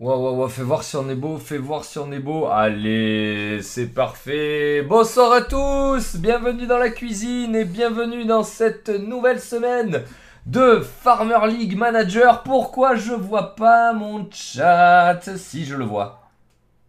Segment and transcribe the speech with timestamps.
[0.00, 2.46] Ouais, ouais, fais voir si on est beau, fais voir si on est beau.
[2.46, 4.82] Allez, c'est parfait.
[4.82, 10.02] Bonsoir à tous, bienvenue dans la cuisine et bienvenue dans cette nouvelle semaine
[10.44, 12.42] de Farmer League Manager.
[12.42, 15.20] Pourquoi je vois pas mon chat?
[15.36, 16.22] Si, je le vois.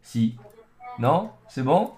[0.02, 0.36] Si.
[0.98, 1.30] Non?
[1.48, 1.92] C'est bon?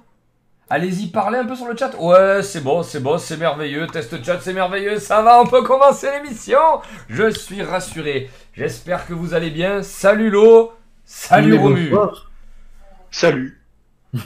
[0.70, 1.92] Allez-y, parlez un peu sur le chat.
[2.00, 3.86] Ouais, c'est bon, c'est bon, c'est merveilleux.
[3.88, 4.98] Test chat, c'est merveilleux.
[5.00, 6.58] Ça va, on peut commencer l'émission.
[7.08, 8.30] Je suis rassuré.
[8.54, 9.84] J'espère que vous allez bien.
[9.84, 10.74] Salut Lo.
[11.06, 11.90] Salut Romu.
[13.12, 13.62] Salut.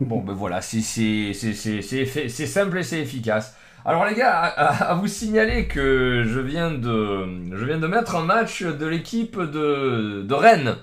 [0.00, 3.54] Bon, ben voilà, c'est simple et c'est efficace.
[3.84, 7.86] Alors les gars, à, à- à vous signaler que je viens de, je viens de
[7.86, 10.76] mettre un match de l'équipe de, de Rennes.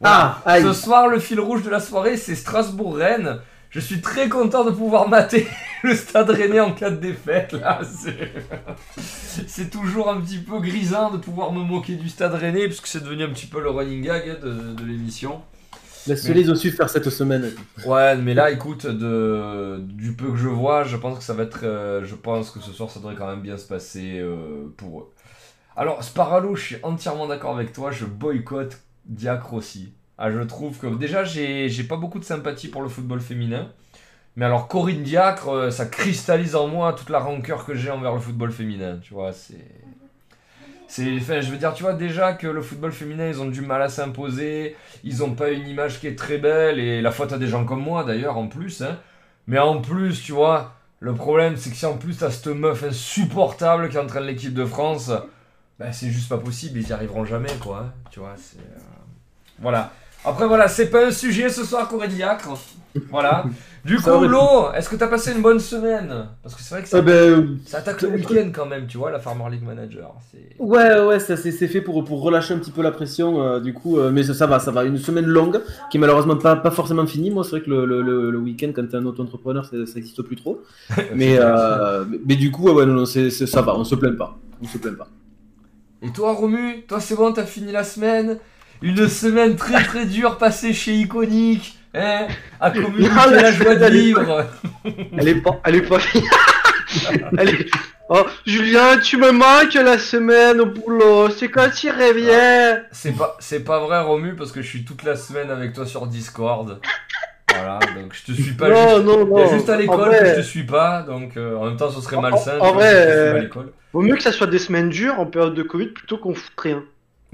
[0.00, 0.38] Voilà.
[0.44, 0.62] Ah, aïe.
[0.62, 3.38] Ce soir, le fil rouge de la soirée, c'est Strasbourg-Rennes.
[3.74, 5.46] Je suis très content de pouvoir mater
[5.82, 7.52] le stade rennais en cas de défaite.
[7.52, 7.80] Là,
[9.46, 13.02] c'est toujours un petit peu grisant de pouvoir me moquer du stade rennais, puisque c'est
[13.02, 15.42] devenu un petit peu le running gag hein, de, de l'émission.
[16.06, 17.50] Laisse-les ont su faire cette semaine.
[17.86, 21.42] Ouais, mais là, écoute, de, du peu que je vois, je pense que ça va
[21.44, 21.60] être.
[21.64, 25.00] euh, je pense que ce soir, ça devrait quand même bien se passer euh, pour
[25.00, 25.12] eux.
[25.76, 29.94] Alors, Sparalo, je suis entièrement d'accord avec toi, je boycotte Diacre aussi.
[30.18, 30.86] Ah, je trouve que.
[30.86, 33.68] Déjà, j'ai pas beaucoup de sympathie pour le football féminin.
[34.36, 38.14] Mais alors, Corinne Diacre, euh, ça cristallise en moi toute la rancœur que j'ai envers
[38.14, 38.98] le football féminin.
[39.02, 39.64] Tu vois, c'est.
[41.16, 43.82] Enfin, je veux dire, tu vois déjà que le football féminin, ils ont du mal
[43.82, 47.38] à s'imposer, ils ont pas une image qui est très belle, et la faute à
[47.38, 48.82] des gens comme moi d'ailleurs, en plus.
[48.82, 48.98] Hein.
[49.48, 52.84] Mais en plus, tu vois, le problème, c'est que si en plus t'as cette meuf
[52.84, 55.10] insupportable qui entraîne l'équipe de France,
[55.80, 57.78] ben c'est juste pas possible, ils y arriveront jamais, quoi.
[57.86, 57.92] hein.
[58.10, 58.58] Tu vois, c'est.
[58.58, 58.78] euh,
[59.58, 59.92] Voilà.
[60.24, 62.48] Après, voilà, c'est pas un sujet ce soir, Corédiacre.
[63.10, 63.44] Voilà.
[63.84, 64.24] Du coup.
[64.24, 66.28] Lo, est-ce que t'as passé une bonne semaine?
[66.42, 68.96] Parce que c'est vrai que ça, Ah ben, ça attaque le week-end quand même, tu
[68.96, 70.14] vois, la Farmer League Manager.
[70.58, 73.74] Ouais, ouais, ça c'est fait pour, pour relâcher un petit peu la pression, euh, du
[73.74, 74.84] coup, euh, mais ça, ça va, ça va.
[74.84, 77.30] Une semaine longue, qui est malheureusement pas, pas forcément finie.
[77.30, 79.98] Moi, c'est vrai que le, le, le, le week-end, quand t'es un auto-entrepreneur, ça ça
[79.98, 80.62] existe plus trop.
[81.14, 84.16] mais, euh, mais, mais du coup, ouais, non, non, c'est- ça va, on se plaint
[84.16, 84.34] pas.
[84.62, 85.08] On se plaint pas.
[86.00, 88.38] Et toi, Romu, toi, c'est bon, t'as fini la semaine
[88.84, 92.26] Une semaine très très dure passée chez Iconic, hein
[92.60, 94.46] À communiquer Non, la la joie de semaine, elle est vivre.
[95.16, 95.98] Elle est pas, elle est pas
[97.38, 97.66] Elle est...
[98.10, 101.30] Oh, Julien, tu me manques la semaine au boulot.
[101.30, 105.02] C'est quand tu reviens C'est pas, c'est pas vrai, Romu, parce que je suis toute
[105.04, 106.78] la semaine avec toi sur Discord.
[107.50, 109.04] Voilà, donc je te suis pas Non, juste.
[109.06, 109.52] non, Il y a non.
[109.56, 112.02] juste à En l'école vrai, je te suis pas, donc euh, en même temps ce
[112.02, 112.58] serait En- malsain.
[112.60, 113.72] en vois, vrai, si je te suis euh, pas à l'école.
[113.94, 116.52] Vaut mieux que ça soit des semaines dures en période de Covid plutôt qu'on foute
[116.58, 116.82] rien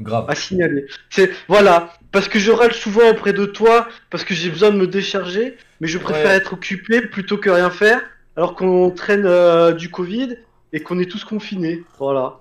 [0.00, 0.24] Grave.
[0.28, 0.86] à signaler.
[1.10, 4.76] C'est voilà, parce que je râle souvent auprès de toi parce que j'ai besoin de
[4.76, 6.36] me décharger, mais je préfère Ouais.
[6.36, 8.00] être occupé plutôt que rien faire,
[8.36, 10.36] alors qu'on traîne euh, du Covid
[10.72, 11.82] et qu'on est tous confinés.
[11.98, 12.36] Voilà.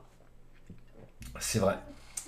[1.39, 1.75] C'est vrai.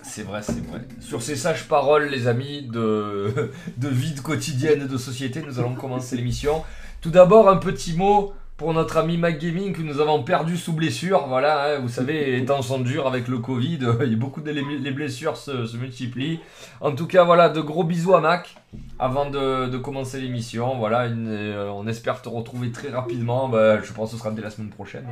[0.03, 0.81] C'est vrai, c'est vrai.
[0.99, 5.59] Sur ces sages paroles, les amis, de, de vie de quotidienne et de société, nous
[5.59, 6.63] allons commencer l'émission.
[7.01, 11.25] Tout d'abord, un petit mot pour notre ami MacGaming que nous avons perdu sous blessure.
[11.27, 14.39] Voilà, hein, vous savez, les temps sont durs avec le Covid, il y a beaucoup
[14.41, 16.39] de les, les blessures se, se multiplient.
[16.79, 18.55] En tout cas, voilà, de gros bisous à Mac
[18.99, 20.77] avant de, de commencer l'émission.
[20.77, 23.49] Voilà, une- euh, on espère te retrouver très rapidement.
[23.49, 25.07] Bah, je pense que ce sera dès la semaine prochaine.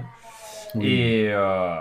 [0.80, 1.76] Et, euh,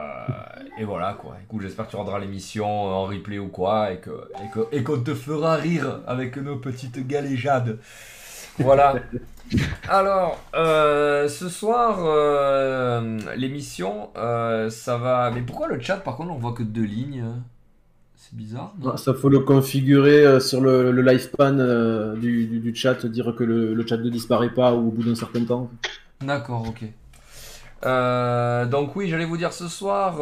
[0.79, 1.37] et voilà quoi.
[1.45, 4.83] Écoute, j'espère que tu rendras l'émission en replay ou quoi et que et que- et
[4.83, 7.79] qu'on te fera rire avec nos petites galéjades.
[8.59, 8.95] Voilà.
[9.89, 15.31] Alors, euh, ce soir, euh, l'émission, euh, ça va.
[15.31, 17.25] Mais pourquoi le chat, par contre, on voit que deux lignes?
[18.17, 18.75] C'est bizarre.
[18.81, 18.91] non?
[18.95, 21.53] Ah, Ça faut le configurer sur le, le live pan
[22.17, 25.15] du, du, du chat, dire que le, le chat ne disparaît pas au bout d'un
[25.15, 25.71] certain temps.
[26.21, 26.83] D'accord, ok.
[28.71, 30.21] Donc oui, j'allais vous dire ce soir,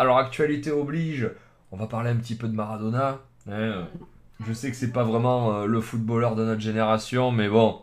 [0.00, 1.30] alors actualité oblige,
[1.70, 3.18] on va parler un petit peu de Maradona.
[3.50, 3.84] hein.
[4.46, 7.76] Je sais que c'est pas vraiment le footballeur de notre génération, mais bon,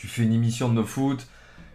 [0.00, 1.26] tu fais une émission de foot,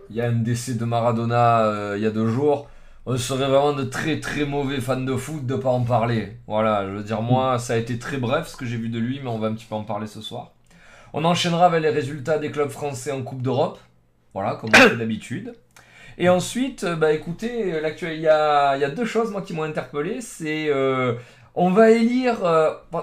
[0.10, 2.68] il y a un décès de Maradona euh, il y a deux jours,
[3.06, 6.38] on serait vraiment de très très mauvais fans de foot de pas en parler.
[6.48, 8.98] Voilà, je veux dire, moi, ça a été très bref ce que j'ai vu de
[8.98, 10.54] lui, mais on va un petit peu en parler ce soir.
[11.14, 13.78] On enchaînera avec les résultats des clubs français en Coupe d'Europe.
[14.34, 15.54] Voilà, comme on fait d'habitude.
[16.18, 20.20] Et ensuite, euh, bah écoutez, il y a, deux choses qui m'ont interpellé.
[20.22, 21.14] C'est euh,
[21.54, 22.38] on va élire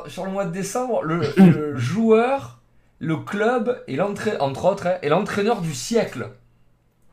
[0.08, 2.58] sur le mois de décembre le joueur,
[3.02, 6.30] le club et entre autres, hein, et l'entraîneur du siècle.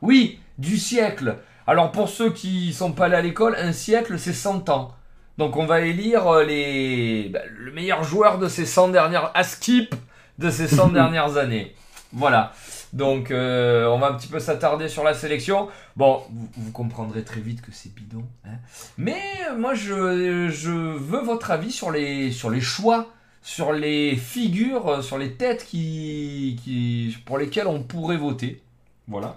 [0.00, 1.36] Oui, du siècle.
[1.66, 4.94] Alors pour ceux qui sont pas allés à l'école, un siècle c'est 100 ans.
[5.36, 9.42] Donc on va élire euh, les bah, le meilleur joueur de ces 100 dernières à
[9.42, 9.94] skip
[10.38, 11.74] de ces 100 dernières années.
[12.12, 12.52] Voilà.
[12.92, 15.68] Donc, euh, on va un petit peu s'attarder sur la sélection.
[15.96, 18.24] Bon, vous, vous comprendrez très vite que c'est bidon.
[18.44, 18.56] hein.
[18.98, 23.06] Mais euh, moi, je, je veux votre avis sur les, sur les choix,
[23.42, 28.62] sur les figures, euh, sur les têtes qui, qui, pour lesquelles on pourrait voter.
[29.08, 29.36] Voilà.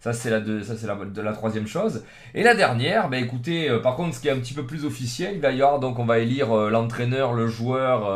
[0.00, 2.04] Ça, c'est la, deux- ça, c'est la, de la troisième chose.
[2.34, 4.84] Et la dernière, bah écoutez, euh, par contre, ce qui est un petit peu plus
[4.84, 8.10] officiel, il donc on va élire euh, l'entraîneur, le joueur,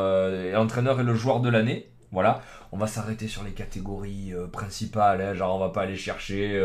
[0.52, 1.86] l'entraîneur et le joueur de l'année.
[2.12, 2.42] Voilà.
[2.72, 6.60] On va s'arrêter sur les catégories principales, hein, genre on va pas aller chercher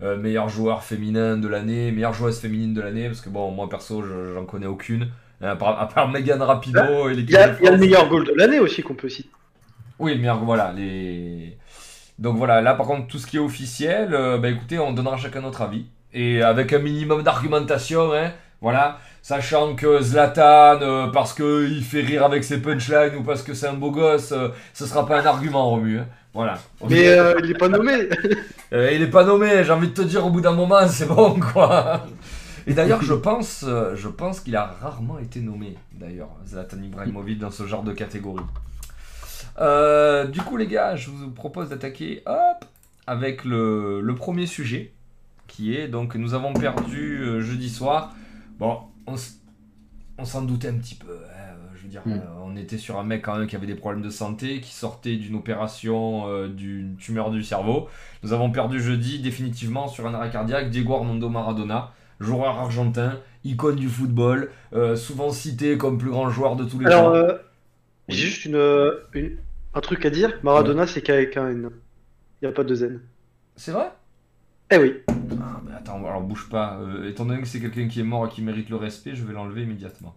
[0.00, 4.02] meilleur joueur féminin de l'année, meilleure joueuse féminine de l'année, parce que bon, moi perso,
[4.02, 5.08] je- j'en connais aucune.
[5.42, 7.68] Hein, À part, à part Megan Rapido et l'équipe Il y, a, de il y
[7.68, 9.30] a le meilleur goal de l'année aussi qu'on peut citer.
[9.98, 11.56] Oui, le meilleur, voilà, les...
[12.18, 15.16] Donc voilà, là par contre, tout ce qui est officiel, euh, bah écoutez, on donnera
[15.16, 15.86] chacun notre avis.
[16.12, 18.98] Et avec un minimum d'argumentation, hein, voilà.
[19.22, 23.66] Sachant que Zlatan, euh, parce qu'il fait rire avec ses punchlines ou parce que c'est
[23.68, 25.98] un beau gosse, euh, ce sera pas un argument, Romu.
[25.98, 26.06] hein.
[26.34, 26.58] Voilà.
[26.88, 28.08] Mais euh, il est pas nommé.
[28.72, 31.06] Euh, il est pas nommé, j'ai envie de te dire au bout d'un moment, c'est
[31.06, 32.06] bon quoi.
[32.68, 37.38] Et d'ailleurs, je pense, euh, je pense qu'il a rarement été nommé, d'ailleurs, Zlatan Ibrahimovic
[37.38, 38.44] dans ce genre de catégorie.
[39.58, 42.64] Euh, du coup, les gars, je vous propose d'attaquer, hop,
[43.06, 44.92] avec le, le premier sujet,
[45.46, 48.14] qui est donc nous avons perdu euh, jeudi soir.
[48.58, 51.18] Bon, on, s'en doutait un petit peu.
[51.34, 52.12] hein, je veux dire, Mm.
[52.12, 54.74] euh, on était sur un mec quand même qui avait des problèmes de santé, qui
[54.74, 57.88] sortait d'une opération d'une tumeur du cerveau.
[58.22, 63.76] Nous avons perdu jeudi définitivement sur un arrêt cardiaque Diego Armando Maradona, joueur argentin, icône
[63.76, 67.14] du football, euh, souvent cité comme plus grand joueur de tous les Alors, temps.
[67.14, 67.32] euh,
[68.08, 68.14] Oui.
[68.14, 69.36] j'ai juste une, euh, une-
[69.74, 70.32] un truc à dire.
[70.42, 71.70] Maradona, c'est qu'avec un N.
[72.40, 73.00] Il n'y a pas de Z.
[73.56, 73.90] C'est vrai?
[74.70, 74.94] Eh oui.
[75.08, 76.78] Ah, mais attends, alors bouge pas.
[76.80, 79.24] Euh, étant donné que c'est quelqu'un qui est mort et qui mérite le respect, je
[79.24, 80.14] vais l'enlever immédiatement.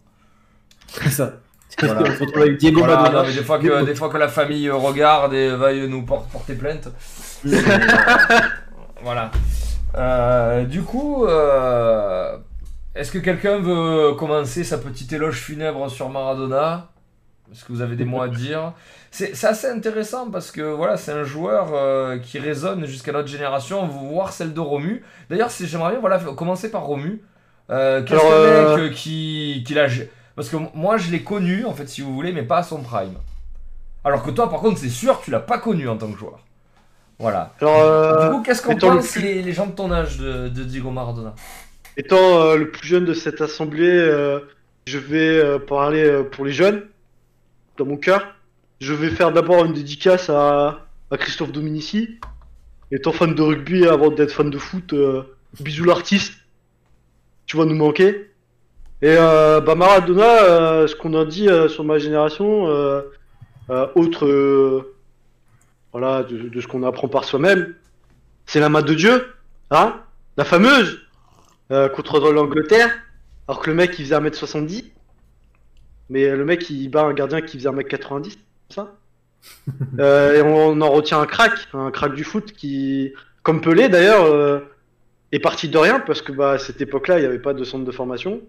[0.87, 1.33] C'est ça.
[1.81, 2.01] Voilà.
[2.01, 3.21] On se retrouve avec Diego Voilà, Maradona.
[3.23, 6.25] non, mais des fois que, des fois que la famille regarde et veuille nous por-
[6.27, 6.89] porter plainte.
[9.03, 9.31] Voilà.
[9.95, 12.37] Euh, du coup, euh,
[12.95, 16.89] est-ce que quelqu'un veut commencer sa petite éloge funèbre sur Maradona?
[17.51, 18.73] Est-ce que vous avez des mots à dire?
[19.11, 23.85] C'est assez intéressant parce que voilà, c'est un joueur euh, qui résonne jusqu'à notre génération,
[23.85, 25.03] voire celle de Romu.
[25.29, 27.21] D'ailleurs, j'aimerais bien voilà, commencer par Romu.
[27.67, 29.87] Qu'est-ce que mec qui, qui l'a.
[30.35, 32.81] Parce que moi, je l'ai connu, en fait, si vous voulez, mais pas à son
[32.81, 33.17] prime.
[34.03, 36.39] Alors que toi, par contre, c'est sûr, tu l'as pas connu en tant que joueur.
[37.21, 37.53] Voilà.
[37.61, 40.47] Alors, euh, du coup, qu'est-ce le pensent plus- les, les gens de ton âge de,
[40.49, 41.35] de Diego Maradona?
[41.95, 44.39] Étant euh, le plus jeune de cette assemblée, euh,
[44.87, 46.83] je vais euh, parler euh, pour les jeunes,
[47.77, 48.35] dans mon cœur.
[48.79, 50.79] Je vais faire d'abord une dédicace à,
[51.11, 52.19] à Christophe Dominici.
[52.91, 55.21] Étant fan de rugby avant d'être fan de foot, euh,
[55.59, 56.33] bisous l'artiste.
[57.45, 58.31] Tu vas nous manquer.
[59.03, 63.01] Et euh, bah Maradona, euh, ce qu'on a dit euh, sur ma génération, euh,
[63.69, 64.95] euh, autre euh,
[65.91, 67.73] voilà, de, de ce qu'on apprend par soi-même,
[68.45, 69.33] c'est la main de Dieu,
[69.69, 70.01] hein,
[70.37, 70.99] la fameuse,
[71.71, 72.91] euh, contre l'Angleterre,
[73.47, 74.91] alors que le mec il faisait 1m70,
[76.09, 78.37] mais le mec il bat un gardien qui faisait 1m90,
[78.69, 78.95] ça?
[79.99, 84.25] Euh, et on, en retient un crack, un crack du foot qui, comme Pelé d'ailleurs,
[84.25, 84.59] euh,
[85.31, 87.63] est parti de rien parce que bah à cette époque-là il n'y avait pas de
[87.63, 88.41] centre de formation,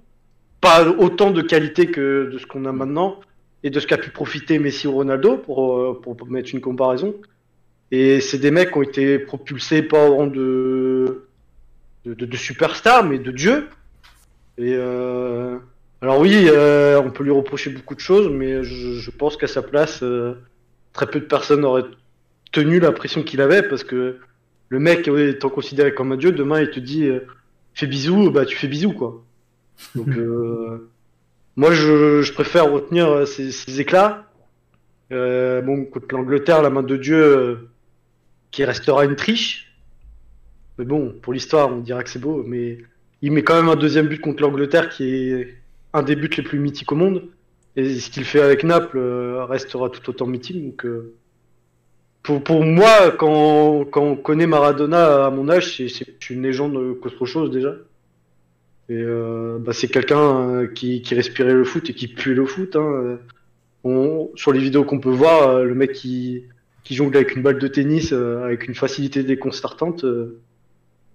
[0.60, 3.20] pas autant de qualité que de ce qu'on a maintenant
[3.62, 7.14] et de ce qu'a pu profiter Messi ou Ronaldo pour, pour, pour mettre une comparaison.
[7.92, 11.28] Et c'est des mecs qui ont été propulsés pas au rang de,
[12.06, 13.68] de, de, de superstars, mais de dieu.
[14.56, 15.58] Et euh,
[16.00, 19.46] alors oui, euh, on peut lui reprocher beaucoup de choses, mais je, je pense qu'à
[19.46, 20.32] sa place, euh,
[20.94, 21.84] très peu de personnes auraient
[22.50, 24.16] tenu la pression qu'il avait, parce que
[24.70, 27.10] le mec étant considéré comme un dieu, demain il te dit
[27.74, 29.22] fais bisous, bah tu fais bisous quoi.
[29.94, 30.08] Donc
[31.56, 34.30] moi je, je préfère retenir ces, ces éclats.
[35.10, 37.68] Bon, contre l'Angleterre, la main de Dieu
[38.52, 39.72] qui restera une triche.
[40.78, 42.78] Mais bon, pour l'histoire, on dira que c'est beau, mais
[43.22, 45.56] il met quand même un deuxième but contre l'Angleterre qui est
[45.92, 47.24] un des buts les plus mythiques au monde.
[47.76, 50.62] Et ce qu'il fait avec Naples euh, restera tout autant mythique.
[50.62, 51.14] Donc, euh,
[52.22, 57.74] pour, moi, quand, on connaît Maradona à mon âge, c'est une légende qu'autre chose déjà.
[58.88, 62.76] Et euh, bah, c'est quelqu'un qui, respirait le foot et qui puait le foot.
[62.76, 63.18] Hein.
[64.36, 66.44] Sur les vidéos qu'on peut voir, le mec qui,
[66.84, 70.04] qui jongle avec une balle de tennis euh, avec une facilité déconcertante.
[70.04, 70.40] euh,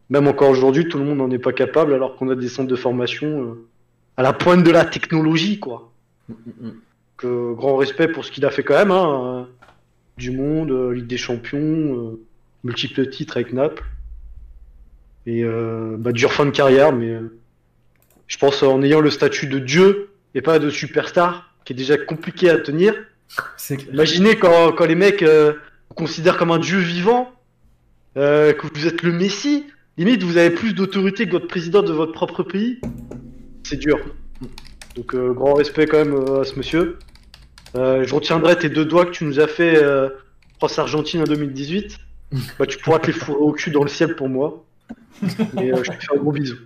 [0.10, 2.70] même encore aujourd'hui, tout le monde n'en est pas capable alors qu'on a des centres
[2.70, 3.68] de formation euh,
[4.16, 5.92] à la pointe de la technologie, quoi.
[6.30, 9.54] Donc, euh, grand respect pour ce qu'il a fait quand même, hein, euh,
[10.18, 12.20] du monde, euh, Ligue des Champions, euh,
[12.64, 13.84] multiples titres avec Naples.
[15.26, 17.38] Et euh, bah, dur fin de carrière, mais euh,
[18.28, 21.98] je pense en ayant le statut de dieu et pas de superstar, qui est déjà
[21.98, 22.94] compliqué à tenir.
[23.92, 25.54] Imaginez quand, quand les mecs euh,
[25.90, 27.32] vous considèrent comme un dieu vivant,
[28.18, 29.66] euh, que vous êtes le Messie.
[29.98, 32.80] Limite, vous avez plus d'autorité que votre président de votre propre pays.
[33.64, 34.00] C'est dur.
[34.96, 36.98] Donc, euh, grand respect quand même euh, à ce monsieur.
[37.76, 40.10] Euh, je retiendrai tes deux doigts que tu nous as fait euh,
[40.58, 41.98] France-Argentine en 2018.
[42.60, 44.66] Bah, tu pourras te les fourrer au cul dans le ciel pour moi.
[45.62, 46.58] Et euh, je te fais un gros bisou.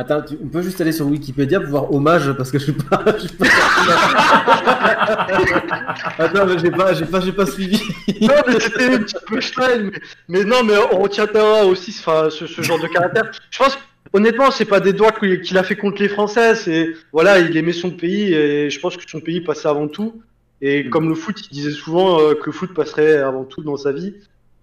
[0.00, 2.72] Attends, tu- on peut juste aller sur Wikipédia pour voir hommage parce que je sais
[2.72, 3.02] pas.
[3.18, 3.46] j'ai pas-
[6.18, 7.80] Attends, mais j'ai pas, j'ai pas, j'ai pas suivi.
[8.20, 12.28] Non, mais c'était un petit peu Stein, mais, mais non, mais on retiendra aussi enfin,
[12.30, 13.30] ce, ce genre de caractère.
[13.50, 13.76] Je pense,
[14.12, 17.72] honnêtement, c'est pas des doigts qu'il a fait contre les Français, c'est, voilà, il aimait
[17.72, 20.22] son pays et je pense que son pays passait avant tout.
[20.60, 23.76] Et comme le foot, il disait souvent euh, que le foot passerait avant tout dans
[23.76, 24.14] sa vie.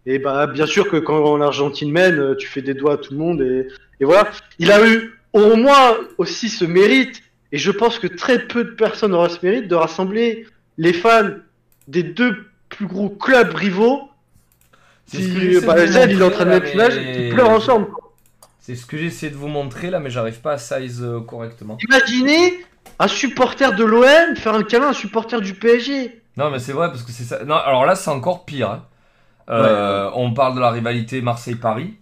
[0.06, 3.12] Et bah, bien sûr que quand l'Argentine mène, euh, tu fais des doigts à tout
[3.14, 3.68] le monde et,
[4.00, 4.30] et voilà.
[4.60, 8.72] Il a eu au moins aussi ce mérite, et je pense que très peu de
[8.72, 10.46] personnes auront ce mérite de rassembler
[10.78, 11.30] les fans
[11.88, 14.10] des deux plus gros clubs rivaux.
[15.06, 16.96] C'est ce que bah, de vous Zed, il est en montrer, train de là, mettre
[16.96, 17.88] mais- pleurent ensemble.
[18.60, 21.78] C'est ce que j'essaie de vous montrer là, mais j'arrive pas à size euh, correctement.
[21.88, 22.66] Imaginez
[22.98, 26.22] un supporter de l'OM faire un câlin à un supporter du PSG.
[26.38, 27.44] Non, mais c'est vrai parce que c'est ça.
[27.44, 28.72] Non, alors là, c'est encore pire.
[28.72, 28.84] hein.
[29.50, 31.94] Euh, On parle de la rivalité Marseille-Paris.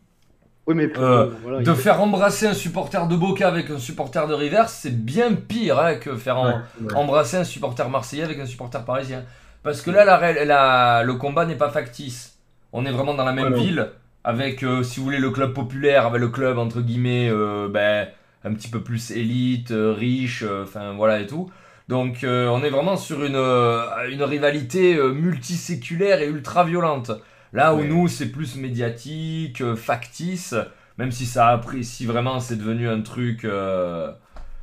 [0.65, 4.27] Oui, mais pour, Euh, voilà, De faire embrasser un supporter de Boca avec un supporter
[4.27, 6.61] de River, c'est bien pire hein, que faire en-
[6.95, 9.23] embrasser un supporter marseillais avec un supporter parisien.
[9.61, 12.37] Parce que là, la, ré- la- le combat n'est pas factice.
[12.71, 13.89] On est vraiment dans la même Ouais, ville,
[14.23, 18.07] avec, euh, si vous voulez, le club populaire, avec le club, entre guillemets, euh, ben,
[18.45, 21.49] un petit peu plus élite, euh, riche, euh, enfin voilà et tout.
[21.89, 27.11] Donc euh, on est vraiment sur une, euh, une rivalité euh, multiséculaire et ultra violente.
[27.53, 27.87] Là où Ouais.
[27.87, 30.55] nous, c'est plus médiatique, euh, factice,
[30.97, 33.45] même si ça a pris, si vraiment c'est devenu un truc...
[33.45, 34.11] euh,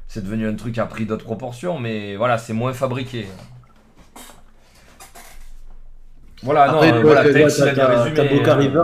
[0.08, 3.26] c'est devenu un truc à pris d'autres proportions, mais voilà, c'est moins fabriqué.
[6.42, 8.82] Voilà, Après, non, euh, voilà, a t'as Boca euh, River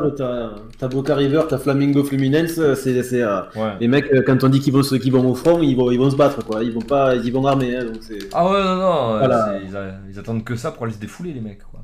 [0.79, 2.61] t'as Boca River, t'as Flamingo Fluminense.
[2.75, 3.73] C'est, c'est, euh, ouais.
[3.81, 5.91] les mecs, euh, quand on dit qu'ils vont, se- qu'ils vont au front, ils vont,
[5.91, 6.63] ils vont se battre, quoi.
[6.63, 7.75] Ils vont pas, ils vont armés.
[7.75, 8.19] Hein, donc c'est...
[8.35, 9.59] Ah ouais, non, non, euh, Voilà.
[9.65, 11.81] ils, ils attendent que ça pour aller se défouler, les mecs, quoi.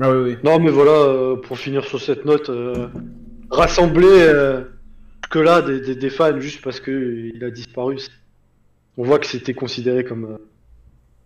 [0.00, 0.36] Ah oui, oui.
[0.44, 2.88] Non, mais voilà, euh, pour finir sur cette note, euh,
[3.50, 4.62] rassembler euh,
[5.30, 7.98] que là des, des, des fans juste parce que euh, il a disparu,
[8.96, 10.38] on voit que c'était considéré comme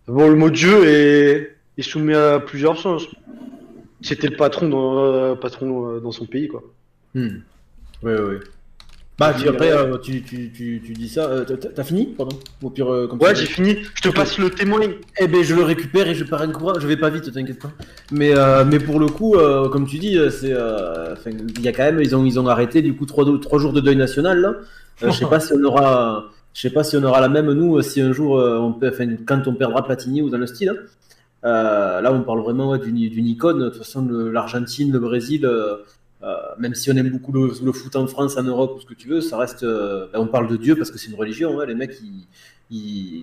[0.07, 3.07] bon le mot de jeu est, est soumis à plusieurs sens.
[4.01, 6.63] C'était le patron dans patron dans son pays quoi.
[7.13, 7.37] Hmm.
[8.01, 8.37] Oui, oui, oui.
[9.19, 11.25] Bah, après, euh, tu, tu, tu, tu dis ça.
[11.29, 13.77] euh, t'as- fini Pardon Au pire, euh, comme Ouais, j'ai fini.
[13.93, 14.79] Je te passe le témoin.
[15.19, 16.79] Eh ben, je le récupère et je pars un courant.
[16.79, 17.71] Je vais pas vite, t'inquiète pas.
[18.11, 19.35] Mais, euh, mais pour le coup,
[19.71, 22.95] comme tu dis, c'est, il y a quand même, ils ont, ils ont arrêté du
[22.95, 24.39] coup trois, trois jours de deuil national.
[24.41, 24.53] Là.
[25.01, 27.79] Je sais pas si on aura, je sais pas si on aura la même nous,
[27.83, 30.69] si un jour, on peut, enfin, quand on perdra Platini ou dans le style.
[30.69, 32.01] hein.
[32.01, 33.59] Là, on parle vraiment ouais, d'une, icône.
[33.59, 35.47] De toute façon, le- l'Argentine, le Brésil.
[36.23, 38.93] Euh, même si on aime beaucoup le, foot en France, en Europe, ou ce que
[38.93, 39.63] tu veux, ça reste.
[39.63, 41.59] euh, ben, on parle de Dieu parce que c'est une religion.
[41.59, 41.97] hein, les mecs,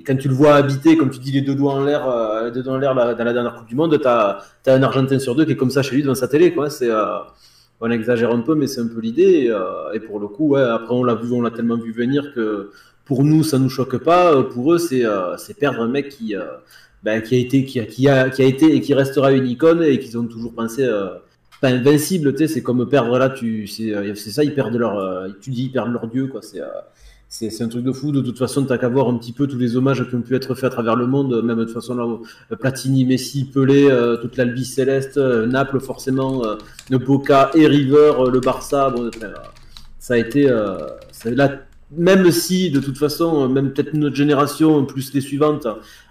[0.07, 2.63] quand tu le vois habiter, comme tu dis, les deux doigts en l'air, euh, deux
[2.63, 5.47] doigts en l'air dans la dernière Coupe du Monde, t'as as un Argentin sur deux
[5.47, 6.53] qui est comme ça chez lui devant sa télé.
[6.53, 6.69] Quoi.
[6.69, 6.91] C'est,
[7.81, 9.51] on exagère un peu, mais c'est un peu l'idée.
[9.95, 12.71] Et, pour le coup, après, on l'a vu, on l'a tellement vu venir que
[13.07, 14.43] pour nous, ça nous choque pas.
[14.43, 15.05] Pour eux, c'est
[15.59, 16.35] perdre un mec qui,
[17.03, 20.55] ben, a été, qui a été et qui restera une icône et qu'ils ont toujours
[20.55, 20.87] pensé.
[21.61, 24.77] Pas invincible, tu sais, c'est comme perdre là, tu, c'est, euh, c'est ça, ils perdent
[24.77, 26.41] leur, euh, tu dis, ils perdent leur dieu, quoi.
[26.43, 26.67] C'est, euh,
[27.29, 28.11] c'est, c'est un truc de fou.
[28.13, 30.35] De toute façon, t'as qu'à voir un petit peu tous les hommages qui ont pu
[30.35, 34.17] être faits à travers le monde, même de toute façon, là, Platini, Messi, Pelé, euh,
[34.17, 39.11] toute l'Albi céleste, Naples, forcément, euh, Boca et River, le Barça, bon,
[39.99, 40.49] ça a été,
[41.13, 41.61] ça- là,
[41.97, 45.67] même si, de toute façon, même peut-être notre génération, plus les suivantes,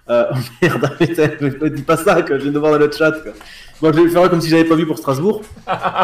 [0.09, 0.25] euh,
[0.61, 3.33] merde, putain, ne dis pas ça, que je viens de voir dans le chat, quoi.
[3.81, 5.41] Moi, je vais le faire comme si j'avais pas vu pour Strasbourg.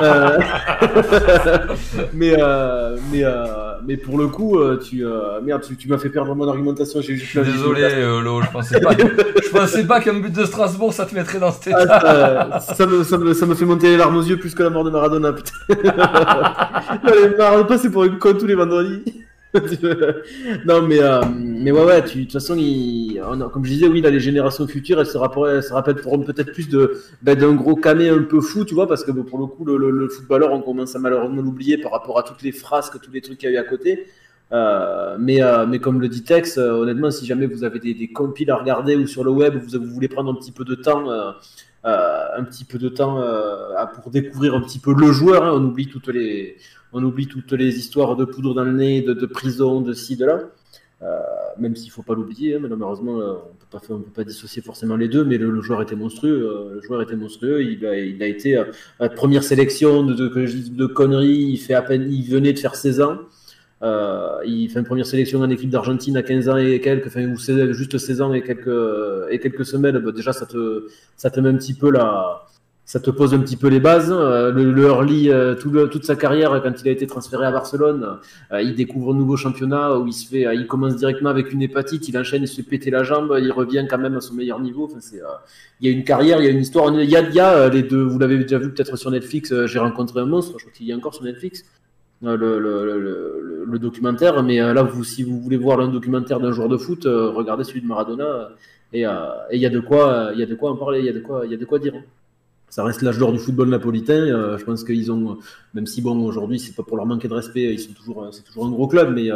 [0.01, 0.39] Euh,
[2.13, 3.45] mais, euh, mais, euh,
[3.85, 5.03] mais pour le coup, tu,
[5.43, 7.01] merde, tu, tu m'as fait perdre mon argumentation.
[7.01, 10.45] J'ai Je suis désolé, euh, Lo, je pensais pas, je pensais pas qu'un but de
[10.45, 11.85] Strasbourg ça te mettrait dans cet état.
[12.51, 14.55] Ah, ça, ça me, ça, me, ça me fait monter les larmes aux yeux plus
[14.55, 15.51] que la mort de Maradona, putain.
[17.37, 19.03] Marre de passer pour une conne tous les vendredis.
[20.65, 22.55] non, mais, euh, mais ouais, ouais, de toute façon,
[23.51, 26.97] comme je disais, oui, là, les générations futures, elles se rappellent, pour- peut-être plus de,
[27.21, 29.77] ben, d'un gros camé un peu fou, tu vois, parce que pour le coup, le,
[29.77, 33.11] le- le footballeur, on commence à malheureusement l'oublier par rapport à toutes les frasques, tous
[33.11, 34.05] les trucs qu'il y a eu à côté.
[34.51, 37.93] Euh, mais, euh, mais comme le dit Tex, euh, honnêtement, si jamais vous avez des,
[37.93, 40.63] des compiles à regarder ou sur le web, vous, vous voulez prendre un petit peu
[40.63, 41.09] de temps,
[41.83, 43.21] un petit peu de temps
[44.01, 46.57] pour découvrir un petit peu le joueur, hein, on oublie toutes les,
[46.95, 50.25] on oublie toutes les histoires de poudre dans le nez, de, prison, de ci, de
[50.25, 50.39] là.
[51.59, 53.19] même s'il faut pas l'oublier, hein, malheureusement,
[53.79, 56.71] faire, on peut pas dissocier forcément les deux, mais le, joueur était monstrueux.
[56.73, 57.63] le joueur était monstrueux.
[57.63, 58.57] Il a, été
[58.99, 61.49] à première sélection de, de, conneries.
[61.51, 63.17] Il fait à peine, il venait de faire 16 ans.
[63.83, 67.35] Euh, il fait une première sélection en équipe d'Argentine à 15 ans et quelques, enfin,
[67.73, 68.69] juste 16 ans et quelques,
[69.29, 69.99] et quelques semaines.
[70.11, 70.87] Déjà, ça te,
[71.17, 72.45] ça te met un petit peu la,
[72.85, 74.11] ça te pose un petit peu les bases.
[74.11, 78.19] Euh, le, le euh, tout toute sa carrière, quand il a été transféré à Barcelone,
[78.53, 82.07] il découvre un nouveau championnat où il se fait, il commence directement avec une hépatite,
[82.07, 84.59] il enchaîne, il se fait péter la jambe, il revient quand même à son meilleur
[84.59, 84.85] niveau.
[84.85, 85.21] Enfin, c'est,
[85.81, 86.93] il y a une carrière, il y a une histoire.
[86.93, 89.53] Il y a, les deux, vous l'avez déjà vu peut-être sur Netflix.
[89.65, 91.65] J'ai rencontré un monstre, je crois qu'il y a encore sur Netflix.
[92.23, 94.41] Euh, le, le, le, documentaire.
[94.41, 97.63] Mais euh, là, si vous voulez voir un documentaire d'un joueur de foot, euh, regardez
[97.65, 98.49] celui de Maradona.
[98.93, 101.09] Et il y a de quoi, il y a de quoi en parler, il y
[101.09, 101.93] a de quoi, il y a de quoi dire.
[102.69, 104.57] Ça reste l'âge d'or du football napolitain.
[104.57, 105.37] je pense qu'ils ont,
[105.73, 108.43] même si bon aujourd'hui c'est pas pour leur manquer de respect, ils sont toujours, c'est
[108.43, 109.13] toujours un gros club.
[109.15, 109.29] Mais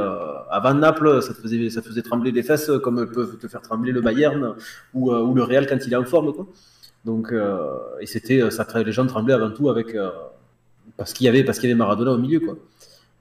[0.49, 4.01] avant Naples, ça faisait, ça faisait trembler des fesses comme peuvent te faire trembler le
[4.01, 4.55] Bayern
[4.93, 6.47] ou, ou le Real quand il est en forme, quoi.
[7.05, 7.33] Donc,
[8.01, 9.95] et c'était, ça, les gens tremblaient avant tout avec
[10.97, 12.57] parce qu'il y avait, parce qu'il y avait Maradona au milieu, quoi.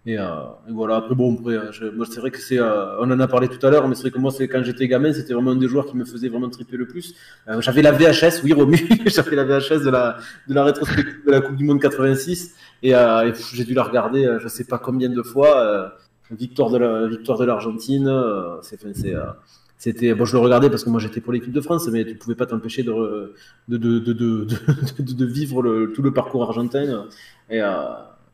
[0.06, 2.58] Euh, et, voilà, après, bon, euh, c'est vrai que c'est.
[2.58, 4.88] Euh, on en a parlé tout à l'heure, mais c'est vrai que moi, quand j'étais
[4.88, 7.14] gamin, c'était vraiment un des joueurs qui me faisait vraiment triper le plus.
[7.60, 11.40] j'avais la VHS, oui, Romu, j'avais la VHS de la, de la rétrospective de la
[11.40, 12.92] Coupe du Monde 86, et,
[13.52, 15.92] j'ai dû la regarder, je sais pas combien de fois.
[16.30, 18.10] victoire de l'Argentine,
[18.62, 18.78] c'est.
[19.76, 22.14] c'était bon, je le regardais parce que moi j'étais pour l'équipe de France, mais tu
[22.14, 23.34] pouvais pas t'empêcher de
[23.68, 24.46] de, de, de,
[24.98, 27.06] de, vivre tout le parcours argentin.
[27.50, 27.60] Et,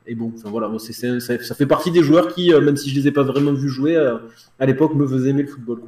[0.07, 3.09] et bon, enfin voilà, ça, fait partie des joueurs qui, euh, même si je les
[3.09, 4.19] ai pas vraiment vus jouer, euh,
[4.59, 5.81] à l'époque me faisaient aimer le football.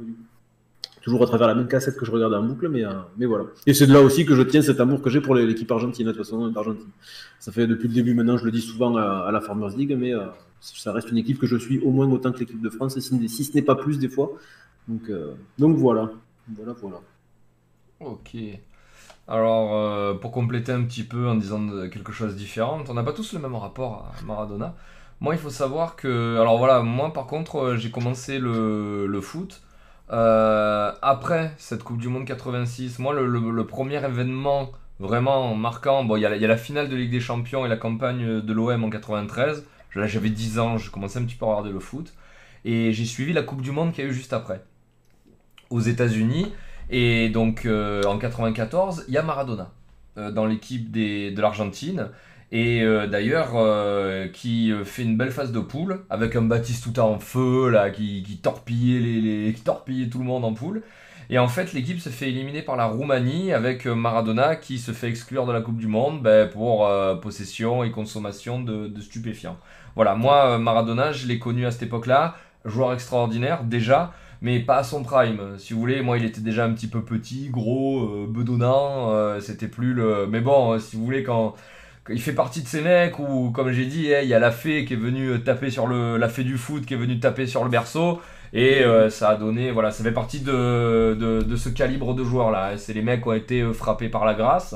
[1.01, 3.45] Toujours à travers la même cassette que je regardais en boucle, mais, euh, mais voilà.
[3.67, 6.07] Et c'est de là aussi que je tiens cet amour que j'ai pour l'équipe argentine,
[6.07, 6.89] de toute façon, d'Argentine.
[7.39, 10.11] Ça fait depuis le début maintenant, je le dis souvent à, la Farmers League, mais
[10.59, 13.29] ça reste une équipe que je suis au moins autant que l'équipe de France, si,
[13.29, 14.33] si ce n'est pas plus des fois.
[14.87, 15.11] Donc,
[15.57, 16.11] donc voilà.
[16.49, 17.01] Voilà, voilà.
[17.99, 18.35] Ok.
[19.27, 23.03] Alors, euh, pour compléter un petit peu en disant quelque chose de différent, on n'a
[23.03, 24.73] pas tous le même rapport à Maradona.
[25.19, 26.37] Moi, il faut savoir que.
[26.39, 29.61] Alors voilà, moi par contre, euh, j'ai commencé le, foot.
[30.11, 36.21] Euh, après cette Coupe du Monde 86, moi, le, premier événement vraiment marquant, bon, il
[36.21, 39.65] y, a, la finale de Ligue des Champions et la campagne de l'OM en 93.
[39.95, 42.13] Là, j'avais 10 ans, je commençais un petit peu à regarder le foot.
[42.65, 44.61] Et j'ai suivi la Coupe du Monde qu'il y a eu juste après.
[45.69, 46.53] Aux États-Unis.
[46.89, 49.71] Et donc euh, en 94, il y a Maradona
[50.17, 52.09] euh, dans l'équipe de l'Argentine.
[52.53, 57.69] Et euh, d'ailleurs, qui fait une belle phase de poule avec un Batistuta en feu
[57.69, 59.53] là, qui, torpillait les,
[59.85, 60.81] qui tout le monde en poule.
[61.29, 65.09] Et en fait, l'équipe se fait éliminer par la Roumanie avec Maradona qui se fait
[65.09, 66.89] exclure de la Coupe du Monde ben, pour
[67.21, 69.57] possession et consommation de, de, stupéfiants.
[69.95, 74.83] Voilà, moi, Maradona, je l'ai connu à cette époque-là, joueur extraordinaire déjà mais pas à
[74.83, 75.57] son prime.
[75.57, 79.39] Si vous voulez, moi il était déjà un petit peu petit, gros, euh, bedonnant, euh,
[79.39, 80.27] c'était plus le.
[80.27, 81.55] Mais bon, euh, si vous voulez, quand,
[82.09, 84.51] il fait partie de ces mecs où, comme j'ai dit, eh, il y a la
[84.51, 86.17] fée qui est venue taper sur le.
[86.17, 88.21] La fée du foot qui est venue taper sur le berceau.
[88.53, 92.77] Et ça a donné, voilà, ça fait partie de, de, ce calibre de joueurs là.
[92.77, 94.73] C'est les mecs qui ont été frappés par la grâce.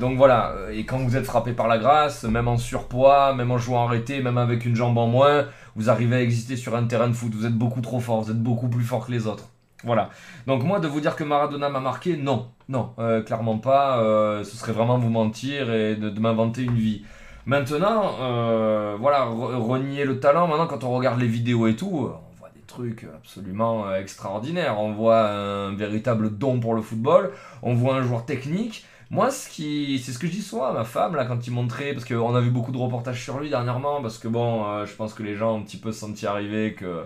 [0.00, 3.58] donc voilà, et quand vous êtes frappé par la grâce, même en surpoids, même en
[3.58, 7.08] jouant arrêté, même avec une jambe en moins, vous arrivez à exister sur un terrain
[7.08, 9.50] de foot, vous êtes beaucoup trop fort, vous êtes beaucoup plus fort que les autres.
[9.84, 10.10] Voilà.
[10.46, 14.02] Donc moi, de vous dire que Maradona m'a marqué, non, non, euh, clairement pas.
[14.02, 17.04] Euh, ce serait vraiment vous mentir et de, m'inventer une vie.
[17.44, 20.48] Maintenant, euh, voilà, renier le talent.
[20.48, 24.80] Maintenant, quand on regarde les vidéos et tout, on voit des trucs absolument extraordinaires.
[24.80, 27.30] On voit un véritable don pour le football.
[27.62, 28.84] On voit un joueur technique.
[29.10, 31.52] Moi, ce qui, c'est ce que je dis souvent à ma femme là quand il
[31.52, 34.84] montrait, parce qu'on a vu beaucoup de reportages sur lui dernièrement, parce que bon, euh,
[34.86, 37.04] je pense que les gens ont un petit peu senti arriver que,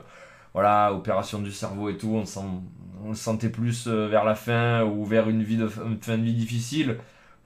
[0.54, 2.40] voilà, opération du cerveau et tout, on, sent,
[3.12, 6.96] sentait plus euh, vers la fin ou vers une vie de fin de vie difficile.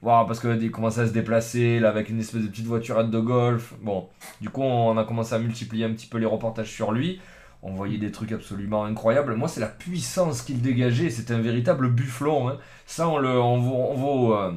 [0.01, 3.19] Voilà, parce qu'il commençait à se déplacer là, avec une espèce de petite voiturette de
[3.19, 3.73] golf.
[3.81, 4.07] Bon,
[4.39, 7.19] du coup, on a commencé à multiplier un petit peu les reportages sur lui
[7.65, 9.33] on voyait des trucs absolument incroyables.
[9.33, 11.09] Moi, c'est la puissance qu'il dégageait.
[11.09, 12.47] C'était un véritable bufflon.
[12.47, 12.57] Hein.
[12.85, 14.51] Ça, on, le, on, vous, on, euh,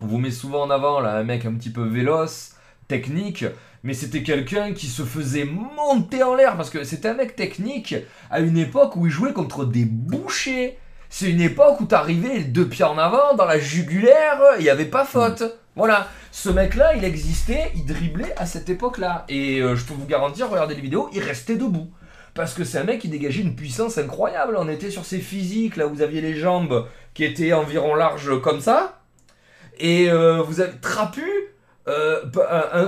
[0.00, 2.56] vous, met souvent en avant, là, un mec un petit peu véloce,
[2.88, 3.44] technique.
[3.84, 6.56] Mais c'était quelqu'un qui se faisait monter en l'air.
[6.56, 7.94] Parce que c'était un mec technique
[8.32, 10.76] à une époque où il jouait contre des bouchers.
[11.10, 14.84] C'est une époque où t'arrivais deux pieds en avant, dans la jugulaire, il n'y avait
[14.86, 15.44] pas faute.
[15.76, 19.24] Voilà, ce mec-là, il existait, il driblait à cette époque-là.
[19.28, 21.88] Et euh, je peux vous garantir, regardez les vidéos, il restait debout
[22.34, 24.56] parce que c'est un mec qui dégageait une puissance incroyable.
[24.58, 28.60] On était sur ses physiques, là vous aviez les jambes qui étaient environ larges comme
[28.60, 29.00] ça,
[29.78, 31.24] et euh, vous avez trapu,
[31.86, 32.24] euh,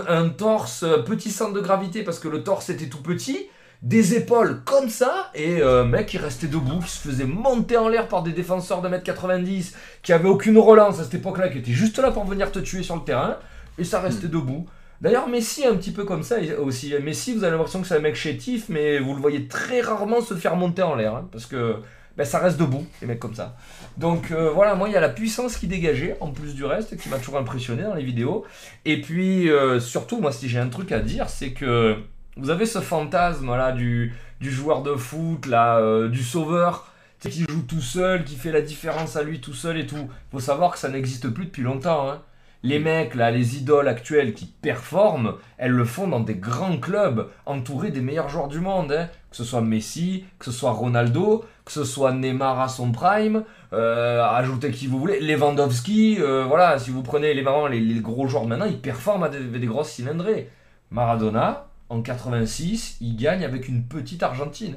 [0.09, 3.47] un, torse petit centre de gravité parce que le torse était tout petit,
[3.83, 7.89] des épaules comme ça, et euh, mec il restait debout, qui se faisait monter en
[7.89, 11.73] l'air par des défenseurs de 1m90, qui avaient aucune relance à cette époque-là, qui étaient
[11.73, 13.37] juste là pour venir te tuer sur le terrain,
[13.79, 14.67] et ça restait debout.
[15.01, 16.95] D'ailleurs, Messi un petit peu comme ça aussi.
[17.03, 20.21] Messi, vous avez l'impression que c'est un mec chétif, mais vous le voyez très rarement
[20.21, 21.77] se faire monter en l'air, hein, parce que
[22.17, 23.57] ben, ça reste debout, les mecs comme ça.
[23.99, 26.97] Donc euh, voilà, moi il y a la puissance qui dégageait, en plus du reste,
[26.97, 28.45] qui m'a toujours impressionné dans les vidéos.
[28.87, 31.97] Et puis euh, surtout, moi si j'ai un truc à dire, c'est que
[32.37, 37.63] vous avez ce fantasme là du, joueur de foot, là, euh, du sauveur, qui joue
[37.69, 40.09] tout seul, qui fait la différence à lui tout seul et tout.
[40.31, 42.11] Faut savoir que ça n'existe plus depuis longtemps.
[42.11, 42.23] Hein
[42.63, 47.29] les mecs, là, les idoles actuelles qui performent, elles le font dans des grands clubs,
[47.45, 48.93] entourés des meilleurs joueurs du monde.
[48.93, 49.09] Hein.
[49.31, 53.45] Que ce soit Messi, que ce soit Ronaldo, que ce soit Neymar à son prime,
[53.73, 57.45] euh, ajoutez qui vous voulez, Lewandowski, euh, voilà, si vous prenez les,
[57.81, 60.51] les, gros joueurs maintenant, ils performent à des, des grosses cylindrées.
[60.91, 64.77] Maradona, en 86, il gagne avec une petite Argentine.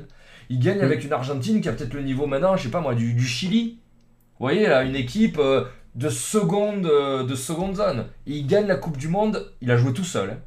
[0.49, 2.95] Il gagne avec une Argentine qui a peut-être le niveau maintenant, je sais pas moi,
[2.95, 3.79] du, Chili.
[4.39, 5.37] Vous voyez, là, une équipe...
[5.39, 5.65] Euh,
[5.95, 8.06] de seconde, euh, de seconde zone.
[8.25, 10.32] il gagne la Coupe du Monde, il a joué tout seul.
[10.32, 10.38] Hein.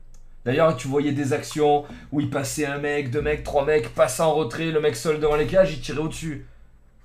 [0.45, 4.23] D'ailleurs, tu voyais des actions où il passait un mec, deux mecs, trois mecs, passait
[4.23, 6.47] en retrait, le mec seul devant les cages, il tirait au-dessus.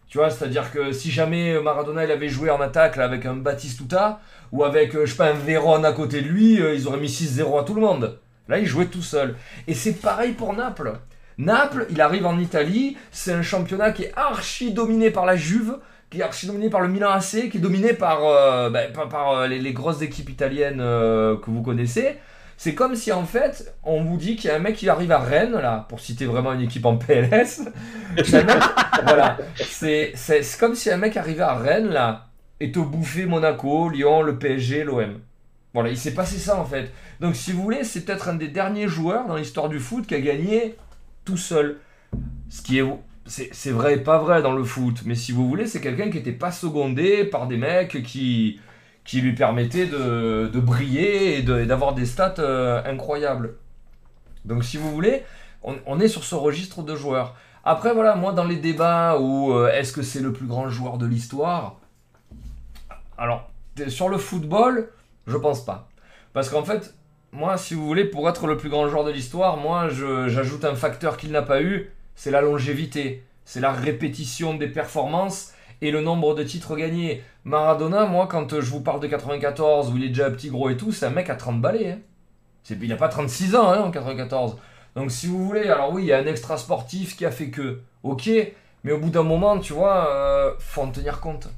[0.08, 4.22] Tu vois, c'est-à-dire que si jamais Maradona il avait joué en attaque avec un Batistuta
[4.52, 7.00] ou avec, euh, je sais pas, un Véron à côté de lui, euh, ils auraient
[7.00, 8.18] mis 6-0 à tout le monde.
[8.48, 9.36] Là, il jouait tout seul.
[9.68, 10.94] Et c'est pareil pour Naples.
[11.38, 15.78] Naples, il arrive en Italie, c'est un championnat qui est archi dominé par la Juve
[16.10, 19.32] qui est archi dominé par le Milan AC, qui est dominé par, euh, ben, par,
[19.32, 22.18] euh, les, grosses équipes italiennes euh, que vous connaissez.
[22.56, 25.12] C'est comme si en fait, on vous dit qu'il y a un mec qui arrive
[25.12, 27.62] à Rennes, là, pour citer vraiment une équipe en PLS.
[29.04, 29.38] voilà.
[29.56, 30.14] C'est
[30.60, 32.28] comme si un mec arrivait à Rennes, là,
[32.60, 35.20] et te bouffait Monaco, Lyon, le PSG, l'OM.
[35.74, 36.92] Voilà, il s'est passé ça en fait.
[37.20, 40.16] Donc si vous voulez, c'est peut-être un des derniers joueurs dans l'histoire du foot qui
[40.16, 40.76] a gagné
[41.26, 41.78] tout seul.
[42.50, 42.84] Ce qui est
[43.28, 46.18] c'est vrai et pas vrai dans le foot, mais si vous voulez, c'est quelqu'un qui
[46.18, 48.60] n'était pas secondé par des mecs qui,
[49.14, 53.56] lui permettaient de, de briller et d'avoir des stats euh, incroyables.
[54.46, 55.24] Donc si vous voulez,
[55.64, 57.36] on, est sur ce registre de joueurs.
[57.66, 60.98] Après voilà, moi dans les débats où euh, est-ce que c'est le plus grand joueur
[60.98, 61.80] de l'histoire?
[63.18, 63.50] Alors,
[63.88, 64.90] sur le football,
[65.26, 65.90] je pense pas.
[66.34, 66.96] Parce qu'en fait,
[67.34, 70.76] moi si vous voulez, pour être le plus grand joueur de l'histoire, moi j'ajoute un
[70.76, 76.02] facteur qu'il n'a pas eu, c'est la longévité, c'est la répétition des performances et le
[76.02, 77.24] nombre de titres gagnés.
[77.46, 80.76] Maradona, moi, quand je vous parle de 94, où il est déjà petit gros et
[80.76, 81.92] tout, c'est un mec à 30 balais.
[81.92, 82.00] Hein.
[82.70, 84.58] Il n'a pas 36 ans hein, en 94.
[84.96, 87.50] Donc si vous voulez, alors oui, il y a un extra sportif qui a fait
[87.52, 88.30] que, ok,
[88.84, 91.50] mais au bout d'un moment, tu vois, euh, faut en tenir compte.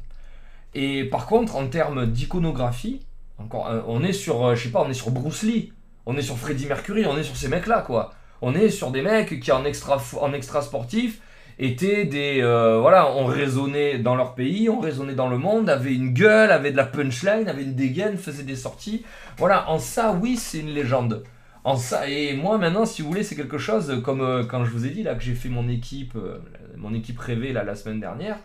[0.75, 3.05] Et par contre, en termes d'iconographie,
[3.37, 5.71] encore, euh, on est sur, euh, je sais pas, on est sur Bruce Lee,
[6.05, 8.13] on est sur Freddie Mercury, on est sur ces mecs-là, quoi.
[8.41, 11.19] On est sur des mecs qui en extra, en extra sportif
[11.59, 15.93] étaient des euh, voilà ont raisonné dans leur pays ont raisonné dans le monde avaient
[15.93, 19.03] une gueule avaient de la punchline avaient une dégaine faisaient des sorties.
[19.37, 21.23] Voilà en ça oui c'est une légende.
[21.65, 24.71] En ça et moi maintenant si vous voulez c'est quelque chose comme euh, quand je
[24.71, 26.39] vous ai dit là que j'ai fait mon équipe euh,
[26.77, 28.37] mon équipe rêvée là la semaine dernière.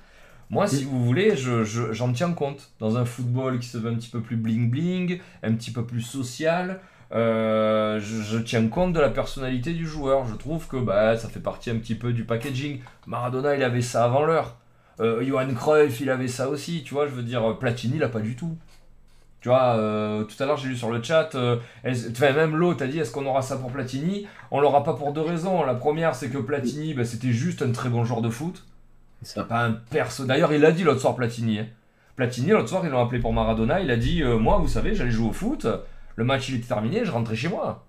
[0.51, 2.71] Moi, si vous voulez, j'en tiens compte.
[2.79, 6.03] Dans un football qui se veut un petit peu plus bling-bling, un petit peu plus
[6.03, 6.81] social,
[7.15, 10.27] euh, je, tiens compte de la personnalité du joueur.
[10.27, 12.81] Je trouve que bah, ça fait partie un petit peu du packaging.
[13.07, 14.57] Maradona, il avait ça avant l'heure.
[15.01, 16.83] Euh, Johan Cruyff, il avait ça aussi.
[16.85, 18.57] Tu vois, je veux dire, Platini, il a pas du tout.
[19.41, 21.59] Tu vois, euh, tout à l'heure j'ai lu sur le chat, euh,
[22.21, 24.27] même l'autre a dit est-ce qu'on aura ça pour Platini?
[24.51, 25.65] On l'aura pas pour deux raisons.
[25.65, 28.65] La première, c'est que Platini, bah, c'était juste un très bon joueur de foot.
[29.21, 30.25] C'est pas un perso.
[30.25, 31.59] D'ailleurs, il a dit l'autre soir Platini.
[31.59, 31.67] Hein.
[32.17, 33.81] Platini, l'autre soir, ils l'ont appelé pour Maradona.
[33.81, 35.67] Il a dit Moi, vous savez, j'allais jouer au foot
[36.17, 37.85] le match il était terminé, je rentrais chez moi.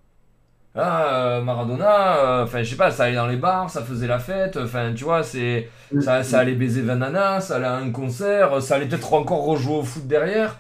[0.78, 4.08] Ah, euh, Maradona, euh, enfin, je sais pas, ça allait dans les bars, ça faisait
[4.08, 5.70] la fête, enfin, tu vois, c'est,
[6.02, 9.76] ça, ça allait baiser Vanana, ça allait à un concert, ça allait peut-être encore rejouer
[9.76, 10.60] au foot derrière.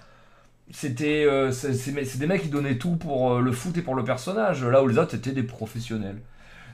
[0.71, 4.63] C'était, euh, c'est des mecs qui donnaient tout pour le foot et pour le personnage,
[4.63, 6.21] là où les autres étaient des professionnels.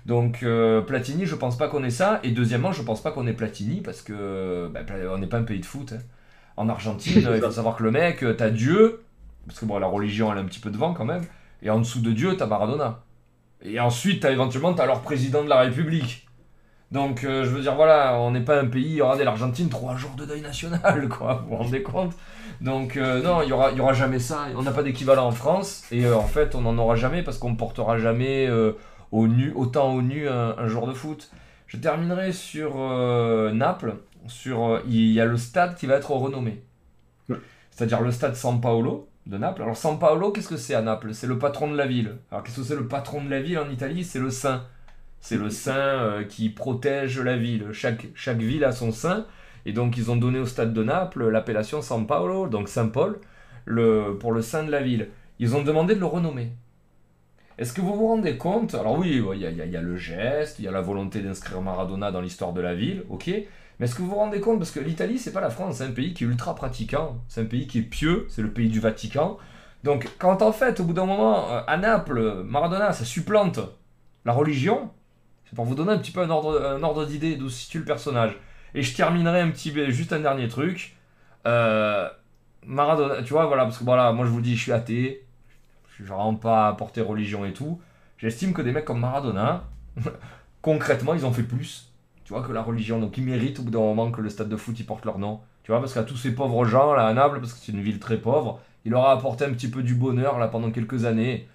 [0.05, 0.45] Donc,
[0.87, 3.81] Platini, je pense pas qu'on ait ça, et deuxièmement, je pense pas qu'on ait Platini,
[3.81, 5.93] parce que, bah, on n'est pas un pays de foot.
[5.93, 6.01] Hein.
[6.57, 9.01] En Argentine, il faut savoir que le mec, t'as Dieu,
[9.47, 11.23] parce que bon, la religion, elle est un petit peu devant quand même.
[11.61, 13.03] Et en dessous de Dieu, t'as Maradona.
[13.63, 16.27] Et ensuite, as, éventuellement, t'as leur président de la République.
[16.91, 20.11] Donc, euh, je veux dire, voilà, on n'est pas un pays, regardez l'Argentine, trois jours
[20.17, 22.13] de deuil national, quoi, vous vous rendez compte
[22.59, 24.47] Donc, euh, non, il n'y aura, y aura jamais ça.
[24.57, 27.37] On n'a pas d'équivalent en France, et euh, en fait, on n'en aura jamais parce
[27.37, 28.49] qu'on ne portera jamais
[29.11, 31.31] au nu, autant au nu un, un, jour de foot.
[31.67, 32.75] Je terminerai sur
[33.53, 33.95] Naples.
[34.27, 36.61] Sur, il y a le stade qui va être renommé.
[37.71, 39.61] C'est-à-dire le stade San Paolo, de Naples.
[39.61, 41.13] Alors San Paolo, qu'est-ce que c'est à Naples?
[41.13, 42.17] C'est le patron de la ville.
[42.31, 44.03] Alors qu'est-ce que c'est le patron de la ville en Italie?
[44.03, 44.65] C'est le saint.
[45.19, 47.67] C'est le saint euh, qui protège la ville.
[47.71, 49.25] Chaque, chaque ville a son saint.
[49.67, 53.19] Et donc, ils ont donné au stade de Naples l'appellation San Paolo, donc Saint-Paul,
[53.65, 55.09] le, pour le saint de la ville.
[55.37, 56.53] Ils ont demandé de le renommer.
[57.59, 58.73] Est-ce que vous vous rendez compte?
[58.73, 61.19] Alors oui, il y a- il y a le geste, il y a la volonté
[61.19, 63.29] d'inscrire Maradona dans l'histoire de la ville, ok.
[63.81, 65.85] Mais est-ce que vous vous rendez compte Parce que l'Italie, c'est pas la France, c'est
[65.85, 68.69] un pays qui est ultra pratiquant, c'est un pays qui est pieux, c'est le pays
[68.69, 69.39] du Vatican.
[69.83, 73.59] Donc quand en fait, au bout d'un moment, euh, à Naples, Maradona, ça supplante
[74.23, 74.91] la religion,
[75.45, 78.37] c'est pour vous donner un petit peu un ordre, d'idée d'où se situe le personnage.
[78.75, 80.95] Et je terminerai un petit juste un dernier truc.
[81.47, 82.07] Euh,
[82.67, 85.25] Maradona, tu vois, voilà, parce que voilà, moi je vous dis, je suis athée,
[85.89, 87.81] je suis vraiment pas à porter religion et tout.
[88.19, 89.63] J'estime que des mecs comme Maradona,
[90.61, 91.90] concrètement, ils ont fait plus,
[92.31, 92.97] tu vois, que la religion.
[92.99, 95.19] Donc ils méritent au bout d'un moment que le stade de foot y porte leur
[95.19, 95.41] nom.
[95.63, 97.81] Tu vois, parce qu'à tous ces pauvres gens là à Naples, parce que c'est une
[97.81, 101.03] ville très pauvre, il leur a apporté un petit peu du bonheur là pendant quelques
[101.03, 101.49] années.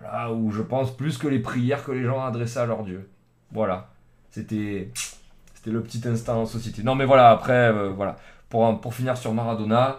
[0.00, 3.08] Voilà, où je pense plus que les prières que les gens adressaient à leur Dieu.
[3.52, 3.88] Voilà.
[4.32, 4.90] C'était
[5.54, 6.82] c'était le petit instant en société.
[6.82, 8.16] Non mais voilà, après, euh, voilà.
[8.48, 9.98] Pour, pour finir sur Maradona,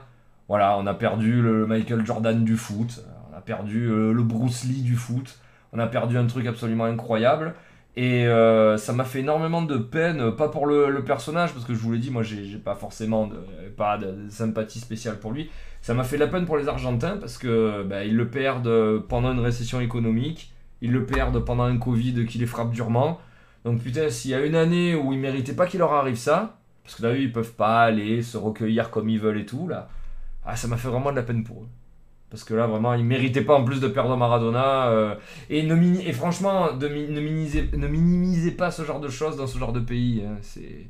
[0.50, 4.66] voilà, on a perdu le Michael Jordan du foot, on a perdu euh, le Bruce
[4.66, 5.40] Lee du foot,
[5.72, 7.56] on a perdu un truc absolument incroyable.
[7.97, 11.79] Et euh, ça m'a fait énormément de peine, pas pour le, personnage, parce que je
[11.79, 13.38] vous l'ai dit, moi j'ai pas forcément de,
[13.75, 15.49] pas de, sympathie spéciale pour lui.
[15.81, 18.99] Ça m'a fait de la peine pour les Argentins, parce que bah, ils le perdent
[19.07, 23.19] pendant une récession économique, ils le perdent pendant un Covid qui les frappe durement.
[23.65, 26.60] Donc putain, s'il y a une année où ils méritaient pas qu'il leur arrive ça,
[26.83, 29.89] parce que là, ils peuvent pas aller se recueillir comme ils veulent et tout, là,
[30.45, 31.67] ah, ça m'a fait vraiment de la peine pour eux.
[32.30, 34.88] Parce que là, vraiment, ils méritaient pas en plus de perdre Maradona.
[34.90, 35.16] euh,
[35.50, 39.38] et, ne et franchement, de mi- ne, minimisez, ne minimisez pas ce genre de choses
[39.38, 40.24] dans ce genre de pays.
[40.28, 40.88] hein, C'est.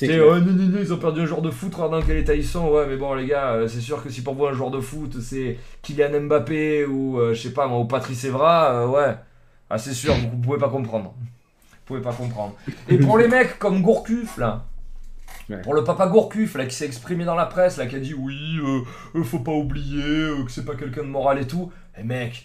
[0.00, 2.18] C'est oh, non, non, non, ils ont perdu un joueur de foot, regarde dans quel
[2.18, 2.68] état ils sont.
[2.70, 4.80] Ouais, mais bon, les gars, euh, c'est sûr que si pour vous un joueur de
[4.80, 9.16] foot, c'est Kylian Mbappé ou, euh, je sais pas moi, ou Patrice Evra, euh, ouais.
[9.70, 11.14] Ah, c'est sûr, vous, vous pouvez pas comprendre.
[11.18, 12.56] Vous pouvez pas comprendre.
[12.88, 14.67] Et pour les mecs comme Gourcuff, là.
[15.50, 15.62] Ouais.
[15.62, 18.12] Pour le papa Gourcuff, là, qui s'est exprimé dans la presse, là, qui a dit
[18.14, 18.80] oui, euh,
[19.14, 21.72] euh, faut pas oublier euh, que c'est pas quelqu'un de moral et tout.
[21.98, 22.44] Et mec,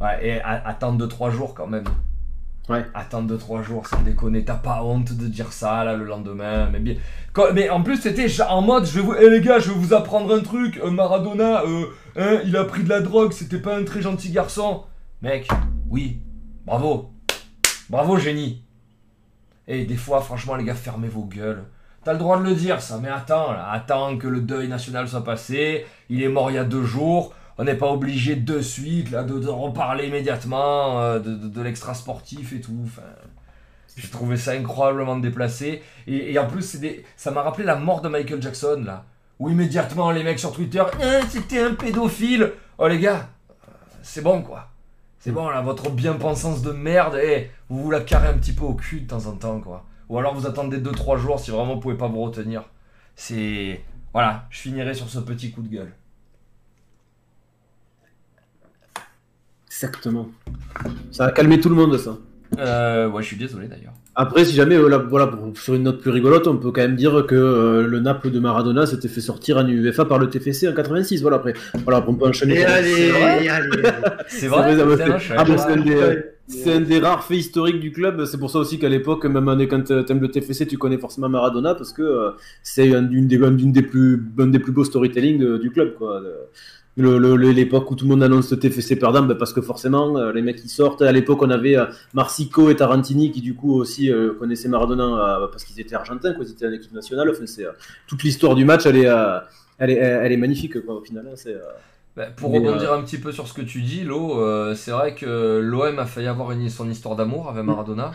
[0.00, 1.84] ouais, et attendre 2-3 jours quand même.
[2.70, 2.84] Ouais.
[2.94, 6.80] Attendre 2-3 jours, sans déconner, t'as pas honte de dire ça là le lendemain, mais
[6.80, 6.96] bien.
[7.32, 9.78] Quand- mais en plus, c'était en mode, je vais vous, Eh, les gars, je vais
[9.78, 10.78] vous apprendre un truc.
[10.82, 11.84] euh, Maradona, euh,
[12.16, 14.84] hein, il a pris de la drogue, c'était pas un très gentil garçon.
[15.22, 15.48] Mec,
[15.90, 16.20] oui,
[16.64, 17.10] bravo,
[17.90, 18.62] bravo génie.
[19.66, 21.64] Et des fois, franchement, les gars, fermez vos gueules.
[22.04, 25.24] T'as le droit de le dire, ça, mais attends, attends que le deuil national soit
[25.24, 25.84] passé.
[26.08, 27.34] Il est mort il y a deux jours.
[27.58, 32.60] On n'est pas obligé de suite là, de, reparler immédiatement euh, de, l'extra sportif et
[32.60, 32.88] tout.
[33.96, 35.82] J'ai trouvé ça incroyablement déplacé.
[36.06, 36.80] Et, en plus,
[37.16, 39.04] ça m'a rappelé la mort de Michael Jackson là.
[39.40, 42.52] Où immédiatement les mecs sur Twitter, Eh, c'était un pédophile.
[42.78, 44.68] Oh les gars, euh, c'est bon quoi.
[45.18, 48.64] C'est bon là, votre bien-pensance de merde, eh, vous vous la carrez un petit peu
[48.64, 49.84] au cul de temps en temps quoi.
[50.08, 52.64] Ou alors vous attendez 2-3 jours si vraiment vous pouvez pas vous retenir.
[53.16, 53.80] C'est.
[54.12, 55.92] Voilà, je finirai sur ce petit coup de gueule.
[59.66, 60.28] Exactement.
[61.12, 62.16] Ça a calmé tout le monde, ça.
[62.58, 63.92] Euh, ouais, je suis désolé d'ailleurs.
[64.14, 66.80] Après, si jamais, euh, là, voilà, pour- sur une note plus rigolote, on peut quand
[66.80, 70.28] même dire que euh, le Naples de Maradona s'était fait sortir en UEFA par le
[70.30, 71.20] TFC en 86.
[71.22, 71.52] Voilà, après,
[71.84, 72.56] voilà, on peut enchaîner.
[72.60, 73.82] Et allez, C'est vrai et allez.
[74.28, 76.08] C'est vrai, ça me fait- Ah, pas.
[76.48, 78.24] C'est un des- rares faits historiques du club.
[78.24, 81.28] C'est pour ça aussi qu'à l'époque, même quand euh, t'aimes le TFC, tu connais forcément
[81.28, 82.30] Maradona parce que euh,
[82.62, 85.70] c'est un, une des, un d'une des plus, un des plus beaux storytelling de- du
[85.70, 85.94] club.
[86.96, 90.42] L'époque où tout le monde annonce le TFC perdant, ben, parce que forcément, euh, les
[90.42, 91.02] mecs qui sortent.
[91.02, 95.04] À l'époque, on avait euh, Marsico et Tarantini qui, du coup, aussi euh, connaissaient Maradona
[95.42, 97.30] euh, parce qu'ils étaient argentins, quoi, ils étaient en équipe nationale.
[97.30, 97.70] Enfin, euh,
[98.08, 99.38] toute l'histoire du match, elle est, euh,
[99.78, 101.24] elle est, elle est magnifique, quoi, au final.
[101.28, 101.60] hein, c'est, euh,
[102.18, 104.90] Bah, pour Mais, rebondir un petit peu sur ce que tu dis, Lo, euh, c'est
[104.90, 108.10] vrai que l'OM a failli avoir une, son histoire d'amour avec Maradona.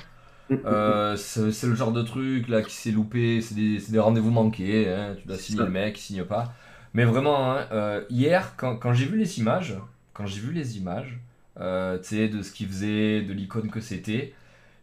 [0.51, 5.15] Euh, c'est le genre de truc là qui s'est loupé, c'est des, rendez-vous manqués, hein,
[5.17, 6.53] tu dois signer le mec, il signe pas.
[6.93, 9.75] Mais vraiment, hein, euh, hier, quand, quand j'ai vu les images,
[10.13, 11.17] quand j'ai vu les images,
[11.61, 14.33] euh, tu sais, de ce qu'il faisait, de l'icône que c'était,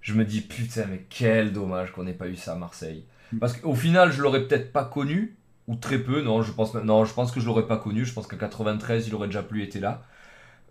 [0.00, 3.04] je me dis putain, mais quel dommage qu'on n'ait pas eu ça à Marseille.
[3.38, 5.36] Parce qu'au final, je l'aurais peut-être pas connu,
[5.70, 8.12] ou très peu, non, je pense, non, je pense que je l'aurais pas connu, je
[8.12, 10.02] pense qu'en 93, il aurait déjà plus été là.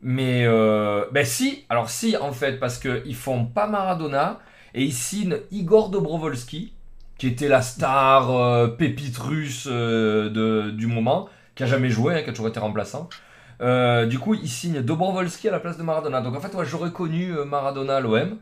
[0.02, 4.40] Mais, euh, ben si, alors si, en fait, parce qu'ils font pas Maradona,
[4.74, 6.74] et ils signent Igor Dobrovolski,
[7.18, 12.16] qui était la star euh, pépite russe euh, de, du moment, qui a jamais joué,
[12.16, 13.10] hein, qui a toujours été remplaçant.
[13.62, 16.20] Euh, du coup, ils signent Dobrovolski à la place de Maradona.
[16.22, 18.38] Donc en fait, moi, j'aurais connu Maradona à l'OM,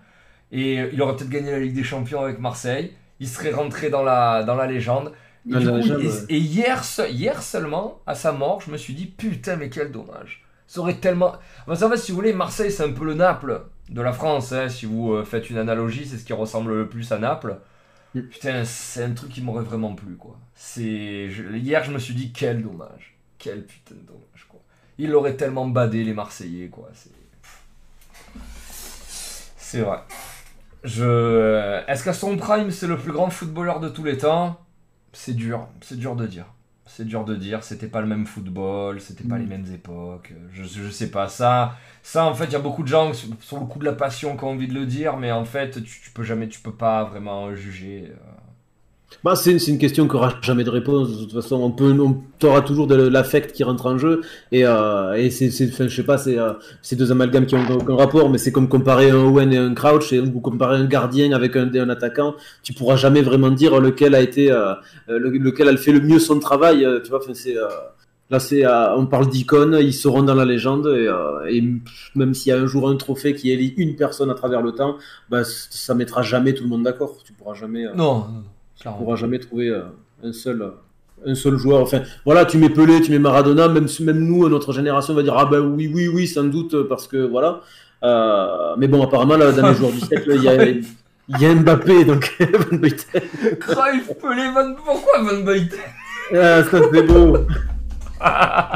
[0.52, 4.04] et il aurait peut-être gagné la Ligue des Champions avec Marseille, il serait rentré dans
[4.04, 5.12] la, dans la légende.
[5.50, 9.06] Et, du coup, et hier, se- hier seulement, à sa mort, je me suis dit,
[9.06, 10.44] putain, mais quel dommage.
[10.68, 11.34] Ça aurait tellement.
[11.68, 14.52] Enfin, en fait, si vous voulez, Marseille, c'est un peu le Naples de la France.
[14.52, 14.68] hein.
[14.68, 17.58] Si vous euh, faites une analogie, c'est ce qui ressemble le plus à Naples.
[18.16, 18.22] Mm.
[18.24, 20.38] Putain, c'est un truc qui m'aurait vraiment plu, quoi.
[20.56, 21.30] C'est...
[21.30, 23.16] je- Hier, je me suis dit, quel dommage.
[23.38, 24.60] Quel putain de dommage, quoi.
[24.98, 26.90] Ils l'auraient tellement badé, les Marseillais, quoi.
[26.94, 27.12] C'est...
[29.58, 30.00] C'est vrai.
[30.84, 31.82] Je...
[31.88, 34.60] Est-ce qu'à son prime, c'est le plus grand footballeur de tous les temps?
[35.18, 36.46] C'est dur, c'est dur de dire.
[36.86, 39.42] C'est dur de dire, c'était pas le même football, c'était pas Mm.
[39.42, 41.28] les mêmes époques, je, je sais pas.
[41.28, 43.86] Ça, ça en fait, il y a beaucoup de gens sur sur le coup de
[43.86, 46.48] la passion qui ont envie de le dire, mais en fait, tu, tu peux jamais,
[46.48, 48.06] tu peux pas vraiment juger.
[48.12, 48.37] euh.
[49.24, 51.10] Bah, c'est c'est une question qui aura jamais de réponse.
[51.12, 54.22] De toute façon, on peut, on t'auras toujours de l'affect qui rentre en jeu.
[54.52, 56.54] Et, euh, et c'est, je sais pas, c'est euh,
[56.92, 60.14] deux amalgames qui ont aucun rapport, mais c'est comme comparer un Owen et un Crouch,
[60.14, 62.36] et, ou comparer un gardien avec un, un attaquant.
[62.64, 64.74] Tu pourras jamais vraiment dire lequel a été, euh,
[65.08, 66.86] le- lequel a fait le mieux son travail.
[66.86, 67.58] euh, tu vois, enfin, c'est.
[67.58, 67.68] euh,
[68.30, 70.86] Là, c'est, euh, on parle d'icônes, ils seront dans la légende,
[71.50, 71.64] et,
[72.14, 74.74] même s'il y a un jour un trophée qui élit une personne à travers le
[74.74, 74.98] temps,
[75.30, 77.16] bah, ça mettra jamais tout le monde d'accord.
[77.24, 77.86] Tu pourras jamais.
[77.96, 78.26] Non,
[78.86, 78.98] non, on clairement.
[78.98, 79.84] pourra jamais trouver euh,
[80.24, 80.72] un seul euh,
[81.26, 81.82] un seul joueur.
[81.82, 85.36] Enfin, voilà, tu mets Pelé, tu mets Maradona, même même nous, notre génération va dire
[85.38, 87.62] ah ben oui, oui, oui, sans doute parce que voilà.
[88.04, 90.64] Euh, mais bon, apparemment là, dans les joueurs du siècle, il y a
[91.30, 93.22] il y a Mbappé, donc Van Basten.
[93.60, 94.76] Cruyff, Pelé, Van...
[94.76, 95.80] Pourquoi Van Basten
[96.34, 97.38] Ah, ça c'est beau.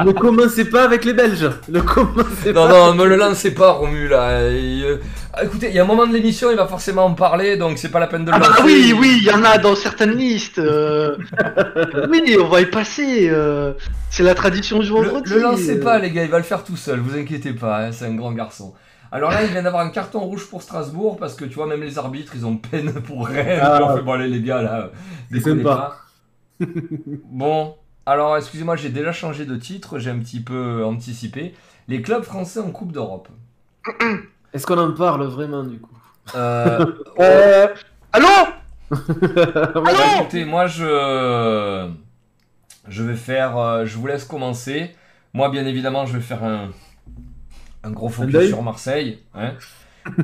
[0.04, 1.50] Ne commencez pas avec les Belges.
[1.68, 2.68] Ne commencez Non, pas.
[2.68, 4.30] non, me le lancez pas, Romu, là.
[4.40, 4.98] Euh,
[5.32, 7.78] ah, Écoutez, il y a un moment de l'émission, il va forcément en parler, donc
[7.78, 8.62] c'est pas la peine de le Ah bah lancer.
[8.64, 10.58] oui, oui, il y en a dans certaines listes.
[10.58, 11.16] euh.
[12.10, 13.28] oui, on va y passer.
[13.30, 13.72] euh.
[14.10, 15.30] C'est la tradition du Le, vendredi.
[15.32, 15.82] le lancez euh.
[15.82, 18.14] pas, les gars, il va le faire tout seul, vous inquiétez pas, hein, c'est un
[18.14, 18.74] grand garçon.
[19.10, 21.82] Alors là, il vient d'avoir un carton rouge pour Strasbourg, parce que tu vois, même
[21.82, 23.60] les arbitres, ils ont peine pour Rennes.
[23.62, 23.96] Ah.
[24.04, 24.90] Bon, allez, les gars, là,
[25.30, 25.96] déconnez pas.
[27.30, 27.74] bon,
[28.06, 31.54] alors, excusez-moi, j'ai déjà changé de titre, j'ai un petit peu anticipé.
[31.88, 33.28] Les clubs français en Coupe d'Europe.
[34.52, 35.96] Est-ce qu'on en parle vraiment du coup?
[36.34, 36.84] Euh,
[37.20, 37.68] Euh,
[38.12, 38.26] Allô?
[38.90, 41.90] Bah, Allô écoutez, moi je
[42.88, 44.94] je vais faire, euh, je vous laisse commencer.
[45.32, 46.70] Moi, bien évidemment, je vais faire un
[47.84, 49.54] un gros focus sur Marseille, hein.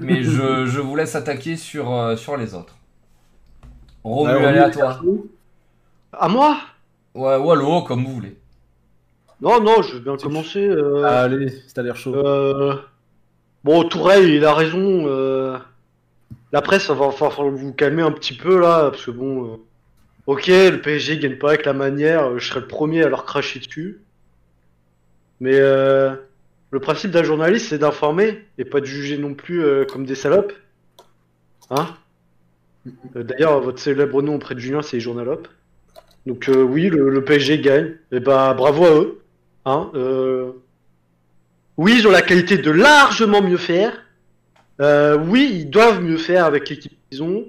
[0.01, 2.77] mais je, je vous laisse attaquer sur euh, sur les autres.
[4.05, 5.01] Romu, Alors, allez Romu, à toi.
[6.13, 6.59] À moi?
[7.19, 8.37] Ouais, ou allô, comme vous voulez.
[9.41, 10.67] Non, non, je veux bien commencer.
[10.67, 11.05] euh.
[11.05, 12.15] Allez, ça a l'air chaud.
[12.15, 12.77] Euh,
[13.65, 15.05] Bon, Tourelle, il a raison.
[15.07, 15.59] euh,
[16.53, 19.57] La presse, va falloir vous calmer un petit peu là, parce que bon, euh,
[20.27, 23.25] ok, le PSG gagne pas avec la manière, euh, je serais le premier à leur
[23.25, 24.01] cracher dessus.
[25.41, 26.15] Mais euh,
[26.71, 30.15] le principe d'un journaliste, c'est d'informer et pas de juger non plus euh, comme des
[30.15, 30.53] salopes.
[31.71, 31.89] Hein?
[33.17, 35.49] Euh, D'ailleurs, votre célèbre nom auprès de Julien, c'est Journalope.
[36.27, 37.95] Donc euh, oui, le, PSG gagne.
[38.13, 39.21] Et bah bravo à eux.
[39.65, 40.53] Hein euh,
[41.77, 43.93] oui, ils ont la qualité de largement mieux faire.
[44.81, 47.47] Euh, oui, ils doivent mieux faire avec l'équipe qu'ils ont.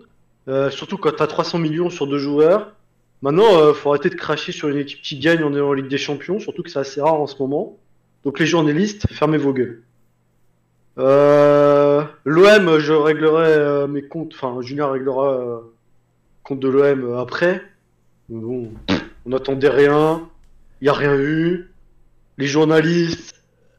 [0.71, 2.73] Surtout quand t'as 300 millions sur deux joueurs.
[3.21, 6.63] Maintenant, faut arrêter de cracher sur une équipe qui gagne en, Ligue des Champions, surtout
[6.63, 7.77] que c'est assez rare en ce moment.
[8.23, 9.83] Donc les journalistes, fermez vos gueules.
[10.97, 15.61] L'OM, je réglerai mes comptes, enfin Julien réglera
[16.41, 17.61] compte de l'OM après.
[18.29, 18.71] Bon,
[19.25, 20.27] on n'attendait rien,
[20.81, 21.71] il n'y a rien eu.
[22.37, 23.35] Les journalistes,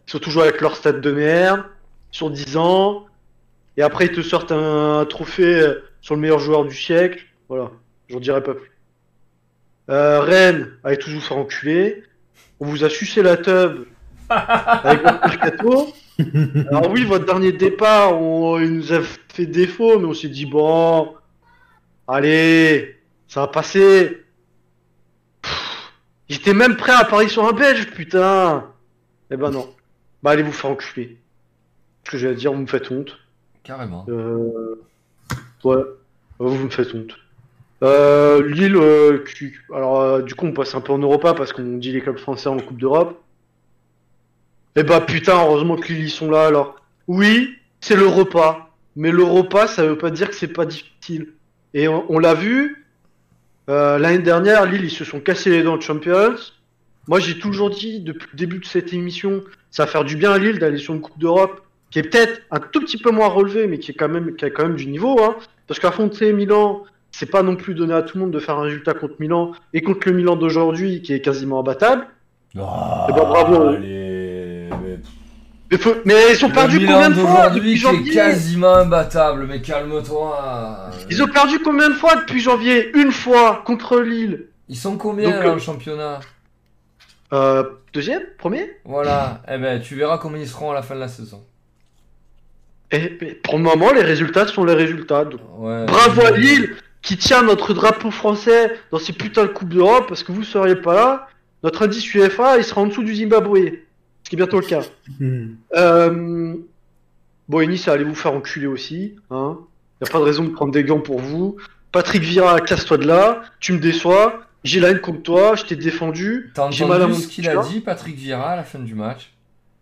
[0.07, 1.65] ils sont toujours avec leur stade de merde,
[2.11, 3.07] sur 10 ans.
[3.77, 7.25] Et après, ils te sortent un, un trophée euh, sur le meilleur joueur du siècle.
[7.49, 7.71] Voilà,
[8.09, 8.71] j'en dirai pas plus.
[9.89, 12.03] Euh, Rennes, allez tous vous faire enculer.
[12.59, 13.87] On vous a sucé la teub
[14.29, 15.95] avec votre mercato.
[16.69, 19.01] Alors oui, votre dernier départ, on- il nous a
[19.33, 21.15] fait défaut, mais on s'est dit, bon,
[22.07, 24.20] allez, ça va passer.
[26.31, 28.65] J'étais même prêt à parier sur un Belge, putain.
[29.31, 29.69] Eh ben non.
[30.23, 31.19] Bah allez vous faire enculer.
[32.05, 33.19] Ce que j'ai à dire, vous me faites honte.
[33.65, 34.07] Carrément.
[34.09, 34.81] Euh...
[35.65, 35.83] Ouais,
[36.39, 37.17] vous me faites honte.
[37.83, 41.53] Euh, Lille, euh, qui- alors euh, du coup on passe un peu en Europa parce
[41.53, 43.21] qu'on dit les clubs français en Coupe d'Europe.
[44.77, 46.77] Eh bah putain, heureusement que Lille ils sont là alors.
[47.09, 51.33] Oui, c'est l'Europa, mais l'Europa ça veut pas dire que c'est pas difficile.
[51.75, 52.80] Et on, on l'a vu,
[53.69, 56.35] euh, l'année dernière, Lille ils se sont cassés les dents de Champions.
[57.09, 60.33] Moi j'ai toujours dit depuis le début de cette émission, ça va faire du bien
[60.33, 63.27] à Lille d'aller sur une Coupe d'Europe qui est peut-être un tout petit peu moins
[63.29, 65.35] relevé, mais qui est quand même, qui a quand même du niveau, hein.
[65.67, 68.63] Parce qu'affronter Milan, c'est pas non plus donné à tout le monde de faire un
[68.63, 72.07] résultat contre Milan et contre le Milan d'aujourd'hui qui est quasiment imbattable.
[72.59, 73.63] Ah, Eh ben, bravo.
[73.71, 74.99] allez, mais-
[75.71, 79.47] Mais, faut- mais ils ont Le perdu Milan combien de fois depuis janvier quasiment imbattable,
[79.49, 80.91] mais calme-toi.
[81.11, 84.47] Ils ont perdu combien de fois depuis janvier Une fois contre Lille.
[84.69, 86.21] Ils sont combien Donc, là euh, au championnat
[87.33, 87.63] Euh,
[87.93, 91.09] deuxième Premier Voilà, eh ben, tu verras comment ils seront à la fin de la
[91.09, 91.45] saison.
[92.91, 95.25] Et mais pour le moment, les résultats sont les résultats.
[95.25, 95.85] donc Ouais.
[95.87, 100.25] Bravo à Lille qui tient notre drapeau français dans ces putains de Coupes d'Europe parce
[100.25, 101.29] que vous seriez pas là.
[101.63, 103.59] Notre indice UEFA, il sera en dessous du Zimbabwe.
[104.31, 104.83] Qui est bientôt le cas.
[105.75, 106.55] Euh...
[107.49, 109.17] Bon, et Nice, allez vous faire enculer aussi.
[109.29, 109.59] Hein.
[110.01, 111.57] Y a pas de raison de prendre des gants pour vous.
[111.91, 113.43] Patrick Vira, casse-toi de là.
[113.59, 114.43] Tu me déçois.
[114.63, 115.57] J'ai la haine contre toi.
[115.57, 116.53] Je t'ai défendu.
[116.55, 118.79] T'as J'ai mal à entendu mon ce qu'il a dit, Patrick Vieira, à la fin
[118.79, 119.33] du match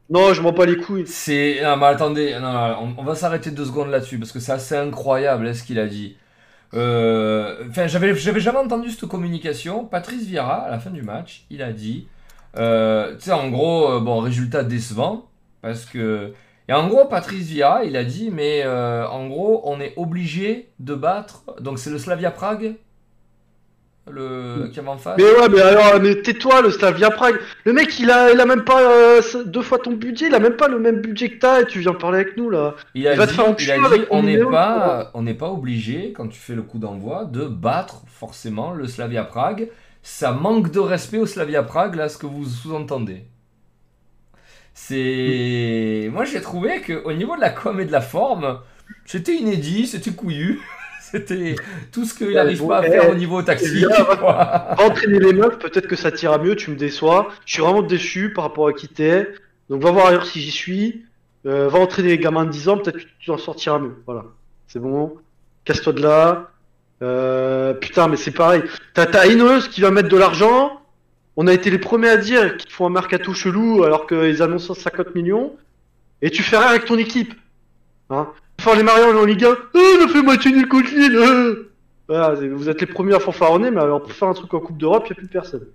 [0.09, 1.07] Non, je m'en bats les couilles.
[1.07, 1.61] C'est.
[1.62, 4.53] Non, mais attendez, non, non, on, on va s'arrêter deux secondes là-dessus parce que c'est
[4.53, 6.16] assez incroyable hein, ce qu'il a dit.
[6.72, 9.84] Euh, Enfin, j'avais, jamais entendu cette communication.
[9.84, 12.09] Patrice Vieira, à la fin du match, il a dit.
[12.57, 15.28] Euh, tu sais, en gros, euh, bon, résultat décevant
[15.62, 16.32] parce que.
[16.70, 20.68] Et en gros, Patrice Vieira, il a dit, mais euh, en gros, on est obligé
[20.80, 21.44] de battre.
[21.61, 22.74] Donc, c'est le Slavia Prague
[24.11, 27.36] le, qui est en face Mais ouais, mais alors, mais tais-toi, le Slavia Prague.
[27.64, 30.26] Le mec, il a, il a même pas euh, deux fois ton budget.
[30.26, 32.51] Il a même pas le même budget que t'as et tu viens parler avec nous
[32.51, 32.74] là.
[32.94, 35.22] Il a va dit, te faire il enculer a dit, avec on n'est pas, on
[35.22, 39.68] n'est pas obligé quand tu fais le coup d'envoi de battre forcément le Slavia Prague.
[40.11, 43.25] Ça manque de respect au Slavia Prague là, ce que vous sous-entendez.
[44.73, 48.59] C'est, moi j'ai trouvé que au niveau de la com et de la forme,
[49.05, 50.61] c'était inédit, c'était couillu,
[51.03, 51.55] c'était
[51.93, 53.85] tout ce qu'il n'arrive pas à eh, faire au niveau tactique.
[53.87, 57.29] Va entraîner les meufs, peut-être que ça t'ira mieux, tu me déçois.
[57.45, 59.29] Je suis vraiment déçu par rapport à qui t'es.
[59.69, 61.05] Donc va voir ailleurs si j'y suis.
[61.45, 64.03] Euh, va entraîner les gamins de 10 ans, peut-être que tu en sortiras mieux.
[64.07, 64.25] Voilà.
[64.69, 65.17] C'est bon.
[65.65, 66.51] Casse-toi de là.
[67.03, 68.62] Euh, putain, mais c'est pareil.
[68.94, 70.80] T'as t'as Ineos qui va mettre de l'argent.
[71.36, 74.74] On a été les premiers à dire qu'ils font un mercato chelou alors qu'ils annoncent
[74.74, 75.55] 50 millions.
[76.22, 77.34] Et tu fais rien avec ton équipe.
[78.11, 78.28] Hein
[78.61, 79.57] Faire les mariages en Ligue 1.
[79.74, 81.16] Oh, on a fait moitié nul contre Lille.
[81.16, 81.70] euh.
[82.09, 84.78] Voilà, vous êtes les premiers à fanfaronner, mais alors pour faire un truc en Coupe
[84.78, 85.66] d'Europe, il n'y a plus personne.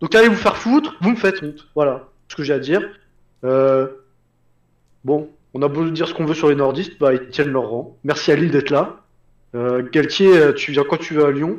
[0.00, 1.68] Donc allez vous faire foutre, vous me faites honte.
[1.76, 2.82] Voilà ce que j'ai à dire.
[3.44, 3.86] Euh,
[5.04, 7.68] Bon, on a beau dire ce qu'on veut sur les nordistes, bah ils tiennent leur
[7.68, 7.96] rang.
[8.04, 9.01] Merci à Lille d'être là.
[9.54, 11.58] Euh, Galtier, euh, tu viens quand tu veux à Lyon?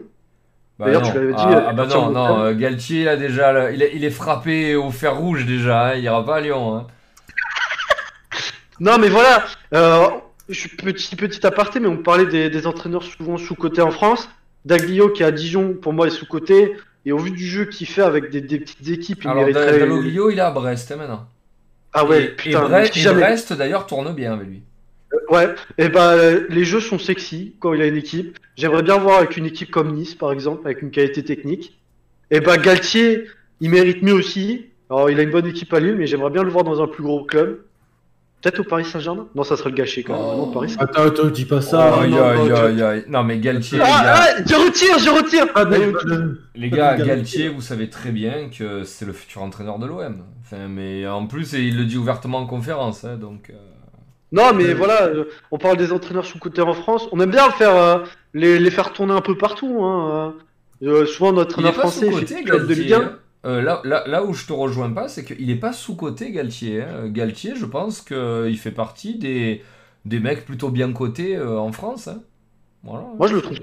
[0.80, 3.54] Bah D'ailleurs, tu l'avais dit, ah, euh, ah bah non, non, euh, Galtier là déjà,
[3.54, 6.42] là, il, est, il est frappé au fer rouge déjà, hein, il ira pas à
[6.42, 6.76] Lyon.
[6.76, 6.88] hein.
[8.80, 10.08] Non mais voilà, euh,
[10.50, 14.28] je suis petit petit aparté, mais on parlait des, des entraîneurs souvent sous-cotés en France.
[14.66, 16.76] Daglio qui est à Dijon, pour moi est sous-coté.
[17.06, 19.78] Et au vu du jeu qu'il fait avec des, des petites équipes, il Alors mériterait...
[19.80, 21.28] Dalloglio, il est à Brest hein, maintenant.
[21.94, 24.64] Ah ouais, et, putain, et Brest d'ailleurs tourne bien avec lui.
[25.30, 28.38] Ouais, et bah euh, les jeux sont sexy quand il a une équipe.
[28.56, 31.80] J'aimerais bien voir avec une équipe comme Nice par exemple, avec une qualité technique.
[32.32, 33.26] Et bah Galtier,
[33.62, 34.66] il mérite mieux aussi.
[34.90, 36.88] Alors il a une bonne équipe à Lille, mais j'aimerais bien le voir dans un
[36.88, 37.60] plus gros club.
[38.42, 39.28] Peut-être au Paris Saint-Germain?
[39.36, 40.22] Non, ça serait le gâcher quand même.
[40.26, 40.38] Oh.
[40.48, 40.76] Non, Paris.
[40.78, 42.02] Attends, attends, dis pas ça.
[42.02, 43.06] aïe, non, tu- aïe, aïe.
[43.08, 45.66] Non mais Galtier, les Ah, gars, ah, je retire, je retire Ah,
[46.56, 47.50] les gars, Galtier.
[47.50, 50.24] Vous savez très bien que c'est le futur entraîneur de l'OM.
[50.42, 53.50] Enfin, mais en plus, il le dit ouvertement en conférence, hein, donc.
[53.52, 53.54] euh,
[54.34, 57.08] Non, mais voilà, euh, on parle des entraîneurs sous-cotés en France.
[57.12, 58.00] On aime bien faire euh,
[58.34, 59.84] les, les faire tourner un peu partout.
[59.84, 60.34] Hein.
[60.82, 61.06] euh.
[61.06, 62.94] Souvent, notre entraîneur français fait de Ligue Galtier.
[62.96, 63.00] 1.
[63.02, 63.20] hein.
[63.46, 66.82] Euh, là, là, là où je te rejoins pas, c'est qu'il est pas sous-côté, Galtier.
[66.82, 67.08] hein.
[67.10, 69.62] Galtier, je pense qu'il fait partie des,
[70.06, 72.08] des mecs plutôt bien cotés en France.
[72.08, 72.22] hein.
[72.84, 73.06] Voilà.
[73.18, 73.58] Moi, je le trouve.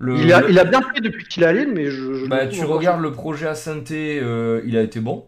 [0.00, 2.26] Le- Il, a, le- il a bien fait depuis qu'il est Lille, mais je.
[2.28, 5.26] Bah, tu regardes le projet à saint il a été bon.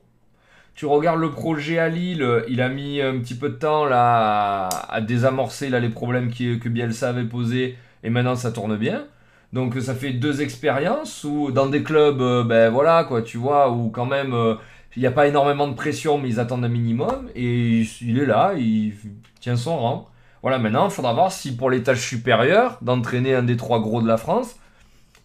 [0.74, 4.68] Tu regardes le projet à Lille, il a mis un petit peu de temps là,
[4.88, 9.04] à, désamorcer les problèmes que Bielsa avait posés et maintenant ça tourne bien.
[9.52, 13.70] Donc ça fait deux expériences où dans des clubs, euh, ben voilà quoi, tu vois,
[13.70, 14.54] où quand même euh,
[14.96, 18.18] il n'y a pas énormément de pression mais ils attendent un minimum et il, il
[18.18, 18.94] est là, il
[19.40, 20.08] tient son rang.
[20.42, 24.00] Voilà, maintenant il faudra voir si pour les tâches supérieures d'entraîner un des trois gros
[24.00, 24.56] de la France,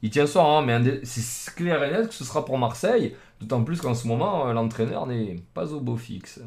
[0.01, 3.63] il tient son rang, mais c'est clair et net que ce sera pour Marseille, d'autant
[3.63, 6.41] plus qu'en ce moment, euh, l'entraîneur n'est pas au beau fixe.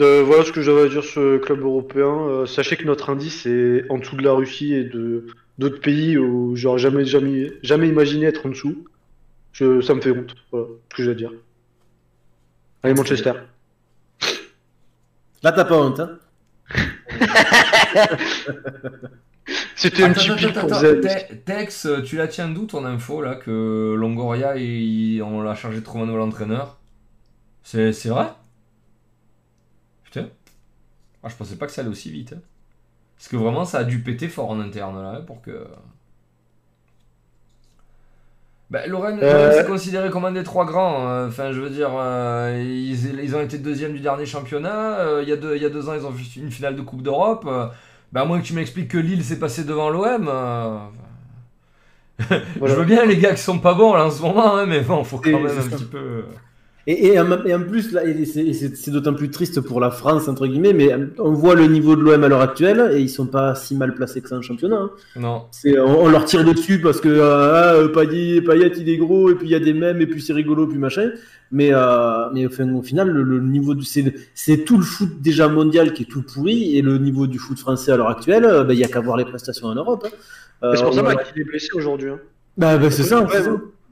[0.00, 2.06] Euh, voilà ce que j'avais à dire sur ce club européen.
[2.06, 5.26] Euh, sachez que notre indice est en dessous de la Russie et de
[5.58, 8.84] d'autres pays où j'aurais jamais, jamais, jamais imaginé être en dessous.
[9.52, 10.36] Je, ça me fait honte.
[10.52, 11.32] Voilà ce que j'ai à dire.
[12.84, 13.32] Allez, Manchester.
[15.42, 16.00] Là, t'as pas honte.
[16.00, 16.18] Hein?
[19.78, 20.68] C'était un petit pic pour
[21.44, 25.78] Tex, euh, tu la tiens d'où ton info là que Longoria, il- on l'a chargé
[25.80, 26.78] de trouver un nouvel entraîneur?
[27.62, 28.28] C'est vrai?
[30.04, 30.28] Putain.
[31.22, 32.34] Ah, je pensais pas que ça allait aussi vite.
[32.34, 32.40] hein.
[33.16, 35.66] Parce que vraiment, ça a dû péter fort en interne là hein, pour que.
[38.70, 39.50] Bah, Lorraine, Euh.
[39.52, 41.08] C'est considéré comme un des trois grands.
[41.08, 44.98] euh, Enfin, je veux dire, euh, ils, ils ont été deuxième du dernier championnat.
[45.00, 46.76] euh, il, y a deux, il y a deux ans, ils ont fait une finale
[46.76, 47.48] de Coupe d'Europe.
[48.08, 50.28] Euh, bah, à moins que tu m'expliques que Lille s'est passé devant l'OM.
[50.28, 50.78] euh,
[52.58, 52.74] Voilà.
[52.74, 54.80] Je veux bien les gars qui sont pas bons là en ce moment, hein, mais
[54.80, 56.24] bon, faut quand Et même un petit peu.
[56.88, 59.90] Euh, Et, et, en, et en plus, là, et c'est- d'autant plus triste pour la
[59.90, 63.10] France, entre guillemets, mais on voit le niveau de l'OM à l'heure actuelle, et ils
[63.10, 64.76] sont pas si mal placés que ça en championnat.
[64.76, 64.90] hein.
[65.16, 65.42] Non.
[65.50, 69.30] C'est, on, on leur tire dessus parce que euh, ah, Payet, Payet, il est gros,
[69.30, 71.10] et puis il y a des mèmes, et puis c'est rigolo, puis machin.
[71.50, 75.48] Mais, euh, mais enfin, au final, le, le niveau du, c'est, tout le foot déjà
[75.48, 78.64] mondial qui est tout pourri, et le niveau du foot français à l'heure actuelle, euh,
[78.64, 80.04] ben, il y a qu'à voir les prestations en Europe.
[80.06, 80.10] hein.
[80.64, 82.10] Euh, C'est pour ça qu'il est blessé aujourd'hui.
[82.10, 82.18] Hein.
[82.56, 83.26] bah, bah, c'est ça,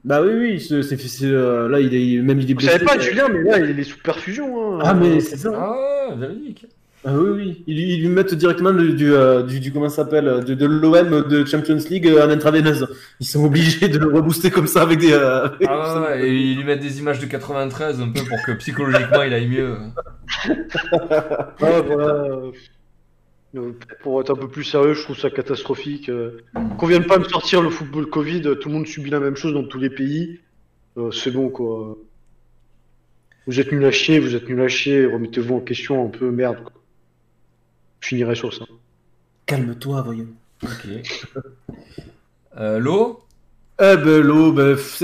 [0.07, 2.71] Bah oui, oui, c'est, c'est- c'est, euh, là, il est, même il est blessé.
[2.73, 4.75] savez pas, Julien, mais là, il est sous perfusion.
[4.75, 4.79] Hein.
[4.83, 5.51] Ah, mais c'est ça.
[5.53, 6.65] Ah, véridique.
[7.05, 7.63] Ah oui, oui.
[7.67, 10.65] Ils, ils lui mettent directement le- du, euh, du, du- comment ça s'appelle, de, de
[10.65, 12.87] l'OM de Champions League euh, en intraveineuse.
[13.19, 15.11] Ils sont obligés de le rebooster comme ça avec des.
[15.13, 18.21] euh, avec- Ah ouais, ouais, et ils lui mettent des images de 93 un peu
[18.27, 19.75] pour que psychologiquement il aille mieux.
[20.49, 22.27] Ah, voilà.
[24.01, 26.09] Pour être un peu plus sérieux, je trouve ça catastrophique.
[26.09, 26.41] euh.
[26.77, 29.53] Qu'on vienne pas me sortir le football Covid, tout le monde subit la même chose
[29.53, 30.39] dans tous les pays.
[30.97, 31.97] Euh, c'est bon, quoi.
[33.47, 36.29] Vous êtes nul à chier, vous êtes nul à chier, remettez-vous en question un peu,
[36.29, 36.61] merde.
[36.63, 36.73] quoi.
[38.01, 38.65] Je finirai sur ça.
[39.45, 40.27] Calme-toi, voyons.
[40.63, 40.87] Ok.
[42.59, 43.19] Euh, L'eau
[43.79, 44.55] Eh ben l'eau,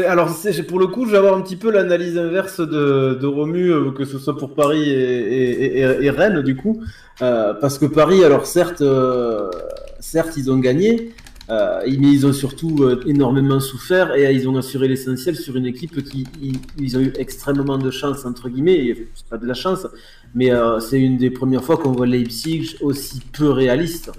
[0.08, 0.36] alors
[0.68, 4.04] pour le coup, je vais avoir un petit peu l'analyse inverse de, Romu, euh, que
[4.04, 6.82] ce soit pour Paris et, et- Rennes du coup,
[7.22, 9.52] Euh, parce que Paris, alors certes, euh,
[10.00, 11.14] certes ils ont gagné,
[11.52, 15.56] euh, mais ils ont surtout euh, énormément souffert et euh, ils ont assuré l'essentiel sur
[15.56, 16.26] une équipe qui
[16.80, 19.86] ils, ont eu extrêmement de chance entre guillemets, et c'est pas de la chance,
[20.34, 24.12] mais euh, c'est une des premières fois qu'on voit Leipzig aussi peu réaliste.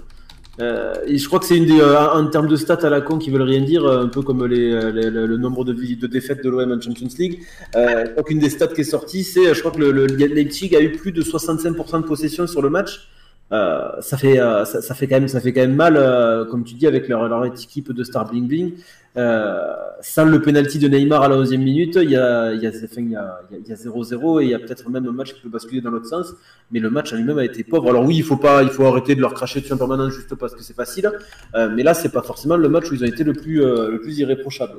[0.61, 3.17] Euh, je crois que c'est une des, euh, en termes de stats à la con
[3.17, 6.07] qui veulent rien dire, euh, un peu comme les, euh, les- le, nombre de, de
[6.07, 7.39] défaites de l'OM en Champions League.
[7.75, 10.05] Euh, je crois qu'une des stats qui est sortie, c'est, je crois que le, le
[10.05, 13.09] Leipzig a eu plus de 65% de possession sur le match.
[13.51, 16.45] Euh, ça fait, euh, ça, ça fait quand même, ça fait quand même mal, euh,
[16.45, 18.71] comme tu dis, avec leur, leur équipe de star bling bling.
[19.17, 24.43] Euh, sans le penalty de Neymar à la 11e minute, il y a 0-0 et
[24.43, 26.33] il y a peut-être même un match qui peut basculer dans l'autre sens.
[26.71, 27.89] Mais le match en lui-même a été pauvre.
[27.89, 30.35] Alors oui, il faut pas, il faut arrêter de leur cracher dessus en permanence juste
[30.35, 31.11] parce que c'est facile.
[31.55, 33.89] Euh, mais là, c'est pas forcément le match où ils ont été le plus, euh,
[33.89, 34.75] le plus irréprochable.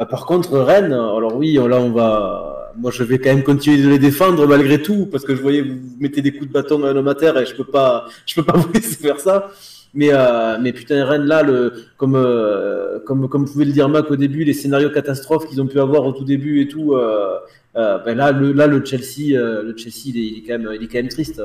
[0.00, 3.82] Euh, par contre, Rennes, alors oui, là on va, moi je vais quand même continuer
[3.82, 6.84] de les défendre malgré tout parce que je voyais vous mettez des coups de bâton
[6.84, 9.20] à un homme à terre et je peux pas, je peux pas vous laisser faire
[9.20, 9.50] ça.
[9.94, 14.10] Mais, euh, mais putain, Rennes, là, le, comme, euh, comme, comme pouvait le dire Mac
[14.10, 17.38] au début, les scénarios catastrophes qu'ils ont pu avoir au tout début et tout, euh,
[17.76, 20.58] euh, ben là, le, là, le Chelsea, euh, le Chelsea, il est, il est quand
[20.58, 21.42] même, il est quand même triste.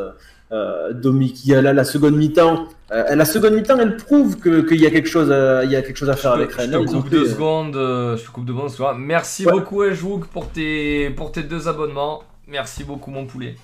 [0.51, 4.61] Euh, Domi, qui a la, la seconde mi-temps, euh, la seconde mi-temps, elle prouve que
[4.61, 6.57] qu'il y a quelque chose, à, il y a quelque chose à faire avec Je
[6.57, 6.71] Rennes.
[6.71, 7.73] te Ils ont coupe deux secondes.
[7.73, 8.97] Je te coupe deux secondes.
[8.99, 9.51] Merci Ouais.
[9.53, 12.21] beaucoup, Ejouk, pour tes, pour tes deux abonnements.
[12.47, 13.55] Merci beaucoup, mon poulet.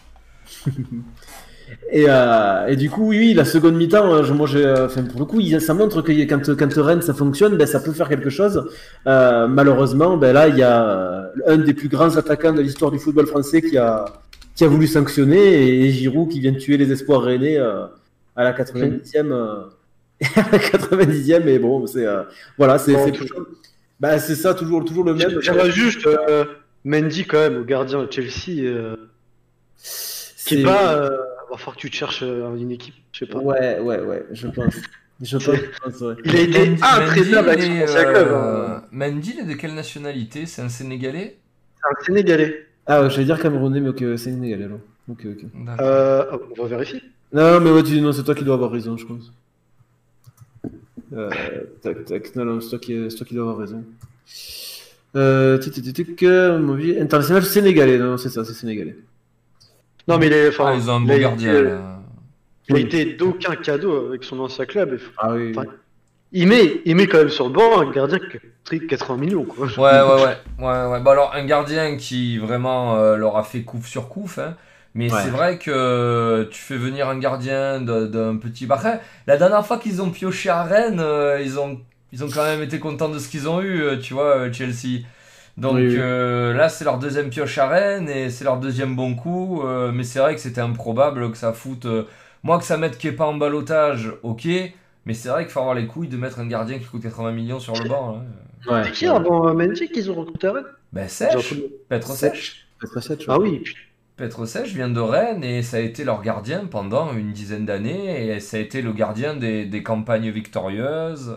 [1.91, 4.47] Et, euh, et du coup, oui, oui, la seconde mi-temps, euh, je- moi,
[4.85, 7.91] enfin, pour le coup, ça montre que quand, quand Rennes ça fonctionne, ben, ça peut
[7.93, 8.69] faire quelque chose.
[9.07, 12.99] Euh, malheureusement, ben, là, il y a un des plus grands attaquants de l'histoire du
[12.99, 14.05] football français qui a,
[14.55, 17.85] qui a voulu sanctionner et, Giroud qui vient de tuer les espoirs rennais euh,
[18.35, 19.31] à la 90e.
[19.31, 19.63] euh,
[20.35, 22.05] à la 90e, et bon, c'est
[22.57, 23.45] voilà, c'est Bon, c'est toujours-
[24.19, 25.39] c'est ça, toujours, toujours le même.
[25.41, 26.07] J'aimerais juste
[26.83, 28.95] Mendy quand même, au gardien de Chelsea,
[30.45, 31.09] qui est pas.
[31.49, 33.39] Euh, va falloir que tu te cherches euh, une équipe, je sais pas.
[33.39, 34.75] Ouais, ouais, ouais, je pense.
[35.21, 35.57] Je pense,
[35.99, 36.15] je ouais.
[36.23, 38.27] Il a été intraitable avec son il est, ancien club.
[38.29, 38.83] euh, hein.
[38.91, 40.45] Mendy, il est de quelle nationalité?
[40.45, 41.37] C'est un Sénégalais?
[41.75, 42.65] C'est un Sénégalais.
[42.85, 44.79] Ah, ouais, j'allais dire Camerounais, mais ok, Sénégalais alors.
[45.09, 45.45] Ok, ok.
[45.81, 46.25] Euh,
[46.57, 47.01] on va vérifier.
[47.33, 49.31] Non, mais ouais, tu, non, c'est toi qui dois avoir raison, je pense.
[51.13, 51.29] Euh,
[51.81, 52.35] tac, tac.
[52.35, 53.83] Non, non, c'est toi qui, c'est toi qui dois avoir raison.
[55.15, 58.95] Euh, tic, tic, tic, tic, euh, Movi- international sénégalais, non, c'est ça, c'est sénégalais.
[60.09, 60.47] Non, mais il est.
[60.49, 61.53] Enfin, Ah, ils ont un il beau gardien.
[61.53, 61.77] été- là.
[62.67, 64.93] Il a été d'aucun cadeau avec son ancien club.
[64.93, 65.53] et- Ah oui.
[66.31, 68.37] Il met, il met quand même sur le banc un gardien qui
[68.79, 69.45] coûte 80 millions.
[69.45, 69.65] Quoi.
[69.65, 70.37] Ouais, ouais, ouais.
[70.59, 70.99] ouais, ouais.
[71.01, 74.53] Bah alors, un gardien qui vraiment euh, leur a fait coup sur coup, hein.
[74.93, 75.21] Mais Ouais.
[75.23, 79.01] c'est vrai que tu fais venir un gardien d'un petit barret.
[79.27, 81.79] La dernière fois qu'ils ont pioché à Rennes, euh, ils, ont,
[82.11, 85.01] ils ont quand même été contents de ce qu'ils ont eu, euh, tu vois, Chelsea.
[85.59, 85.97] Donc Oui, oui.
[85.97, 89.61] euh, là, c'est leur deuxième pioche à Rennes et c'est leur deuxième bon coup.
[89.63, 91.85] euh, mais c'est vrai que c'était improbable que ça foute.
[91.85, 92.05] euh,
[92.43, 94.47] moi, que ça mette Kepa en balotage, ok.
[95.05, 97.31] Mais c'est vrai qu'il faut avoir les couilles de mettre un gardien qui coûte 80
[97.33, 98.17] millions sur le banc.
[98.19, 98.25] hein.
[98.65, 98.83] Ouais.
[98.83, 101.65] C'est qui avant euh, Mendy qu'ils ont recruté à Rennes Ben, sèche.
[101.87, 102.67] Petre Sèche.
[102.79, 103.25] Petre Sèche.
[103.29, 103.63] Ah oui.
[104.17, 108.27] Petre Sèche vient de Rennes et ça a été leur gardien pendant une dizaine d'années
[108.27, 111.35] et ça a été le gardien des, des campagnes victorieuses.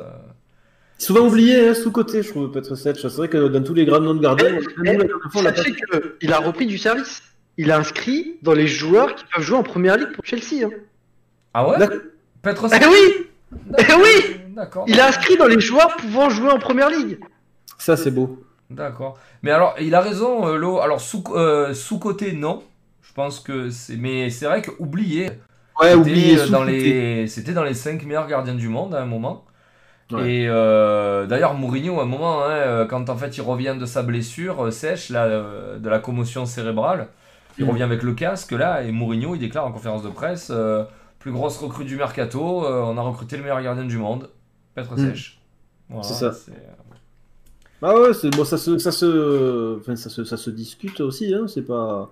[1.02, 3.00] Souvent oublié, hein, sous-côté, je trouve, Petre Sèche.
[3.02, 6.66] C'est vrai que dans tous les grands noms de gardiens, Eh, eh, qu'il a repris
[6.66, 7.22] du service.
[7.58, 10.64] Il a inscrit dans les joueurs qui peuvent jouer en première ligue pour Chelsea.
[10.64, 10.70] Hein.
[11.54, 11.76] Ah ouais.
[12.40, 13.26] Petre Ah Sèche oui
[13.78, 14.84] Eh oui D'accord.
[14.86, 17.18] Il est inscrit dans les joueurs pouvant jouer en première ligue.
[17.78, 18.42] Ça, c'est beau.
[18.70, 19.18] D'accord.
[19.42, 20.78] Mais alors, il a raison, euh, Lo.
[20.80, 22.62] Alors, sous, euh, sous-côté, non.
[23.02, 23.96] Je pense que c'est.
[23.96, 25.24] Mais c'est vrai que oublié.
[25.80, 26.34] Ouais, c'était, oublié.
[26.38, 26.78] euh, dans sous-côté.
[26.80, 27.26] les...
[27.26, 29.44] C'était dans les 5 meilleurs gardiens du monde à un moment.
[30.12, 30.32] Ouais.
[30.34, 33.86] Et euh, d'ailleurs, Mourinho, à un moment, hein, euh, quand en fait il revient de
[33.86, 37.08] sa blessure euh, sèche, là, euh, de la commotion cérébrale,
[37.58, 37.70] il Mm.
[37.70, 40.52] revient avec le casque là, et Mourinho il déclare en conférence de presse
[41.18, 44.28] plus grosse recrue du mercato, on a recruté le meilleur gardien du monde,
[44.74, 45.08] Petre Mm.
[45.10, 45.38] Sèche.
[45.88, 46.32] Voilà, C'est ça.
[46.32, 46.52] c'est-
[47.82, 51.34] Ah ouais, bon, ça se, ça se, enfin, ça se, ça se discute aussi.
[51.34, 52.10] Hein, c'est pas.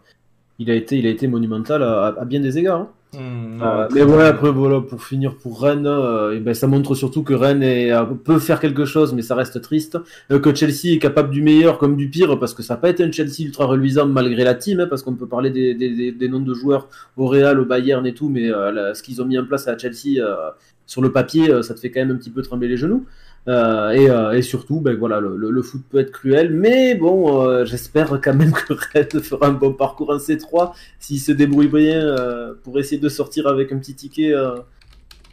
[0.59, 2.81] Il a été, il a été monumental à, à bien des égards.
[2.81, 2.89] hein.
[3.17, 6.95] Euh, non, mais ouais, après voilà, pour finir pour Rennes, euh, et ben ça montre
[6.95, 9.99] surtout que Rennes est, euh, peut faire quelque chose, mais ça reste triste.
[10.31, 12.89] Euh, que Chelsea est capable du meilleur comme du pire, parce que ça n'a pas
[12.89, 15.91] été un Chelsea ultra reluisant malgré la team, hein, parce qu'on peut parler des, des,
[15.91, 19.03] des, des noms de joueurs au Real, au Bayern et tout, mais euh, la- ce
[19.03, 20.51] qu'ils ont mis en place à Chelsea euh,
[20.87, 23.07] sur le papier, ça te fait quand même un petit peu trembler les genoux.
[23.49, 27.65] Euh, et, euh, et surtout, ben voilà, le, foot peut être cruel, mais bon, euh,
[27.65, 32.17] j'espère quand même que Rennes fera un bon parcours en C3 s'il se débrouille bien
[32.63, 34.35] pour essayer de sortir avec un petit ticket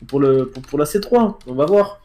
[0.08, 1.36] pour, le, pour, la C3.
[1.48, 2.00] On va voir.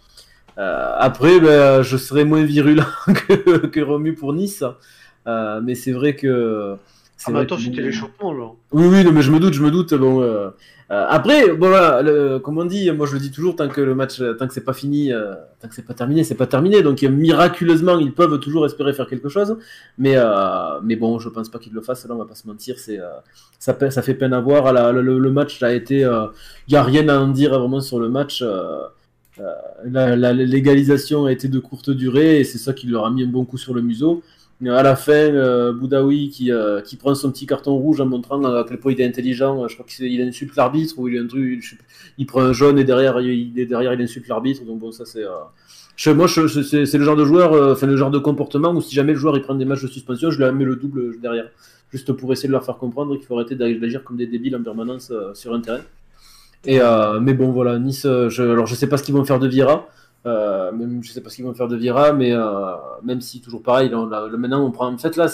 [0.57, 4.64] Après, ben, je serai moins virulent que, Romu pour Nice.
[5.26, 6.76] Mais c'est vrai que.
[7.26, 8.46] Ah, c'était l'échauffement, là.
[8.72, 9.94] oui, oui, non, mais je me doute, je me doute.
[9.94, 10.50] Bon, euh,
[10.90, 13.80] euh, après, bon, voilà, le- comme on dit, moi je le dis toujours, tant que
[13.80, 16.34] le match, euh, tant que c'est pas fini, euh, tant que c'est pas terminé, c'est
[16.34, 16.82] pas terminé.
[16.82, 19.56] Donc miraculeusement, ils peuvent toujours espérer faire quelque chose.
[19.98, 22.06] Mais, euh, mais bon, je pense pas qu'ils le fassent.
[22.06, 23.06] Là, on va pas se mentir, c'est, euh,
[23.58, 24.72] ça, fait peine à voir.
[24.72, 26.00] La- le, le match a été,
[26.68, 28.42] il y a rien à en dire vraiment sur le match.
[28.42, 28.82] euh,
[29.40, 29.50] euh,
[29.86, 33.24] la, la légalisation a été de courte durée et c'est ça qui leur a mis
[33.24, 34.22] un bon coup sur le museau.
[34.64, 38.44] À la fin, euh, Boudaoui qui, euh, qui prend son petit carton rouge en montrant
[38.44, 39.66] à quel point il est intelligent.
[39.66, 41.78] Je crois qu'il il insulte l'arbitre ou il, un truc,
[42.16, 44.64] il prend un jaune et derrière il, derrière, il insulte l'arbitre.
[44.64, 45.24] Donc bon, ça c'est.
[45.24, 48.94] euh, moi, c'est le genre de joueur, euh, enfin le genre de comportement où si
[48.94, 51.48] jamais le joueur il prend des matchs de suspension, je lui mets le double derrière,
[51.90, 54.62] juste pour essayer de leur faire comprendre qu'il faut arrêter d'agir comme des débiles en
[54.62, 55.80] permanence euh, sur un terrain.
[56.64, 58.04] Et euh, mais bon, voilà, Nice.
[58.06, 59.88] euh, Je, alors je sais pas ce qu'ils vont faire de Vira.
[60.24, 63.40] Euh, même, je sais pas ce qu'ils vont faire de Vira, mais euh, même si
[63.40, 64.06] toujours pareil, là,
[64.38, 64.86] maintenant on prend.
[64.92, 65.26] En fait, là,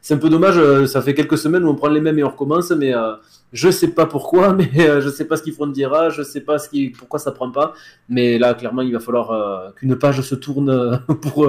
[0.00, 0.56] c'est un peu dommage.
[0.56, 3.14] euh, Ça fait quelques semaines où on prend les mêmes et on recommence, mais euh,
[3.52, 6.22] je sais pas pourquoi, mais euh, je sais pas ce qu'ils feront de Vira, je
[6.22, 7.72] sais pas ce qui, pourquoi ça prend pas.
[8.08, 11.48] Mais là, clairement, il va falloir qu'une page se tourne pour.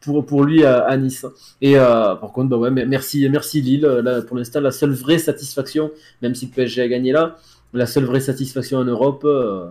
[0.00, 1.26] pour, pour lui à, à Nice.
[1.60, 3.82] Et euh, par contre, bah ouais, merci, merci Lille.
[3.82, 5.90] Là, pour l'instant, la seule vraie satisfaction,
[6.22, 7.36] même si le PSG a gagné là,
[7.74, 9.66] la seule vraie satisfaction en Europe, euh,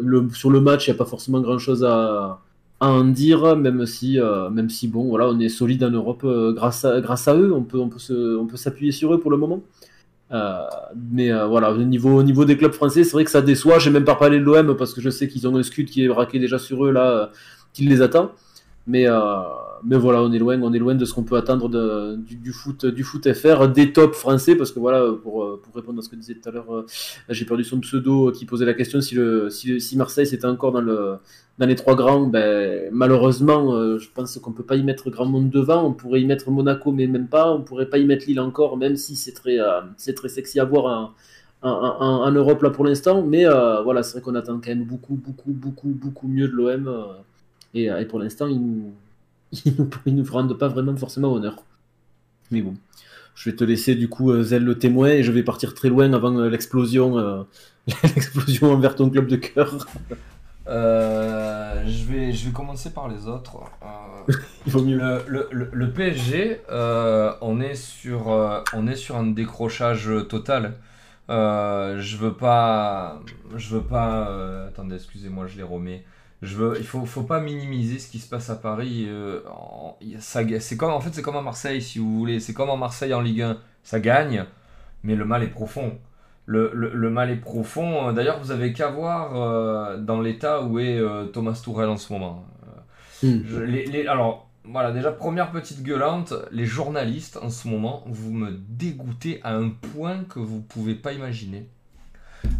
[0.00, 2.40] le, sur le match, il n'y a pas forcément grand chose à,
[2.80, 6.22] à en dire, même si, euh, même si bon, voilà, on est solide en Europe
[6.24, 7.78] euh, grâce, à, eux, on peut,
[8.56, 9.62] s'appuyer sur eux pour le moment.
[10.32, 10.64] Euh,
[11.12, 13.78] mais euh, voilà, au niveau, au niveau des clubs français, c'est vrai que ça déçoit.
[13.78, 16.04] J'ai même pas parlé de l'OM parce que je sais qu'ils ont un scud qui
[16.04, 17.26] est braqué déjà sur eux là, euh,
[17.72, 18.32] qui les attend.
[18.92, 19.42] Euh,
[19.84, 21.68] mais voilà, on est loin, on de ce qu'on peut attendre
[22.16, 25.98] du, foot, du foot FR, des tops français, parce que voilà, pour, euh, pour répondre
[25.98, 26.86] à ce que disait tout à l'heure, euh,
[27.28, 30.46] j'ai perdu son pseudo euh, qui posait la question si, le, si, si Marseille c'était
[30.46, 31.16] encore dans, le,
[31.58, 32.26] dans les trois grands.
[32.26, 35.84] Ben, malheureusement, je pense qu'on peut pas y mettre grand monde devant.
[35.84, 37.52] On pourrait y mettre Monaco, mais même pas.
[37.52, 39.58] On pourrait pas y mettre Lille encore, même si c'est très,
[39.98, 41.14] c'est très sexy à voir
[41.62, 43.22] en, en, Europe là pour l'instant.
[43.22, 43.44] Mais
[43.84, 46.90] voilà, c'est vrai qu'on attend quand même beaucoup, beaucoup, beaucoup, beaucoup mieux de l'OM.
[47.74, 48.92] et, et, pour l'instant, ils nous,
[49.64, 51.56] ils nous, ils nous rendent pas vraiment forcément honneur.
[52.50, 52.74] Mais bon,
[53.34, 56.12] je vais te laisser du coup Zelle le témoin et je vais partir très loin
[56.12, 57.42] avant euh, l'explosion, euh,
[58.04, 59.86] l'explosion envers ton club de cœur.
[60.66, 63.58] Euh, je, vais, je vais commencer par les autres.
[63.82, 64.32] Euh,
[64.66, 64.96] Il vaut mieux.
[64.96, 70.10] Le, le, le, le PSG, euh, on, est sur, euh, on est sur un décrochage
[70.30, 70.76] total.
[71.28, 73.20] Euh, je veux pas.
[73.56, 74.30] Je veux pas.
[74.30, 76.04] euh, attendez, excusez-moi, je les remets.
[76.44, 79.06] Je veux, il faut, faut pas minimiser ce qui se passe à Paris.
[79.08, 82.40] euh, en, ça, c'est comme, en fait, c'est comme à Marseille, si vous voulez.
[82.40, 83.58] C'est comme à Marseille en Ligue 1.
[83.82, 84.44] Ça gagne,
[85.02, 85.98] mais le mal est profond.
[86.46, 88.12] Le, le, le mal est profond.
[88.12, 92.12] D'ailleurs, vous avez qu'à voir euh, dans l'état où est euh, Thomas Tourel en ce
[92.12, 92.44] moment.
[93.22, 93.40] Mm.
[93.44, 96.34] Je, les, les, alors, voilà, déjà, première petite gueulante.
[96.50, 101.12] Les journalistes en ce moment, vous me dégoûtez à un point que vous pouvez pas
[101.12, 101.68] imaginer.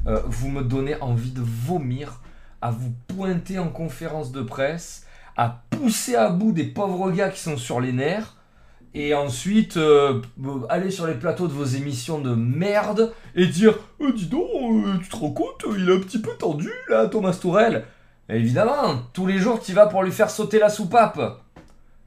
[0.06, 2.20] Euh, vous me donnez envie de vomir
[2.62, 7.40] à vous pointer en conférence de presse, à pousser à bout des pauvres gars qui
[7.40, 8.36] sont sur les nerfs,
[8.94, 10.22] et ensuite euh,
[10.68, 14.98] aller sur les plateaux de vos émissions de merde et dire euh, Dis donc, euh,
[15.02, 17.84] tu te rends compte, il est un petit peu tendu là, Thomas Tourel.
[18.28, 21.20] Évidemment, tous les jours, tu vas pour lui faire sauter la soupape.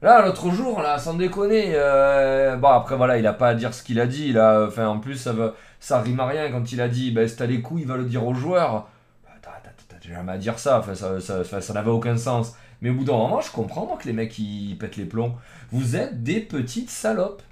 [0.00, 3.74] Là, l'autre jour, là, sans déconner, euh, bon après voilà, il a pas à dire
[3.74, 5.34] ce qu'il a dit, là, enfin en plus ça,
[5.80, 7.96] ça rime à rien quand il a dit, bah si t'as les couilles, il va
[7.96, 8.88] le dire aux joueurs.
[10.08, 12.54] Jamais à dire ça, enfin, ça, ça, ça- n'avait aucun sens.
[12.80, 15.34] Mais au bout d'un moment, je comprends que les mecs ils pètent les plombs.
[15.72, 17.42] Vous êtes des petites salopes.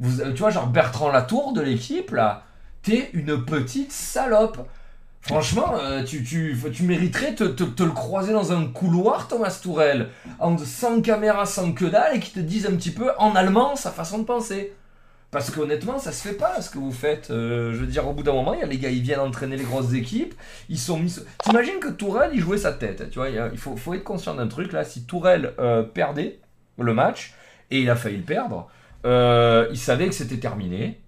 [0.00, 2.44] Vous, euh, tu vois, genre Bertrand Latour de l'équipe, là,
[2.82, 4.66] t'es une petite salope.
[5.20, 10.08] Franchement, euh, tu, tu, tu mériterais te, te, le croiser dans un couloir, Thomas Tourel,
[10.64, 13.90] sans caméra, sans que dalle, et qui te disent un petit peu en allemand sa
[13.90, 14.72] façon de penser.
[15.30, 17.30] Parce qu'honnêtement, ça se fait pas ce que vous faites.
[17.30, 19.20] Euh, je veux dire, au bout d'un moment, il y a les gars, ils viennent
[19.20, 20.34] entraîner les grosses équipes.
[20.70, 21.14] Ils sont mis.
[21.44, 23.10] T'imagines que Tourelle, il jouait sa tête.
[23.10, 24.84] Tu vois, il, faut être conscient d'un truc là.
[24.84, 26.38] Si Tourelle euh, perdait
[26.78, 27.34] le match,
[27.70, 28.68] et il a failli le perdre,
[29.04, 31.00] euh, il savait que c'était terminé.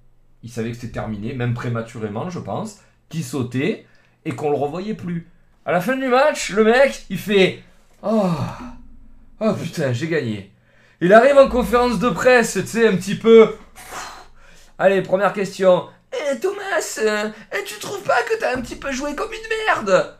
[0.42, 2.80] Il savait que c'était terminé, même prématurément, je pense.
[3.08, 3.86] Qu'il sautait
[4.26, 5.28] et qu'on le revoyait plus.
[5.64, 7.62] À la fin du match, le mec, il fait
[8.02, 8.30] Oh,
[9.40, 10.50] oh putain, j'ai gagné.
[11.00, 13.54] Il arrive en conférence de presse, tu sais, un petit peu.
[14.82, 15.88] Allez, première question.
[16.10, 19.66] Eh Thomas, euh, eh, tu trouves pas que t'as un petit peu joué comme une
[19.66, 20.16] merde?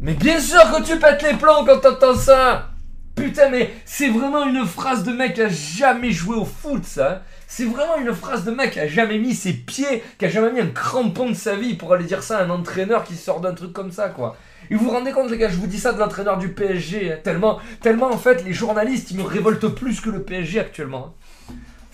[0.00, 2.70] Mais bien sûr que tu pètes les plombs quand t'entends ça
[3.14, 7.10] Putain, mais c'est vraiment une phrase de mec qui a jamais joué au foot, ça.
[7.12, 7.18] hein.
[7.46, 10.50] C'est vraiment une phrase de mec qui a jamais mis ses pieds, qui a jamais
[10.50, 13.42] mis un crampon de sa vie pour aller dire ça à un entraîneur qui sort
[13.42, 14.38] d'un truc comme ça, quoi.
[14.70, 17.12] Et vous vous rendez compte, les gars, je vous dis ça de l'entraîneur du PSG,
[17.12, 21.08] hein, tellement, tellement en fait, les journalistes, ils me révoltent plus que le PSG actuellement.
[21.08, 21.12] hein.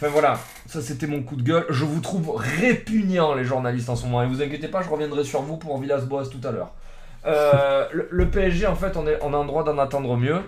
[0.00, 1.66] Enfin voilà, ça c'était mon coup de gueule.
[1.70, 4.22] Je vous trouve répugnant les journalistes en ce moment.
[4.22, 6.70] Et vous inquiétez pas, je reviendrai sur vous pour Villas-Boas tout à l'heure.
[7.26, 10.38] Euh, le, le PSG, en fait, on, est, on a un droit d'en attendre mieux.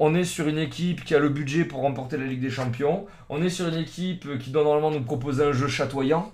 [0.00, 3.06] On est sur une équipe qui a le budget pour remporter la Ligue des Champions.
[3.28, 6.32] On est sur une équipe qui doit normalement nous proposer un jeu chatoyant.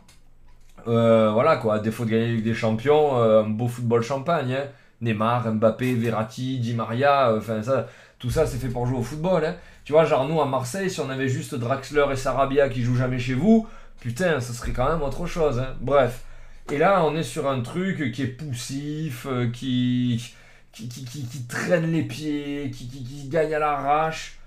[0.88, 4.02] Euh, voilà quoi, à défaut de gagner la Ligue des Champions, euh, un beau football
[4.02, 4.54] champagne.
[4.54, 4.64] hein.
[5.00, 7.86] Neymar, Mbappé, Verratti, Di Maria, enfin ça,
[8.22, 9.44] tout ça c'est fait pour jouer au football.
[9.44, 9.56] hein.
[9.84, 12.96] Tu vois, genre nous à Marseille, si on avait juste Draxler et Sarabia qui jouent
[12.96, 13.66] jamais chez vous,
[14.00, 15.58] putain, ça serait quand même autre chose.
[15.58, 15.74] hein.
[15.80, 16.22] Bref.
[16.70, 20.32] Et là, on est sur un truc qui est poussif, euh, qui,
[20.72, 24.38] qui, qui, qui- qui traîne les pieds, qui, qui, gagne à l'arrache.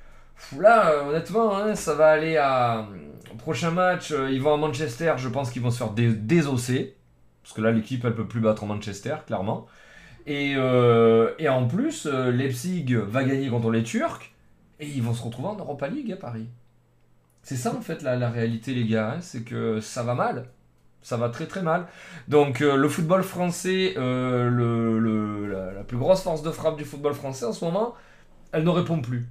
[0.57, 2.88] Là, euh, honnêtement, hein, ça va aller à.
[3.34, 6.13] Au prochain match, euh, ils vont à Manchester, je pense qu'ils vont se faire dé-
[6.13, 6.95] désosser.
[7.43, 9.67] Parce que là, l'équipe, elle peut plus battre Manchester, clairement.
[10.28, 14.32] Et, euh, et en plus, euh, Leipzig va gagner contre les Turcs.
[14.80, 16.47] Et ils vont se retrouver en Europa League à Paris.
[17.43, 19.13] C'est ça, en fait, la, réalité, les gars.
[19.13, 20.47] hein, c'est que ça va mal.
[21.01, 21.86] Ça va très très mal.
[22.28, 27.53] Donc euh, le football français, la, plus grosse force de frappe du football français en
[27.53, 27.93] ce moment,
[28.51, 29.28] elle ne répond plus.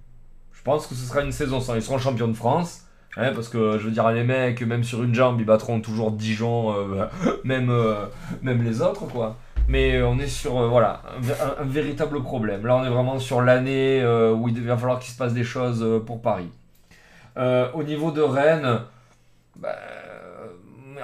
[0.53, 1.74] Je pense que ce sera une saison sans.
[1.74, 2.82] Ils seront champions de France.
[3.16, 6.12] hein, parce que je veux dire, les mecs, même sur une jambe, ils battront toujours
[6.12, 6.72] Dijon,
[7.45, 7.72] même,
[8.42, 9.36] même les autres, quoi.
[9.68, 12.66] Mais on est sur euh, voilà, un, vé- un- un véritable problème.
[12.66, 15.44] Là, on est vraiment sur l'année euh, où il va falloir qu'il se passe des
[15.44, 16.50] choses euh, pour Paris.
[17.36, 18.80] Euh, au niveau de Rennes,
[19.56, 19.74] bah,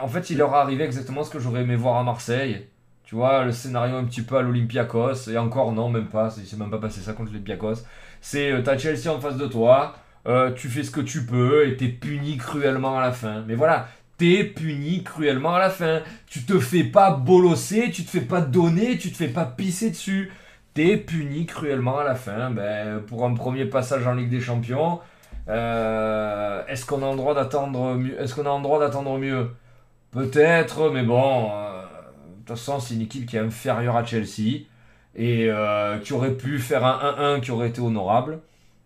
[0.01, 2.67] en fait, il leur est arrivé exactement ce que j'aurais aimé voir à Marseille.
[3.05, 6.47] Tu vois, le scénario un petit peu à l'Olympiakos, et encore non, même pas, il
[6.47, 7.83] s'est même pas passé ça contre l'Olympiakos.
[8.21, 9.95] C'est, euh, t'as Chelsea en face de toi,
[10.29, 13.43] euh, tu fais ce que tu peux, et t'es puni cruellement à la fin.
[13.49, 13.89] Mais voilà,
[14.21, 16.03] t'es puni cruellement à la fin.
[16.27, 19.89] Tu te fais pas bolosser, tu te fais pas donner, tu te fais pas pisser
[19.91, 20.31] dessus.
[20.75, 22.51] T'es puni cruellement à la fin.
[22.51, 25.01] Ben, pour un premier passage en Ligue des Champions,
[25.49, 29.51] euh, est-ce qu'on a le droit d'attendre mieux?
[30.11, 34.67] Peut-être, mais bon, euh, de toute façon, c'est une équipe qui est inférieure à Chelsea
[35.15, 38.41] et euh, qui aurait pu faire un 1-1 qui aurait été honorable.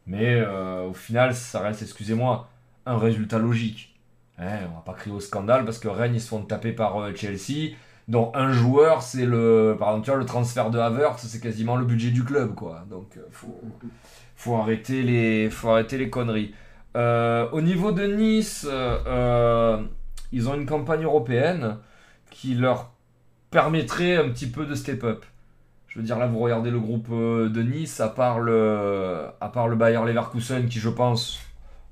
[0.06, 2.48] Mais au final, ça reste, excusez-moi,
[2.86, 3.93] un résultat logique.
[4.38, 6.96] Hein, on va pas crier au scandale parce que Rennes, ils se font taper par
[6.98, 7.74] euh, Chelsea,
[8.08, 9.76] dont un joueur, c'est le.
[9.78, 12.84] Par tu vois, le transfert de Havertz, c'est quasiment le budget du club, quoi.
[12.90, 13.60] Donc, euh, faut,
[14.36, 16.52] faut, arrêter les, faut arrêter les conneries.
[16.96, 18.66] Euh, au niveau de Nice,
[20.32, 21.78] ils ont une campagne européenne
[22.30, 22.90] qui leur
[23.50, 25.24] permettrait un petit peu de step up.
[25.86, 29.68] Je veux dire, là, vous regardez le groupe de Nice, à part le, à part
[29.68, 31.40] le Bayer Leverkusen, qui, je pense,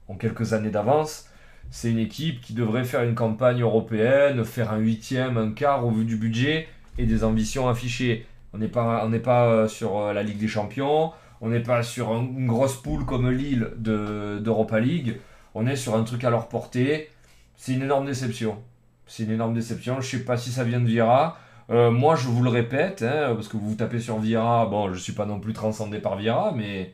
[0.09, 1.29] ont quelques années d'avance,
[1.73, 5.91] c'est une équipe qui devrait faire une campagne européenne, faire un huitième, un quart au
[5.91, 6.69] vu du budget
[6.99, 8.27] et des ambitions affichées.
[8.53, 9.07] On n'est pas,
[9.47, 13.07] euh, sur euh, la Ligue des Champions, on n'est pas sur un- une grosse poule
[13.07, 15.17] comme Lille de- d'Europa League,
[15.55, 17.09] on est sur un truc à leur portée.
[17.57, 18.59] C'est une énorme déception.
[19.07, 20.01] C'est une énorme déception.
[20.03, 21.39] Je sais pas si ça vient de Vieira.
[21.71, 24.67] Euh, moi, je vous le répète, hein, parce que vous vous tapez sur Vieira.
[24.67, 26.93] Bon, je suis pas non plus transcendé par Vieira, mais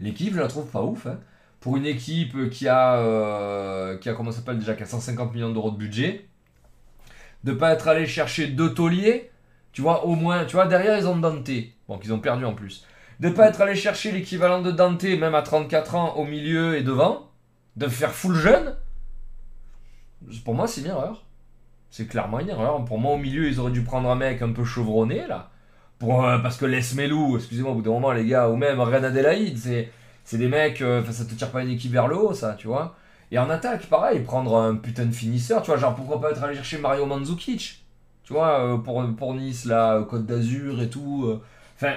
[0.00, 1.06] l'équipe, je la trouve pas ouf.
[1.06, 1.18] hein.
[1.64, 5.70] Pour une équipe qui a, euh, qui a s'appelle déjà, qui a 150 millions d'euros
[5.70, 6.28] de budget,
[7.42, 9.30] de pas être allé chercher deux tauliers,
[9.72, 11.48] tu vois, au moins, tu vois, derrière ils ont Dante,
[11.88, 12.86] bon, qu'ils ont perdu en plus,
[13.20, 16.82] de pas être allé chercher l'équivalent de Dante, même à 34 ans, au milieu et
[16.82, 17.30] devant,
[17.76, 18.76] de faire full jeune,
[20.44, 21.24] pour moi c'est une erreur.
[21.88, 22.84] C'est clairement une erreur.
[22.84, 25.50] Pour moi, au milieu, ils auraient dû prendre un mec un peu chevronné, là.
[25.98, 28.80] Pour, euh, parce que Les Melou, excusez-moi, au bout d'un moment, les gars, ou même
[28.80, 29.90] Ren Adelaide, c'est,
[30.24, 32.54] c'est des mecs, euh, enfin, ça te tire pas une équipe vers le haut, ça,
[32.58, 32.96] tu vois.
[33.30, 36.42] Et en attaque, pareil, prendre un putain de finisseur, tu vois, genre pourquoi pas être
[36.42, 37.84] allé chercher Mario Mandzukic,
[38.24, 41.24] tu vois, euh, pour, pour Nice, là, Côte d'Azur et tout.
[41.26, 41.40] euh.
[41.76, 41.94] Enfin,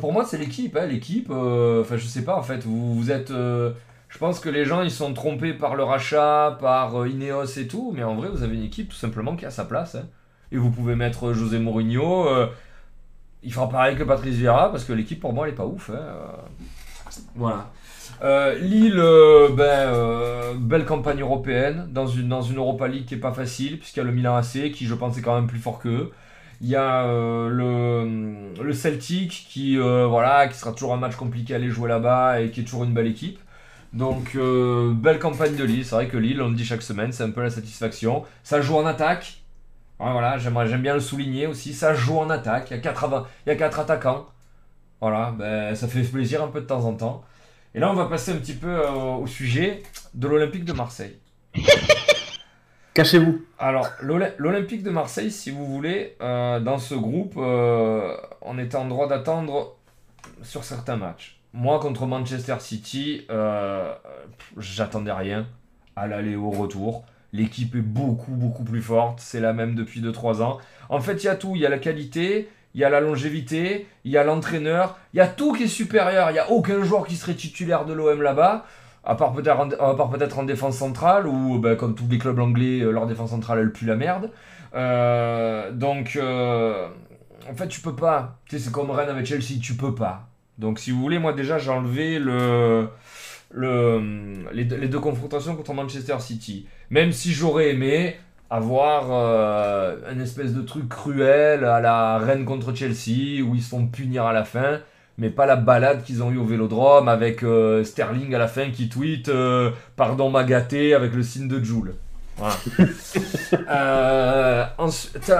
[0.00, 3.10] pour moi, c'est l'équipe, hein, l'équipe, euh, enfin, je sais pas, en fait, vous, vous
[3.10, 3.30] êtes.
[3.30, 3.72] euh,
[4.08, 7.66] je pense que les gens ils sont trompés par le rachat, par euh, Ineos et
[7.66, 9.94] tout, mais en vrai vous avez une équipe tout simplement qui a sa place.
[9.94, 10.06] hein.
[10.52, 12.46] Et vous pouvez mettre José Mourinho, euh,
[13.42, 15.90] il fera pareil que Patrice Vieira parce que l'équipe pour moi elle est pas ouf.
[15.90, 16.26] hein, euh.
[17.34, 17.70] Voilà.
[18.22, 23.18] Euh, Lille, euh, ben, belle campagne européenne dans une, dans une Europa League qui est
[23.18, 25.58] pas facile puisqu'il y a le Milan AC qui je pense est quand même plus
[25.58, 26.12] fort qu'eux.
[26.60, 31.56] Il y a le, le Celtic qui, voilà, qui sera toujours un match compliqué à
[31.56, 33.40] aller jouer là-bas et qui est toujours une belle équipe.
[33.92, 35.84] Donc, belle campagne de Lille.
[35.84, 38.22] C'est vrai que Lille, on le dit chaque semaine, c'est un peu la satisfaction.
[38.44, 39.41] Ça joue en attaque.
[40.00, 41.74] Ouais, voilà, j'aime bien le souligner aussi.
[41.74, 42.70] Ça joue en attaque.
[42.70, 44.26] Il y a quatre, avant- il y a quatre attaquants.
[45.00, 47.24] Voilà, ben, ça fait plaisir un peu de temps en temps.
[47.74, 49.82] Et là, on va passer un petit peu euh, au sujet
[50.14, 51.18] de l'Olympique de Marseille.
[52.94, 53.42] Cachez-vous.
[53.58, 58.76] Alors, l'Oly- l'Olympique de Marseille, si vous voulez, euh, dans ce groupe, euh, on était
[58.76, 59.76] en droit d'attendre
[60.42, 61.38] sur certains matchs.
[61.54, 63.26] Moi, contre Manchester City,
[64.58, 65.46] j'attendais rien
[65.96, 67.04] à l'aller au retour.
[67.32, 69.20] L'équipe est beaucoup, beaucoup plus forte.
[69.20, 70.58] C'est la même depuis 2-3 ans.
[70.88, 71.52] En fait, il y a tout.
[71.54, 74.98] Il y a la qualité, il y a la longévité, il y a l'entraîneur.
[75.14, 76.30] Il y a tout qui est supérieur.
[76.30, 78.66] Il n'y a aucun joueur qui serait titulaire de l'OM là-bas.
[79.04, 82.80] À part peut-être en, peut-être en défense centrale, où ben, comme tous les clubs anglais,
[82.80, 84.30] euh, leur défense centrale, elle pue la merde.
[84.74, 86.86] Euh, donc, euh,
[87.50, 88.38] en fait, tu peux pas.
[88.46, 90.28] Tu sais, c'est comme Rennes avec Chelsea, tu peux pas.
[90.58, 92.88] Donc, si vous voulez, moi déjà, j'ai enlevé le,
[93.52, 96.66] le, les, deux, les deux confrontations contre Manchester City.
[96.90, 98.16] Même si j'aurais aimé
[98.50, 103.70] avoir euh, un espèce de truc cruel à la Rennes contre Chelsea, où ils se
[103.70, 104.80] font punir à la fin
[105.18, 108.70] mais pas la balade qu'ils ont eu au Vélodrome avec euh, Sterling à la fin
[108.70, 111.94] qui tweet euh, pardon m'a gâté avec le signe de Joule.
[112.36, 112.56] Voilà.
[113.68, 115.32] Euh, ensuite,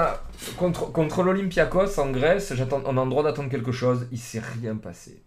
[0.59, 2.53] contre contre l'Olympiakos en Grèce,
[2.87, 4.07] on a le droit d'attendre quelque chose.
[4.13, 5.23] Il s'est rien passé.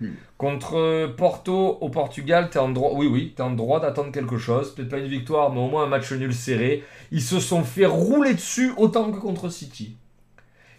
[0.00, 0.10] Hmm.
[0.36, 4.74] Contre Porto au Portugal, t'es en droit, oui oui, t'es en droit d'attendre quelque chose.
[4.74, 6.84] Peut-être pas une victoire, mais au moins un match nul serré.
[7.12, 9.96] Ils se sont fait rouler dessus autant que contre City.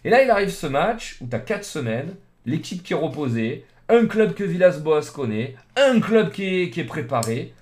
[0.04, 2.14] Et là, il arrive ce match où t'as 4 semaines,
[2.46, 6.84] l'équipe qui est reposée, un club que Villas-Boas connaît, un club qui est, qui est
[6.84, 7.54] préparé.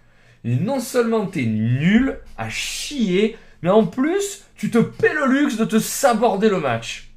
[0.44, 5.56] Et non seulement t'es nul à chier, mais en plus, tu te paies le luxe
[5.56, 7.10] de te saborder le match.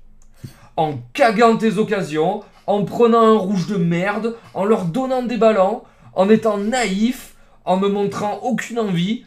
[0.78, 5.82] En cagant tes occasions, en prenant un rouge de merde, en leur donnant des ballons,
[6.14, 9.26] en étant naïf, en me montrant aucune envie.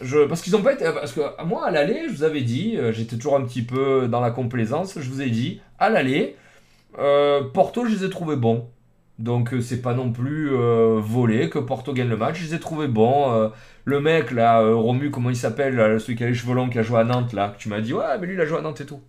[0.00, 0.84] Je, parce qu'ils ont pas été.
[0.92, 4.08] Parce que moi, à l'aller, je vous avais dit, euh, j'étais toujours un petit peu
[4.08, 6.34] dans la complaisance, je vous ai dit, à l'aller,
[6.98, 8.68] euh, Porto, je les ai trouvés bons.
[9.20, 12.54] Donc, euh, c'est pas non plus euh, volé que Porto gagne le match, je les
[12.56, 13.52] ai trouvés bons.
[13.84, 16.82] le mec, là, Romu, comment il s'appelle, celui qui a les cheveux longs, qui a
[16.82, 18.80] joué à Nantes, là, tu m'as dit, ouais, mais lui, il a joué à Nantes
[18.80, 19.00] et tout.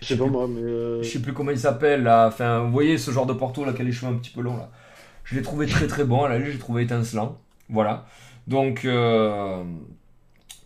[0.00, 0.60] Je sais pas moi, mais.
[0.62, 2.26] euh, Je sais plus comment il s'appelle là.
[2.28, 4.40] Enfin, vous voyez ce genre de Porto là qui a les cheveux un petit peu
[4.42, 4.70] longs là.
[5.24, 6.24] Je l'ai trouvé très très bon.
[6.24, 7.38] À la j'ai trouvé étincelant.
[7.68, 8.06] Voilà.
[8.46, 9.62] Donc, euh,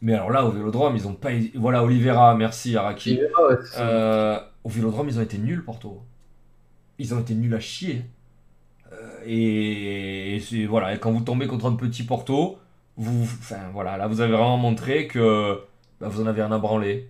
[0.02, 1.30] mais alors là au Vélodrome, ils ont pas.
[1.54, 3.18] Voilà, Oliveira, merci Araki.
[3.20, 6.02] Ouais, Euh, au Vélodrome, ils ont été nuls Porto.
[6.98, 8.04] Ils ont été nuls à chier.
[8.92, 10.94] Euh, et, voilà.
[10.94, 12.58] Et quand vous tombez contre un petit Porto,
[12.96, 15.58] vous, enfin voilà, là vous avez vraiment montré que
[16.00, 17.08] bah, vous en avez rien à branler.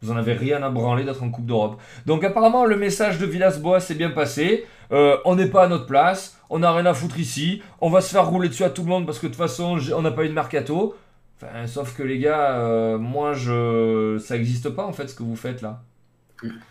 [0.00, 1.80] Vous en avez rien à branler d'être en Coupe d'Europe.
[2.06, 4.64] Donc apparemment le message de Villas-Boas s'est bien passé.
[4.92, 8.00] Euh, on n'est pas à notre place, on n'a rien à foutre ici, on va
[8.00, 10.10] se faire rouler dessus à tout le monde parce que de toute façon on n'a
[10.10, 10.96] pas eu de mercato.
[11.36, 15.22] Enfin, sauf que les gars, euh, moi je, ça n'existe pas en fait ce que
[15.22, 15.82] vous faites là.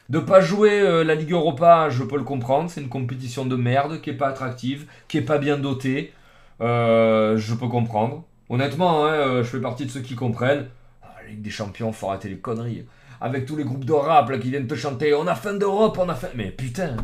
[0.08, 3.56] De pas jouer euh, la Ligue Europa, je peux le comprendre, c'est une compétition de
[3.58, 6.14] merde qui est pas attractive, qui est pas bien dotée.
[6.62, 8.24] Je peux comprendre.
[8.50, 10.68] Honnêtement, hein, je fais partie de ceux qui comprennent.
[11.04, 12.86] Ah, la Ligue des Champions, faut arrêter les conneries
[13.22, 15.98] avec tous les groupes de rap là, qui viennent te chanter on a faim d'Europe,
[16.00, 16.30] on a faim.
[16.36, 16.98] Mais putain,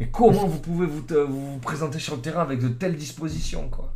[0.00, 3.92] mais comment vous pouvez vous, vous présenter sur le terrain avec de telles dispositions quoi?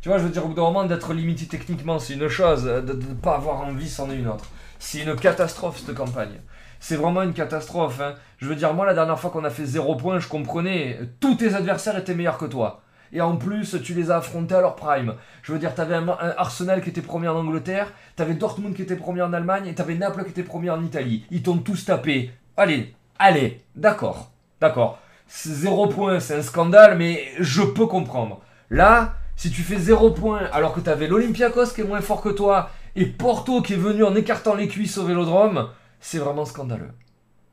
[0.00, 2.64] Tu vois, je veux dire, au bout d'un moment, d'être limité techniquement, c'est une chose,
[2.64, 4.44] de ne pas avoir envie, c'en est une autre.
[4.78, 6.42] C'est une catastrophe cette campagne.
[6.78, 7.98] C'est vraiment une catastrophe.
[8.02, 8.14] hein.
[8.36, 11.36] Je veux dire, moi, la dernière fois qu'on a fait zéro point, je comprenais, tous
[11.36, 12.82] tes adversaires étaient meilleurs que toi.
[13.14, 15.14] Et en plus, tu les as affrontés à leur prime.
[15.42, 18.96] Je veux dire, t'avais un, Arsenal qui était premier en Angleterre, t'avais Dortmund qui était
[18.96, 21.24] premier en Allemagne, et t'avais Naples qui était premier en Italie.
[21.30, 22.32] Ils t'ont tous tapé.
[22.56, 24.98] Allez, allez, d'accord, d'accord.
[25.28, 28.40] Zéro point, c'est un scandale, mais je peux comprendre.
[28.68, 32.30] Là, si tu fais zéro point, alors que t'avais l'Olympiakos qui est moins fort que
[32.30, 35.68] toi, et Porto qui est venu en écartant les cuisses au Vélodrome,
[36.00, 36.90] c'est vraiment scandaleux.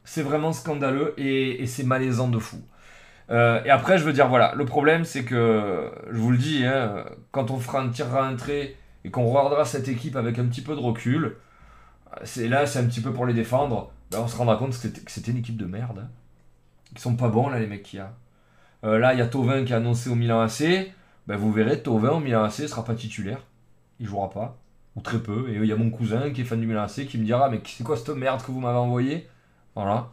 [0.03, 2.57] C'est vraiment scandaleux et, et c'est malaisant de fou.
[3.31, 6.65] Euh, et après, je veux dire, voilà, le problème, c'est que, je vous le dis,
[6.65, 8.75] hein, quand on fera un tirera un trait
[9.05, 11.37] et qu'on regardera cette équipe avec un petit peu de recul,
[12.23, 14.89] c'est là, c'est un petit peu pour les défendre, ben, on se rendra compte que
[15.07, 15.99] c'était- une équipe de merde.
[16.03, 16.09] hein.
[16.93, 18.13] Ils sont pas bons, là, les mecs qu'il y a.
[18.83, 20.91] Euh, là, il y a Tovin qui a annoncé au Milan AC.
[21.27, 23.39] Ben, vous verrez, Tovin au Milan AC sera pas titulaire.
[23.99, 24.57] Il jouera pas.
[24.95, 25.49] Ou très peu.
[25.49, 27.49] Et il y a mon cousin qui est fan du Milan AC qui me dira
[27.49, 29.29] Mais c'est quoi cette merde que vous m'avez envoyé?
[29.75, 30.09] Voilà.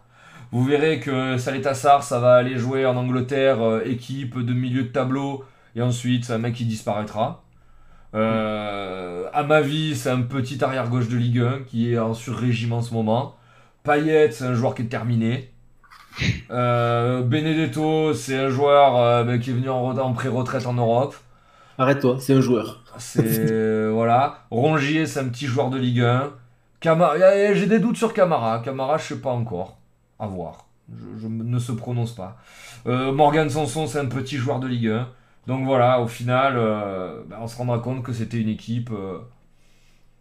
[0.52, 4.88] Vous verrez que Saletassar, ça va aller jouer en Angleterre, euh, équipe de milieu de
[4.88, 5.44] tableau.
[5.76, 7.42] Et ensuite, c'est un mec qui disparaîtra.
[8.14, 12.72] Euh, à ma vie, c'est un petit arrière-gauche de Ligue 1 qui est en sur-régime
[12.72, 13.36] en ce moment.
[13.84, 15.50] Payet, c'est un joueur qui est terminé.
[16.50, 21.14] Euh, Benedetto, c'est un joueur euh, ben, qui est venu en, en pré-retraite en Europe.
[21.78, 22.82] Arrête-toi, c'est un joueur.
[22.98, 24.46] C'est voilà.
[24.50, 26.32] Rongier, c'est un petit joueur de Ligue 1.
[26.80, 28.60] Camara, y a- j'ai des doutes sur Camara.
[28.64, 29.77] Camara, je sais pas encore.
[30.18, 30.66] À voir.
[31.18, 32.38] Je, ne se prononce pas.
[32.86, 35.08] Euh, Morgan Sanson, c'est un petit joueur de Ligue 1.
[35.46, 38.90] Donc voilà, au final, euh, ben, on se rendra compte que c'était une équipe.
[38.90, 39.18] euh,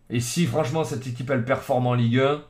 [0.09, 2.41] Et si franchement cette équipe elle performe en Ligue 1,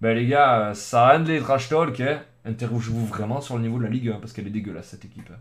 [0.00, 2.00] ben les gars, euh, ça de les trash talk.
[2.00, 2.20] Hein.
[2.44, 5.28] Interrogez-vous vraiment sur le niveau de la Ligue 1 parce qu'elle est dégueulasse cette équipe.
[5.32, 5.38] hein.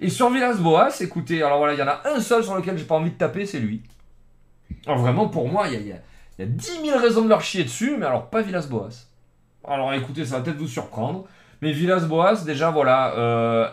[0.00, 2.84] Et sur Villas-Boas, écoutez, alors voilà, il y en a un seul sur lequel j'ai
[2.84, 3.82] pas envie de taper, c'est lui.
[4.86, 6.00] Alors vraiment, pour moi, il y a, y
[6.38, 9.06] y a 10 000 raisons de leur chier dessus, mais alors pas Villas-Boas.
[9.66, 11.24] Alors écoutez, ça va peut-être vous surprendre,
[11.60, 13.66] mais Villas-Boas, déjà voilà, euh,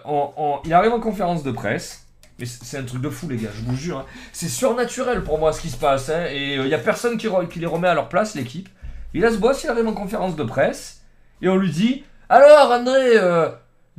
[0.66, 2.06] il arrive en conférence de presse.
[2.38, 3.98] Mais c'est un truc de fou, les gars, je vous jure.
[4.00, 4.06] hein.
[4.32, 6.10] C'est surnaturel pour moi ce qui se passe.
[6.10, 7.28] hein, et il n'y a personne qui,
[7.60, 8.70] les remet à leur place, l'équipe.
[9.14, 11.02] Villas-Boas, il arrive en conférence de presse.
[11.42, 13.50] Et on lui dit Alors, André, euh,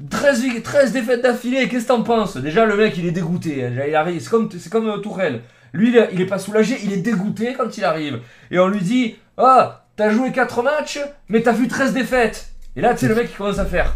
[0.09, 2.39] 13, vi- 13 défaites d'affilée, qu'est-ce que t'en penses?
[2.39, 3.67] Déjà, le mec, il est dégoûté.
[3.67, 3.73] hein.
[3.87, 5.43] Il arrive, c'est comme, c'est comme euh, Tourelle.
[5.75, 8.21] Lui, il est, il est pas soulagé, il est dégoûté quand il arrive.
[8.51, 10.99] Et on lui dit Ah, t'as joué 4 matchs,
[11.29, 12.53] mais t'as vu 13 défaites.
[12.75, 13.95] Et là, tu sais, le mec, il commence à faire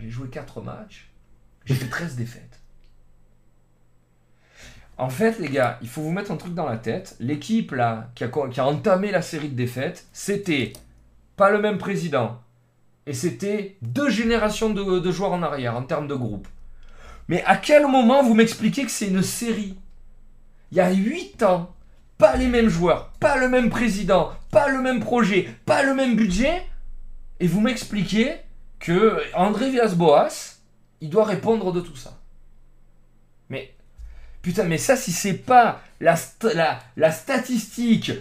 [0.00, 1.10] j'ai joué 4 matchs,
[1.64, 2.58] j'ai fait 13 défaites.
[4.98, 7.14] En fait, les gars, il faut vous mettre un truc dans la tête.
[7.20, 10.72] L'équipe, là, qui qui a entamé la série de défaites, c'était
[11.36, 12.40] pas le même président.
[13.06, 16.48] Et c'était deux générations de, de joueurs en arrière, en termes de groupe.
[17.28, 19.78] Mais à quel moment vous m'expliquez que c'est une série?
[20.72, 21.74] Il y a 8 ans,
[22.20, 26.14] pas les mêmes joueurs, pas le même président, pas le même projet, pas le même
[26.14, 26.62] budget,
[27.40, 28.34] et vous m'expliquez
[28.78, 30.58] que André Villas-Boas,
[31.00, 32.18] il doit répondre de tout ça.
[33.48, 33.74] Mais
[34.42, 38.12] Putain, mais ça, si c'est pas la, st- la, la statistique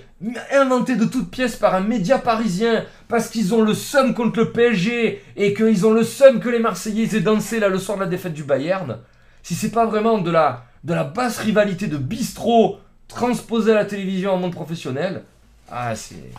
[0.52, 4.52] inventée de toutes pièces par un média parisien parce qu'ils ont le seum contre le
[4.52, 8.04] PSG et qu'ils ont le seum que les Marseillais aient dansé là le soir de
[8.04, 9.00] la défaite du Bayern,
[9.44, 12.80] si c'est pas vraiment de la basse rivalité de bistrot
[13.10, 15.24] transposée à la télévision en monde professionnel,
[15.70, 16.32] ah, c'est.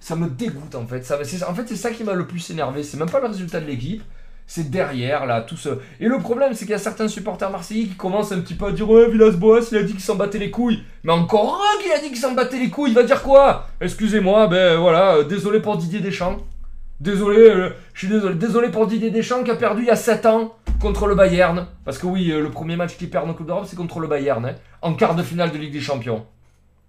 [0.00, 1.04] Ça me dégoûte en fait.
[1.04, 2.82] Ça, en fait, c'est ça qui m'a le plus énervé.
[2.82, 4.02] C'est même pas le résultat de l'équipe,
[4.46, 5.70] c'est derrière là, tout ce.
[6.00, 8.66] Et le problème, c'est qu'il y a certains supporters marseillais qui commencent un petit peu
[8.66, 10.82] à dire Ouais, Villas-Boas, il a dit qu'il s'en battait les couilles.
[11.04, 13.66] Mais encore un qui a dit qu'il s'en battait les couilles, il va dire quoi?
[13.80, 16.38] Excusez-moi, ben voilà, euh, désolé pour Didier Deschamps.
[17.00, 18.34] Désolé, euh, je suis désolé.
[18.34, 21.66] Désolé pour Didier Deschamps qui a perdu il y a 7 ans contre le Bayern.
[21.84, 24.08] Parce que oui, euh, le premier match qu'il perd en Coupe d'Europe, c'est contre le
[24.08, 26.26] Bayern, hein, en quart de finale de Ligue des Champions.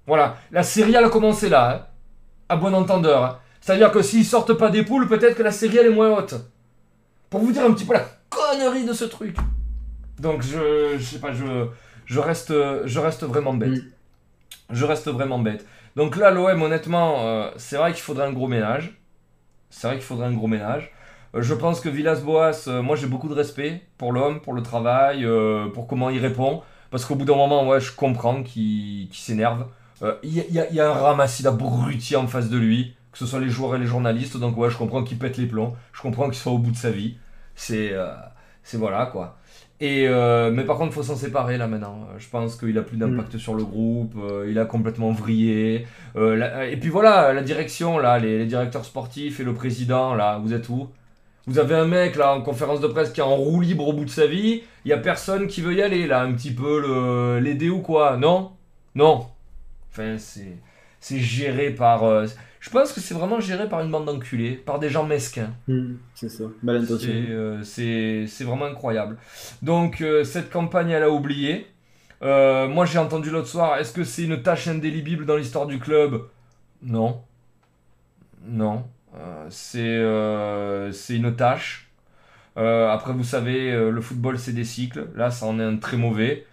[0.07, 1.85] Voilà, la série elle a commencé là, hein,
[2.49, 3.23] à bon entendeur.
[3.23, 3.37] hein.
[3.61, 6.35] C'est-à-dire que s'ils sortent pas des poules, peut-être que la série elle est moins haute.
[7.29, 9.35] Pour vous dire un petit peu la connerie de ce truc.
[10.17, 11.67] Donc je, je sais pas, je,
[12.05, 12.51] je reste,
[12.85, 13.69] je reste vraiment bête.
[13.69, 13.91] Mm.
[14.71, 15.65] Je reste vraiment bête.
[15.95, 18.98] Donc là, l'OM, honnêtement, euh, c'est vrai qu'il faudrait un gros ménage.
[19.69, 20.91] C'est vrai qu'il faudrait un gros ménage.
[21.35, 24.63] Euh, je pense que Villas-Boas, euh, moi j'ai beaucoup de respect pour l'homme, pour le
[24.63, 26.61] travail, euh, pour comment il répond.
[26.91, 29.67] Parce qu'au bout d'un moment, ouais, je comprends qu'il s'énerve.
[30.23, 33.75] Il y, a- un ramassis d'abrutis en face de lui, que ce soit les joueurs
[33.75, 34.37] et les journalistes.
[34.37, 35.75] Donc ouais, je comprends qu'il pète les plombs.
[35.93, 37.17] Je comprends qu'il soit au bout de sa vie.
[37.55, 37.93] C'est
[38.73, 39.38] voilà quoi.
[39.81, 42.05] Et euh, mais par contre, il faut s'en séparer là maintenant.
[42.17, 44.13] Je pense qu'il a plus d'impact sur le groupe.
[44.17, 45.87] euh, il a complètement vrillé.
[46.17, 50.15] Euh, la- et puis voilà, la direction là, les, les directeurs sportifs et le président
[50.15, 50.89] là, vous êtes où?
[51.47, 53.93] Vous avez un mec là en conférence de presse qui est en roue libre au
[53.93, 54.63] bout de sa vie.
[54.85, 57.79] Il y a personne qui veut y aller là, un petit peu le- l'aider ou
[57.79, 58.51] quoi Non?
[58.95, 59.27] Non.
[59.91, 60.57] Enfin, c'est
[60.99, 62.03] c'est géré par.
[62.59, 65.53] Je pense que c'est vraiment géré par une bande d'enculés, par des gens mesquins.
[65.67, 67.25] Hmm, c'est ça, mal intentionné.
[67.63, 69.17] C'est euh, c'est- vraiment incroyable.
[69.61, 71.67] Donc, euh, cette campagne, elle a oublié.
[72.21, 75.79] Euh, moi, j'ai entendu l'autre soir, est-ce que c'est une tâche indélébile dans l'histoire du
[75.79, 76.23] club?
[76.83, 77.21] Non.
[78.45, 78.85] Non.
[79.49, 79.99] C'est
[81.09, 81.89] une tâche.
[82.55, 85.07] Après, vous savez, le football, c'est des cycles.
[85.15, 86.45] Là, ça en est un très mauvais.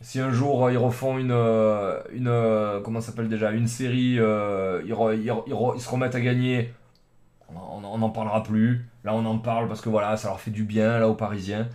[0.00, 4.14] Si un jour euh, ils refont une, euh, une euh, comment s'appelle déjà, une série,
[4.14, 6.72] ils, se remettent à gagner,
[7.54, 8.86] on n'en parlera plus.
[9.04, 11.68] Là, on en parle parce que voilà, ça leur fait du bien là aux Parisiens.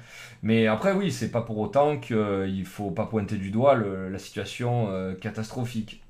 [0.44, 4.90] Mais après, oui, c'est pas pour autant qu'il faut pas pointer du doigt la situation
[5.22, 6.04] catastrophique.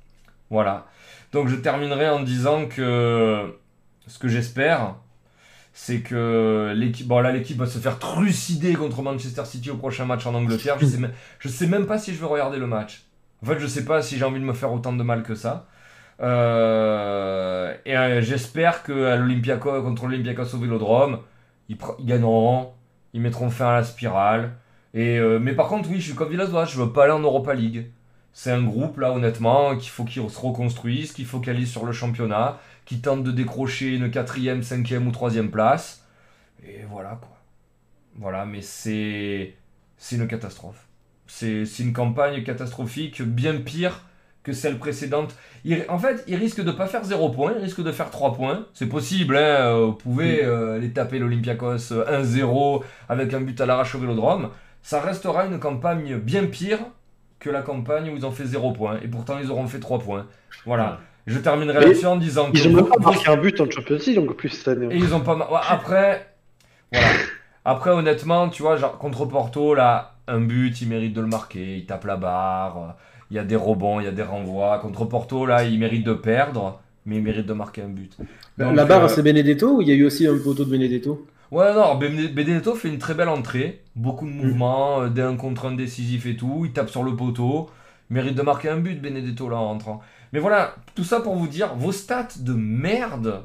[0.50, 0.88] Voilà.
[1.32, 3.56] Donc je terminerai en disant que
[4.08, 4.96] ce que j'espère,
[5.74, 10.06] c'est que l'équipe, bon là l'équipe va se faire trucider contre Manchester City au prochain
[10.06, 10.78] match en Angleterre.
[10.80, 11.00] Je sais,
[11.40, 13.04] je sais même pas si je vais regarder le match.
[13.44, 15.36] En fait, je sais pas si j'ai envie de me faire autant de mal que
[15.36, 15.68] ça.
[16.22, 21.20] Euh, et euh, j'espère que l'Olympiakos contre l'Olympiakos au Vélodrome,
[21.70, 22.74] ils, gagneront,
[23.14, 24.52] ils mettront fin à la spirale.
[24.94, 27.20] Et euh, mais par contre, oui, je suis comme Villas-Boas, je veux pas aller en
[27.20, 27.92] Europa League.
[28.34, 32.60] C'est un groupe là, honnêtement, qu'il faut qu'ils se reconstruisent, qu'il focalise sur le championnat,
[32.86, 36.06] qui tente de décrocher une quatrième, cinquième ou troisième place.
[36.64, 37.38] Et voilà quoi.
[38.16, 39.56] Voilà, mais c'est
[39.98, 40.88] c'est une catastrophe.
[41.28, 44.02] C'est une campagne catastrophique, bien pire
[44.44, 45.36] que celle précédente.
[45.88, 48.66] en fait, il risque de pas faire 0 points, il risque de faire 3 points.
[48.74, 53.60] C'est possible, hein, euh, vous pouvez euh, les taper l'Olympiakos 1-0 euh, avec un but
[53.62, 54.50] à l'arrache au vélodrome.
[54.82, 56.80] Ça restera une campagne bien pire
[57.40, 59.00] que la campagne où ils ont fait 0 points.
[59.04, 60.26] Et pourtant, ils auront fait 3 points.
[60.66, 61.00] Voilà.
[61.28, 62.68] Je terminerai là-dessus en disant ils que.
[62.68, 64.88] Ils ont pas marqué un but en Champions League, donc plus cette année.
[64.92, 65.38] Et ils ont pas.
[65.70, 66.28] Après.
[66.92, 67.08] Voilà.
[67.64, 71.78] Après, honnêtement, tu vois, genre, contre Porto, là, un but, il mérite de le marquer.
[71.78, 72.96] Il tape la barre
[73.32, 74.78] il y a des rebonds, il y a des renvois.
[74.80, 78.16] Contre Porto, là, il mérite de perdre, mais il mérite de marquer un but.
[78.58, 81.26] la barre, euh, c'est Benedetto ou il y a eu aussi un poteau de Benedetto?
[81.50, 85.74] Ouais, non, Benedetto fait une très belle entrée, beaucoup de mouvements, des 1 contre 1
[85.74, 87.70] décisif et tout, il tape sur le poteau,
[88.10, 90.02] il mérite de marquer un but, Benedetto, là, en rentrant.
[90.34, 93.44] Mais voilà, tout ça pour vous dire, vos stats de merde,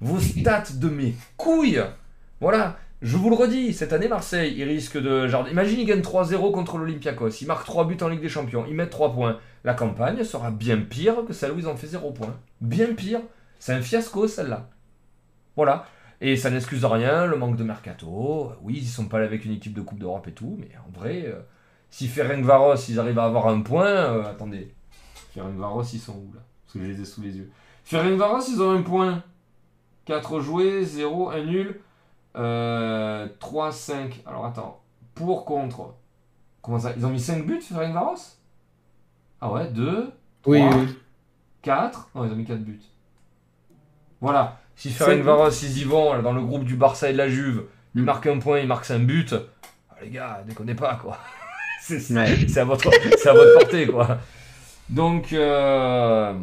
[0.00, 1.82] vos stats de mes couilles,
[2.40, 5.28] voilà, je vous le redis, cette année, Marseille, il risque de.
[5.50, 7.40] Imagine, il gagne 3-0 contre l'Olympiakos.
[7.40, 8.64] Il marque 3 buts en Ligue des Champions.
[8.68, 9.38] Il met 3 points.
[9.62, 12.36] La campagne sera bien pire que celle où ils ont fait 0 points.
[12.60, 13.20] Bien pire.
[13.60, 14.68] C'est un fiasco, celle-là.
[15.54, 15.86] Voilà.
[16.20, 18.52] Et ça n'excuse rien, le manque de mercato.
[18.62, 20.98] Oui, ils sont pas allés avec une équipe de Coupe d'Europe et tout, mais en
[20.98, 21.40] vrai, euh,
[21.90, 23.86] si Ferencvaros, ils arrivent à avoir un point.
[23.86, 24.74] Euh, attendez.
[25.34, 26.40] Ferencvaros, ils sont où là?
[26.64, 27.50] Parce que je les ai sous les yeux.
[27.84, 29.22] Ferencvaros, ils ont un point.
[30.04, 31.80] 4 joués, 0, 1 nul.
[32.32, 33.28] 3, euh,
[33.70, 34.22] 5.
[34.26, 34.80] Alors attends.
[35.14, 35.94] Pour, contre.
[36.62, 36.92] Comment ça?
[36.96, 38.16] Ils ont mis 5 buts, Varos
[39.40, 40.12] Ah ouais, 2,
[40.42, 40.60] 3, oui,
[41.62, 42.10] 4.
[42.14, 42.80] Non, ils ont mis 4 buts.
[44.20, 44.60] Voilà.
[44.76, 47.64] Si Varos, ils y vont dans le groupe du Barça et de la Juve,
[47.94, 49.26] ils marquent un point, ils marquent 5 buts.
[49.90, 51.18] Ah, les gars, déconnez pas, quoi.
[51.80, 52.16] c'est
[52.58, 54.18] à, votre, à votre portée, quoi.
[54.90, 56.34] Donc, euh,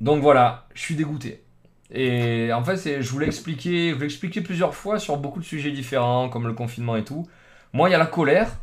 [0.00, 1.42] donc voilà, je suis dégoûté.
[1.90, 5.72] Et en fait, je voulais expliquer, je voulais expliquer plusieurs fois sur beaucoup de sujets
[5.72, 7.28] différents, comme le confinement et tout.
[7.72, 8.58] Moi, il y a la colère,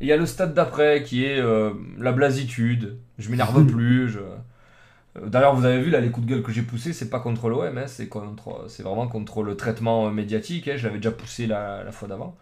[0.00, 2.98] et il y a le stade d'après qui est euh, la blasitude.
[3.18, 4.08] Je m'énerve plus.
[4.10, 4.18] Je...
[4.18, 7.20] Euh, d'ailleurs, vous avez vu là les coups de gueule que j'ai poussés, c'est pas
[7.20, 10.68] contre l'OM, hein, c'est contre, c'est vraiment contre le traitement médiatique.
[10.68, 12.36] Hein, je l'avais déjà poussé la, la fois d'avant.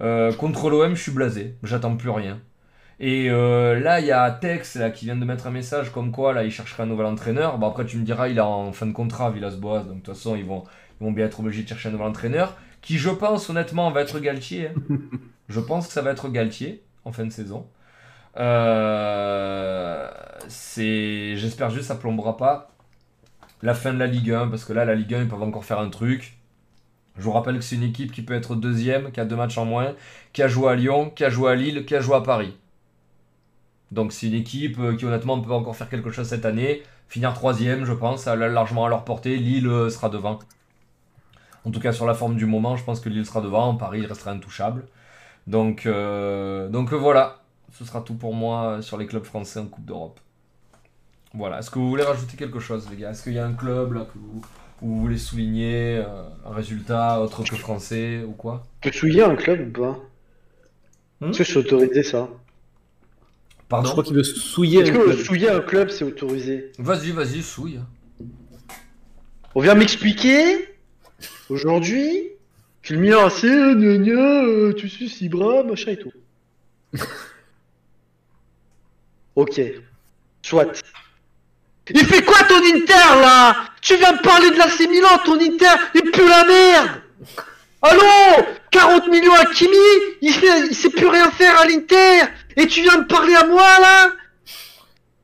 [0.00, 1.56] Euh, contre l'OM, je suis blasé.
[1.62, 2.40] J'attends plus rien.
[3.02, 6.12] Et euh, là, il y a Tex là, qui vient de mettre un message comme
[6.12, 7.58] quoi là, il chercherait un nouvel entraîneur.
[7.58, 10.14] Bon, après, tu me diras, il est en fin de contrat, Villas-Boas, donc de toute
[10.14, 10.62] façon, ils vont,
[11.00, 12.56] ils vont bien être obligés de chercher un nouvel entraîneur.
[12.80, 14.68] Qui, je pense, honnêtement, va être Galtier.
[14.68, 14.96] Hein.
[15.48, 17.66] je pense que ça va être Galtier en fin de saison.
[18.36, 20.08] Euh,
[20.46, 22.70] c'est, j'espère juste que ça plombera pas
[23.62, 25.64] la fin de la Ligue 1, parce que là, la Ligue 1, ils peuvent encore
[25.64, 26.38] faire un truc.
[27.18, 29.58] Je vous rappelle que c'est une équipe qui peut être deuxième, qui a deux matchs
[29.58, 29.94] en moins,
[30.32, 32.56] qui a joué à Lyon, qui a joué à Lille, qui a joué à Paris.
[33.92, 36.82] Donc c'est une équipe euh, qui honnêtement peut encore faire quelque chose cette année.
[37.08, 39.36] Finir troisième, je pense, ça largement à leur portée.
[39.36, 40.38] Lille euh, sera devant.
[41.66, 43.74] En tout cas sur la forme du moment, je pense que Lille sera devant.
[43.76, 44.86] Paris restera intouchable.
[45.46, 49.84] Donc, euh, donc voilà, ce sera tout pour moi sur les clubs français en Coupe
[49.84, 50.18] d'Europe.
[51.34, 53.10] Voilà, est-ce que vous voulez rajouter quelque chose les gars?
[53.10, 54.42] Est-ce qu'il y a un club là que vous,
[54.80, 56.02] où vous voulez souligner
[56.46, 58.62] un résultat autre que français ou quoi?
[58.80, 59.98] Peux souligner un club ou pas?
[61.20, 61.30] Hmm?
[61.30, 62.28] Est-ce que je autorisé ça
[63.84, 64.80] je crois qu'il veut souiller.
[64.80, 67.80] Est-ce que souiller un club, c'est autorisé Vas-y, vas-y, souille.
[69.54, 70.68] On vient m'expliquer
[71.48, 72.30] aujourd'hui
[72.82, 76.12] que le Milan AC, euh, tu suis si bras, machin et tout.
[79.36, 79.60] ok.
[80.42, 80.82] Soit.
[81.90, 83.56] Il fait quoi ton Inter là?
[83.80, 87.02] Tu viens me parler de l'AC Milan, ton Inter, il pue la merde
[87.82, 88.44] Allô?
[88.70, 89.76] 40 millions à Kimi?
[90.20, 90.32] Il,
[90.70, 92.22] il sait plus rien faire à l'Inter
[92.56, 94.10] et tu viens me parler à moi là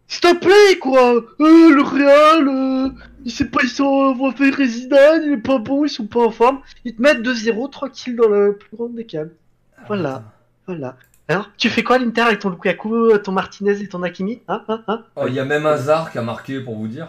[0.06, 2.90] S'il te plaît quoi euh, Le Real, euh,
[3.24, 6.30] il sait pas, ils sont fait résident, il est pas bon, ils sont pas en
[6.30, 6.60] forme.
[6.84, 9.32] Ils te mettent 2-0 tranquille dans le plus grand des calmes.
[9.86, 10.22] Voilà,
[10.66, 10.96] voilà.
[11.28, 14.82] Alors, tu fais quoi l'Inter avec ton Lukaku, ton Martinez et ton Akimi hein, hein,
[14.88, 15.04] hein?
[15.14, 17.08] Oh, Il y a même Hazard qui a marqué pour vous dire.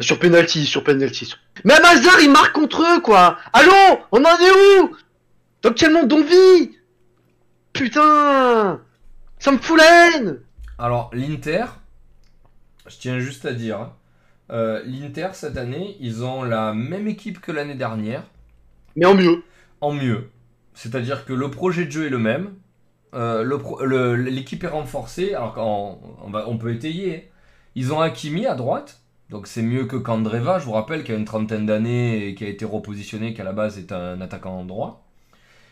[0.00, 1.34] Sur penalty, sur penalty.
[1.64, 3.38] Même Hazard, il marque contre eux, quoi.
[3.52, 4.96] Allons, on en est où?
[5.62, 6.76] Dans quel monde on vit
[7.72, 8.80] Putain
[9.38, 10.40] Ça me fout la haine
[10.78, 11.64] Alors, l'Inter,
[12.88, 13.92] je tiens juste à dire, hein,
[14.50, 18.24] euh, l'Inter cette année, ils ont la même équipe que l'année dernière,
[18.96, 19.42] Mais en mieux.
[19.80, 20.30] en mieux.
[20.74, 22.54] C'est-à-dire que le projet de jeu est le même,
[23.14, 25.98] euh, l'équipe est renforcée, alors qu'on
[26.32, 27.30] on, peut étayer.
[27.74, 29.00] Ils ont Hakimi à droite,
[29.30, 32.44] donc c'est mieux que Kandreva, je vous rappelle, qui a une trentaine d'années et qui
[32.44, 35.07] a été repositionné, qui à la base est un attaquant droit.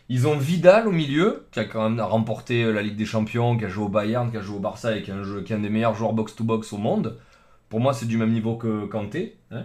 [0.09, 3.65] Ils ont Vidal au milieu, qui a quand même remporté la Ligue des Champions, qui
[3.65, 5.53] a joué au Bayern, qui a joué au Barça et qui est un, jeu- qui
[5.53, 7.19] est un des meilleurs joueurs box-to-box au monde.
[7.69, 9.37] Pour moi, c'est du même niveau que Kanté.
[9.51, 9.65] hein.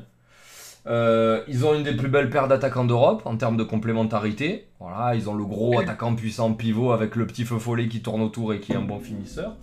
[0.88, 4.66] Euh, ils ont une des plus belles paires d'attaquants d'Europe en termes de complémentarité.
[4.80, 8.24] Voilà, ils ont le gros attaquant puissant pivot avec le petit feu follet qui tourne
[8.24, 9.56] autour et qui est un bon finisseur.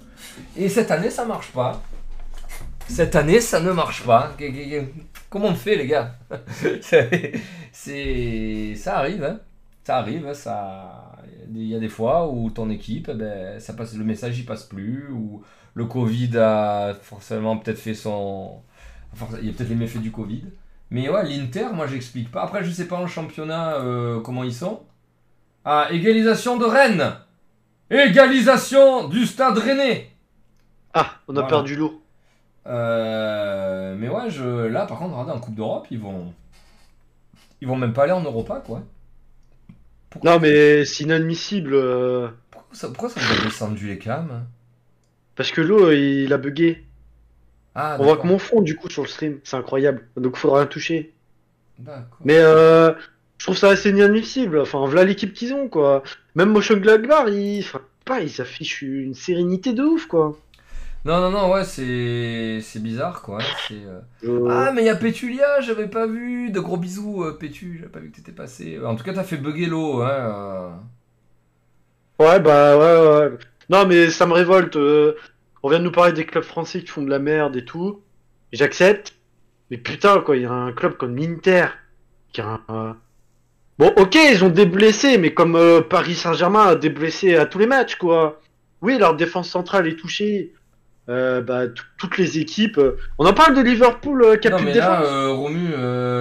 [0.56, 1.82] Et cette année, ça marche pas.
[2.86, 4.32] Cette année, ça ne marche pas.
[5.28, 6.14] Comment on fait, les gars?
[7.72, 9.40] C'est- ça arrive, hein.
[9.88, 11.12] Ça arrive, ça.
[11.50, 14.44] Il y a des fois où ton équipe, eh ben, ça passe, le message il
[14.44, 15.42] passe plus, ou
[15.72, 18.60] le Covid a forcément peut-être fait son.
[19.40, 20.44] il y a peut-être les méfaits du Covid.
[20.90, 22.42] Mais ouais, l'Inter, moi j'explique pas.
[22.42, 24.82] Après, je sais pas en championnat euh, comment ils sont.
[25.64, 27.14] Ah, égalisation de Rennes
[27.88, 30.10] Égalisation du stade rennais
[30.92, 31.48] Ah, on a Voilà.
[31.48, 32.02] perdu l'eau.
[32.66, 36.34] Euh, mais ouais, je, là par contre, regardez, en Coupe d'Europe, ils vont.
[37.62, 38.82] Ils vont même pas aller en Europa, quoi.
[40.10, 41.74] Pourquoi, Non, mais c'est inadmissible.
[41.74, 44.46] euh, pourquoi ça, pourquoi ça descendu les cams
[45.36, 46.84] Parce que l'eau, il a bugué.
[47.74, 48.22] Ah, on voit d'accord.
[48.22, 49.38] que mon front, du coup, sur le stream.
[49.44, 50.06] C'est incroyable.
[50.16, 51.14] Donc, faudra rien toucher.
[51.78, 52.18] D'accord.
[52.24, 52.92] Mais euh,
[53.38, 54.58] je trouve ça assez inadmissible.
[54.60, 56.02] Enfin, voilà l'équipe qu'ils ont, quoi.
[56.34, 60.36] Même Motion Gladbar, ils, enfin, pas, ils affichent une sérénité de ouf, quoi.
[61.08, 63.38] Non, non, non, ouais, c'est c'est bizarre, quoi.
[63.66, 63.74] C'est.
[63.84, 66.50] euh, Je- Ah, mais il y a Pétulia, j'avais pas vu.
[66.50, 68.78] De gros bisous, euh, Pétu, j'avais pas vu que t'étais passé.
[68.84, 70.10] En tout cas, t'as fait bugger l'eau, hein.
[70.10, 70.70] euh.
[72.18, 73.38] Ouais, bah ouais, ouais.
[73.70, 74.76] Non, mais ça me révolte.
[74.76, 75.14] euh,
[75.62, 78.02] On vient de nous parler des clubs français qui font de la merde et tout.
[78.52, 79.14] J'accepte.
[79.70, 81.66] Mais putain, quoi, il y a un club comme l'Inter
[82.32, 82.74] qui a un.
[82.90, 82.92] euh,
[83.78, 87.46] Bon, ok, ils ont des blessés, mais comme euh, Paris Saint-Germain a des blessés à
[87.46, 88.40] tous les matchs, quoi.
[88.82, 90.52] Oui, leur défense centrale est touchée.
[91.08, 92.76] Euh, bah, tout- toutes les équipes.
[92.78, 95.06] euh, On en parle de Liverpool euh, qui a Non, plus de là, défense.
[95.12, 95.68] euh, Romu,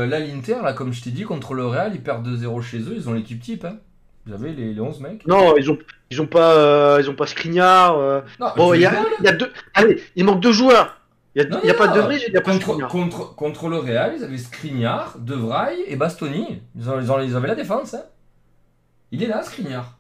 [0.10, 2.94] là, l'Inter, là, comme je t'ai dit, contre le Real, ils perdent 2-0 chez eux,
[2.96, 3.78] ils ont l'équipe type, hein.
[4.26, 5.78] Vous avez les, les 11 mecs Non, ils ont,
[6.12, 7.98] ils ont pas, ils ont pas Skriniar.
[8.40, 8.94] Non, Bon, il y a,
[9.24, 9.52] y deux.
[9.74, 11.00] Allez, il manque deux joueurs.
[11.36, 12.52] Il y a, Non, il y a non, pas de Vrij, il y a pas
[12.52, 12.90] Contre, Skriniar.
[12.90, 16.62] contre, contre le Real, ils avaient Skriniar, De Vrij et Bastoni.
[16.78, 18.04] Ils, ont, ils, ont- ils avaient la défense, hein.
[19.12, 19.98] Il est là, Skriniar.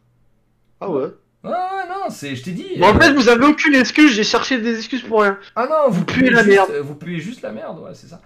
[0.81, 1.07] Ah ouais.
[1.47, 2.67] Ouais, ouais, non, c'est, je t'ai dit.
[2.77, 5.37] Bon, en euh, fait, vous avez aucune excuse, j'ai cherché des excuses pour rien.
[5.55, 6.69] Ah non, vous puez puez la juste, merde.
[6.71, 8.21] euh, Vous puez juste la merde, ouais, c'est ça.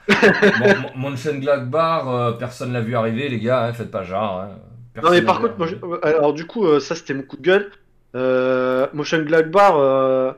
[0.60, 4.42] bon, Mon- Mönchengladbach, euh, personne l'a vu arriver, les gars, hein, faites pas genre.
[4.42, 4.50] hein.
[5.02, 5.76] Non, mais par contre, moi, je-
[6.06, 7.72] alors du coup, euh, ça c'était mon coup de gueule.
[8.14, 10.34] Euh, euh,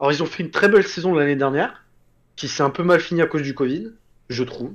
[0.00, 1.82] alors ils ont fait une très belle saison l'année dernière,
[2.36, 3.88] qui s'est un peu mal finie à cause du Covid,
[4.28, 4.72] je trouve.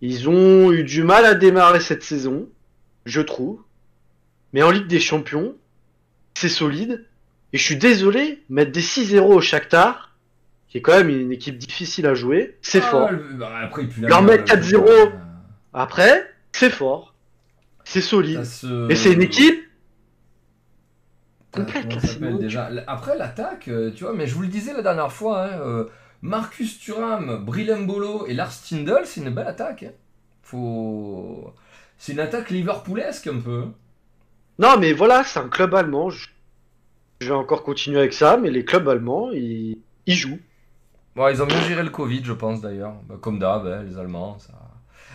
[0.00, 2.48] Ils ont eu du mal à démarrer cette saison,
[3.06, 3.60] je trouve.
[4.52, 5.54] Mais en Ligue des Champions,
[6.34, 7.06] c'est solide.
[7.52, 10.16] Et je suis désolé, mettre des 6-0 au Shakhtar,
[10.68, 13.10] qui est quand même une équipe difficile à jouer, c'est Ah, fort.
[13.12, 14.86] le- bah, après, Leur merde, mettre le 4-0.
[14.86, 15.08] jeu, euh,
[15.74, 17.14] Après, c'est fort.
[17.84, 18.44] C'est solide.
[18.44, 19.58] se- Et c'est une équipe
[21.58, 24.82] Euh, complète, là, déjà Après l'attaque, euh, tu vois, mais je vous le disais la
[24.82, 25.84] dernière fois, hein, euh,
[26.22, 29.82] Marcus Thuram, Brilembolo et Lars Stindl, c'est une belle attaque.
[29.82, 29.90] hein.
[30.42, 31.52] Faut...
[31.98, 33.64] C'est une attaque liverpoolesque un peu.
[34.58, 36.10] Non, mais voilà, c'est un club allemand.
[36.10, 36.28] Je...
[37.20, 40.38] je vais encore continuer avec ça, mais les clubs allemands, ils, ils jouent.
[41.14, 42.94] Bon, ils ont bien géré le Covid, je pense d'ailleurs.
[43.08, 44.38] Bah, comme d'hab, hein, les Allemands.
[44.38, 44.52] Ça...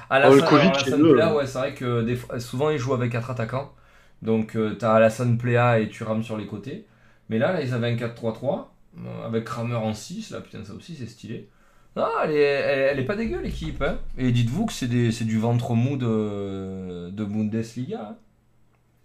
[0.10, 0.72] À Oh, le Covid,
[1.14, 1.36] Plea, euh.
[1.36, 3.74] ouais, c'est vrai que des souvent ils jouent avec quatre attaquants.
[4.22, 6.86] Donc euh, t'as Alassane Plea et Thuram sur les côtés.
[7.30, 8.68] Mais là, là ils avaient un 4-3-3
[9.06, 10.32] euh, avec Kramer en 6.
[10.32, 11.50] Là, putain, ça aussi c'est stylé.
[11.98, 13.82] Non, elle est, elle, elle est pas dégueu l'équipe.
[13.82, 13.98] Hein.
[14.18, 18.16] Et dites-vous que c'est des- c'est du ventre mou de, de Bundesliga.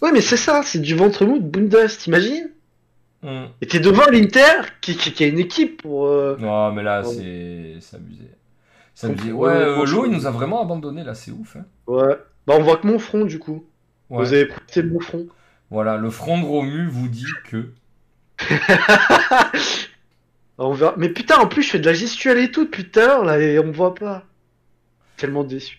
[0.03, 2.51] Ouais, mais c'est ça, c'est du ventre mou de Bundes, t'imagines?
[3.23, 3.47] Hein.
[3.61, 6.07] Et t'es devant l'Inter, qui, qui, qui a une équipe pour.
[6.07, 8.25] euh, Non, mais là, c'est abusé.
[8.95, 9.31] C'est abusé.
[9.33, 11.57] Ouais, ouais, euh, l'eau, il nous a vraiment abandonné là, c'est ouf.
[11.57, 11.65] Hein.
[11.87, 12.17] Ouais.
[12.47, 13.65] Bah, on voit que mon front, du coup.
[14.11, 14.25] Ouais.
[14.25, 15.27] Vous avez profité de mon front.
[15.71, 17.71] Voilà, le front de Romu vous dit que.
[20.59, 20.95] On verra.
[20.97, 23.25] Mais putain, en plus, je fais de la gestuelle et tout depuis tout à l'heure,
[23.25, 24.25] là, et on me voit pas.
[25.17, 25.79] Tellement déçu.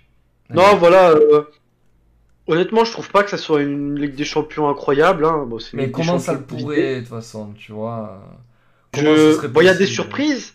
[0.50, 1.10] Non, voilà.
[1.12, 1.44] euh,
[2.48, 5.26] Honnêtement, je trouve pas que ça soit une Ligue des Champions incroyable.
[5.26, 5.46] Hein.
[5.48, 8.22] Bon, c'est Mais comment ça le pourrait, de toute façon, tu vois?
[8.94, 10.54] Je- Comment Bon, il y a des surprises.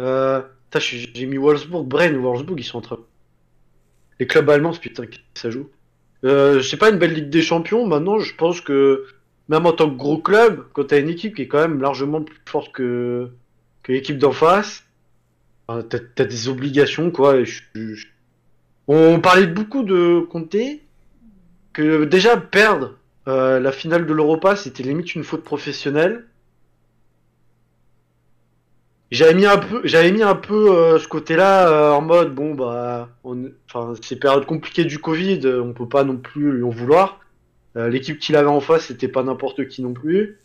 [0.00, 0.42] Euh,
[0.78, 2.98] j'ai mis Wolfsburg, Bren ou Wolfsburg, ils sont en train.
[4.20, 5.04] Les clubs allemands, putain,
[5.34, 5.68] ça joue?
[6.24, 9.04] Euh, je sais pas, une belle Ligue des Champions, maintenant, je pense que
[9.48, 12.22] même en tant que gros club, quand t'as une équipe qui est quand même largement
[12.22, 13.30] plus forte que,
[13.82, 14.84] que l'équipe d'en face,
[15.68, 17.36] t'as des obligations, quoi.
[17.36, 18.06] et je- je-
[18.88, 20.56] On parlait beaucoup de Conte,
[21.76, 22.94] que déjà perdre
[23.28, 26.24] euh, la finale de l'Europa, c'était limite une faute professionnelle.
[29.10, 32.54] J'avais mis un peu, j'avais mis un peu euh, ce côté-là euh, en mode bon
[32.54, 37.20] bah, enfin ces périodes compliquées du Covid, on peut pas non plus lui en vouloir.
[37.74, 40.38] L'équipe qu'il avait en face, c'était pas n'importe qui non plus.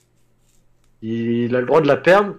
[1.01, 2.35] Il, a le droit de la perdre.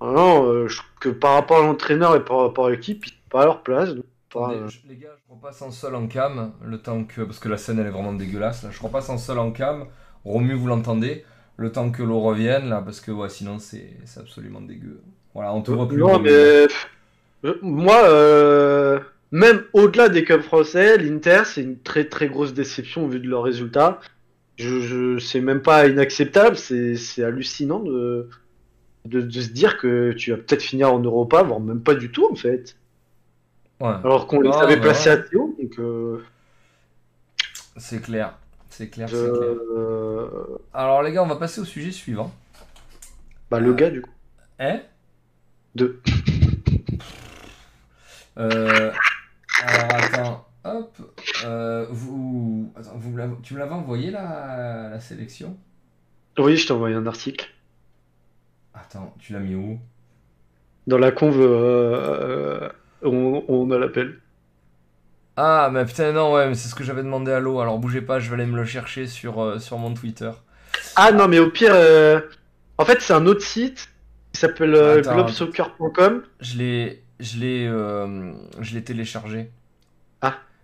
[0.00, 3.44] Ah je trouve que par rapport à l'entraîneur et par rapport à l'équipe, pas à
[3.46, 3.94] leur place.
[3.94, 4.04] donc,
[4.34, 7.22] pas, euh, je- les gars, je repasse en sol en cam, le temps que.
[7.22, 8.70] Parce que la scène elle est vraiment dégueulasse là.
[8.70, 9.86] Je repasse en sol en cam.
[10.24, 11.24] Romu, vous l'entendez
[11.56, 15.02] Le temps que l'eau revienne là, parce que ouais, sinon c'est c'est absolument dégueu.
[15.34, 16.02] Voilà, on te voit plus.
[16.02, 16.66] Non, mais euh,
[17.62, 19.00] moi, euh,
[19.32, 23.28] même au-delà des clubs français, l'Inter, c'est une très très grosse déception au vu de
[23.28, 24.00] leurs résultats.
[24.58, 28.30] Je, je c'est même pas inacceptable, c'est c'est hallucinant de,
[29.06, 32.12] de, de se dire que tu vas peut-être finir en Europa, voire même pas du
[32.12, 32.76] tout en fait.
[33.80, 35.10] Ouais, Alors qu'on les Ah, avait bah placés ouais.
[35.10, 36.22] à Théo, donc euh,
[37.76, 38.36] c'est clair.
[38.70, 39.50] C'est clair, c'est clair.
[39.76, 42.32] euh, Alors les gars, on va passer au sujet suivant.
[43.50, 44.10] bah le gars du coup.
[44.58, 44.80] Hein?
[45.74, 46.00] Deux.
[48.38, 48.92] Euh,
[49.60, 50.96] alors attends, hop.
[51.44, 55.56] euh, vous, attends, vous tu me l'avais envoyé la, la sélection?
[56.38, 57.50] Oui, je t'ai envoyé un article.
[58.74, 59.80] Attends, tu l'as mis où?
[60.86, 62.68] Dans la conve, euh, euh,
[63.04, 64.18] on, on a l'appel.
[65.36, 67.60] Ah, mais putain, non, ouais, mais c'est ce que j'avais demandé à l'eau.
[67.60, 70.30] Alors bougez pas, je vais aller me le chercher sur, euh, sur mon Twitter.
[70.96, 72.20] Ah non, mais au pire, euh,
[72.78, 73.88] en fait, c'est un autre site
[74.32, 75.14] qui s'appelle euh, Attends.
[75.14, 76.22] globesoccer.com.
[76.40, 79.50] Je l'ai, je l'ai, euh, je l'ai téléchargé.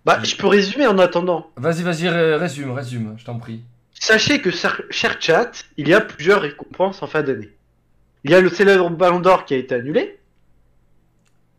[0.03, 1.51] Bah, je peux résumer en attendant.
[1.57, 3.61] Vas-y, vas-y, ré- résume, résume, je t'en prie.
[3.93, 7.51] Sachez que, cher cher chat, il y a plusieurs récompenses en fin d'année.
[8.23, 10.17] Il y a le célèbre Ballon d'Or qui a été annulé,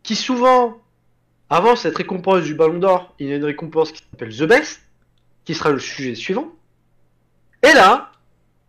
[0.03, 0.81] qui souvent,
[1.49, 4.81] avant cette récompense du Ballon d'Or, il y a une récompense qui s'appelle The Best,
[5.45, 6.51] qui sera le sujet suivant.
[7.63, 8.11] Et là,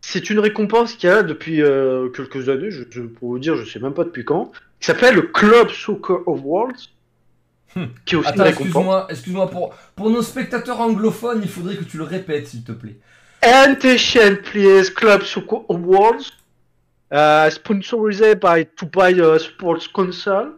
[0.01, 3.57] c'est une récompense qu'il y a depuis euh, quelques années, je, je- pour vous dire,
[3.57, 6.73] je sais même pas depuis quand, qui s'appelle le Club Soccer Awards,
[7.77, 7.87] Hmm.
[8.07, 8.67] qui est aussi une récompense.
[8.69, 12.71] excuse-moi, excuse-moi, pour, pour nos spectateurs anglophones, il faudrait que tu le répètes, s'il te
[12.71, 12.95] plaît.
[13.43, 16.23] Attention, please, Club Soccer Awards,
[17.13, 20.53] euh, sponsorisé by To Buy uh, Sports Console.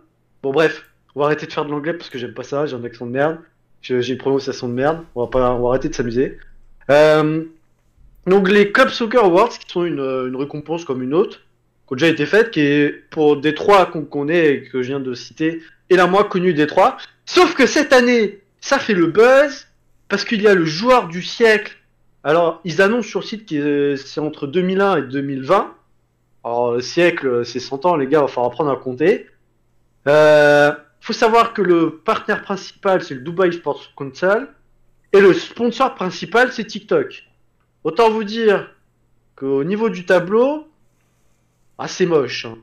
[0.46, 2.76] Bon, bref, on va arrêter de faire de l'anglais parce que j'aime pas ça, j'ai
[2.76, 3.38] un accent de merde,
[3.82, 6.38] j'ai une prononciation de merde, on va, pas, on va arrêter de s'amuser.
[6.88, 7.42] Euh,
[8.28, 11.38] donc, les Club Soccer Awards, qui sont une, euh, une récompense comme une autre,
[11.88, 14.86] qui ont déjà été faites, qui est pour des trois qu'on connaît et que je
[14.86, 16.96] viens de citer, et la moins connue des trois.
[17.24, 19.66] Sauf que cette année, ça fait le buzz
[20.08, 21.76] parce qu'il y a le joueur du siècle
[22.22, 25.74] alors, ils annoncent sur le site que c'est entre 2001 et 2020.
[26.42, 29.26] Alors, le siècle, c'est 100 ans, les gars, il va falloir apprendre à compter.
[30.08, 34.48] Euh, faut savoir que le partenaire principal, c'est le Dubai Sports Council.
[35.12, 37.24] Et le sponsor principal, c'est TikTok.
[37.84, 38.70] Autant vous dire
[39.36, 40.68] qu'au niveau du tableau,
[41.86, 42.46] c'est moche.
[42.46, 42.58] hein.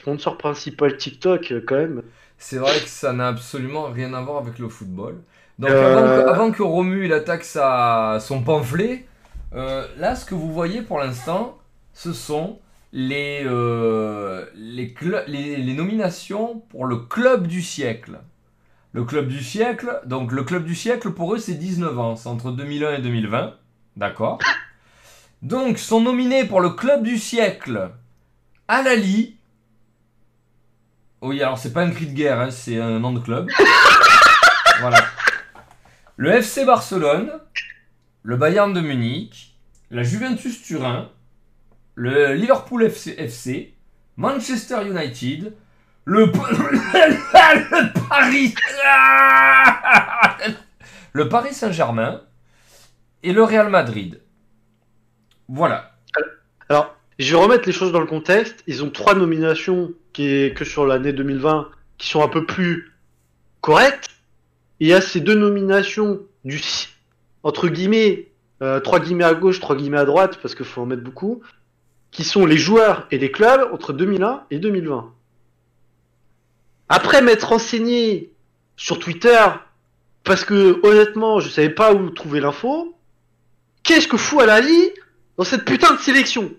[0.00, 2.02] Sponsor principal TikTok, euh, quand même.
[2.38, 5.22] C'est vrai que ça n'a absolument rien à voir avec le football.
[5.58, 9.06] Donc Euh, avant, que, avant que Romu il attaque sa, son pamphlet,
[9.54, 11.58] euh, là ce que vous voyez pour l'instant,
[11.92, 12.58] ce sont
[12.92, 18.18] les, euh, les nominations pour le club du siècle.
[18.92, 22.28] Le club du siècle, donc le club du siècle pour eux c'est 19 ans, c'est
[22.28, 23.54] entre 2001 et 2020,
[23.96, 24.38] d'accord?
[25.40, 27.90] Donc sont nominés pour le club du siècle
[28.68, 29.36] Alali.
[31.22, 33.48] Oui, alors c'est pas un cri de guerre, hein, c'est un nom de club.
[34.80, 34.98] voilà.
[36.16, 37.32] Le FC Barcelone,
[38.22, 39.56] le Bayern de Munich,
[39.90, 41.08] la Juventus Turin,
[41.94, 43.74] le Liverpool FC,
[44.16, 45.54] Manchester United,
[46.04, 46.30] le
[48.08, 48.54] Paris,
[51.12, 52.22] le Paris Saint-Germain
[53.22, 54.20] et le Real Madrid.
[55.48, 55.92] Voilà.
[56.68, 58.64] Alors, je vais remettre les choses dans le contexte.
[58.66, 62.92] Ils ont trois nominations qui est que sur l'année 2020 qui sont un peu plus
[63.60, 64.08] correctes.
[64.80, 66.60] Il y a ces deux nominations du
[67.44, 68.32] entre guillemets
[68.62, 71.42] euh, trois guillemets à gauche, trois guillemets à droite parce qu'il faut en mettre beaucoup,
[72.12, 75.12] qui sont les joueurs et les clubs entre 2001 et 2020.
[76.88, 78.30] Après m'être renseigné
[78.76, 79.40] sur Twitter
[80.22, 82.94] parce que honnêtement je savais pas où trouver l'info.
[83.82, 84.90] Qu'est-ce que fout Alali
[85.38, 86.52] dans cette putain de sélection?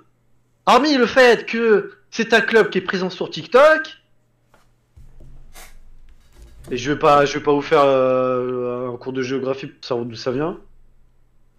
[0.66, 3.98] Hormis le fait que c'est un club qui est présent sur TikTok,
[6.72, 10.06] Et je vais pas, vais pas vous faire euh, un cours de géographie pour savoir
[10.06, 10.58] d'où ça vient.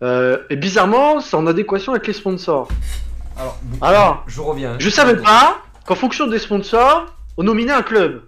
[0.02, 2.68] Euh, et bizarrement, c'est en adéquation avec les sponsors.
[3.36, 4.76] Alors, Alors, je reviens.
[4.78, 7.06] Je savais pas qu'en fonction des sponsors,
[7.36, 8.22] on nominait un club.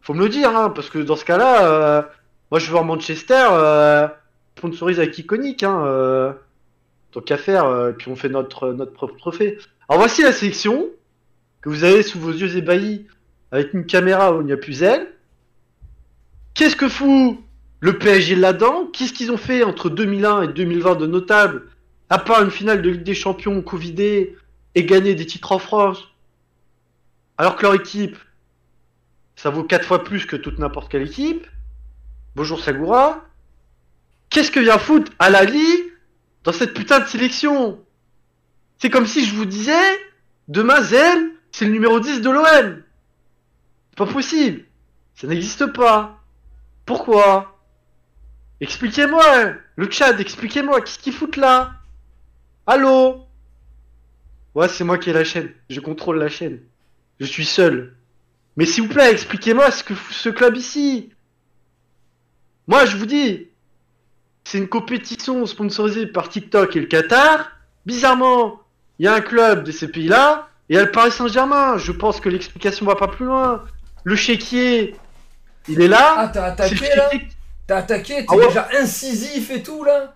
[0.00, 2.02] Faut me le dire, hein, parce que dans ce cas-là, euh,
[2.50, 4.08] moi je vais voir Manchester euh,
[4.56, 6.32] sponsorise avec Iconic, hein, euh,
[7.12, 9.58] tant qu'à faire, puis on fait notre, notre propre trophée.
[9.88, 10.86] Alors voici la sélection
[11.60, 13.06] que vous avez sous vos yeux ébahis
[13.50, 15.08] avec une caméra où il n'y a plus elle.
[16.54, 17.38] Qu'est-ce que fout
[17.80, 18.88] le PSG là-dedans?
[18.92, 21.66] Qu'est-ce qu'ils ont fait entre 2001 et 2020 de notable
[22.10, 24.36] À part une finale de Ligue des Champions Covidée
[24.74, 26.02] et gagner des titres en France
[27.36, 28.16] Alors que leur équipe,
[29.36, 31.46] ça vaut 4 fois plus que toute n'importe quelle équipe.
[32.34, 33.24] Bonjour Sagura.
[34.30, 35.66] Qu'est-ce que vient foutre Alali
[36.44, 37.84] dans cette putain de sélection?
[38.78, 39.72] C'est comme si je vous disais,
[40.48, 42.82] demain Zel, c'est le numéro 10 de l'OM.
[43.90, 44.64] C'est pas possible.
[45.14, 46.22] Ça n'existe pas.
[46.86, 47.60] Pourquoi?
[48.60, 51.77] Expliquez-moi, le chat, expliquez-moi, qu'est-ce qu'ils foutent là?
[52.68, 53.24] Allô?
[54.54, 56.60] Ouais, c'est moi qui ai la chaîne, je contrôle la chaîne.
[57.18, 57.96] Je suis seul.
[58.58, 61.10] Mais s'il vous plaît, expliquez-moi ce que fout ce club ici.
[62.66, 63.48] Moi, je vous dis,
[64.44, 67.52] c'est une compétition sponsorisée par TikTok et le Qatar.
[67.86, 68.60] Bizarrement,
[68.98, 71.78] il y a un club de ces pays-là et il y a le Paris Saint-Germain.
[71.78, 73.64] Je pense que l'explication va pas plus loin.
[74.04, 74.94] Le chéquier,
[75.68, 76.14] il est là.
[76.18, 77.08] Ah, t'as attaqué là?
[77.66, 78.46] T'as attaqué T'es Ah ouais.
[78.48, 80.14] déjà incisif et tout là?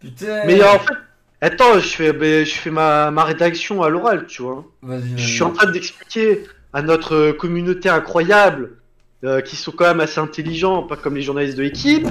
[0.00, 0.42] Putain.
[0.46, 0.94] Mais en fait,
[1.42, 4.64] attends, je fais, ben, je fais ma, ma rédaction à l'oral, tu vois.
[4.82, 8.78] Vas-y, Je suis en train d'expliquer à notre communauté incroyable,
[9.24, 12.06] euh, qui sont quand même assez intelligents, pas comme les journalistes de l'équipe,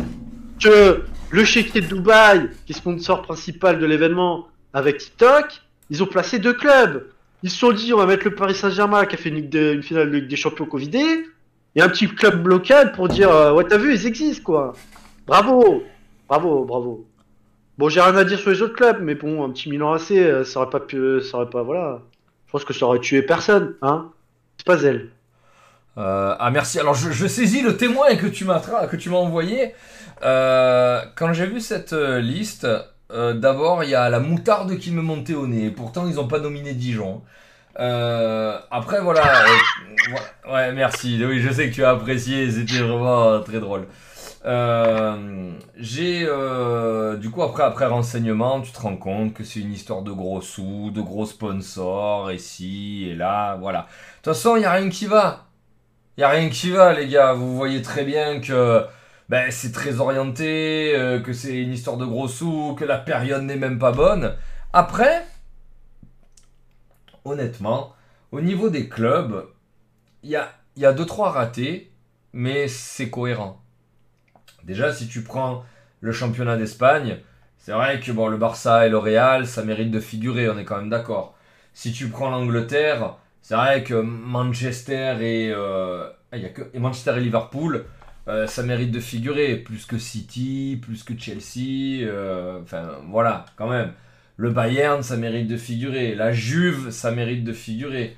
[0.64, 6.06] que le chéquier de Dubaï, qui est sponsor principal de l'événement avec TikTok, ils ont
[6.06, 7.08] placé deux clubs.
[7.44, 9.82] Ils se sont dit, on va mettre le Paris Saint-Germain qui a fait une, une
[9.82, 11.26] finale de Ligue des Champions Covidée,
[11.76, 14.74] et un petit club local pour dire, euh, ouais, t'as vu, ils existent, quoi.
[15.26, 15.84] Bravo,
[16.28, 17.08] bravo, bravo.
[17.82, 20.12] Bon, j'ai rien à dire sur les autres clubs, mais bon, un petit Milan AC,
[20.12, 21.98] euh, ça aurait pas pu, ça aurait pas, voilà.
[22.46, 24.12] Je pense que ça aurait tué personne, hein.
[24.56, 25.10] C'est pas elle.
[25.98, 26.80] Euh, ah merci.
[26.80, 29.74] Alors je, saisis le témoin que tu m'as que tu m'as envoyé.
[30.22, 32.68] Euh, quand j'ai vu cette euh, liste,
[33.12, 35.72] euh, d'abord il y a la moutarde qui me montait au nez.
[35.72, 37.24] Pourtant ils n'ont pas nominé Dijon.
[37.80, 39.24] Euh, après voilà.
[39.26, 41.20] euh, ouais, merci.
[41.26, 42.52] Oui, je sais que tu as apprécié.
[42.52, 43.88] C'était vraiment euh, très drôle.
[44.44, 49.72] Euh, j'ai euh, du coup après après renseignement, tu te rends compte que c'est une
[49.72, 53.82] histoire de gros sous, de gros sponsors ici et là, voilà.
[53.82, 53.86] De
[54.24, 55.48] toute façon, il y a rien qui va.
[56.18, 57.34] Il y a rien qui va, les gars.
[57.34, 58.86] Vous voyez très bien que
[59.30, 63.44] ben, c'est très orienté, euh, que c'est une histoire de gros sous, que la période
[63.44, 64.36] n'est même pas bonne.
[64.74, 65.26] Après,
[67.26, 67.94] honnêtement,
[68.32, 69.48] au niveau des clubs,
[70.24, 71.92] il y a, y a deux trois ratés,
[72.34, 73.61] mais c'est cohérent.
[74.64, 75.64] Déjà, si tu prends
[76.02, 77.18] le championnat d'Espagne,
[77.58, 80.78] c'est vrai que le Barça et le Real, ça mérite de figurer, on est quand
[80.78, 81.36] même d'accord.
[81.74, 86.38] Si tu prends l'Angleterre, c'est vrai que Manchester et, euh, ah,
[86.76, 87.86] Manchester et Liverpool,
[88.28, 93.70] euh, ça mérite de figurer, plus que City, plus que Chelsea, euh, enfin voilà, quand
[93.70, 93.94] même.
[94.38, 96.16] Le Bayern, ça mérite de figurer.
[96.16, 98.18] La Juve, ça mérite de figurer.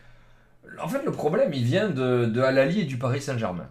[0.81, 3.69] En fait, le problème, il vient de, de Al-Ali et du Paris Saint-Germain.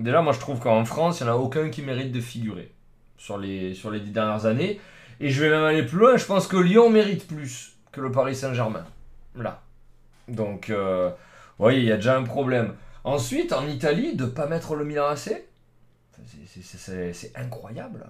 [0.00, 2.72] Déjà, moi, je trouve qu'en France, il n'y en a aucun qui mérite de figurer
[3.18, 4.80] sur les, sur les dix dernières années.
[5.20, 8.10] Et je vais même aller plus loin, je pense que Lyon mérite plus que le
[8.10, 8.84] Paris Saint-Germain.
[9.36, 9.62] Là.
[10.28, 12.74] Donc, euh, vous voyez, il y a déjà un problème.
[13.04, 15.44] Ensuite, en Italie, de ne pas mettre le Milan AC,
[16.26, 18.06] c'est- incroyable.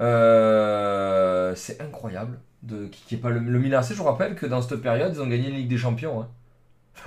[0.00, 3.88] Euh, c'est incroyable de qui est pas le, le Milan AC.
[3.90, 6.22] Je vous rappelle que dans cette période, ils ont gagné la Ligue des Champions.
[6.22, 6.28] hein.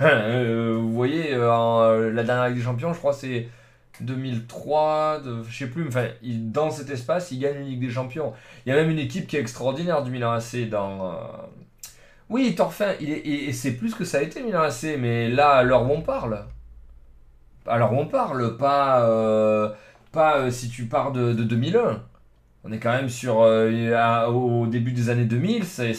[0.00, 3.48] Euh, vous voyez, euh, euh, la dernière Ligue des Champions, je crois, c'est
[4.00, 5.86] 2003, de, je sais plus.
[5.88, 8.32] Enfin, dans cet espace, ils gagnent une Ligue des Champions.
[8.66, 11.12] Il y a même une équipe qui est extraordinaire du Milan AC dans.
[11.12, 11.14] euh,
[12.28, 15.62] Oui, Torfin, il et, c'est plus que ça a été Milan AC, mais là, à
[15.62, 16.44] l'heure où on parle.
[17.66, 19.70] Où on parle, pas, euh,
[20.16, 22.02] euh, si tu pars de, de 2001.
[22.64, 23.38] On est quand même sur.
[23.38, 25.92] au début des années 2000, c'est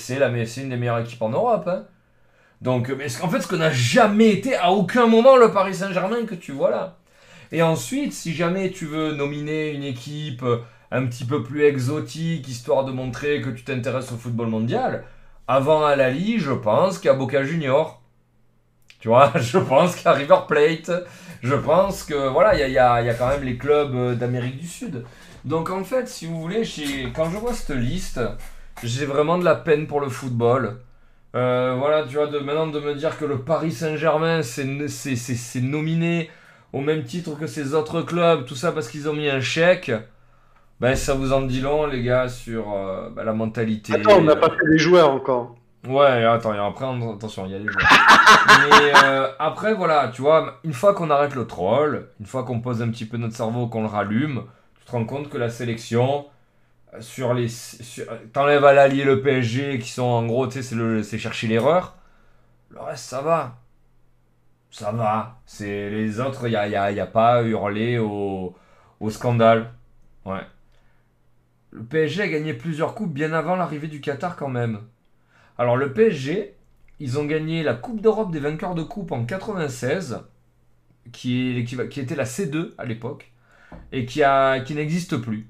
[0.61, 1.67] une des meilleures équipes en Europe.
[1.67, 1.85] hein.
[2.61, 6.25] Donc, mais en fait, ce qu'on n'a jamais été à aucun moment le Paris Saint-Germain
[6.25, 6.97] que tu vois là.
[7.53, 10.57] Et ensuite, si jamais tu veux nominer une équipe euh,
[10.89, 15.03] un petit peu plus exotique, histoire de montrer que tu t'intéresses au football mondial,
[15.47, 18.01] avant Al-Ali, je pense qu'il y a Boca Junior.
[18.99, 20.91] Tu vois, je pense a River Plate.
[21.43, 25.05] Je pense que voilà, il y a, quand même les clubs euh, d'Amérique du Sud.
[25.45, 26.63] Donc en fait, si vous voulez,
[27.13, 28.19] quand je vois cette liste,
[28.81, 30.79] j'ai vraiment de la peine pour le football.
[31.35, 36.31] Euh, voilà, tu vois, maintenant de me dire que le Paris Saint-Germain c'est nominé
[36.73, 39.91] au même titre que ces autres clubs, tout ça parce qu'ils ont mis un chèque,
[40.79, 43.93] ben ça vous en dit long, les gars, sur euh, ben, la mentalité.
[43.93, 45.55] Attends, on n'a pas fait les joueurs encore.
[45.87, 47.87] Ouais, attends, après, on- attention, il y a les joueurs.
[48.69, 52.59] Mais euh, après, voilà, tu vois, une fois qu'on arrête le troll, une fois qu'on
[52.61, 54.43] pose un petit peu notre cerveau, qu'on le rallume,
[54.79, 56.25] tu te rends compte que la sélection,
[56.93, 57.49] euh, sur les.
[57.49, 61.17] sur- T'enlèves à l'allié le PSG, qui sont en gros, tu sais, c'est le- c'est
[61.19, 61.95] chercher l'erreur.
[62.71, 63.57] Le reste, ça va.
[64.73, 65.39] Ça va.
[65.45, 68.55] C'est les autres, il n'y a, pas à hurler au,
[69.11, 69.71] scandale.
[70.25, 70.41] Ouais.
[71.69, 74.79] Le PSG a gagné plusieurs coupes bien avant l'arrivée du Qatar quand même.
[75.59, 76.55] Alors le PSG,
[76.99, 80.21] ils ont gagné la Coupe d'Europe des vainqueurs de coupe en 96,
[81.11, 83.31] qui, est, était la C2 à l'époque,
[83.91, 84.23] et qui
[84.73, 85.47] n'existe plus.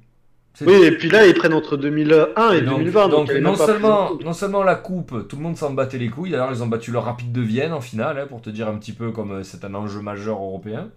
[0.61, 3.07] Oui, et puis là, ils prennent entre 2001 et, et donc, 2020.
[3.09, 6.31] donc, non, seulement, non seulement la coupe, tout le monde s'en battait les couilles.
[6.31, 8.75] D'ailleurs, ils ont battu le Rapide de Vienne en finale, hein, pour te dire un
[8.77, 10.89] petit peu comme euh, c'est un enjeu majeur européen.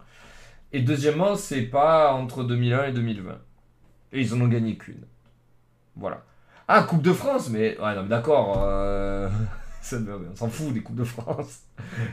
[0.72, 3.32] Et deuxièmement, c'est pas entre 2001 et 2020.
[4.12, 5.04] Et ils en ont gagné qu'une.
[5.96, 6.22] Voilà.
[6.68, 8.62] Ah, Coupe de France, mais ouais, non, mais d'accord.
[8.62, 9.28] euh,
[9.92, 11.60] on s'en fout des Coupes de France.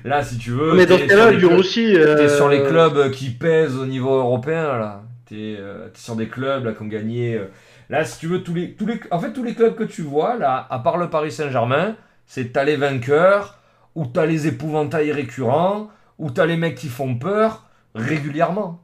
[0.06, 0.76] Là, si tu veux.
[0.76, 1.92] Mais dans ce cas-là, Lyon aussi.
[1.92, 5.04] T'es euh, sur les clubs qui pèsent au niveau européen là.
[5.26, 7.36] T'es euh, t'es sur des clubs là qui ont gagné.
[7.36, 7.48] euh,
[7.90, 10.02] Là, si tu veux, tous les, tous les, en fait, tous les clubs que tu
[10.02, 11.96] vois là, à part le Paris Saint-Germain,
[12.26, 13.60] c'est t'as les vainqueurs,
[13.96, 18.82] ou t'as les épouvantails récurrents, ou t'as les mecs qui font peur régulièrement.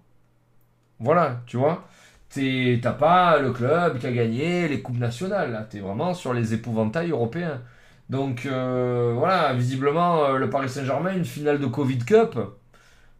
[1.00, 1.88] Voilà, tu vois.
[2.30, 5.64] T'as pas le club qui a gagné les coupes nationales là.
[5.64, 7.62] T'es vraiment sur les épouvantails européens.
[8.10, 12.38] Donc euh, voilà, visiblement, le Paris Saint-Germain, une finale de Covid Cup,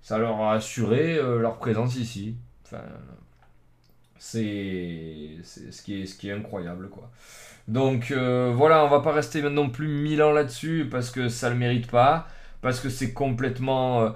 [0.02, 2.38] ça leur a assuré leur présence ici.
[2.66, 2.84] Enfin,
[4.20, 7.10] c'est ce qui est, ce qui est incroyable, quoi.
[7.68, 11.50] Donc euh, voilà, on va pas rester non plus mille ans là-dessus parce que ça
[11.50, 12.28] le mérite pas,
[12.62, 14.02] parce que c'est complètement.
[14.04, 14.10] euh,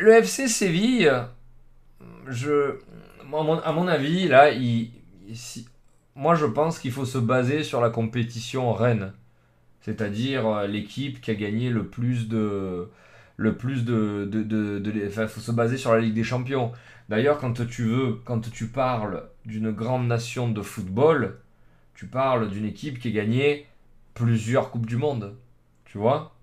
[0.00, 1.12] Le FC Séville,
[2.26, 2.78] je,
[3.64, 4.90] à mon, avis, là, il,
[6.14, 9.12] moi je pense qu'il faut se baser sur la compétition reine.
[9.82, 12.88] C'est-à-dire euh, l'équipe qui a gagné le plus de.
[13.36, 14.24] Le plus de.
[14.30, 16.72] de, de, faut se baser sur la Ligue des Champions.
[17.08, 21.38] D'ailleurs, quand tu veux, quand tu parles d'une grande nation de football,
[21.94, 23.66] tu parles d'une équipe qui a gagné
[24.14, 25.36] plusieurs Coupes du Monde.
[25.86, 26.34] Tu vois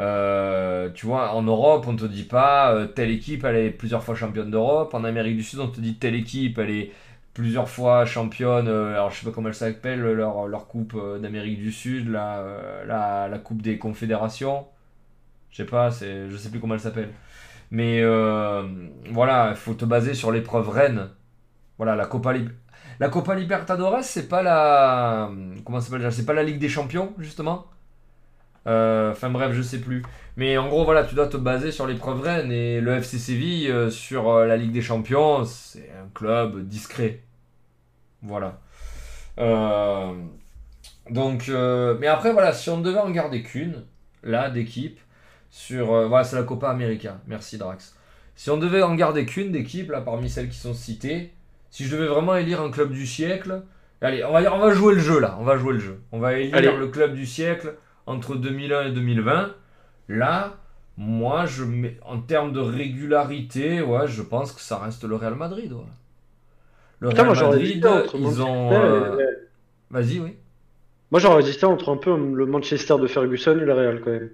[0.00, 4.02] Euh, Tu vois, en Europe, on te dit pas euh, telle équipe, elle est plusieurs
[4.04, 4.94] fois championne d'Europe.
[4.94, 6.92] En Amérique du Sud, on te dit telle équipe, elle est
[7.34, 8.68] plusieurs fois championne.
[8.68, 12.44] euh, alors, je sais pas comment elle s'appelle, leur, leur Coupe d'Amérique du Sud, la,
[12.86, 14.66] la, Coupe des Confédérations.
[15.50, 17.10] Je sais pas, je sais plus comment elle s'appelle.
[17.70, 18.02] Mais
[19.12, 21.10] voilà, il faut te baser sur l'épreuve reine.
[21.78, 25.30] Voilà, la Copa, Libertadores, c'est pas la.
[25.64, 27.66] Comment s'appelle C'est pas la Ligue des Champions, justement?
[28.66, 30.02] Euh, Enfin bref, je sais plus.
[30.36, 32.50] Mais en gros, voilà, tu dois te baser sur l'épreuve reine.
[32.50, 37.22] Et le FC Séville, euh, sur euh, la Ligue des Champions, c'est un club discret.
[38.22, 38.58] Voilà.
[41.10, 43.84] Donc, mais après, voilà, si on devait en garder qu'une,
[44.22, 44.98] là, d'équipe,
[45.50, 45.86] sur.
[46.08, 47.18] voilà, c'est la Copa América.
[47.26, 47.94] Merci, Drax.
[48.34, 51.32] Si on devait en garder qu'une d'équipe, là, parmi celles qui sont citées,
[51.76, 53.60] si je devais vraiment élire un club du siècle,
[54.00, 56.00] allez, on va, on va jouer le jeu là, on va jouer le jeu.
[56.10, 56.74] On va élire Allez.
[56.74, 57.74] le club du siècle
[58.06, 59.54] entre 2001 et 2020.
[60.08, 60.54] Là,
[60.96, 65.34] moi, je mets, en termes de régularité, ouais, je pense que ça reste le Real
[65.34, 65.70] Madrid.
[65.70, 65.80] ouais.
[67.00, 68.72] Le Putain, Real moi Madrid, ils ont.
[68.72, 69.18] Euh,
[69.90, 70.34] Vas-y, oui.
[71.10, 74.30] Moi j'aurais hésité entre un peu le Manchester de Ferguson et le Real quand même.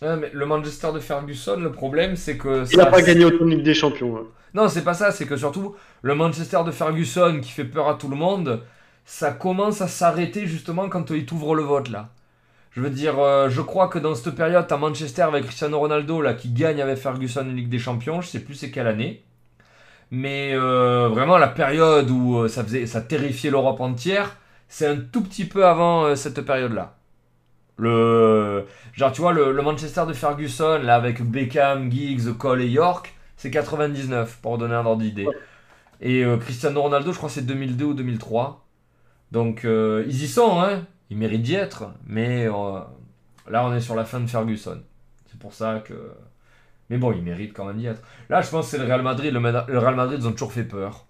[0.00, 3.44] Ouais, mais le Manchester de Ferguson, le problème, c'est que Il n'a pas gagné autant
[3.44, 4.16] de Ligue des Champions.
[4.16, 4.26] hein.
[4.54, 7.94] Non, c'est pas ça, c'est que surtout, le Manchester de Ferguson qui fait peur à
[7.94, 8.62] tout le monde,
[9.04, 12.10] ça commence à s'arrêter justement quand il t'ouvre le vote là.
[12.70, 16.20] Je veux dire, euh, je crois que dans cette période, t'as Manchester avec Cristiano Ronaldo
[16.20, 19.24] là qui gagne avec Ferguson en Ligue des Champions, je sais plus c'est quelle année.
[20.10, 24.36] Mais euh, vraiment, la période où euh, ça, faisait, ça terrifiait l'Europe entière,
[24.68, 26.96] c'est un tout petit peu avant cette période-là.
[27.76, 32.68] Le, genre, tu vois, le, le Manchester de Ferguson, là, avec Beckham, Giggs, Cole et
[32.68, 35.26] York, c'est 99, pour donner un ordre d'idée.
[36.00, 38.66] Et euh, Cristiano Ronaldo, je crois que c'est 2002 ou 2003.
[39.32, 40.86] Donc, euh, ils y sont, hein.
[41.10, 41.92] Ils méritent d'y être.
[42.06, 42.80] Mais euh,
[43.48, 44.80] là, on est sur la fin de Ferguson.
[45.30, 45.94] C'est pour ça que.
[46.90, 48.02] Mais bon, ils méritent quand même d'y être.
[48.28, 49.32] Là, je pense que c'est le Real Madrid.
[49.32, 51.06] Le, Real Madrid, ils ont toujours fait peur.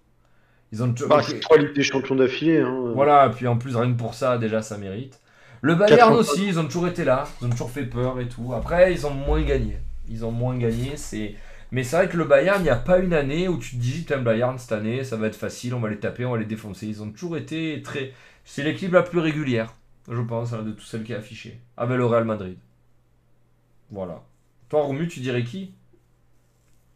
[0.71, 1.09] Ils ont toujours.
[1.09, 2.61] Bah, c'est trois Ligues des Champions d'affilée.
[2.61, 2.91] Hein.
[2.93, 5.19] Voilà, et puis en plus, rien que pour ça, déjà, ça mérite.
[5.61, 6.15] Le Bayern 80.
[6.17, 8.53] aussi, ils ont toujours été là, ils ont toujours fait peur et tout.
[8.53, 9.77] Après, ils ont moins gagné.
[10.07, 11.33] Ils ont moins gagné, c'est...
[11.75, 13.75] Mais c'est vrai que le Bayern, il n'y a pas une année où tu te
[13.75, 16.37] dis, le Bayern, cette année, ça va être facile, on va les taper, on va
[16.37, 16.87] les défoncer.
[16.87, 18.13] Ils ont toujours été très...
[18.45, 19.75] C'est l'équipe la plus régulière,
[20.09, 21.59] je pense, hein, de toutes celles qui est affichée.
[21.75, 22.57] Avec le Real Madrid.
[23.91, 24.23] Voilà.
[24.69, 25.73] Toi, Romu, tu dirais qui?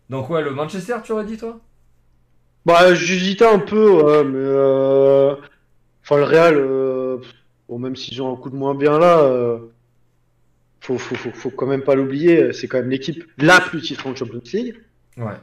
[0.10, 1.60] Donc ouais, le Manchester, tu aurais dit toi?
[2.66, 5.36] Bah, j'hésitais un peu, ouais, mais euh...
[6.04, 7.18] enfin le Real, euh,
[7.68, 9.60] bon, même s'ils ont un coup de moins bien là, euh,
[10.82, 14.10] faut, faut, faut, faut quand même pas l'oublier, c'est quand même l'équipe la plus titrée
[14.10, 14.76] en Champions League.
[15.18, 15.34] Ouais.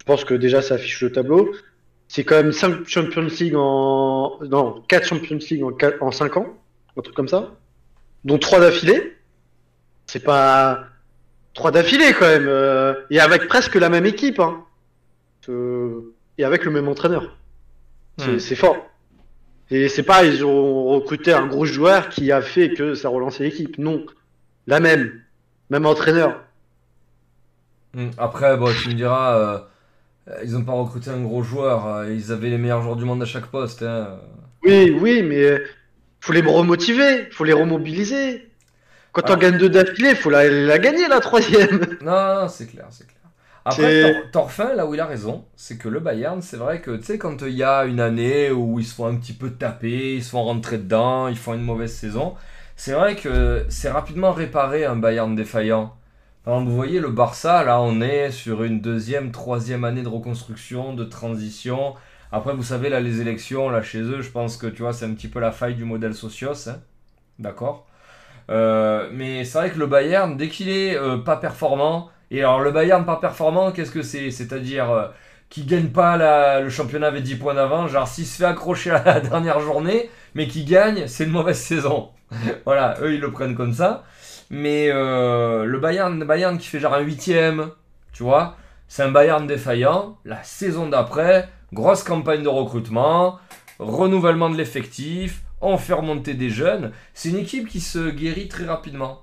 [0.00, 1.52] Je pense que déjà ça affiche le tableau.
[2.08, 4.38] C'est quand même 5 Champions League en.
[4.48, 6.54] Non, 4 Champions League en, 4 en 5 ans,
[6.96, 7.54] un truc comme ça.
[8.24, 9.16] Dont 3 d'affilée.
[10.06, 10.84] C'est pas.
[11.54, 12.46] 3 d'affilée quand même.
[12.46, 14.38] euh, Et avec presque la même équipe.
[14.40, 14.64] Hein.
[15.48, 17.36] Euh, Et avec le même entraîneur.
[18.18, 18.38] C'est Hmm.
[18.38, 18.76] c'est fort.
[19.70, 23.44] Et c'est pas, ils ont recruté un gros joueur qui a fait que ça relançait
[23.44, 23.78] l'équipe.
[23.78, 24.04] Non.
[24.66, 25.22] La même.
[25.70, 26.44] Même entraîneur.
[27.94, 29.36] Hmm, Après, bon, tu me diras,
[30.28, 33.04] euh, ils ont pas recruté un gros joueur, euh, ils avaient les meilleurs joueurs du
[33.04, 33.82] monde à chaque poste.
[33.82, 34.18] hein.
[34.64, 35.58] Oui, oui, mais euh,
[36.20, 38.48] faut les remotiver, faut les remobiliser.
[39.12, 39.34] Quand Ah.
[39.34, 41.98] on gagne deux d'affilée, faut la, la gagner la troisième.
[42.00, 43.20] Non, non, c'est clair, c'est clair.
[43.64, 47.04] Après, Torfin, là où il a raison, c'est que le Bayern, c'est vrai que, tu
[47.04, 50.16] sais, quand il y a une année où ils se font un petit peu taper,
[50.16, 52.34] ils se font rentrer dedans, ils font une mauvaise saison,
[52.76, 55.96] c'est vrai que c'est rapidement réparé un Bayern défaillant.
[56.46, 61.04] Vous voyez, le Barça, là, on est sur une deuxième, troisième année de reconstruction, de
[61.04, 61.94] transition.
[62.32, 65.06] Après, vous savez, là, les élections, là, chez eux, je pense que, tu vois, c'est
[65.06, 66.80] un petit peu la faille du modèle socios, hein.
[67.38, 67.86] D'accord
[68.50, 72.60] Euh, mais c'est vrai que le Bayern, dès qu'il est euh, pas performant, et alors
[72.60, 74.30] le Bayern pas performant, qu'est-ce que c'est?
[74.30, 75.08] C'est-à-dire euh,
[75.50, 79.02] qui gagne pas le championnat avec 10 points d'avance, genre s'il se fait accrocher à
[79.04, 82.10] la dernière journée, mais qui gagne, c'est une mauvaise saison.
[82.64, 84.04] voilà, eux ils le prennent comme ça.
[84.50, 87.70] Mais euh, le Bayern, le Bayern qui fait genre un huitième,
[88.12, 88.56] tu vois,
[88.88, 90.18] c'est un Bayern défaillant.
[90.24, 93.38] La saison d'après, grosse campagne de recrutement,
[93.78, 96.92] renouvellement de l'effectif, on fait remonter des jeunes.
[97.14, 99.22] C'est une équipe qui se guérit très rapidement.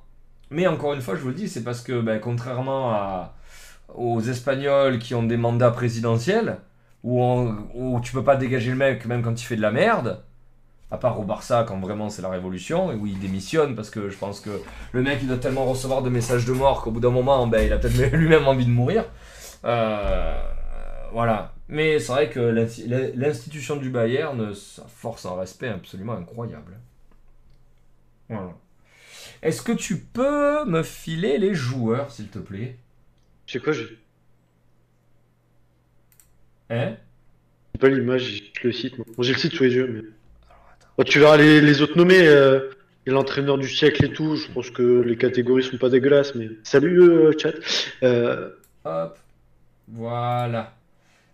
[0.50, 3.30] Mais encore une fois, je vous le dis, c'est parce que ben, contrairement
[3.94, 6.58] aux Espagnols qui ont des mandats présidentiels,
[7.04, 9.72] où, on- où tu peux pas dégager le mec même quand il fait de la
[9.72, 10.24] merde,
[10.92, 14.10] à part au Barça quand vraiment c'est la révolution, et où il démissionne parce que
[14.10, 14.50] je pense que
[14.92, 17.66] le mec il doit tellement recevoir de messages de mort qu'au bout d'un moment, ben,
[17.66, 19.06] il a peut-être lui-même envie de mourir.
[19.66, 20.42] Euh,
[21.14, 21.54] voilà.
[21.70, 26.78] Mais c'est vrai que l'insti- l'institution du Bayern, ça force un respect absolument incroyable.
[28.30, 28.54] Voilà.
[29.44, 32.78] Est-ce que tu peux me filer les joueurs, s'il te plaît?
[33.48, 34.00] Je sais quoi, j'ai
[36.70, 36.98] Hein?
[37.76, 38.98] J'ai pas l'image, j'ai le site.
[38.98, 39.06] moi.
[39.18, 40.02] Bon, j'ai le site sous les yeux, mais.
[41.06, 42.70] Tu verras les, les autres nommés, euh,
[43.06, 44.36] et l'entraîneur du siècle et tout.
[44.36, 46.50] Je pense que les catégories sont pas dégueulasses, mais.
[46.64, 47.54] Salut, euh, chat.
[48.04, 48.50] Euh,
[48.86, 49.18] Hop.
[49.94, 50.74] Voilà.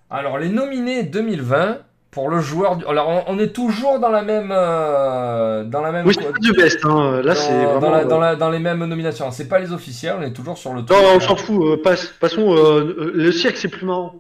[0.10, 1.80] Alors, les nominés 2020
[2.12, 2.86] pour le joueur du...
[2.86, 4.50] Alors, on, est toujours dans la même...
[4.52, 6.08] euh, dans la même...
[6.08, 7.22] Oui, c'est pas du best, hein.
[7.22, 7.92] Là, dans, c'est dans vraiment.
[7.96, 9.30] la- dans la- dans les mêmes nominations.
[9.32, 11.82] C'est pas les officiels, on est toujours sur le Non, truc, on s'en fout, euh,
[11.84, 12.56] passe, passons.
[12.56, 14.16] euh, le siècle, c'est plus marrant.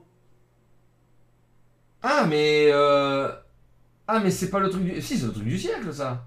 [2.04, 2.70] Ah, mais...
[4.08, 5.02] Ah, mais c'est pas le truc du...
[5.02, 6.26] Si, c'est le truc du siècle, ça.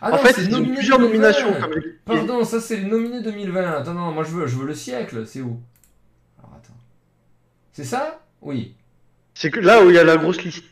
[0.00, 1.12] Ah en non, fait, c'est nominé plusieurs 2020.
[1.12, 1.60] nominations.
[1.60, 1.82] Comme...
[2.04, 3.78] Pardon, ça c'est les nominés 2020.
[3.80, 5.26] Attends, non, moi je veux, je veux le siècle.
[5.26, 5.60] C'est où?
[6.38, 6.76] Alors attends.
[7.72, 8.20] C'est ça?
[8.40, 8.74] Oui.
[9.34, 10.64] C'est que là où il y a la grosse liste.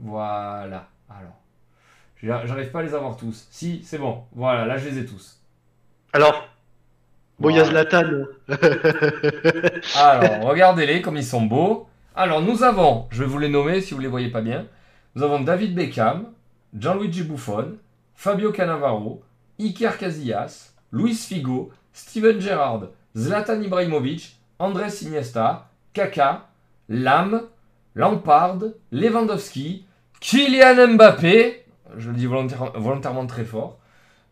[0.00, 0.88] Voilà.
[1.10, 1.36] Alors.
[2.22, 3.46] J'ar- J'arrive pas à les avoir tous.
[3.50, 4.24] Si, c'est bon.
[4.32, 5.38] Voilà, là je les ai tous.
[6.14, 6.48] Alors,
[7.38, 7.82] bon, il y a Voilà.
[7.90, 8.24] Zlatan.
[9.96, 11.88] Alors, regardez-les comme ils sont beaux.
[12.14, 14.66] Alors, nous avons, je vais vous les nommer si vous les voyez pas bien.
[15.14, 16.26] Nous avons David Beckham,
[16.74, 17.76] Gianluigi Buffon,
[18.14, 19.22] Fabio Cannavaro,
[19.60, 26.48] Iker Casillas, Luis Figo, Steven Gerrard, Zlatan Ibrahimovic, Andrés Iniesta, Kaka,
[26.88, 27.42] Lam,
[27.94, 29.84] Lampard, Lewandowski,
[30.20, 31.64] Kylian Mbappé,
[31.98, 33.78] je le dis volontaire- volontairement très fort,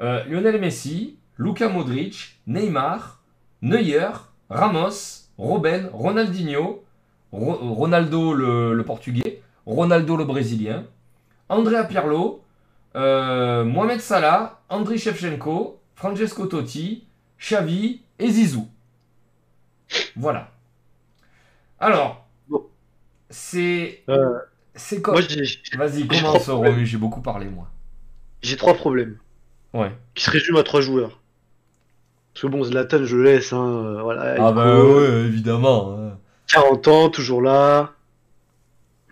[0.00, 3.20] euh, Lionel Messi, Luka Modric, Neymar,
[3.60, 4.10] Neuer,
[4.48, 6.82] Ramos, Robben, Ronaldinho,
[7.32, 9.39] Ro- Ronaldo le portugais,
[9.70, 10.84] Ronaldo le brésilien,
[11.48, 12.42] Andrea Pirlo,
[12.96, 17.04] euh, Mohamed Salah, Andriy Shevchenko, Francesco Totti,
[17.40, 18.68] Xavi et Zizou.
[20.16, 20.50] Voilà.
[21.78, 22.26] Alors,
[23.28, 24.38] c'est Euh,
[24.74, 24.96] c'est
[25.28, 27.68] j'ai Vas-y, commence, Romu, j'ai beaucoup parlé, moi.
[28.42, 29.18] j'ai trois problèmes
[29.72, 29.92] Ouais.
[30.14, 31.20] qui se résument à trois joueurs.
[32.34, 33.52] Parce que bon, Zlatan, je le laisse.
[33.52, 35.96] Hein, euh, voilà, Ah bah ouais, évidemment.
[35.98, 36.16] hein.
[36.48, 37.92] 40 ans, toujours là.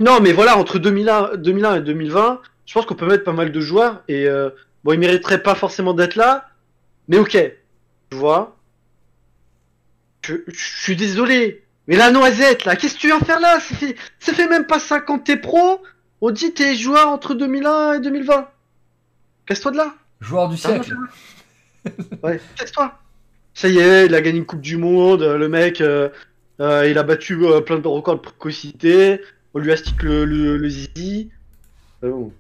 [0.01, 3.51] Non, mais voilà, entre 2001, 2001 et 2020, je pense qu'on peut mettre pas mal
[3.53, 4.03] de joueurs.
[4.09, 4.51] Et euh,
[4.85, 6.49] bon, ils mériteraient pas forcément d'être là.
[7.09, 7.33] Mais ok,
[8.11, 8.57] tu vois?
[10.25, 11.65] Je, je suis désolé.
[11.87, 13.61] Mais la noisette, là, qu'est-ce que tu viens faire là?
[13.61, 15.83] Ça fait, ça fait même pas 50 t'es pro.
[16.21, 18.49] On dit t'es joueur entre 2001 et 2020.
[19.47, 19.95] Casse-toi de là.
[20.21, 20.95] Joueur du siècle.
[22.23, 22.93] Ouais, casse-toi.
[23.55, 25.81] Ça y est, il a gagné une Coupe du Monde, le mec.
[25.81, 26.09] euh,
[26.61, 29.21] Euh, il a battu euh, plein de records de précocité.
[29.55, 31.31] On lui astique le, le, le zizi.
[32.05, 32.33] Euh, bon.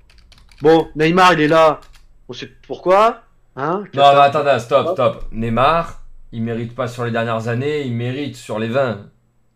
[0.61, 1.81] Bon, Neymar, il est là.
[2.29, 3.23] On sait pourquoi.
[3.57, 5.25] Hein Non, mais attendez, stop, stop.
[5.33, 6.03] Neymar,
[6.33, 9.07] il mérite pas sur les dernières années, il mérite sur les 20.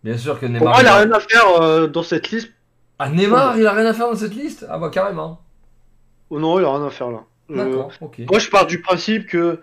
[0.04, 0.72] Bien sûr que Pour Neymar.
[0.72, 2.52] moi, il a rien à faire euh, dans cette liste.
[2.98, 4.66] Ah, Neymar, il a rien à faire dans cette liste?
[4.68, 5.40] Ah, bah carrément.
[6.30, 7.24] Oh non, il a rien à faire là.
[7.50, 8.20] Euh, D'accord, ok.
[8.30, 9.60] Moi, je pars du principe que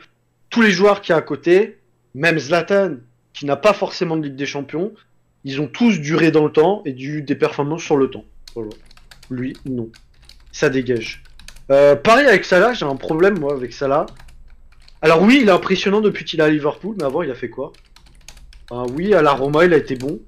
[0.49, 1.79] tous les joueurs qui y a à côté,
[2.13, 2.95] même Zlatan,
[3.33, 4.91] qui n'a pas forcément de Ligue des Champions,
[5.43, 8.25] ils ont tous duré dans le temps et du, des performances sur le temps.
[8.55, 8.71] Voilà.
[9.29, 9.89] Lui, non.
[10.51, 11.23] Ça dégage.
[11.71, 14.05] Euh, pareil avec Salah, j'ai un problème moi avec Salah.
[15.01, 17.49] Alors oui, il est impressionnant depuis qu'il est à Liverpool, mais avant il a fait
[17.49, 17.71] quoi?
[18.71, 20.19] Ah oui, à la Roma, il a été bon.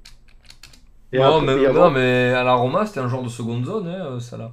[1.12, 3.30] Et non, après- mais, et avant- non, mais à la Roma, c'était un genre de
[3.30, 4.52] seconde zone, hein, euh, là.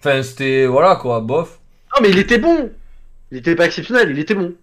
[0.00, 0.66] Enfin, c'était.
[0.66, 1.60] Voilà quoi, bof.
[1.94, 2.70] Non, mais il était bon.
[3.30, 4.54] Il était pas exceptionnel, il était bon.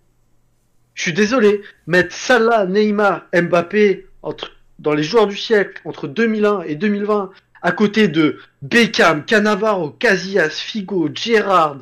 [0.93, 6.61] Je suis désolé, mettre Salah, Neymar, Mbappé entre, dans les joueurs du siècle entre 2001
[6.61, 7.31] et 2020,
[7.61, 11.79] à côté de Beckham, Cannavaro, Casillas, Figo, Gerrard,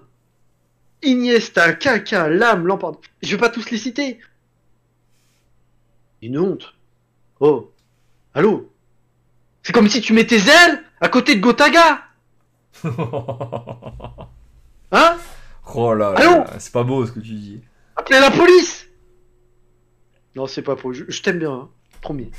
[1.03, 2.97] Iniesta, Kaka, Lam, Lampard.
[3.21, 4.19] Je vais pas tous les citer.
[6.21, 6.73] Une honte.
[7.39, 7.71] Oh.
[8.33, 8.71] Allô?
[9.63, 12.03] C'est comme si tu mettais Zell à côté de Gotaga.
[14.91, 15.17] Hein?
[15.73, 17.59] Oh là là, c'est pas beau ce que tu dis.
[17.95, 18.87] Appelez la police
[20.35, 20.93] Non, c'est pas faux.
[20.93, 21.69] Je, je t'aime bien, hein.
[22.01, 22.31] promis.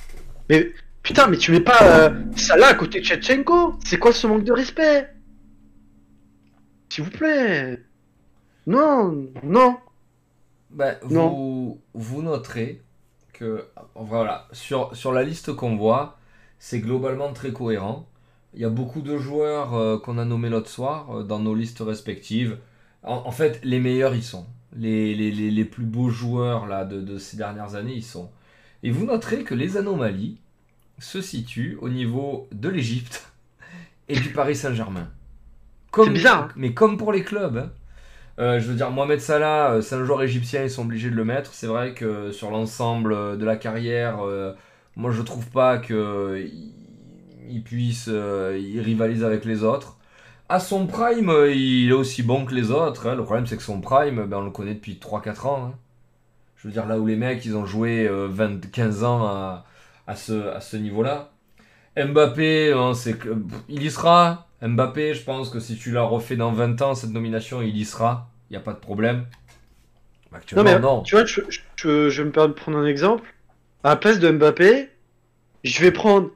[0.48, 4.27] Mais putain, mais tu mets pas euh, Salah à côté de Tchetchenko C'est quoi ce
[4.27, 5.09] manque de respect?
[6.89, 7.82] S'il vous plaît.
[8.66, 9.77] Non, non.
[10.70, 11.28] Ben, Non.
[11.31, 12.82] vous, vous noterez
[13.32, 16.18] que voilà, sur, sur la liste qu'on voit,
[16.59, 18.09] c'est globalement très cohérent.
[18.55, 21.55] Il y a beaucoup de joueurs euh, qu'on a nommés l'autre soir euh, dans nos
[21.55, 22.59] listes respectives.
[23.02, 24.47] En, en fait, les meilleurs ils sont.
[24.74, 28.31] Les, les, les, les plus beaux joueurs là, de, de ces dernières années ils sont.
[28.82, 30.39] Et vous noterez que les anomalies
[30.98, 33.31] se situent au niveau de l'Égypte
[34.09, 35.09] et du Paris Saint-Germain.
[35.90, 36.48] Comme- C'est bizarre, hein.
[36.57, 37.57] Mais comme pour les clubs.
[37.59, 37.70] hein.
[38.39, 41.16] Euh, je veux dire, Mohamed Salah, euh, c'est un joueur égyptien, ils sont obligés de
[41.16, 41.55] le mettre.
[41.55, 44.53] C'est vrai que sur l'ensemble euh, de la carrière, euh,
[44.94, 46.73] moi je trouve pas que il,
[47.48, 49.97] il puisse euh, il rivalise avec les autres.
[50.51, 53.07] À son prime, euh, il est aussi bon que les autres.
[53.09, 53.15] hein.
[53.15, 55.74] Le problème, c'est que son prime, ben, on le connaît depuis 3-4 ans.
[56.66, 59.66] Je veux dire, là où les mecs, ils ont joué euh, 20, 15 ans à,
[60.09, 61.30] à ce, à ce niveau-là.
[61.97, 63.36] Mbappé, hein, c'est que,
[63.68, 64.48] il y sera.
[64.62, 67.84] Mbappé, je pense que si tu l'as refait dans 20 ans, cette nomination, il y
[67.86, 68.30] sera.
[68.51, 69.26] Il n'y a pas de problème.
[70.56, 71.05] Non, Actuellement, mais non.
[71.05, 73.32] tu vois, je, je- je- je vais me permettre de prendre un exemple.
[73.84, 74.90] À la place de Mbappé,
[75.64, 76.30] je vais prendre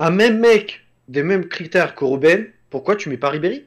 [0.00, 2.52] un même mec des mêmes critères que Robben.
[2.70, 3.66] Pourquoi tu mets pas Ribéry?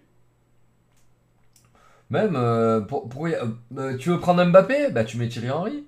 [2.09, 3.29] Même, euh, pour- a-
[3.77, 4.91] euh, tu veux prendre Mbappé?
[4.91, 5.86] Bah, tu mets Thierry Henry.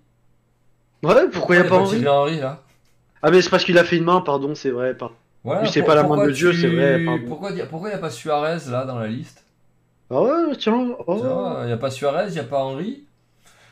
[1.03, 2.61] Ouais, pourquoi il y a pas Henry là
[3.23, 4.93] Ah, mais c'est parce qu'il a fait une main, pardon, c'est vrai.
[4.95, 5.15] pardon.
[5.43, 7.23] Voilà, c'est pas la main de Dieu, tu- c'est vrai, pardon.
[7.27, 7.61] Pourquoi il n'y
[7.93, 9.45] a pas Suarez là dans la liste?
[10.11, 10.89] Ah ouais, tiens.
[11.07, 11.21] Oh.
[11.61, 13.03] Il n'y a pas Suarez, il n'y a pas Henry.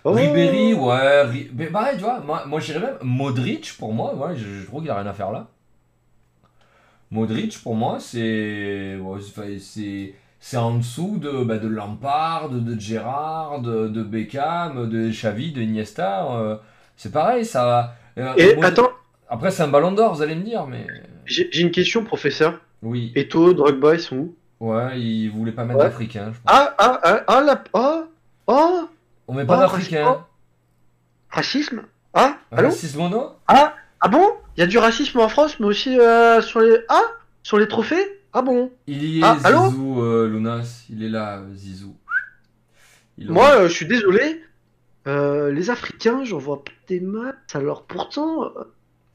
[0.05, 0.11] Oh.
[0.11, 1.23] Ribéry, ouais.
[1.23, 4.65] Ri- Mais pareil, tu vois, moi, moi j'irais même Modric pour moi, ouais, je, je
[4.65, 5.47] trouve qu'il a rien à faire là.
[7.11, 8.97] Modric pour moi, c'est.
[9.59, 10.13] c'est.
[10.39, 15.51] C'est en dessous de, bah, de Lampard, de, de Gérard, de, de Beckham, de Xavi,
[15.51, 16.31] de Iniesta.
[16.31, 16.57] euh,
[16.97, 17.95] c'est pareil, ça.
[18.17, 18.89] euh, Et attends,
[19.29, 20.85] Après, c'est un ballon d'or, vous allez me dire, mais.
[21.25, 22.59] j'ai une question, professeur.
[22.81, 23.11] Oui.
[23.15, 24.35] Eto, Drogba, ils sont où?
[24.59, 25.85] Ouais, il voulait pas mettre Ouais.
[25.85, 26.41] d'Africains, je pense.
[26.47, 27.63] Ah, ah, ah, ah, la...
[27.73, 28.03] Oh,
[28.47, 28.89] oh,
[29.27, 30.25] On met pas Oh, d'Africains.
[31.29, 31.83] racisme
[32.13, 32.69] Ah, allô?
[32.69, 33.35] Racisme mono?
[33.47, 34.25] Ah, ah bon?
[34.55, 36.77] Il y a du racisme en France, mais aussi euh, sur les...
[36.89, 37.03] Ah
[37.43, 38.19] Sur les trophées?
[38.33, 38.71] Ah bon?
[38.87, 39.37] Il y est, Ah,
[39.69, 40.85] Zizou, euh, Lunas.
[40.89, 41.95] Il est là, Zizou.
[43.19, 44.43] Moi, euh, je suis désolé.
[45.07, 48.43] Euh, les Africains, j'en vois pas des maths, alors pourtant...
[48.45, 48.49] euh,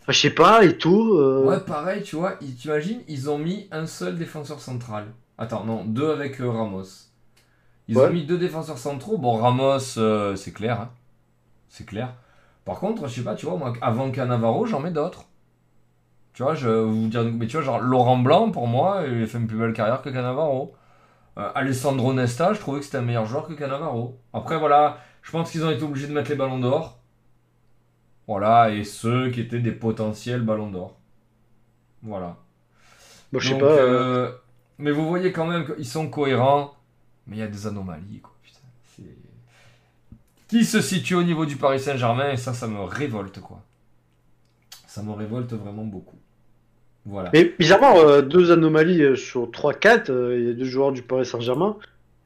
[0.08, 1.18] je sais pas, Eto...
[1.20, 1.44] Euh...
[1.44, 5.06] Ouais, pareil, tu vois, ils- t'imagines, ils ont mis un seul défenseur central.
[5.38, 6.82] Attends, non, deux avec euh, Ramos.
[7.88, 8.06] Ils Ouais.
[8.06, 9.18] ont mis deux défenseurs centraux.
[9.18, 9.78] Bon, Ramos,
[10.36, 10.80] c'est clair.
[10.80, 10.90] hein.
[11.68, 12.14] C'est clair.
[12.64, 15.24] Par contre, je sais pas, tu vois, moi, avant Cannavaro, j'en mets d'autres.
[16.32, 19.22] Tu vois, je vais vous dire, mais tu vois, genre Laurent Blanc, pour moi, il
[19.22, 20.74] a fait une plus belle carrière que Cannavaro.
[21.38, 24.18] Euh, Alessandro Nesta, je trouvais que c'était un meilleur joueur que Cannavaro.
[24.32, 26.98] Après, voilà, je pense qu'ils ont été obligés de mettre les ballons d'or.
[28.26, 30.96] Voilà, et ceux qui étaient des potentiels ballons d'or.
[32.02, 32.36] Voilà.
[33.32, 33.66] Bon, je sais Donc, pas...
[33.66, 34.32] euh, euh,
[34.78, 36.74] mais vous voyez quand même qu'ils sont cohérents,
[37.26, 38.32] mais il y a des anomalies, quoi.
[38.42, 39.04] Putain,
[40.48, 43.62] Qui se situe au niveau du Paris Saint-Germain, et ça, ça me révolte, quoi.
[44.86, 46.18] Ça me révolte vraiment beaucoup.
[47.04, 47.30] Voilà.
[47.32, 51.26] Mais bizarrement, euh, deux anomalies sur 3-4, euh, il y a deux joueurs du Paris
[51.26, 51.76] Saint-Germain.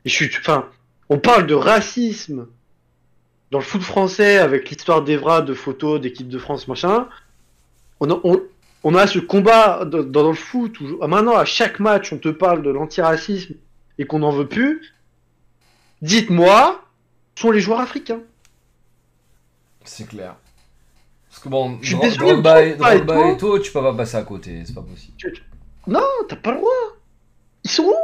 [0.04, 0.30] Et je suis.
[0.38, 0.68] Enfin,
[1.08, 2.46] on parle de racisme
[3.50, 7.08] dans le foot français avec l'histoire d'Evra, de photos, d'équipe de France, machin.
[8.00, 8.42] On, a- on-
[8.84, 12.18] on a ce combat dans, dans le foot où ah, maintenant à chaque match on
[12.18, 13.54] te parle de l'antiracisme
[13.98, 14.94] et qu'on n'en veut plus.
[16.02, 16.82] Dites-moi,
[17.38, 18.20] sont les joueurs africains.
[19.84, 20.36] C'est clair.
[21.30, 23.30] Parce que bon, Je suis Dro- désolé, Drogba et, Drogba et Drogba toi.
[23.32, 25.14] et tout, tu peux pas passer à côté, c'est pas possible.
[25.86, 26.70] Non, t'as pas le droit.
[27.64, 27.94] Ils sont où?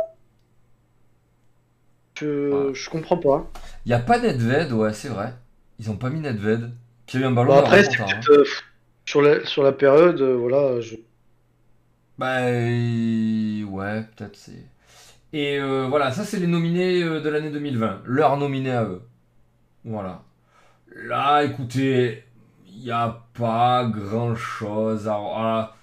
[2.19, 2.75] Je, Ouais.
[2.75, 3.51] je comprends pas.
[3.85, 5.35] Y a pas Nedved, ouais, c'est vrai.
[5.79, 6.71] Ils ont pas mis Nedved.
[7.07, 8.21] Qui a eu un ballon d'or après, c'est hein.
[8.31, 8.45] euh,
[9.05, 10.81] sur, la, sur la période, euh, voilà.
[10.81, 10.97] Je...
[12.19, 14.65] Bah ouais, peut-être c'est.
[15.33, 19.03] Et euh, voilà, ça c'est les nominés de l'année 2020, leurs nominés à eux.
[19.85, 20.23] Voilà.
[20.95, 22.25] Là, écoutez,
[22.69, 25.75] il n'y a pas grand-chose à...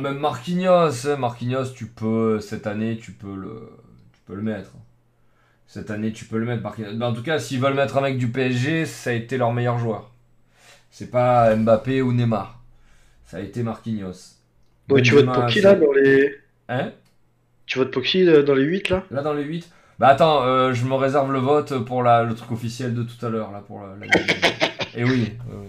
[0.00, 3.70] même Marquinhos, hein, Marquinhos, tu peux, cette année, tu peux le,
[4.12, 4.70] tu peux le mettre.
[5.74, 7.02] Cette année, tu peux le mettre, Marquinhos.
[7.02, 9.76] En tout cas, s'ils veulent mettre un mec du PSG, ça a été leur meilleur
[9.76, 10.12] joueur.
[10.92, 12.60] C'est pas Mbappé ou Neymar.
[13.24, 14.36] Ça a été Marquinhos.
[14.88, 16.32] Ouais, tu votes pour qui c'est- là dans les.
[16.68, 16.92] Hein?
[17.66, 19.02] Tu votes pour qui euh, dans les 8 là?
[19.10, 19.68] Là, dans les 8
[19.98, 23.26] Bah attends, euh, je me réserve le vote pour la, le truc officiel de tout
[23.26, 23.96] à l'heure, là, pour la...
[23.96, 24.06] la-
[24.94, 25.68] Et oui, oui, oui.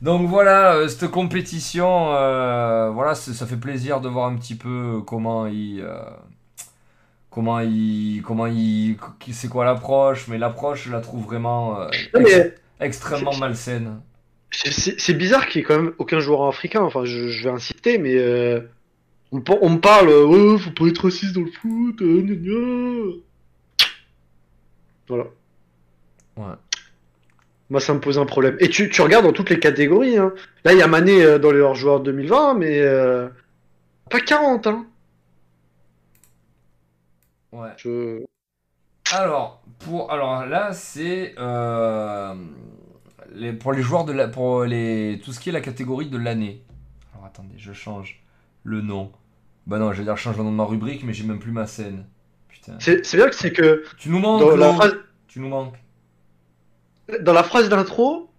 [0.00, 5.00] Donc voilà, euh, cette compétition, euh, voilà, ça fait plaisir de voir un petit peu
[5.06, 5.80] comment il...
[7.32, 8.22] comment il...
[8.24, 8.96] Comment il...
[9.32, 12.54] C'est quoi l'approche Mais l'approche, je la trouve vraiment euh, Non, ex- mais
[12.86, 14.00] extrêmement malsaine.
[14.50, 16.82] c'est- bizarre qu'il y ait quand même aucun joueur africain.
[16.82, 18.14] Enfin, je, je vais insister, mais.
[18.16, 18.60] euh,
[19.32, 22.02] on, me par- on me parle, euh, ouais, faut pas être raciste dans le foot,
[22.02, 23.12] euh, gna gna.
[25.08, 25.24] Voilà.
[26.36, 26.54] Ouais.
[27.70, 28.56] Moi, ça me pose un problème.
[28.60, 30.18] Et tu, tu regardes dans toutes les catégories.
[30.18, 30.32] Hein.
[30.64, 33.28] Là, il y a Mané euh, dans les hors-joueurs 2020, mais euh,
[34.10, 34.66] pas 40.
[34.66, 34.86] Hein.
[37.52, 37.70] Ouais.
[37.76, 38.24] Je...
[39.12, 42.34] Alors, pour, alors là, c'est euh,
[43.34, 46.16] les, pour les joueurs de la, pour les, tout ce qui est la catégorie de
[46.16, 46.62] l'année.
[47.12, 48.22] Alors attendez, je change
[48.64, 49.12] le nom.
[49.66, 51.38] Bah non, je vais dire je change le nom de ma rubrique, mais j'ai même
[51.38, 52.06] plus ma scène.
[52.48, 52.74] Putain.
[52.78, 54.96] C'est c'est bien que c'est que Tu nous manques, dans la phrase,
[55.28, 55.76] Tu nous manques.
[57.20, 58.30] dans la phrase d'intro,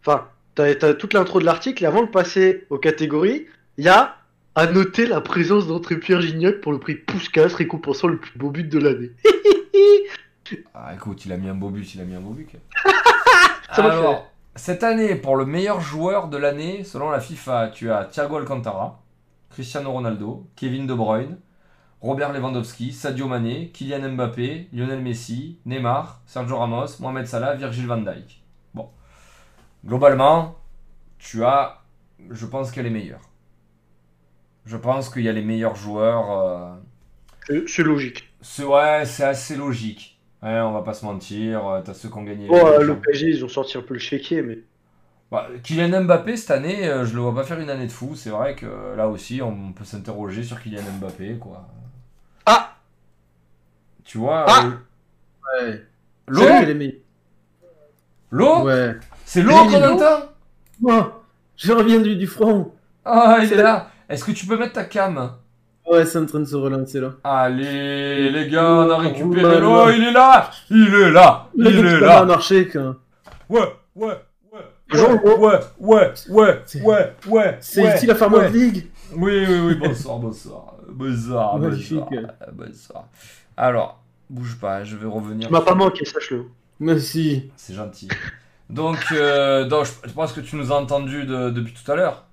[0.00, 3.46] enfin, t'as t'as toute l'intro de l'article, et avant de passer aux catégories,
[3.76, 4.16] il y a
[4.54, 8.50] à noter la présence d'André Pierre Gignac pour le prix Puskas, récompensant le plus beau
[8.50, 9.10] but de l'année.
[10.74, 12.50] Ah écoute, il a mis un beau but, il a mis un beau but.
[13.74, 18.04] Ça Alors, cette année, pour le meilleur joueur de l'année, selon la FIFA, tu as
[18.04, 19.00] Thiago Alcantara,
[19.48, 21.38] Cristiano Ronaldo, Kevin De Bruyne,
[22.02, 28.02] Robert Lewandowski, Sadio Mané, Kylian Mbappé, Lionel Messi, Neymar, Sergio Ramos, Mohamed Salah, Virgil van
[28.02, 28.42] Dijk.
[28.74, 28.90] Bon.
[29.82, 30.56] Globalement,
[31.18, 31.82] tu as,
[32.30, 33.22] je pense qu'elle est meilleure.
[34.66, 36.30] Je pense qu'il y a les meilleurs joueurs.
[37.50, 38.32] euh, C'est- logique.
[38.40, 40.18] c'est ouais, c'est assez logique.
[40.42, 41.66] Ouais, on va pas se mentir.
[41.66, 42.46] euh, T'as ceux qui ont gagné.
[42.48, 44.58] Bon, les euh, le PSG, ils ont sorti un peu le chéquier, mais.
[45.30, 48.14] Bah, Kylian Mbappé cette année, euh, je le vois pas faire une année de fou.
[48.14, 51.66] C'est vrai que là aussi, on peut s'interroger sur Kylian Mbappé, quoi.
[52.46, 52.76] Ah
[54.04, 54.66] Tu vois, Ah
[55.60, 55.82] euh, Ouais.
[56.28, 56.42] l'eau,
[58.30, 58.96] l'eau, Ouais.
[59.24, 60.26] c'est l'eau qu'on entend.
[60.80, 61.24] Moi,
[61.56, 62.72] je reviens du, du front.
[63.04, 63.90] Ah, il est là.
[64.08, 65.32] Est-ce que tu peux mettre ta cam?
[65.90, 67.12] Ouais, c'est en train de se relancer là.
[67.24, 69.86] Allez, les gars, on a Oh, récupéré l'eau.
[69.86, 69.92] là.
[69.94, 70.50] Il est là.
[70.70, 71.48] Il est là.
[71.56, 72.20] Le Il est là.
[72.20, 72.94] a marché quand.
[73.50, 73.60] Ouais,
[73.94, 74.18] ouais,
[74.52, 74.60] ouais.
[74.90, 77.58] Bonjour, Ouais, ouais, ouais, ouais, C'est- ouais, ouais.
[77.60, 78.50] C'est ouais, ici la Farm ouais.
[78.50, 78.86] League.
[79.14, 80.74] Oui, oui, oui, bonsoir, bonsoir.
[80.88, 81.98] Bonsoir, Magnifique.
[81.98, 82.28] bonsoir.
[82.52, 83.04] bonsoir.
[83.56, 84.00] Alors,
[84.30, 85.48] bouge pas, je vais revenir.
[85.48, 86.46] Tu m'as pas manqué, sache-le.
[86.80, 87.50] Merci.
[87.56, 88.08] C'est gentil.
[88.70, 91.96] Donc, euh, donc, je je pense que tu nous as entendu de- depuis tout à
[91.96, 92.24] l'heure.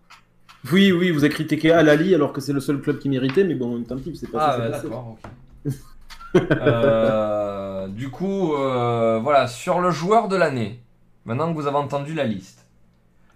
[0.72, 3.56] Oui, oui, vous avez critiqué Al-Ali alors que c'est le seul club qui méritait, mais
[3.56, 4.70] bon, tant pis, c'est pas Ah, ça.
[4.70, 5.18] d'accord,
[5.66, 5.74] ok.
[6.62, 10.80] Euh, du coup, euh, voilà, sur le joueur de l'année,
[11.26, 12.66] maintenant que vous avez entendu la liste,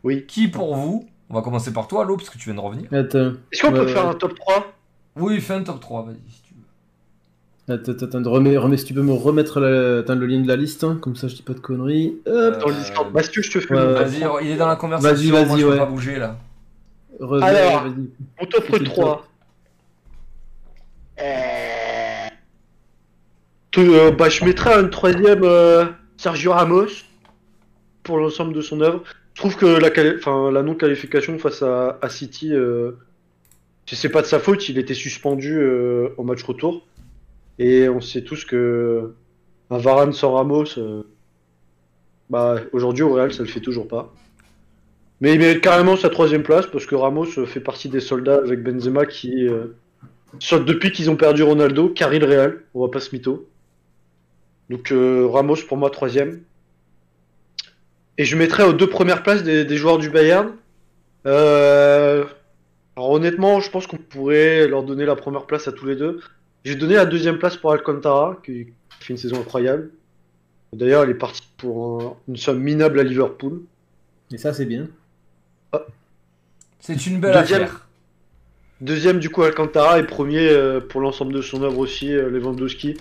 [0.03, 0.25] Oui.
[0.27, 2.85] qui pour vous, on va commencer par toi, Lo, parce que tu viens de revenir.
[2.93, 4.11] Attends, Est-ce qu'on peut faire ouais.
[4.11, 4.73] un top 3
[5.17, 6.53] Oui, fais un top 3, vas-y, si tu
[7.67, 7.73] veux.
[7.75, 10.55] attends, attends, remets, remets, si tu peux me remettre la- attends, le lien de la
[10.55, 12.15] liste, hein, comme ça je dis pas de conneries.
[12.27, 14.41] Hop, dans le Euh, Discord Mathieu, je te fais Vas-y, 3.
[14.41, 15.77] il est dans la conversation, Vas-y, moi vas-y, je peux ouais.
[15.79, 16.37] pas bouger là.
[17.43, 17.85] Alors.
[18.61, 19.27] Fais le 3.
[23.71, 25.85] Te- euh, bah, je mettrais un troisième euh,
[26.17, 26.87] Sergio Ramos
[28.03, 29.03] pour l'ensemble de son œuvre.
[29.33, 32.91] Je trouve que la, quali- enfin, la non-qualification face à, à City, euh,
[33.85, 36.85] c'est pas de sa faute, il était suspendu euh, au match retour.
[37.59, 39.13] Et on sait tous que
[39.69, 41.03] un Varane sans Ramos, euh,
[42.29, 44.13] bah, aujourd'hui au Real, ça le fait toujours pas.
[45.21, 48.37] Mais il mérite carrément sa troisième place parce que Ramos euh, fait partie des soldats
[48.37, 49.67] avec Benzema qui, euh,
[50.65, 53.47] depuis qu'ils ont perdu Ronaldo, carry le Real, on va pas se mytho.
[54.69, 56.41] Donc euh, Ramos pour moi troisième.
[58.17, 60.53] Et je mettrais aux deux premières places des, joueurs du Bayern
[61.27, 62.25] Euh,
[62.95, 66.21] Alors honnêtement, je pense qu'on pourrait leur donner la première place à tous les deux.
[66.65, 68.67] J'ai donné la deuxième place pour Alcantara, qui
[68.99, 69.91] fait une saison incroyable.
[70.73, 73.61] D'ailleurs, elle est partie pour un- une somme minable à Liverpool.
[74.31, 74.87] Et ça, c'est bien.
[76.79, 77.63] C'est une belle Deuxième.
[77.63, 77.87] affaire.
[78.81, 79.99] Deuxième, du coup, Alcantara.
[79.99, 82.97] Et premier euh, pour l'ensemble de son œuvre aussi, euh, Lewandowski.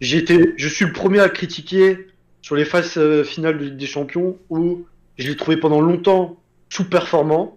[0.00, 2.08] Été, je suis le premier à critiquer
[2.42, 4.84] sur les phases euh, finales de Ligue des Champions où
[5.16, 6.38] je l'ai trouvé pendant longtemps
[6.68, 7.56] sous-performant.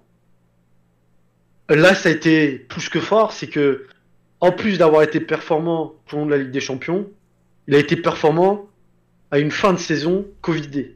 [1.70, 3.34] Là, ça a été plus que fort.
[3.34, 3.88] C'est que,
[4.40, 7.10] en plus d'avoir été performant tout au long de la Ligue des Champions,
[7.68, 8.68] il a été performant
[9.32, 10.96] à une fin de saison Covidée.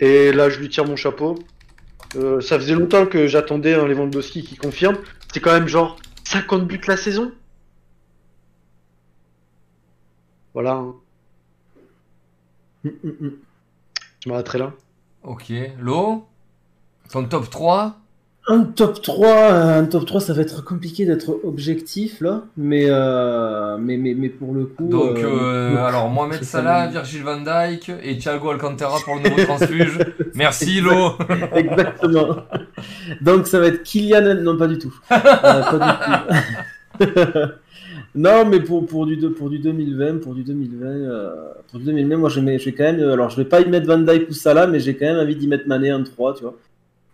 [0.00, 1.38] Et là, je lui tire mon chapeau.
[2.16, 4.96] Euh, ça faisait longtemps que j'attendais un Lewandowski qui confirme.
[5.32, 7.32] C'est quand même genre 50 buts la saison.
[10.54, 10.94] Voilà, hein.
[12.84, 13.32] Mm, mm, mm.
[14.24, 14.72] je m'arrêterai là.
[15.22, 15.52] Ok.
[15.78, 16.26] Lo?
[17.10, 17.98] Ton top 3
[18.48, 22.86] Un top 3, euh, un top 3, ça va être compliqué d'être objectif là, mais,
[22.88, 24.86] euh, mais, mais, mais pour le coup.
[24.86, 29.42] Donc, euh, euh, alors Mohamed Salah, Virgil van Dijk et Thiago Alcantara pour le nouveau
[29.42, 29.98] transfuge.
[30.36, 31.14] Merci Lo.
[31.56, 32.36] Exactement.
[33.20, 34.36] Donc ça va être Kylian.
[34.42, 34.94] Non, pas du tout.
[35.10, 36.16] Euh, pas
[37.00, 37.14] du tout.
[38.14, 41.34] non, mais pour, pour, du, pour du 2020, pour du 2020, euh,
[41.68, 43.00] pour du 2020, moi je mets, je vais quand même.
[43.00, 45.34] Alors je vais pas y mettre Van Dyke ou Salah, mais j'ai quand même envie
[45.34, 46.54] d'y mettre Mané en 3, tu vois.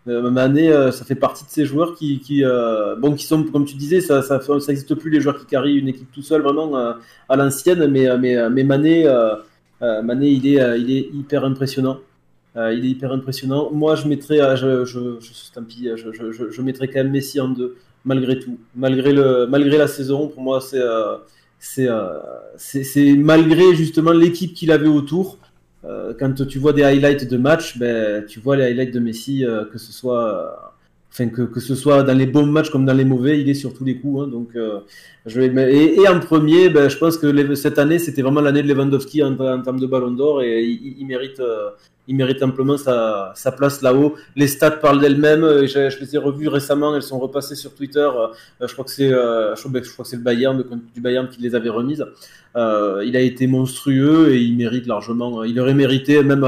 [0.07, 3.65] Euh, Mané, euh, ça fait partie de ces joueurs qui, euh, bon, qui sont, comme
[3.65, 6.41] tu disais, ça, ça, ça existe plus les joueurs qui carrient une équipe tout seul
[6.41, 6.75] vraiment
[7.29, 9.05] à l'ancienne, mais, mais, mais Mané,
[9.81, 11.99] Mané, il est, il est hyper impressionnant.
[12.55, 13.71] Il est hyper impressionnant.
[13.71, 17.39] Moi, je mettrais, je, je, je, tant pis, je, je, je, mettrais quand même Messi
[17.39, 20.27] en deux, malgré tout, malgré le, malgré la saison.
[20.27, 20.83] Pour moi, c'est,
[21.59, 21.87] c'est,
[22.57, 25.39] c'est malgré justement l'équipe qu'il avait autour.
[25.85, 29.45] Euh, quand tu vois des highlights de match, ben, tu vois les highlights de Messi,
[29.45, 30.49] euh, que ce soit, euh,
[31.11, 33.53] enfin que, que ce soit dans les bons matchs comme dans les mauvais, il est
[33.53, 34.23] sur tous les coups.
[34.23, 34.27] hein.
[34.27, 34.79] donc, euh,
[35.25, 38.41] je vais, et, et en premier, ben, je pense que les- cette année, c'était vraiment
[38.41, 41.39] l'année de Lewandowski en, en termes de Ballon d'Or et il, il mérite.
[41.39, 41.69] euh,
[42.07, 44.15] il mérite amplement sa, sa place là-haut.
[44.35, 45.65] Les stats parlent d'elles-mêmes.
[45.65, 46.95] Je, les ai revues récemment.
[46.95, 47.99] Elles sont repassées sur Twitter.
[47.99, 50.63] Euh, je crois que c'est, euh, je crois que c'est le Bayern,
[50.93, 52.05] du Bayern qui les avait remises.
[52.55, 55.43] Euh, il a été monstrueux et il mérite largement.
[55.43, 56.47] Il aurait mérité même,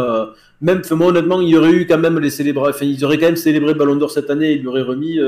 [0.61, 2.69] même, moi honnêtement, il aurait eu quand même les célébrer.
[2.69, 4.53] Enfin, ils auraient quand même célébré Ballon d'Or cette année.
[4.53, 5.19] Il l'aurait remis.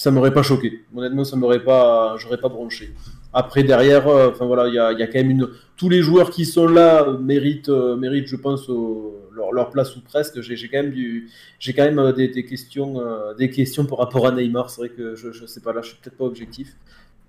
[0.00, 0.82] Ça m'aurait pas choqué.
[0.96, 2.94] Honnêtement, ça m'aurait pas, j'aurais pas bronché.
[3.34, 5.48] Après derrière, euh, enfin voilà, il y a, quand même une.
[5.76, 10.40] Tous les joueurs qui sont là méritent, euh, méritent, je pense, leur, place ou presque.
[10.40, 11.28] J'ai quand même du,
[11.76, 12.98] quand euh, des, questions,
[13.36, 14.70] des questions par rapport à Neymar.
[14.70, 16.74] C'est vrai que je, je sais pas là, je suis peut-être pas objectif.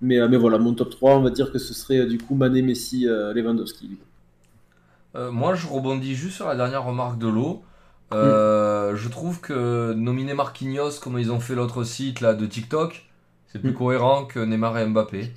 [0.00, 2.62] Mais, mais voilà, mon top 3, on va dire que ce serait du coup Mané,
[2.62, 3.98] Messi, Lewandowski.
[5.14, 7.62] moi, je rebondis juste sur la dernière remarque de Lo.
[8.14, 13.04] Euh, Je trouve que nominer Marquinhos, comme ils ont fait l'autre site là de TikTok,
[13.48, 13.74] c'est plus Mm.
[13.74, 15.30] cohérent que Neymar et Mbappé.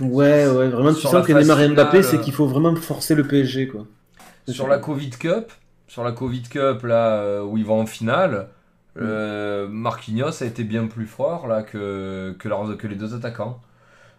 [0.00, 3.14] Ouais, ouais, vraiment, tu sens que Neymar et Mbappé, c'est euh, qu'il faut vraiment forcer
[3.14, 3.86] le PSG, quoi.
[4.48, 5.52] Sur la Covid Cup,
[5.88, 8.48] sur la Covid Cup là euh, où ils vont en finale,
[8.98, 13.60] euh, Marquinhos a été bien plus fort là que que les deux attaquants.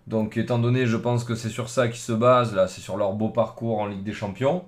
[0.08, 2.98] Donc étant donné, je pense que c'est sur ça qu'ils se basent là, c'est sur
[2.98, 4.64] leur beau parcours en Ligue des Champions.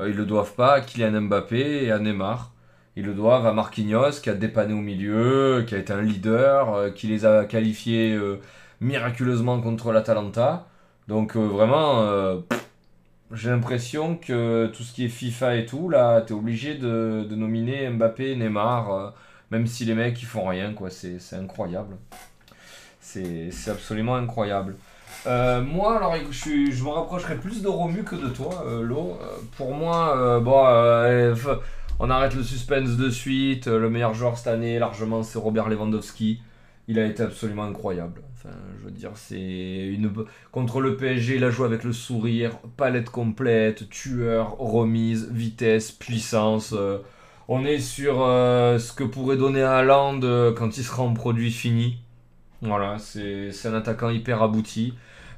[0.00, 2.52] Euh, ils le doivent pas à Kylian Mbappé et à Neymar.
[2.96, 6.74] Ils le doivent à Marquinhos qui a dépanné au milieu, qui a été un leader,
[6.74, 8.40] euh, qui les a qualifiés euh,
[8.80, 10.66] miraculeusement contre l'Atalanta.
[11.08, 12.42] Donc vraiment,
[13.32, 17.34] j'ai l'impression que tout ce qui est FIFA et tout, là, t'es obligé de, de
[17.34, 19.12] nominer Mbappé, Neymar,
[19.50, 20.88] même si les mecs ils font rien, quoi.
[20.88, 21.96] C'est incroyable.
[23.00, 24.76] C'est absolument incroyable.
[25.26, 29.18] Euh, moi, alors, je, me rapprocherai plus de Romu que de toi, euh, Lo.
[29.22, 30.40] Euh, pour moi,
[31.98, 33.66] on arrête le suspense de suite.
[33.66, 36.40] Le meilleur joueur cette année, largement, c'est Robert Lewandowski.
[36.88, 38.20] Il a été absolument incroyable.
[38.44, 40.12] Je veux c'est une
[40.52, 46.74] contre le PSG, il a joué avec le sourire, palette complète, tueur, remise, vitesse, puissance.
[47.48, 50.20] on est sur ce que pourrait donner Haaland
[50.54, 51.96] quand il sera en produit fini.
[52.60, 54.92] Voilà, c'est un attaquant hyper abouti.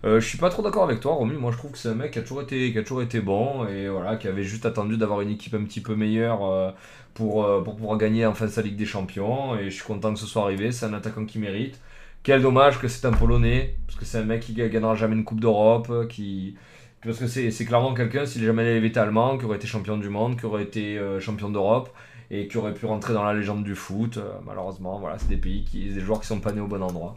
[0.04, 1.36] Euh, je suis pas trop d'accord avec toi, Romu.
[1.36, 3.20] Moi, je trouve que c'est un mec qui a toujours été, qui a toujours été
[3.20, 6.70] bon et voilà, qui avait juste attendu d'avoir une équipe un petit peu meilleure euh,
[7.14, 9.58] pour, euh, pour pouvoir gagner enfin sa Ligue des Champions.
[9.58, 10.70] Et je suis content que ce soit arrivé.
[10.72, 11.80] C'est un attaquant qui mérite.
[12.22, 15.24] Quel dommage que c'est un Polonais, parce que c'est un mec qui gagnera jamais une
[15.24, 16.56] Coupe d'Europe, euh, qui
[17.04, 20.08] parce que c'est clairement quelqu'un, s'il jamais avait été allemand, qui aurait été champion du
[20.08, 21.90] monde, qui aurait été champion d'Europe
[22.32, 24.18] et qui aurait pu rentrer dans la légende du foot.
[24.44, 27.16] Malheureusement, voilà, c'est des pays qui, des joueurs qui sont pas nés au bon endroit.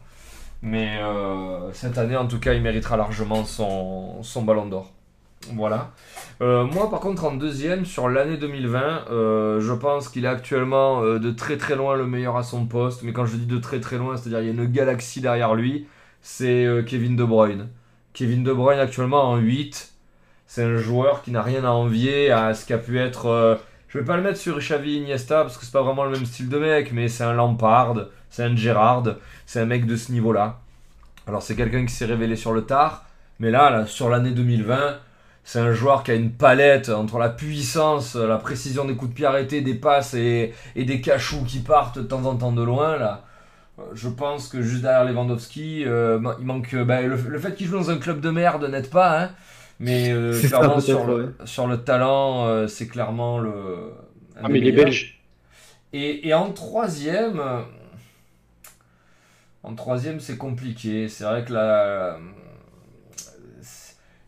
[0.62, 4.92] Mais euh, cette année, en tout cas, il méritera largement son, son ballon d'or.
[5.54, 5.92] Voilà.
[6.42, 11.02] Euh, moi, par contre, en deuxième, sur l'année 2020, euh, je pense qu'il est actuellement
[11.02, 13.04] de très très loin le meilleur à son poste.
[13.04, 15.56] Mais quand je dis de très très loin, c'est-à-dire il y a une galaxie derrière
[15.56, 15.88] lui,
[16.22, 17.70] c'est Kevin De Bruyne.
[18.14, 19.94] Kevin De Bruyne actuellement en 8.
[20.46, 23.60] C'est un joueur qui n'a rien à envier à ce qu'a pu être.
[23.88, 26.26] je vais pas le mettre sur Xavi Iniesta parce que c'est pas vraiment le même
[26.26, 27.96] style de mec, mais c'est un Lampard,
[28.30, 29.16] c'est un Gerrard,
[29.46, 30.60] c'est un mec de ce niveau-là.
[31.28, 33.06] Alors c'est quelqu'un qui s'est révélé sur le tard,
[33.40, 34.98] mais là, là sur l'année 2020,
[35.44, 39.16] c'est un joueur qui a une palette entre la puissance, la précision des coups de
[39.16, 42.62] pied arrêtés, des passes et, et des cachous qui partent de temps en temps de
[42.64, 42.98] loin.
[42.98, 43.24] Là,
[43.94, 47.68] je pense que juste derrière Lewandowski, euh, il manque euh, bah, le, le fait qu'il
[47.68, 49.30] joue dans un club de merde n'aide pas, hein,
[49.80, 51.30] mais euh, clairement sur, le, ouais.
[51.46, 53.54] sur le talent, euh, c'est clairement le.
[54.42, 54.72] Ah, des mais.
[54.72, 55.20] Belges.
[55.94, 57.62] Et, et en troisième, euh,
[59.64, 61.08] en troisième, c'est compliqué.
[61.10, 62.18] C'est vrai que là,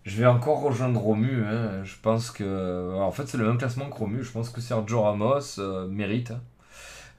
[0.03, 1.43] je vais encore rejoindre Romu.
[1.45, 1.83] hein.
[1.83, 4.23] Je pense que, en fait, c'est le même classement que Romu.
[4.23, 6.41] Je pense que Sergio Ramos euh, mérite, hein.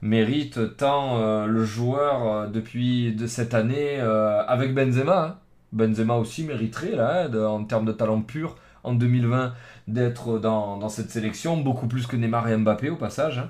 [0.02, 5.24] mérite tant euh, le joueur euh, depuis de cette année avec Benzema.
[5.24, 5.36] hein.
[5.72, 9.55] Benzema aussi mériterait là, en termes de talent pur en 2020
[9.89, 13.43] d'être dans, dans cette sélection, beaucoup plus que Neymar et Mbappé au passage.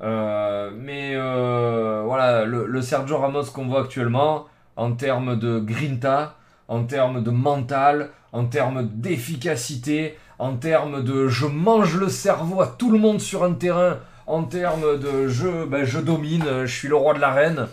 [0.00, 0.04] Hein.
[0.04, 4.46] Euh, mais euh, voilà, le, Sergio Ramos qu'on voit actuellement,
[4.76, 6.36] en termes de grinta,
[6.68, 12.66] en termes de mental, en termes d'efficacité, en termes de je mange le cerveau à
[12.66, 16.88] tout le monde sur un terrain, en termes de je, ben, je domine, je suis
[16.88, 17.68] le roi de l'arène.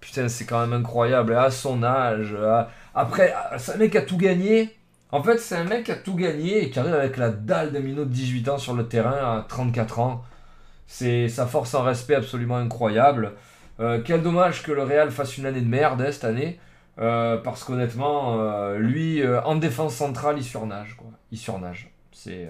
[0.00, 1.32] Putain, c'est quand même incroyable.
[1.32, 4.74] Et à son âge, à- après, c'est un mec qui a tout gagné.
[5.10, 7.72] En fait, c'est un mec qui a tout gagné et qui arrive avec la dalle
[7.72, 10.24] d'un minot de 18 ans sur le terrain à 34 ans.
[10.90, 13.34] C'est sa force en respect absolument incroyable.
[13.78, 16.58] Euh, quel dommage que le Real fasse une année de merde hein, cette année.
[16.98, 20.96] euh, parce qu'honnêtement, euh, lui, en défense centrale, il surnage.
[20.96, 21.10] Quoi.
[21.30, 21.90] Il surnage.
[22.10, 22.48] C'est.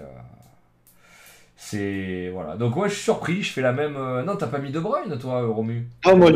[1.55, 2.29] C'est.
[2.33, 2.55] Voilà.
[2.55, 3.43] Donc, ouais, je suis surpris.
[3.43, 3.95] Je fais la même.
[4.25, 6.31] Non, t'as pas mis De Bruyne, toi, Romu Ah, moi,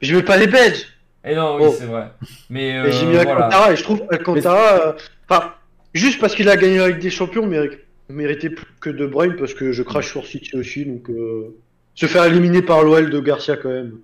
[0.00, 0.86] je mets pas les Belges.
[1.24, 1.74] Eh non, oui, Oh.
[1.76, 2.10] c'est vrai.
[2.48, 2.80] Mais.
[2.82, 3.32] Mais J'ai mis voilà.
[3.32, 4.94] Alcantara et je trouve Alcantara.
[5.28, 5.52] Enfin,
[5.92, 7.80] juste parce qu'il a gagné avec des champions, mérite-
[8.10, 10.84] méritait plus que De Bruyne parce que je crache sur City aussi.
[10.86, 11.56] Donc, euh,
[11.94, 13.98] se faire éliminer par l'OL de Garcia quand même.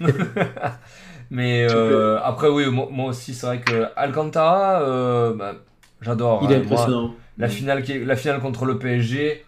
[1.30, 5.54] Mais euh, après, oui, moi, moi aussi, c'est vrai que Alcantara, euh, bah,
[6.00, 6.42] j'adore.
[6.42, 6.62] Il est hein.
[6.66, 6.88] Moi,
[7.38, 9.44] la, finale qui est- la finale contre le PSG,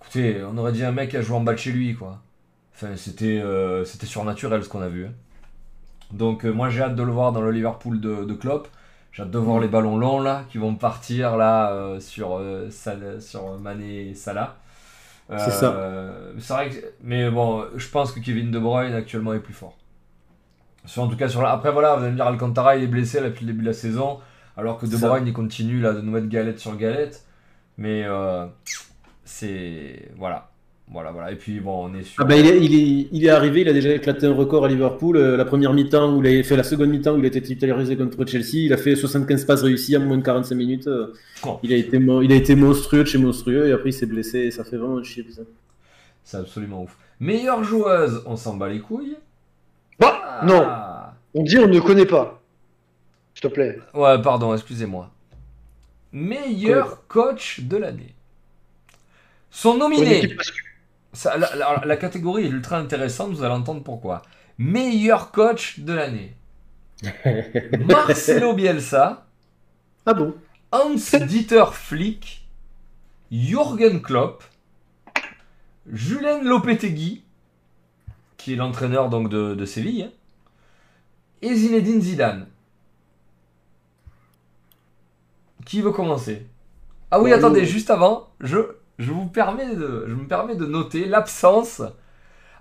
[0.00, 2.20] écoutez, on aurait dit un mec qui a joué en bas de chez lui, quoi.
[2.74, 5.06] Enfin, c'était euh, c'était surnaturel ce qu'on a vu.
[5.06, 5.12] hein.
[6.12, 8.68] Donc, euh, moi, j'ai hâte de le voir dans le Liverpool de, de Klopp.
[9.12, 12.70] J'ai hâte de voir les ballons longs, là, qui vont partir, là, euh, sur, euh,
[12.70, 14.56] Salah- sur Mané et Salah.
[15.38, 15.72] C'est ça.
[15.72, 16.76] Euh, C'est vrai que...
[17.02, 19.76] Mais bon, je pense que Kevin De Bruyne, actuellement, est plus fort.
[20.84, 22.88] Sur, en tout cas, sur la- après, voilà, vous allez me dire, Alcantara, il est
[22.88, 24.18] blessé là, depuis le début de la saison,
[24.56, 25.08] alors que De ça.
[25.08, 27.24] Bruyne, il continue là, de nous mettre galette sur galette.
[27.78, 28.46] Mais euh,
[29.24, 30.10] c'est.
[30.16, 30.50] Voilà.
[30.90, 31.32] Voilà, voilà.
[31.32, 32.22] Et puis, bon, on est sur.
[32.22, 34.66] Ah bah, il, est, il, est, il est arrivé, il a déjà éclaté un record
[34.66, 35.16] à Liverpool.
[35.16, 37.40] Euh, la première mi-temps, où il a fait la seconde mi-temps où il a été
[37.40, 40.86] titularisé contre Chelsea, il a fait 75 passes réussies en moins de 45 minutes.
[40.88, 41.14] Euh,
[41.44, 41.58] Oh.
[41.64, 44.38] Il, a été, il a été monstrueux de chez monstrueux et après il s'est blessé
[44.42, 45.26] et ça fait vraiment chier.
[46.22, 46.96] C'est absolument ouf.
[47.18, 49.16] Meilleure joueuse, on s'en bat les couilles.
[49.98, 51.14] Bah, non, Ah.
[51.34, 52.40] on dit on ne connaît pas.
[53.34, 53.76] S'il te plaît.
[53.92, 55.10] Ouais, pardon, excusez-moi.
[56.12, 58.14] Meilleur coach de l'année.
[59.50, 60.36] Sont nominés.
[61.12, 64.22] Ça, la, la- la catégorie est ultra intéressante, vous allez entendre pourquoi.
[64.58, 66.34] Meilleur coach de l'année.
[67.86, 69.26] Marcelo Bielsa,
[70.06, 70.34] Ah bon?
[70.70, 72.46] Hans-Dieter Flick,
[73.30, 74.44] Jürgen Klopp,
[75.90, 77.24] Julien Lopetegui,
[78.36, 80.10] qui est l'entraîneur donc de, de Séville, hein,
[81.42, 82.46] et Zinedine Zidane.
[85.64, 86.46] Qui veut commencer?
[87.10, 88.58] Ah oui, attendez, juste avant, je,
[89.02, 91.82] je, vous permets de, je me permets de noter l'absence,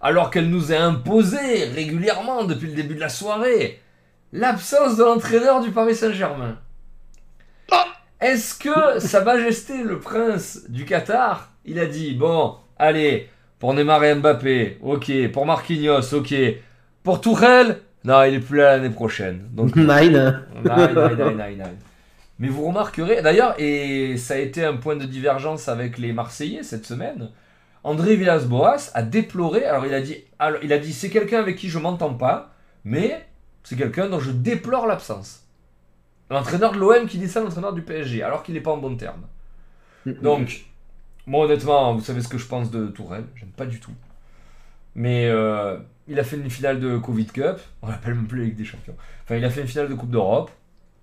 [0.01, 3.81] alors qu'elle nous est imposée régulièrement depuis le début de la soirée,
[4.34, 6.57] l'absence de l'entraîneur du Paris Saint-Germain.
[8.19, 14.03] Est-ce que Sa Majesté le Prince du Qatar, il a dit bon, allez, pour Neymar
[14.03, 16.34] et Mbappé, ok, pour Marquinhos, ok,
[17.03, 19.47] pour Tourelle, non, il est plus là l'année prochaine.
[19.51, 19.88] Donc, Nine.
[19.88, 21.77] Nine, nine, nine, nine, nine.
[22.41, 26.63] Mais vous remarquerez, d'ailleurs, et ça a été un point de divergence avec les Marseillais
[26.63, 27.30] cette semaine,
[27.84, 31.55] André Villas-Boas a déploré, alors il a dit, alors, il a dit c'est quelqu'un avec
[31.55, 33.23] qui je m'entends pas, mais
[33.61, 35.45] c'est quelqu'un dont je déplore l'absence.
[36.31, 38.95] L'entraîneur de l'OM qui dit ça, l'entraîneur du PSG, alors qu'il n'est pas en bon
[38.95, 39.22] terme.
[40.07, 40.65] Donc,
[41.27, 43.93] moi honnêtement, vous savez ce que je pense de Tourelle, j'aime pas du tout.
[44.95, 45.77] Mais euh,
[46.07, 48.95] il a fait une finale de Covid Cup, on l'appelle même plus Ligue des Champions.
[49.26, 50.49] Enfin, il a fait une finale de Coupe d'Europe,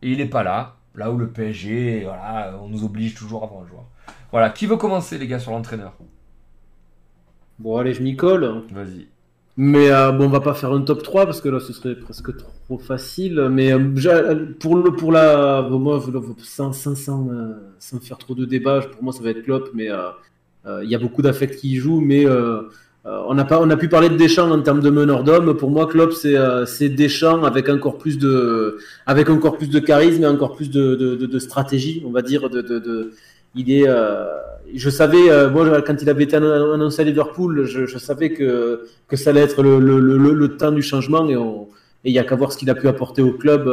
[0.03, 0.75] et il est pas là.
[0.99, 3.85] Là où le PSG, voilà, on nous oblige toujours avant un joueur.
[4.33, 5.95] Voilà, qui veut commencer les gars sur l'entraîneur?
[7.61, 8.65] Bon, allez, je m'y colle.
[8.73, 9.07] Vas-y.
[9.57, 11.95] Mais euh, bon, on va pas faire un top 3 parce que là, ce serait
[11.97, 13.49] presque trop facile.
[13.51, 14.23] Mais euh, déjà,
[14.61, 15.63] pour, le, pour la.
[15.63, 16.03] bon, moi,
[16.43, 19.71] sans, sans, sans, euh, sans faire trop de débats, pour moi, ça va être Klopp.
[19.75, 20.11] Mais euh,
[20.67, 22.01] euh, il y a beaucoup d'affects qui y jouent.
[22.01, 22.71] Mais euh, euh,
[23.05, 25.57] on, a pas, on a pu parler de Deschamps en termes de meneur d'homme.
[25.57, 29.79] Pour moi, Klopp, c'est euh, c'est Deschamps avec encore, plus de, avec encore plus de
[29.79, 32.51] charisme et encore plus de, de, de, de stratégie, on va dire.
[32.51, 33.13] De, de,
[33.55, 33.89] il est.
[33.89, 34.27] euh,
[34.75, 38.31] je savais, euh, moi, quand il avait été annon- annoncé à Liverpool, je, je savais
[38.35, 41.37] que, que ça allait être le, le, le, le temps du changement et
[42.05, 43.67] il n'y a qu'à voir ce qu'il a pu apporter au club.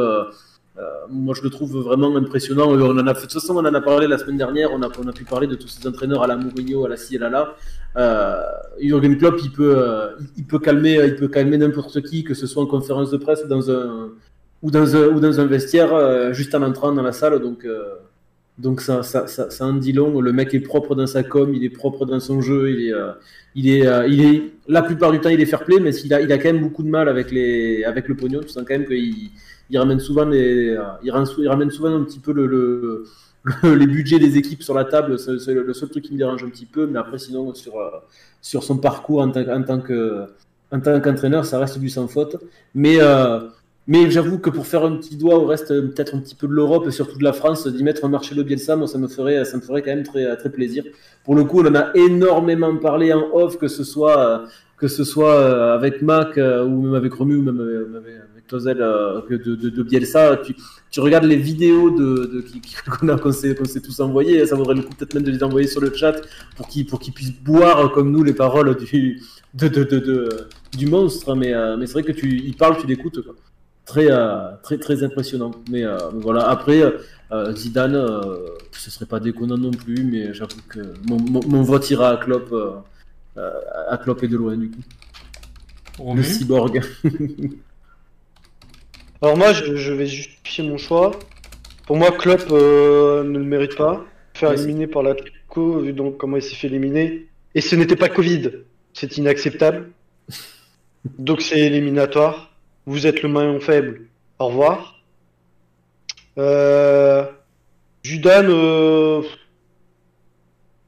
[0.78, 2.66] Euh, moi, je le trouve vraiment impressionnant.
[2.68, 4.70] On en a, de toute façon, on en a parlé la semaine dernière.
[4.72, 7.54] On a, pu parler de tous ces entraîneurs à la Mourinho, à la ci à.
[7.96, 8.42] Euh,
[8.78, 12.46] Jürgen Klopp, il peut, euh, il peut calmer, il peut calmer n'importe qui, que ce
[12.46, 13.42] soit en conférence de presse
[14.62, 17.40] ou dans un, vestiaire, euh, juste en entrant dans la salle.
[18.58, 19.02] Donc, ça,
[19.60, 20.20] en dit long.
[20.20, 22.70] Le mec est propre dans sa com, il est propre dans son jeu,
[24.68, 26.90] la plupart du temps, il est fair play, mais il a, quand même beaucoup de
[26.90, 27.32] mal avec
[27.86, 28.40] avec le pognon.
[28.40, 29.30] Tu sens quand même qu'il,
[29.70, 33.04] il ramène souvent les, euh, il ramène, souvent un petit peu le, le,
[33.44, 35.18] le- les budgets des équipes sur la table.
[35.18, 37.90] C'est le seul truc qui me dérange un petit peu, mais après, sinon, sur, euh,
[38.40, 40.26] sur son parcours en tant, en tant que,
[40.72, 42.36] en tant qu'entraîneur, ça reste du sans faute.
[42.74, 43.40] Mais, euh,
[43.88, 46.52] mais j'avoue que pour faire un petit doigt au reste, peut-être un petit peu de
[46.52, 49.44] l'Europe et surtout de la France, d'y mettre un Marcelo Bielsa, moi, ça me ferait,
[49.44, 50.84] ça me ferait quand même très, très plaisir.
[51.24, 54.44] Pour le coup, on en a énormément parlé en off, que ce soit,
[54.76, 59.34] que ce soit avec Mac ou même avec Romu ou même même Tozel euh, que
[59.34, 60.36] de, de, de Bielsa.
[60.38, 60.54] Tu,
[60.90, 62.44] tu regardes les vidéos de,
[63.00, 65.68] qu'on qu'on s'est s'est tous envoyées, ça vaudrait le coup peut-être même de les envoyer
[65.68, 66.14] sur le chat
[66.56, 69.20] pour qu'ils pour qu'ils puissent boire comme nous les paroles du,
[69.54, 71.34] de, du monstre.
[71.34, 73.20] Mais, euh, mais c'est vrai que tu il parle, tu l'écoutes.
[73.84, 75.52] Très, euh, très, très impressionnant.
[75.70, 76.82] Mais voilà, après,
[77.54, 77.94] Zidane,
[78.72, 82.16] ce serait pas déconnant non plus, mais j'avoue que mon, mon, mon vote ira à
[82.16, 82.52] Klopp,
[83.36, 84.80] à Klopp et de loin, du coup.
[85.98, 86.82] Romu Le cyborg.
[89.22, 91.12] Alors moi, je, je vais justifier mon choix.
[91.86, 94.04] Pour moi, Klopp euh, ne le mérite pas.
[94.34, 97.26] Faire c'est- éliminer par l'Atlético, vu donc comment il s'est fait éliminer.
[97.54, 98.50] Et ce n'était pas Covid.
[98.92, 99.90] C'est inacceptable.
[101.18, 102.52] Donc c'est éliminatoire.
[102.86, 104.02] Vous êtes le maillon faible.
[104.38, 105.00] Au revoir.
[106.38, 107.24] Euh...
[108.04, 109.22] Zidane, euh,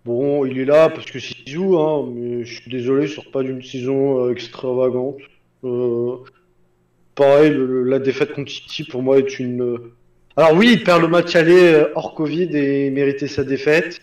[0.04, 3.28] bon, il est là parce que s'il joue, hein, mais je suis désolé, il sort
[3.32, 5.16] pas d'une saison euh, extravagante.
[5.64, 6.18] Euh,
[7.18, 7.52] Pareil,
[7.84, 9.60] la défaite contre City pour moi est une.
[9.60, 9.92] euh,
[10.36, 14.00] Alors oui, il perd le match aller euh, hors Covid et méritait sa défaite.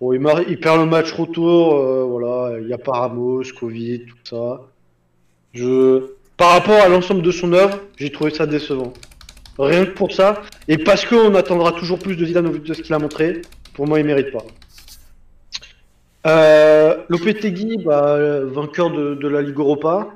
[0.00, 4.16] Bon, il, perd le match retour, euh, voilà, il n'y a pas Ramos, Covid, tout
[4.24, 4.62] ça.
[5.52, 6.12] Je...
[6.38, 8.94] Par rapport à l'ensemble de son œuvre, j'ai trouvé ça décevant.
[9.58, 12.72] Rien que pour ça, et parce qu'on attendra toujours plus de Zidane au vu de
[12.72, 13.42] ce qu'il a montré,
[13.74, 14.46] pour moi il mérite pas.
[16.26, 20.08] Euh, Lopetegui, bah, vainqueur de la Ligue Europa,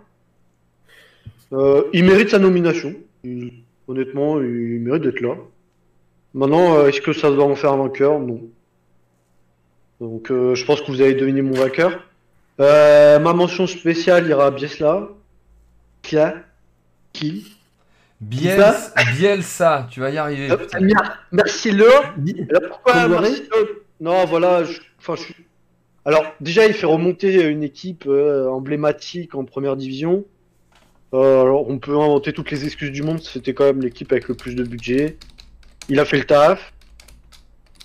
[1.52, 2.94] euh, il mérite sa nomination.
[3.24, 3.52] Il-
[3.88, 5.36] honnêtement, il mérite d'être là.
[6.34, 8.18] Maintenant, euh, est-ce que ça doit en faire un vainqueur?
[8.18, 8.40] Non.
[10.00, 12.02] Donc, euh, je pense que vous avez deviné mon vainqueur.
[12.58, 15.08] Ma mention spéciale ira à Biesla.
[16.02, 16.34] Kia.
[17.12, 17.46] Qui?
[18.20, 20.48] Bielsa, Bielsa, tu vas y arriver.
[21.32, 21.84] Merci le.
[22.50, 22.94] Alors pourquoi
[24.00, 24.62] Non, voilà.
[24.64, 25.34] je- Enfin, je suis-
[26.04, 30.24] Alors, déjà, il fait remonter une équipe euh, emblématique en première division.
[31.14, 33.20] Euh, alors, on peut inventer toutes les excuses du monde.
[33.20, 35.16] C'était quand même l'équipe avec le plus de budget.
[35.88, 36.72] Il a fait le taf.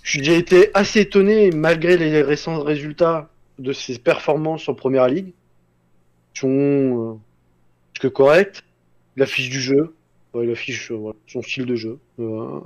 [0.03, 3.29] J'ai été assez étonné, malgré les récents résultats
[3.59, 5.33] de ses performances en première ligue.
[6.33, 8.63] Qui sont euh, que correctes.
[9.17, 9.95] Il affiche du jeu.
[10.33, 11.99] Ouais, il affiche euh, voilà, son style de jeu.
[12.19, 12.61] Euh,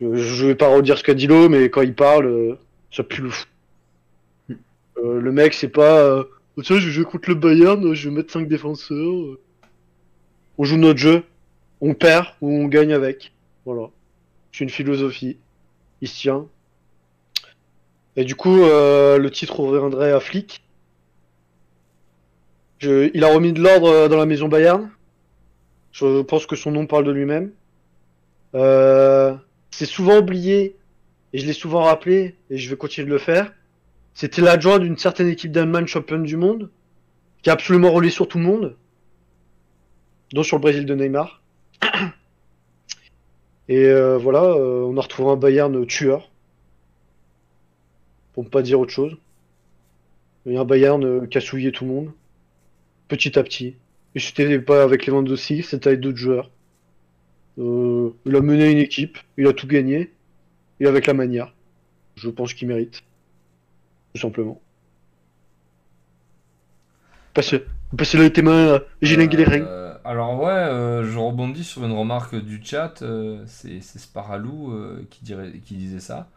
[0.00, 2.56] je vais pas redire ce qu'a dit Lo, mais quand il parle,
[2.90, 3.46] ça pue le fou.
[4.98, 5.98] Euh, le mec, c'est pas.
[5.98, 6.24] Euh,
[6.62, 9.38] Tiens, je jouer contre le Bayern, je vais mettre 5 défenseurs.
[10.58, 11.24] On joue notre jeu,
[11.80, 13.32] on perd ou on gagne avec.
[13.64, 13.88] Voilà.
[14.52, 15.38] C'est une philosophie.
[16.00, 16.46] Il se tient.
[18.16, 20.62] Et du coup, euh, le titre reviendrait à Flick.
[22.82, 24.90] Il a remis de l'ordre euh, dans la maison Bayern.
[25.92, 27.52] Je pense que son nom parle de lui-même.
[28.54, 29.34] Euh,
[29.70, 30.76] c'est souvent oublié,
[31.32, 33.52] et je l'ai souvent rappelé, et je vais continuer de le faire.
[34.14, 36.70] C'était l'adjoint d'une certaine équipe d'Allemagne championne du monde,
[37.42, 38.76] qui a absolument roulé sur tout le monde,
[40.32, 41.42] dont sur le Brésil de Neymar.
[43.68, 46.30] Et euh, voilà, euh, on a retrouvé un Bayern tueur,
[48.32, 49.16] pour ne pas dire autre chose.
[50.46, 52.12] Et un Bayern euh, qui a souillé tout le monde,
[53.08, 53.76] petit à petit.
[54.14, 56.50] Et c'était pas avec Lewandowski, c'était avec d'autres joueurs.
[57.56, 60.10] Il a mené une équipe, il a tout gagné,
[60.80, 61.54] et avec la manière.
[62.16, 63.02] Je pense qu'il mérite.
[64.14, 64.60] Tout simplement.
[67.32, 67.64] Passez,
[67.96, 69.91] passez là tes mains, j'ai lingué les règles.
[70.04, 75.22] Alors ouais, euh, je rebondis sur une remarque du chat, euh, c'est Sparalou euh, qui,
[75.24, 76.28] dirait, qui disait ça.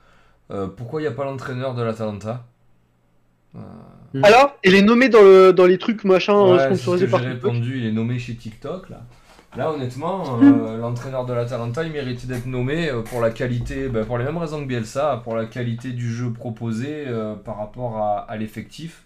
[0.51, 2.45] Euh, pourquoi il n'y a pas l'entraîneur de l'Atalanta?
[3.55, 3.59] Euh,
[4.21, 7.51] Alors, il est nommé dans, le, dans les trucs machin Ouais, sponsorisés j'ai par TikTok.
[7.53, 9.01] répondu, il est nommé chez TikTok là.
[9.55, 14.17] Là honnêtement, euh, l'entraîneur de l'Atalanta il méritait d'être nommé pour la qualité, ben, pour
[14.17, 17.05] les mêmes raisons que Bielsa, pour la qualité du jeu proposé
[17.45, 19.05] par rapport à, à l'effectif.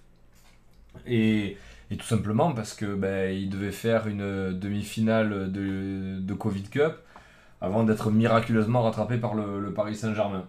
[1.07, 1.55] Et,
[1.91, 6.93] et tout simplement parce que ben, il devait faire une demi-finale de, de Covid Cup
[7.61, 10.45] avant d'être miraculeusement rattrapé par le, le Paris Saint-Germain.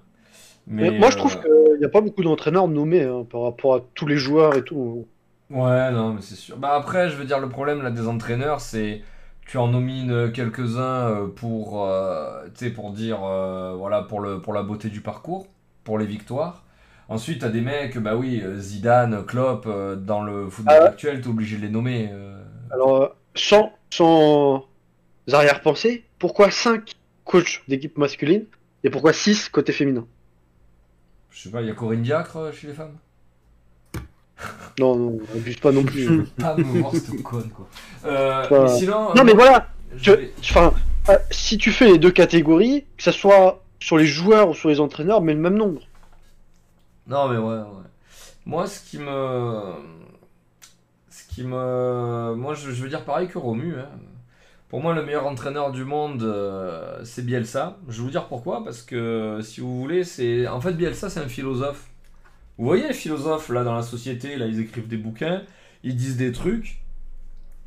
[0.67, 3.75] Mais moi, je euh, trouve qu'il n'y a pas beaucoup d'entraîneurs nommés hein, par rapport
[3.75, 5.07] à tous les joueurs et tout.
[5.51, 6.57] Ouais, non, mais c'est sûr.
[6.57, 9.03] Bah après, je veux dire, le problème là des entraîneurs, c'est
[9.51, 14.62] tu en nomines quelques-uns euh, pour, euh, pour dire, euh, voilà, pour le, pour la
[14.62, 15.49] beauté du parcours,
[15.83, 16.62] pour les victoires.
[17.11, 20.89] Ensuite, t'as des mecs, bah oui, euh, Zidane, Klopp, euh, dans le football Ah ouais.
[20.91, 22.09] actuel, t'es obligé de les nommer.
[22.12, 22.41] euh.
[22.73, 24.65] Alors, sans, sans
[25.31, 26.93] arrière-pensée, pourquoi 5
[27.24, 28.45] coachs d'équipe masculine
[28.85, 30.07] et pourquoi 6 côté féminin?
[31.31, 32.97] Je sais pas, il y a Corinne Diacre chez les femmes?
[34.78, 36.03] Non, non, abuse pas non plus.
[36.05, 37.69] Je veux pas me voir cette conne, quoi.
[38.07, 39.66] Euh, Pas- mais sinon, non, mais voilà,
[39.97, 40.73] je enfin,
[41.32, 44.78] si tu fais les deux catégories, que ce soit sur les joueurs ou sur les
[44.78, 45.82] entraîneurs, mais le même nombre.
[47.11, 47.61] Non, mais ouais.
[48.47, 49.74] Moi, ce qui me.
[51.09, 52.35] Ce qui me.
[52.35, 53.74] Moi, je, je veux dire pareil que Romu.
[53.78, 53.89] hein.
[54.69, 57.78] Pour moi, le meilleur entraîneur du monde, euh, c'est Bielsa.
[57.89, 58.65] Je vais vous dire pourquoi.
[58.65, 60.47] Parce que, si vous voulez, c'est.
[60.49, 61.89] En fait, Bielsa, c'est un philosophe.
[62.59, 65.43] Vous voyez les philosophes, là, dans la société, là, ils écrivent des bouquins,
[65.85, 66.82] ils disent des trucs.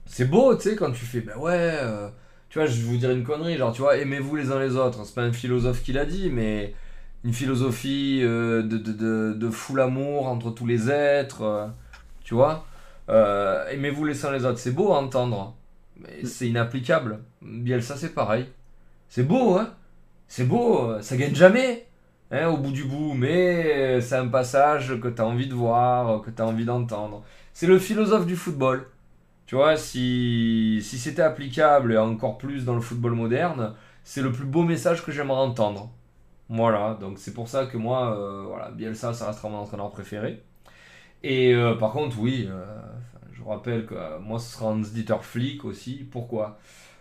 [0.05, 1.51] C'est beau, tu sais, quand tu fais, ben ouais.
[1.81, 2.09] euh,
[2.49, 4.75] Tu vois, je vais vous dire une connerie, genre, tu vois, aimez-vous les uns les
[4.77, 5.05] autres.
[5.05, 6.75] C'est pas un philosophe qui l'a dit, mais
[7.23, 11.67] une philosophie euh, de, de, de, de full amour entre tous les êtres, euh,
[12.23, 12.65] tu vois.
[13.09, 15.55] Euh, Aimez-vous les uns les autres, c'est beau à entendre,
[15.99, 17.19] mais c'est inapplicable.
[17.41, 18.47] Bielsa, c'est pareil.
[19.09, 19.73] C'est beau, hein
[20.27, 21.87] C'est beau, ça gagne jamais,
[22.31, 26.21] hein, au bout du bout, mais c'est un passage que tu as envie de voir,
[26.21, 27.23] que tu as envie d'entendre.
[27.53, 28.87] C'est le philosophe du football.
[29.45, 33.73] Tu vois, si, si c'était applicable, et encore plus dans le football moderne,
[34.03, 35.91] c'est le plus beau message que j'aimerais entendre.
[36.55, 40.43] Voilà, donc c'est pour ça que moi, euh, voilà, Bielsa, ça restera mon entraîneur préféré.
[41.23, 42.63] Et euh, par contre, oui, euh,
[43.33, 46.07] je rappelle que moi, ce sera Hans-Dieter Flick aussi.
[46.11, 46.59] Pourquoi?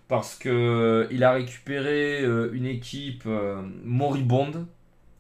[0.09, 3.27] Parce que il a récupéré une équipe
[3.85, 4.67] moribonde,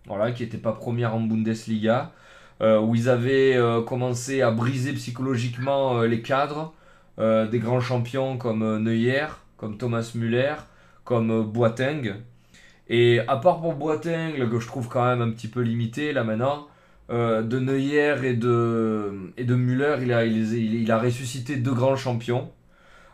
[0.07, 2.13] voilà, qui n'était pas première en Bundesliga,
[2.61, 6.75] où ils avaient commencé à briser psychologiquement les cadres
[7.19, 9.27] des grands champions comme Neuer,
[9.57, 10.57] comme Thomas Müller,
[11.05, 12.23] comme Boateng.
[12.93, 16.12] Et à part pour Boateng, là, que je trouve quand même un petit peu limité
[16.12, 16.69] là maintenant,
[17.10, 21.97] euh, de Neuer et de, et de Müller, il a, il, a ressuscité deux grands
[21.97, 22.51] champions.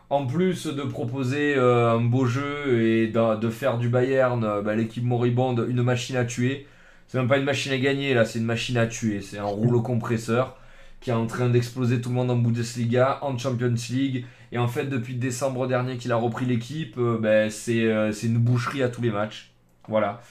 [0.09, 4.75] En plus de proposer euh, un beau jeu et de, faire du Bayern, euh, bah,
[4.75, 6.67] l'équipe moribonde, une machine à tuer.
[7.07, 9.21] C'est même pas une machine à gagner là, c'est une machine à tuer.
[9.21, 10.57] C'est un rouleau compresseur
[10.99, 14.25] qui est en train d'exploser tout le monde en Bundesliga, en Champions League.
[14.51, 18.89] Et en fait, depuis décembre dernier qu'il a repris l'équipe, euh, c'est une boucherie à
[18.89, 19.53] tous les matchs.
[19.87, 20.21] Voilà.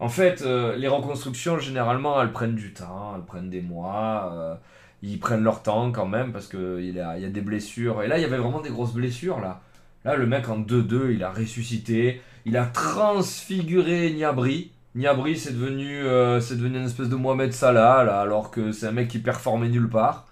[0.00, 4.32] En fait, euh, les reconstructions, généralement, elles prennent du temps, elles prennent des mois.
[4.34, 4.54] euh,
[5.02, 8.02] ils prennent leur temps quand même parce qu'il y a, y a des blessures.
[8.02, 9.40] Et là, il y avait vraiment des grosses blessures.
[9.40, 9.60] Là,
[10.04, 12.22] là le mec en 2-2, il a ressuscité.
[12.46, 14.72] Il a transfiguré Niabri.
[14.94, 18.86] Niabri, c'est devenu, euh, c'est devenu une espèce de Mohamed Salah, là, alors que c'est
[18.86, 20.26] un mec qui performait nulle part.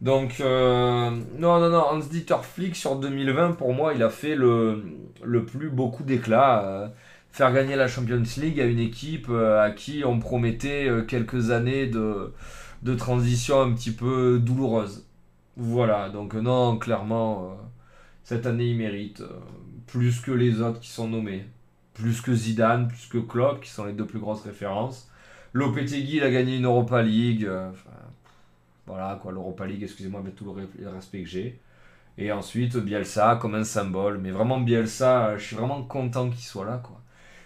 [0.00, 4.84] Donc, euh, non, non, non, Hans-Dieter Flick sur 2020, pour moi, il a fait le,
[5.22, 6.92] le plus beau coup d'éclat.
[7.32, 11.50] Faire gagner la Champions League à une équipe euh, à qui on promettait euh, quelques
[11.50, 12.32] années de,
[12.82, 15.06] de transition un petit peu douloureuse.
[15.56, 17.56] Voilà, donc euh, non, clairement,
[18.24, 19.22] cette année, il mérite
[19.86, 21.46] plus que les autres qui sont nommés.
[21.94, 25.10] Plus que Zidane, plus que Klopp, qui sont les deux plus grosses références.
[25.52, 27.48] Lopetegui, il a gagné une Europa League.
[28.86, 31.60] voilà, quoi, l'Europa League, excusez-moi, avec tout le respect que j'ai.
[32.16, 34.18] Et ensuite, Bielsa comme un symbole.
[34.18, 37.01] Mais vraiment, Bielsa, je suis vraiment content qu'il soit là, quoi.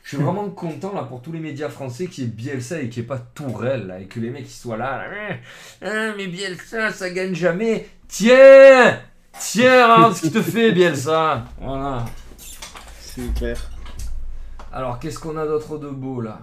[0.06, 2.88] Je suis vraiment content, là, pour tous les médias français, qu'il y ait Bielsa et
[2.88, 5.02] qu'il n'y ait pas Tourelle, là, et que les mecs, ils soient là.
[5.08, 5.36] là,
[5.82, 7.88] Ah, mais Bielsa, ça gagne jamais.
[8.06, 9.00] Tiens
[9.36, 12.04] Tiens, regarde ce qu'il te fait, Bielsa Voilà.
[13.00, 13.58] C'est clair.
[14.72, 16.38] Alors, qu'est-ce qu'on a d'autre de beau, là?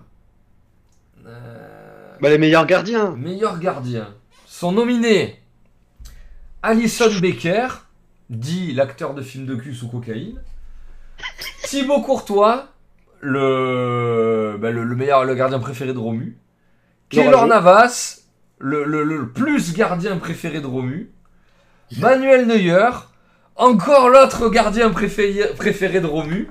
[1.26, 3.12] Euh, Bah, les meilleurs gardiens.
[3.12, 4.14] Meilleur gardien.
[4.46, 5.40] Sont nominés
[6.62, 7.68] Alison Becker,
[8.30, 10.42] dit l'acteur de film de cul sous cocaïne,
[11.64, 12.73] Thibaut Courtois,
[13.24, 16.38] le, bah, le, le meilleur, le gardien préféré de Romu.
[17.10, 17.48] Keylor.
[17.48, 18.22] Navas,
[18.60, 21.12] le, le, le plus gardien préféré de Romu.
[22.00, 22.90] Manuel Neuer,
[23.56, 26.50] encore l'autre gardien préféré, préféré de Romu.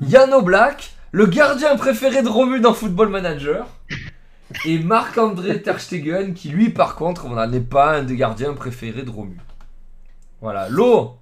[0.00, 3.66] Yann Black, le gardien préféré de Romu dans Football Manager.
[4.66, 9.10] Et Marc-André Ter Stegen, qui lui, par contre, n'est pas un des gardiens préférés de
[9.10, 9.38] Romu.
[10.40, 11.16] Voilà, l'eau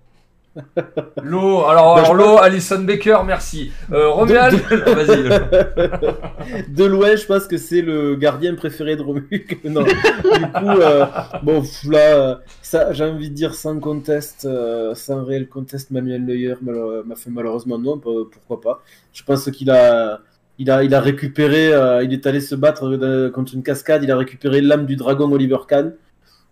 [1.23, 3.73] L'eau, alors, Bah, alors l'eau, Alison Baker, merci.
[3.93, 5.23] Euh, Romuald, vas-y.
[6.69, 9.29] De loin, je pense que c'est le gardien préféré de Romu.
[9.65, 9.83] non.
[9.83, 11.07] Du coup, euh,
[11.43, 16.55] bon, là, ça, j'ai envie de dire sans conteste, euh, sans réel conteste, Manuel Neuer
[16.63, 18.83] m'a fait malheureusement non, pourquoi pas.
[19.13, 20.21] Je pense qu'il a,
[20.59, 24.11] il a, il a récupéré, euh, il est allé se battre contre une cascade, il
[24.11, 25.95] a récupéré l'âme du dragon Oliver Kahn.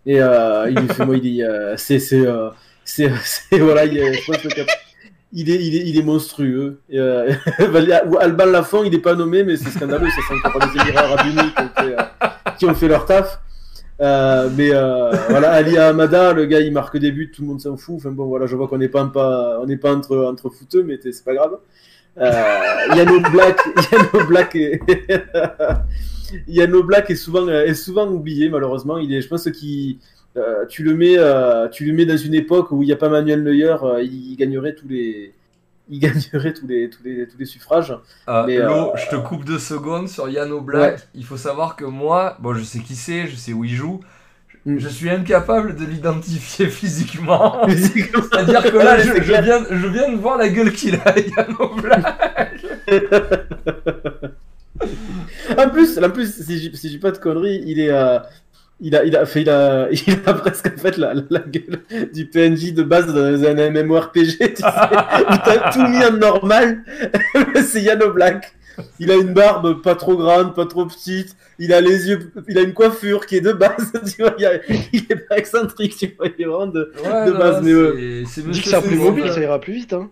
[0.07, 1.43] Et il lui fait, moi, il dit,
[1.77, 1.99] c'est,
[2.89, 4.61] c'est, voilà, il est, je pense que
[5.33, 6.81] il est, il est, il est monstrueux.
[6.89, 7.33] Et, euh,
[8.21, 10.09] Alban Lafont, il n'est pas nommé, mais c'est scandaleux.
[10.09, 12.29] Ça sent encore les Émirats Arabes Unis qui ont fait, euh,
[12.59, 13.41] qui ont fait leur taf.
[14.01, 17.61] Euh, mais euh, voilà, Ali Hamada, le gars, il marque des buts, tout le monde
[17.61, 17.97] s'en fout.
[17.99, 20.83] Enfin bon, voilà, je vois qu'on n'est pas, pas, on n'est pas entre, entre footeux,
[20.83, 21.59] mais c'est pas grave.
[22.17, 23.61] Yann Black,
[23.93, 24.81] Yann Black est,
[26.49, 28.99] Yann Black est souvent, est souvent oublié malheureusement.
[28.99, 29.99] Il est, je pense qu'il,
[30.37, 32.97] euh, tu le mets, euh, tu le mets dans une époque où il n'y a
[32.97, 35.35] pas Manuel Neuer, euh, il gagnerait tous les,
[35.89, 37.97] il gagnerait tous les, tous les, tous les suffrages.
[38.47, 40.95] Mais, Lo, je te coupe deux secondes sur Yann Black.
[40.97, 41.03] Ouais.
[41.15, 44.01] Il faut savoir que moi, bon, je sais qui c'est, je sais où il joue.
[44.49, 44.79] Je- Mm.
[44.81, 47.63] Je suis incapable de l'identifier physiquement.
[47.69, 51.57] C'est C'est-à-dire que là, je, viens, je viens de voir la gueule qu'il a, Yann
[51.81, 52.05] Black.
[55.57, 58.19] En plus, en plus, si je si je dis pas de conneries, il est, euh,
[58.81, 61.81] il a, il a fait, il a, il a presque en fait la, la gueule
[62.13, 66.83] du PNJ de base dans un MMORPG, tu sais, où t'as tout mis en normal.
[67.65, 68.53] C'est Yano Black.
[69.01, 71.35] Il a une barbe pas trop grande, pas trop petite.
[71.59, 73.91] Il a les yeux, il a une coiffure qui est de base.
[74.17, 74.61] Tu vois, il, a-
[74.93, 76.93] il est pas excentrique, tu vois, il est vraiment de.
[77.05, 79.61] Ouais, De base, mais c'est- c'est Dis que monsieur c'est un plus mobile, ça ira
[79.61, 79.93] plus vite.
[79.95, 80.09] Hein.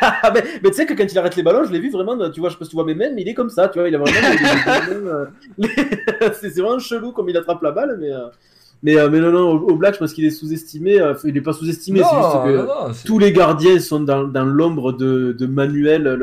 [0.00, 2.16] Ah, mais, mais tu sais que quand il arrête les ballons, je l'ai vu vraiment,
[2.30, 3.68] tu vois, je sais pas si tu vois mes mains, mais il est comme ça,
[3.68, 4.16] tu vois, il a vraiment.
[5.08, 5.24] euh,
[5.58, 5.68] les-
[6.40, 8.10] c'est vraiment chelou comme il attrape la balle, mais.
[8.12, 8.26] euh,
[8.82, 11.00] Mais, euh, mais non, non, au, Black, je pense qu'il est sous-estimé.
[11.00, 14.00] euh, il est pas sous-estimé, c'est juste que non, non, c'est- tous les gardiens sont
[14.00, 16.16] dans, dans l'ombre de, de Manuel, le,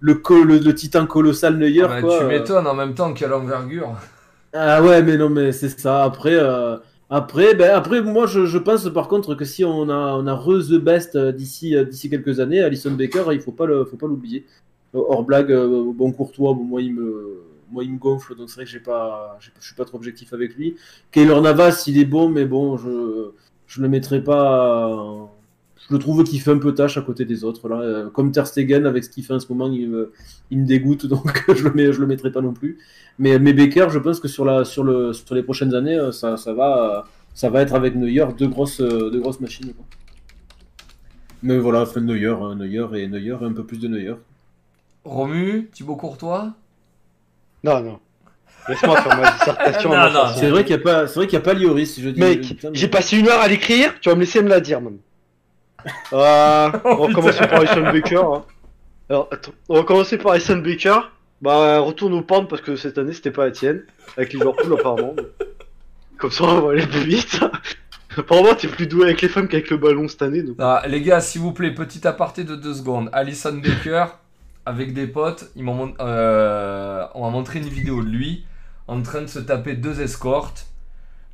[0.00, 1.86] le, le, le titan colossal Neuer.
[2.00, 2.18] Quoi.
[2.20, 3.92] tu m'étonnes en même temps quelle envergure.
[4.54, 6.04] Ah ouais, mais non, mais c'est ça.
[6.04, 6.34] Après,
[7.08, 10.34] après, ben, après, moi, je, je pense par contre que si on a, on a
[10.34, 13.84] re the best euh, d'ici, euh, d'ici quelques années, Alison Baker, il faut pas le,
[13.84, 14.44] faut pas l'oublier.
[14.94, 15.52] Euh, Hors blague,
[15.94, 18.80] bon Courtois, bon, moi il me, moi il me gonfle, donc c'est vrai que j'ai
[18.80, 20.76] pas, je suis pas trop objectif avec lui.
[21.12, 23.30] Keylor Navas, il est bon, mais bon, je,
[23.66, 25.30] je le mettrai pas.
[25.88, 27.80] Je le trouve qu'il fait un peu tâche à côté des autres là.
[27.80, 30.12] Euh, Comme Ter Stegen avec ce qu'il fait en ce moment, il me,
[30.50, 32.78] il me dégoûte, donc je le mets, je le mettrai pas non plus.
[33.18, 36.12] Mais, mais Baker, je pense que sur, la, sur, le, sur les prochaines années, euh,
[36.12, 37.02] ça, ça, va, euh,
[37.34, 39.72] ça va être avec Neuer deux grosses, deux grosses machines.
[39.72, 39.84] quoi.
[41.42, 44.14] Mais voilà, enfin, Neuer, hein, Neuer et Neuer un peu plus de Neuer.
[45.04, 46.52] Romu, Thibaut Courtois?
[47.62, 47.98] Non, non.
[48.68, 49.90] Laisse-moi faire ma dissertation.
[50.36, 52.08] C'est vrai qu'il n'y a pas, c'est vrai qu'il y a pas Lloris, si je
[52.08, 52.18] dis.
[52.18, 54.80] Mec, j'ai passé une heure à l'écrire, tu vas me laisser me la dire,
[55.86, 55.94] man.
[56.12, 58.16] Ah, on va commencer par Alison Baker.
[58.16, 58.44] hein.
[59.08, 60.98] Alors, attends, on va commencer par Alison Baker.
[61.42, 63.82] Bah, retourne aux pentes parce que cette année c'était pas la tienne.
[64.16, 65.14] Avec Liverpool, apparemment.
[66.18, 67.40] Comme ça, on va aller plus vite.
[68.16, 70.42] apparemment, t'es plus doué avec les femmes qu'avec le ballon cette année.
[70.42, 70.56] Donc...
[70.58, 73.10] Ah, les gars, s'il vous plaît, petit aparté de deux secondes.
[73.12, 74.06] Alison Baker,
[74.64, 78.44] avec des potes, ils m'ont mon- euh, on m'a montré une vidéo de lui
[78.88, 80.66] en train de se taper deux escortes.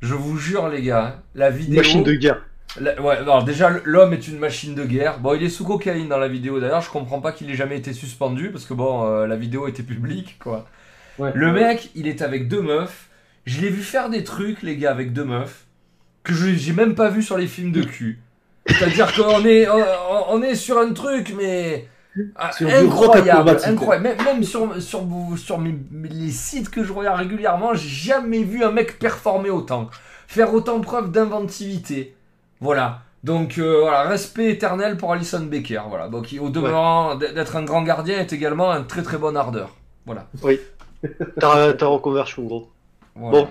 [0.01, 1.77] Je vous jure, les gars, la vidéo.
[1.77, 2.41] Machine de guerre.
[2.79, 5.19] La- ouais, alors déjà, l'homme est une machine de guerre.
[5.19, 6.59] Bon, il est sous cocaïne dans la vidéo.
[6.59, 9.67] D'ailleurs, je comprends pas qu'il ait jamais été suspendu parce que bon, euh, la vidéo
[9.67, 10.65] était publique, quoi.
[11.19, 11.31] Ouais.
[11.35, 13.09] Le mec, il est avec deux meufs.
[13.45, 15.65] Je l'ai vu faire des trucs, les gars, avec deux meufs
[16.23, 18.21] que j'ai même pas vu sur les films de cul.
[18.65, 19.83] C'est-à-dire qu'on est, on,
[20.29, 21.87] on est sur un truc, mais
[22.37, 24.07] ah, Sur incroyable, incroyable.
[24.07, 25.05] Même, même sur, sur,
[25.35, 25.75] sur mes-
[26.09, 29.89] les sites que je regarde régulièrement, j'ai jamais vu un mec performer autant,
[30.27, 32.15] faire autant preuve d'inventivité.
[32.59, 33.01] Voilà.
[33.23, 35.81] Donc euh, voilà, respect éternel pour Alison Baker.
[35.87, 36.09] Voilà.
[36.09, 39.75] Donc qui, au demeurant, d'être un grand gardien est également un très très bon ardeur.
[40.05, 40.27] Voilà.
[41.39, 42.69] T'as ta reconversion, gros.
[43.15, 43.39] Voilà.
[43.39, 43.49] Bon,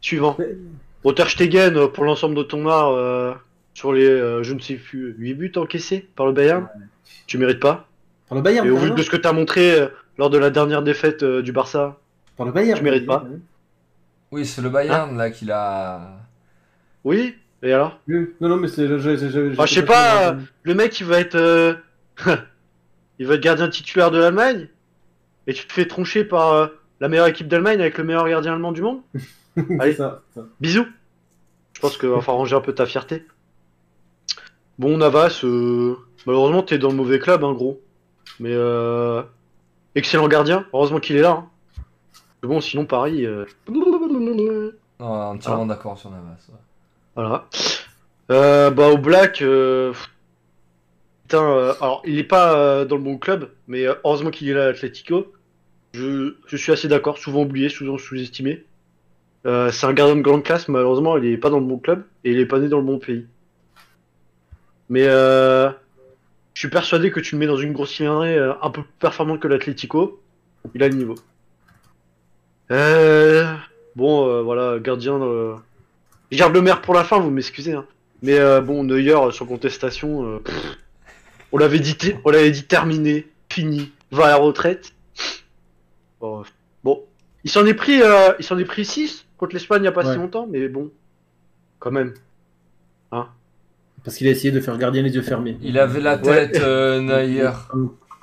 [0.00, 0.36] suivant.
[1.02, 3.32] Bon, Ter Stegen, euh, pour l'ensemble de ton art, euh,
[3.74, 6.68] sur les, euh, je ne sais plus, 8 buts encaissés par le Bayern,
[7.26, 7.86] tu mérites pas.
[8.28, 9.88] Par le Bayern, Et au vu de ce que t'as montré euh,
[10.18, 11.98] lors de la dernière défaite euh, du Barça,
[12.36, 12.78] Par le Bayern.
[12.78, 13.24] Tu mérites pas.
[14.32, 16.18] Oui, c'est le Bayern là qu'il a.
[17.04, 17.98] oui, et alors?
[18.08, 18.28] Oui.
[18.40, 18.86] Non, non, mais c'est.
[18.88, 21.34] je- je- je- Bah, je sais pas, Le mec, il va être.
[21.36, 21.74] euh,
[23.18, 24.68] il va être gardien titulaire de l'Allemagne,
[25.46, 26.66] et tu te fais troncher par euh,
[27.00, 29.00] la meilleure équipe d'Allemagne avec le meilleur gardien allemand du monde.
[29.80, 29.94] Allez.
[29.94, 30.22] Ça.
[30.60, 30.86] Bisous.
[31.74, 33.24] Je pense qu'il va falloir ranger un peu ta fierté.
[34.78, 35.96] Bon, Navas, euh,
[36.26, 37.80] malheureusement, t'es dans le mauvais club, hein, gros.
[38.38, 39.22] Mais euh,
[39.94, 40.66] excellent gardien.
[40.72, 41.30] Heureusement qu'il est là.
[41.32, 41.48] hein.
[42.42, 43.26] Mais Bon, sinon, Paris.
[43.26, 46.22] euh, Non, entièrement d'accord sur Navas.
[46.48, 46.54] ouais.
[47.14, 47.48] Voilà.
[48.30, 49.42] Euh, bah, au Black.
[49.42, 49.92] euh,
[51.22, 54.54] Putain, euh, alors, il est pas euh, dans le bon club, mais heureusement qu'il est
[54.54, 55.32] là à Atletico.
[55.92, 58.64] Je, suis assez d'accord, souvent oublié, souvent sous-estimé.
[59.44, 62.32] C'est un gardien de grande classe, malheureusement, il est pas dans le bon club et
[62.32, 63.26] il est pas né dans le bon pays.
[64.88, 65.72] Mais je
[66.54, 69.48] suis persuadé que tu le mets dans une grosse cylindrée un peu plus performante que
[69.48, 70.20] l'Atletico.
[70.74, 71.16] Il a le niveau.
[73.96, 75.18] Bon, voilà, gardien.
[76.30, 77.72] Je garde le maire pour la fin, vous m'excusez.
[77.72, 77.86] Hein.
[78.22, 80.78] Mais euh, bon, Neuer, euh, sur contestation, euh, pff,
[81.52, 84.92] on l'avait dit, on l'avait dit terminé, fini, va à la retraite.
[86.20, 86.44] Bon, euh,
[86.84, 87.02] bon.
[87.44, 89.92] il s'en est pris, euh, il s'en est pris 6 contre l'Espagne il y a
[89.92, 90.12] pas Ouais.
[90.12, 90.90] si longtemps, mais bon,
[91.78, 92.14] quand même.
[94.02, 95.58] Parce qu'il a essayé de faire gardien les yeux fermés.
[95.60, 97.50] Il avait la tête euh, Neuer.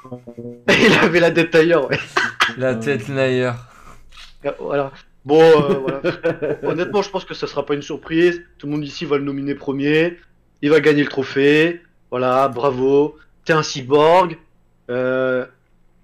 [0.70, 1.88] il avait la tête ailleurs.
[1.88, 2.00] Ouais.
[2.58, 3.52] La tête Neuer.
[4.60, 4.92] Voilà.
[5.28, 6.02] Bon, euh, voilà.
[6.64, 8.42] Honnêtement, je pense que ça sera pas une surprise.
[8.58, 10.18] Tout le monde ici va le nominer premier.
[10.62, 11.82] Il va gagner le trophée.
[12.12, 13.18] Voilà, bravo.
[13.44, 14.38] T'es un cyborg.
[14.90, 15.46] Euh,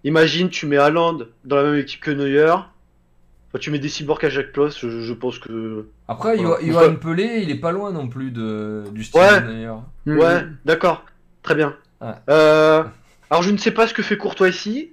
[0.03, 2.49] imagine, tu mets Haaland dans la même équipe que Neuer.
[2.51, 4.77] Enfin, tu mets des cyborgs à chaque place.
[4.77, 5.85] Je, je pense que.
[6.09, 6.57] Après, Voilà.
[6.61, 9.39] Johan Pelé, il est pas loin non plus de, du style Ouais.
[9.39, 9.73] Neuer.
[10.05, 10.17] Mm.
[10.17, 11.05] Ouais, d'accord.
[11.43, 11.77] Très bien.
[12.01, 12.11] Ouais.
[12.29, 12.83] Euh,
[13.29, 14.91] alors, je ne sais pas ce que fait Courtois ici.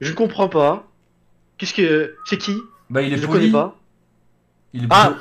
[0.00, 0.88] Je ne comprends pas.
[1.56, 2.16] Qu'est-ce que.
[2.24, 2.56] C'est qui?
[2.90, 3.38] Bah, il est Je poli.
[3.38, 3.76] connais pas.
[4.72, 5.14] Il est Ah.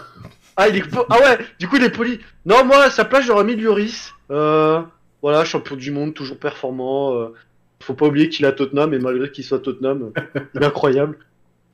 [0.58, 2.20] Ah, il est ah ouais, du coup il est poli.
[2.46, 4.14] Non, moi à sa place j'aurais mis Lloris.
[4.30, 4.82] Euh,
[5.22, 7.14] voilà, champion du monde, toujours performant.
[7.14, 7.34] euh,
[7.82, 10.12] faut pas oublier qu'il a Tottenham et malgré qu'il soit Tottenham,
[10.56, 11.18] il est incroyable.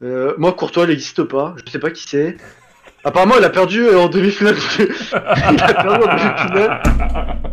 [0.03, 2.37] Euh, moi Courtois il n'existe pas, je sais pas qui c'est.
[3.03, 4.55] Apparemment il a perdu en demi-finale.
[4.79, 6.81] il a perdu en demi-finale.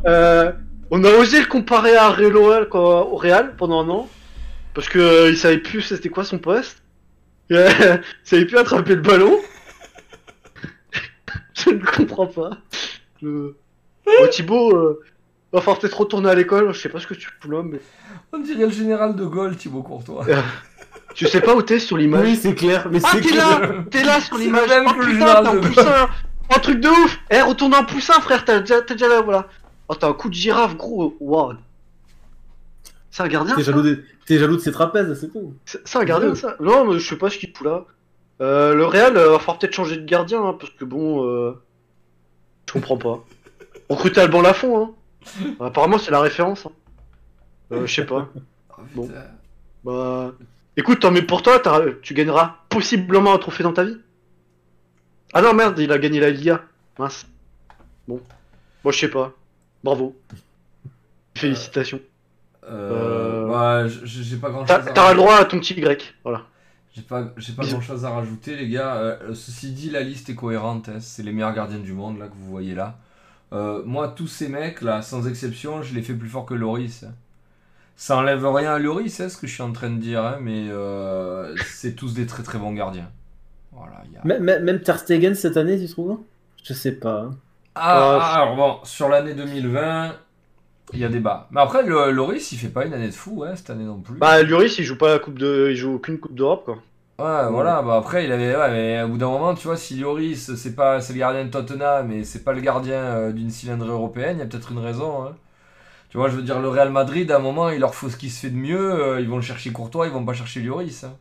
[0.07, 0.53] Euh,
[0.91, 4.09] on a osé le comparer à Real au Real pendant un an
[4.75, 6.82] parce que euh, il savait plus c'était quoi son poste.
[8.25, 9.39] Il savait plus attraper le ballon.
[11.55, 12.51] Je ne comprends pas.
[13.23, 13.55] Bon,
[14.31, 15.01] Thibaut, euh,
[15.53, 16.73] va falloir peut-être retourner à l'école.
[16.73, 17.81] Je sais pas ce que tu là, mais
[18.33, 20.25] On dirait le général de Gaulle, Thibaut Courtois.
[21.15, 22.25] je sais pas où t'es sur l'image.
[22.25, 22.89] Oui, c'est clair.
[22.91, 23.61] Mais ah, t'es là,
[23.91, 24.69] t'es là sur l'image.
[24.71, 25.61] Oh putain, t'es Gaulle.
[25.61, 26.09] poussin.
[26.55, 27.19] Un truc de ouf.
[27.31, 28.45] Eh, retourne en poussin, frère.
[28.45, 29.47] T'as déjà, t'es déjà là, voilà.
[29.89, 31.17] Oh, t'as un coup de girafe, gros.
[31.21, 31.55] Waouh.
[33.13, 33.55] C'est un gardien.
[33.55, 34.03] T'es jaloux, de...
[34.25, 35.55] t'es jaloux de ses trapèzes, c'est tout.
[35.67, 37.85] C'est un gardien ça Non, mais je sais pas ce qu'il fout là.
[38.41, 41.53] Euh, le Real euh, va falloir peut-être changer de gardien hein, parce que bon, euh,
[42.67, 43.23] je comprends pas.
[43.91, 45.55] Recruter Alban Lafont, hein.
[45.61, 46.65] Apparemment c'est la référence.
[46.65, 46.73] Hein.
[47.73, 48.29] Euh, je sais pas.
[48.97, 49.07] Bon.
[49.07, 49.21] Putain.
[49.85, 50.33] Bah,
[50.77, 51.63] écoute, tant mieux pour toi,
[52.03, 53.97] tu gagneras possiblement un trophée dans ta vie.
[55.33, 56.65] Ah non merde, il a gagné la Liga.
[56.99, 57.29] Mince.
[58.09, 58.21] Bon,
[58.83, 59.33] moi je sais pas.
[59.85, 60.17] Bravo.
[61.37, 62.01] Félicitations.
[62.69, 66.15] Euh, Euh, j'ai pas grand T'as chose t'auras le droit à ton petit grec.
[66.25, 66.43] Voilà.
[66.95, 68.95] J'ai pas, j'ai pas grand chose à rajouter, les gars.
[68.97, 70.89] Euh, ceci dit, la liste est cohérente.
[70.89, 71.01] hein.
[71.01, 72.99] C'est les meilleurs gardiens du monde, là, que vous voyez là.
[73.53, 77.05] Euh, moi, tous ces mecs, là, sans exception, je les fais plus fort que Loris.
[77.05, 77.13] hein.
[77.97, 80.39] Ça enlève rien à Loris, hein, ce que je suis en train de dire, hein,
[80.41, 83.11] mais euh, c'est tous des très très bons gardiens.
[83.73, 84.21] Voilà, il y a...
[84.25, 86.19] Même, même- même Ter Stegen cette année, tu trouves?
[86.65, 87.21] Je sais pas.
[87.23, 87.37] hein.
[87.75, 90.15] Ah, Euh, ah, alors bon, sur l'année 2020,
[90.93, 91.49] il y a débat.
[91.51, 94.01] Mais après, le, Loris, il fait pas une année de fou, hein, cette année non
[94.01, 94.17] plus.
[94.19, 96.79] Bah, Lloris, il joue pas la coupe de, il joue aucune coupe d'Europe, quoi.
[97.19, 98.57] Ouais, voilà, bah après, il avait.
[98.57, 101.45] Ouais, mais au bout d'un moment, tu vois, si Lloris, c'est pas c'est le gardien
[101.45, 104.73] de Tottenham, mais c'est pas le gardien euh, d'une cylindrée européenne, il y a peut-être
[104.73, 105.25] une raison.
[105.25, 105.37] hein.
[106.11, 108.17] Tu vois, je veux dire, le Real Madrid, à un moment, il leur faut ce
[108.17, 110.61] qui se fait de mieux, euh, ils vont le chercher Courtois, ils vont pas chercher
[110.61, 111.05] Lloris.
[111.05, 111.13] hein.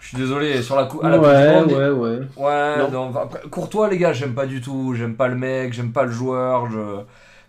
[0.00, 1.04] Je suis désolé, sur la coupe.
[1.04, 1.26] à la Coupe
[1.68, 2.18] du ouais, ouais, ouais.
[2.36, 2.90] Ouais, Non.
[3.10, 4.94] non, après, Courtois, les gars, j'aime pas du tout.
[4.94, 6.70] J'aime pas le mec, j'aime pas le joueur.
[6.70, 6.78] Je...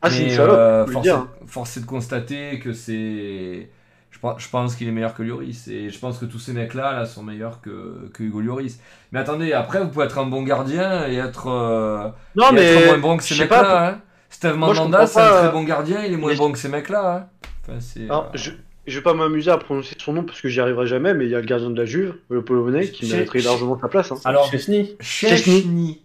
[0.01, 3.69] Ah, c'est Mais, une salope, euh, le force, est, force est de constater que c'est.
[4.11, 5.67] Je pense, je pense qu'il est meilleur que Lloris.
[5.67, 8.79] Et je pense que tous ces mecs-là là, sont meilleurs que, que Hugo Lloris.
[9.11, 12.61] Mais attendez, après, vous pouvez être un bon gardien et être, euh, Non, et mais.
[12.63, 13.87] être moins bon que ces je sais pas, mecs-là.
[13.89, 14.01] Hein.
[14.29, 16.69] Steve Mandanda, c'est un très euh, bon gardien, il est moins mais- bon que ces
[16.69, 17.15] mecs-là.
[17.15, 17.47] Hein.
[17.63, 18.51] Enfin, c'est, Alors, euh, je,
[18.87, 21.31] je vais pas m'amuser à prononcer son nom parce que j'y arriverai jamais, mais il
[21.31, 24.11] y a le gardien de la Juve, le Polonais, qui mériterait largement sa place.
[24.11, 24.17] Hein.
[24.25, 24.95] Alors, Chesney.
[24.99, 26.01] Chechny.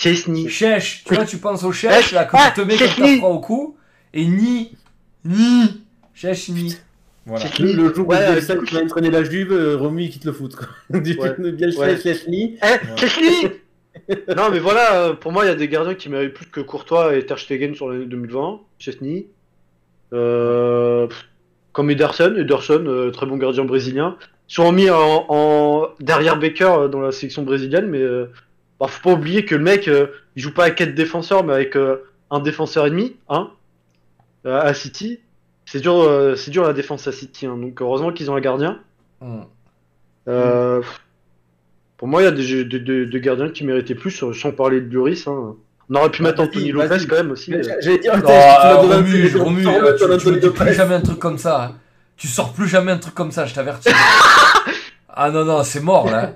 [0.00, 0.48] Chesney.
[0.48, 3.12] Chèche, tu vois, tu penses au chèche, là, que Ah, tu te mets comme Chechny.
[3.14, 3.76] ta froid au cou,
[4.14, 4.72] et ni,
[5.24, 5.82] ni,
[6.14, 6.76] chèche-ni.
[7.26, 7.44] Voilà.
[7.46, 7.72] Chechny.
[7.74, 10.24] Le jour où Ouais, du coup, qui va entraîner la Juve, euh, Romu il quitte
[10.24, 10.56] le foot.
[10.56, 11.00] Quoi.
[11.00, 11.52] Du Ouais.
[11.52, 11.98] Bielsa Ouais.
[12.00, 12.56] Chesney.
[12.62, 13.50] Eh, Chesney
[14.36, 16.60] Non, mais voilà, euh, pour moi, il y a des gardiens qui méritent plus que
[16.60, 18.60] Courtois et Ter Stegen sur l'année 2020.
[18.78, 19.26] Chesney.
[20.12, 21.06] Euh...
[21.72, 24.16] comme Ederson, Ederson, euh, très bon gardien brésilien.
[24.48, 28.26] Ils sont mis en, en- derrière Baker dans la sélection brésilienne, mais euh,
[28.80, 31.52] bah, faut pas oublier que le mec, euh, il joue pas avec quatre défenseurs, mais
[31.52, 31.96] avec euh,
[32.30, 33.50] un défenseur et demi, hein,
[34.46, 35.20] euh, à City.
[35.66, 38.40] C'est dur, euh, c'est dur la défense à City, hein, donc heureusement qu'ils ont un
[38.40, 38.80] gardien.
[39.20, 39.42] Hmm.
[40.28, 40.80] Euh,
[41.96, 44.80] Pour moi, il y a des, des- des- des gardiens qui méritaient plus, sans parler
[44.80, 45.26] de Lloris.
[45.28, 45.54] hein.
[45.90, 46.88] On aurait pu Bah, mettre Anthony vas-y.
[46.88, 47.52] Lopez quand même aussi.
[47.80, 51.64] J'allais dire, Non, tu Romu, tu, tu Anthony plus jamais un truc comme ça.
[51.64, 51.74] hein.
[52.16, 53.90] Tu sors plus jamais un truc comme ça, je t'avertis.
[55.08, 56.32] ah non, non, c'est mort là.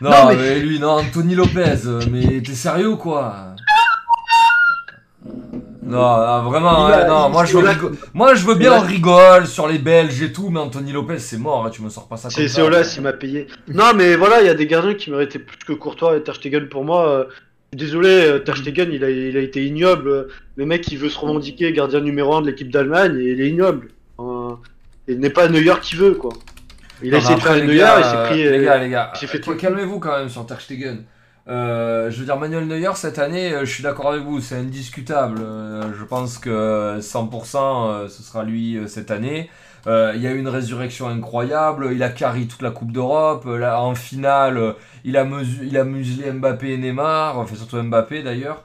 [0.00, 0.58] Non, Non, mais- mais...
[0.60, 3.54] lui, non, Anthony Lopez, euh, mais t'es sérieux ou quoi
[5.82, 7.56] Non, ah, vraiment, ouais, a- non, moi je,
[8.12, 11.38] moi je veux bien on rigole sur les Belges et tout, mais Anthony Lopez c'est
[11.38, 12.56] mort, hein, tu me sors pas ça comme C'est ça.
[12.56, 13.46] c'est Olas, il m'a payé.
[13.68, 16.34] Non, mais voilà, il y a des gardiens qui méritaient plus que Courtois et Ter
[16.34, 17.08] Stegen pour moi.
[17.08, 17.24] euh,
[17.72, 20.28] Désolé, euh, Ter Stegen, il a, il a été ignoble.
[20.56, 23.48] Le mec, il veut se revendiquer gardien numéro 1 de l'équipe d'Allemagne et il est
[23.48, 23.88] ignoble.
[25.08, 26.32] Il n'est pas Neuer qui veut, quoi.
[27.02, 28.46] Il a essayé de après, faire les Neuer, gars, il s'est pris.
[28.46, 31.04] euh, Les euh, gars, les gars, fait euh, calmez-vous quand même sur Ter Stegen.
[31.48, 34.56] Euh, je veux dire, Manuel Neuer, cette année, euh, je suis d'accord avec vous, c'est
[34.56, 35.38] indiscutable.
[35.42, 39.48] Euh, je pense que 100% euh, ce sera lui euh, cette année.
[39.86, 43.44] Euh, il y a eu une résurrection incroyable, il a carry toute la Coupe d'Europe.
[43.46, 44.72] euh, là, en finale, euh,
[45.04, 45.24] il, a
[45.62, 48.64] il a muselé Mbappé et Neymar, enfin surtout Mbappé d'ailleurs.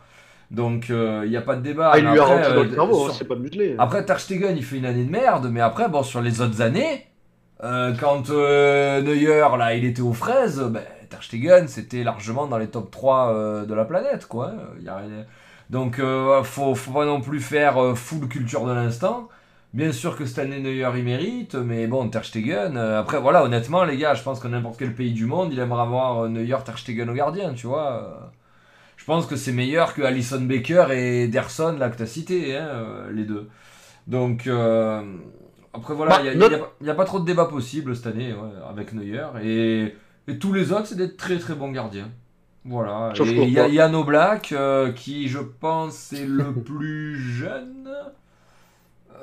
[0.50, 1.92] Donc euh, il n'y a pas de débat.
[1.94, 3.76] Ah, il lui a après, rentré dans euh, le cerveau, hein, sur- c'est pas muselé.
[3.78, 6.62] après, Ter Stegen, il fait une année de merde, mais après, bon, sur les autres
[6.62, 7.06] années,
[7.64, 10.84] euh, quand euh, Neuer, là, il était aux fraises, ben,
[11.68, 14.50] c'était largement dans les top 3 euh, de la planète, quoi.
[14.50, 14.80] hein.
[14.82, 15.26] Y
[15.70, 16.02] Donc,
[16.44, 19.30] faut, pas non plus faire full culture de l'instant.
[19.74, 23.86] Bien sûr que année, Neuer, il mérite, mais bon, Ter Stegen, euh, après, voilà, honnêtement,
[23.86, 26.78] les gars, je pense que n'importe quel pays du monde, il aimerait avoir Neuer, Ter
[26.78, 28.32] Stegen au gardien, tu vois.
[28.98, 33.08] Je pense que c'est meilleur que Alison Baker et Ederson, là, que t'as cité, hein,
[33.12, 33.50] les deux.
[34.08, 34.48] Donc,
[35.74, 37.46] après, voilà, Bah, il n'y a, notre- a pas- y a pas trop de débat
[37.46, 39.26] possible cette année ouais, avec Neuer.
[39.44, 39.96] Et,
[40.28, 42.10] et tous les autres, c'est des très très bons gardiens.
[42.66, 43.12] Voilà.
[43.16, 43.68] Sauf Et il y a.
[43.68, 47.90] Yann Oblak, euh, qui, je pense, est le plus jeune.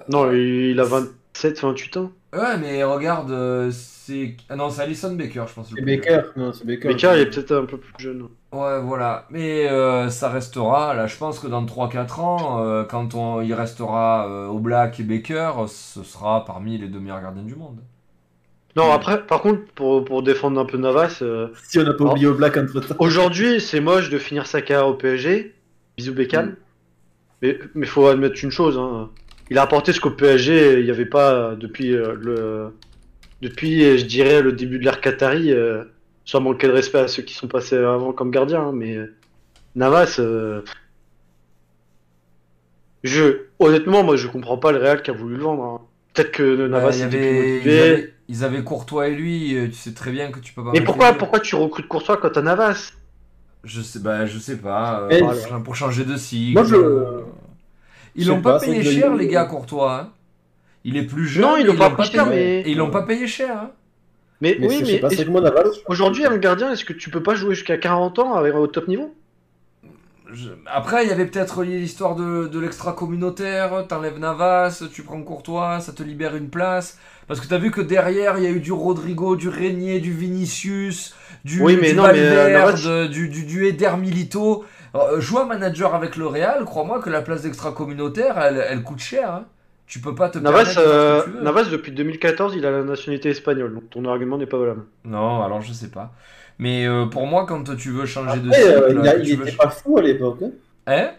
[0.09, 2.13] Non, il a 27, 28 ans.
[2.33, 3.71] Ouais, mais regarde, euh,
[4.09, 4.37] c'est.
[4.49, 5.71] Ah non, c'est Alison Baker, je pense.
[5.71, 6.21] le C'est Baker.
[6.37, 6.89] Non, c'est Baker.
[6.89, 8.29] Baker, il est peut-être un peu plus jeune.
[8.53, 9.27] Ouais, voilà.
[9.31, 13.53] Mais euh, ça restera, là, je pense que dans 3-4 ans, euh, quand on, il
[13.53, 17.79] restera euh, au Black et Baker, ce sera parmi les deux meilleurs gardiens du monde.
[18.77, 22.05] Non, après, par contre, pour, pour défendre un peu Navas, euh, Si on n'a pas
[22.05, 22.97] oublié au Black entre temps.
[23.01, 25.55] aujourd'hui, c'est moche de finir sa carrière au PSG.
[25.97, 26.47] Bisous Beckham.
[26.47, 26.57] Mm.
[27.43, 29.11] Mais Mais faut admettre une chose, hein.
[29.51, 32.73] il a apporté ce qu'au PSG, il n'y avait pas depuis euh, le.
[33.43, 35.85] Depuis, euh, je dirais, le début de l'ère Qatari, euh,
[36.25, 39.15] sans manquer de respect à ceux qui sont passés avant comme gardiens, hein, mais euh,
[39.77, 40.63] Navas, euh,
[43.05, 45.63] je, honnêtement, moi je comprends pas le Real qui a voulu le vendre.
[45.65, 45.81] hein.
[46.15, 47.75] Peut-être que Navas Ouais, était avait- motivé.
[47.77, 50.73] ils, avaient, ils avaient Courtois et lui, tu sais très bien que tu peux pas.
[50.73, 52.93] Mais pourquoi, pourquoi tu recrutes Courtois quand t'as Navas?
[53.65, 55.01] Je sais, bah, je sais pas.
[55.03, 56.55] euh, pour, changer de cycle.
[56.55, 57.23] moi, je-
[58.17, 60.01] Ils l'ont pas, payé cher, le- les gars, Courtois.
[60.01, 60.13] hein.
[60.89, 61.43] Il est plus jeune.
[61.43, 62.63] Non, ils mais l'ont pas pris cher, payé.
[62.65, 63.51] mais- ils l'ont pas payé cher.
[63.57, 63.71] hein.
[64.41, 65.01] Mais, Mais oui, mais
[65.89, 68.87] aujourd'hui, un gardien, est-ce que tu peux pas jouer jusqu'à 40 ans avec, au top
[68.89, 69.15] niveau?
[70.33, 75.81] Je- Après, il y avait peut-être l'histoire de, de l'extra-communautaire, t'enlèves Navas, tu prends Courtois,
[75.81, 76.99] ça te libère une place.
[77.27, 80.13] Parce que t'as vu que derrière, il y a eu du Rodrigo, du Régnier, du
[80.13, 84.65] Vinicius, du, Oui, mais du non, mais, euh, Valverde, Navas- du, du, du Eder Milito.
[85.19, 89.31] Jouer un manager avec le Real, crois-moi que la place d'extra-communautaire, elle, elle coûte cher.
[89.33, 89.45] hein.
[89.89, 91.43] Tu peux pas te Navas, euh, ce que tu veux.
[91.43, 94.83] Navas, depuis 2014, il a la nationalité espagnole, donc ton argument n'est pas valable.
[95.05, 96.13] Non, alors je sais pas.
[96.59, 99.27] Mais euh, pour moi, quand tu veux changer de Après, euh, cycle, il, a- il
[99.29, 100.39] veux était ch- pas fou à l'époque.
[100.43, 100.51] hein.
[100.87, 101.11] Hein?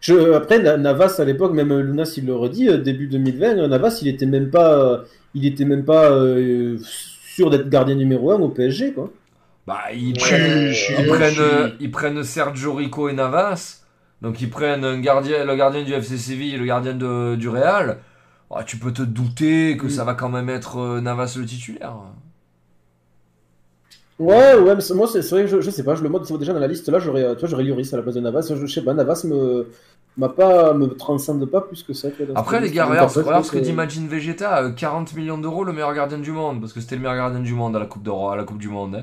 [0.00, 3.98] Je, après, Na- Navas à l'époque, même Lunas il le redit, début 2020, euh, Navas
[4.02, 5.02] il était même pas,
[5.34, 9.10] il était même pas euh, sûr d'être gardien numéro 1 au PSG quoi.
[9.66, 13.82] Bah, ils prennent, je- ils, je- prennent, je- ils prennent Sergio Rico et Navas.
[14.22, 17.48] Donc ils prennent un gardien, le gardien du FC Séville et le gardien de- du
[17.48, 17.98] Real.
[18.50, 19.90] Ah, tu peux te douter que Mm.
[19.90, 21.96] ça va quand même être euh, Navas le titulaire.
[24.18, 26.54] Ouais, ouais, mais moi c'est vrai que je, je sais pas, je le mode déjà
[26.54, 28.46] dans la liste là, j'aurais, euh, j'aurais Lloris à la place de Navas.
[28.48, 29.68] Je, je sais pas, Navas me
[30.16, 32.08] m'a pas me transcende pas plus que ça.
[32.34, 35.92] Après les gars, regarde, ce que dit Imagine Vegeta, euh, 40 millions d'euros le meilleur
[35.92, 38.32] gardien du monde, parce que c'était le meilleur gardien du monde à la Coupe d'Europe,
[38.32, 38.94] à la Coupe du Monde.
[38.94, 39.02] hein.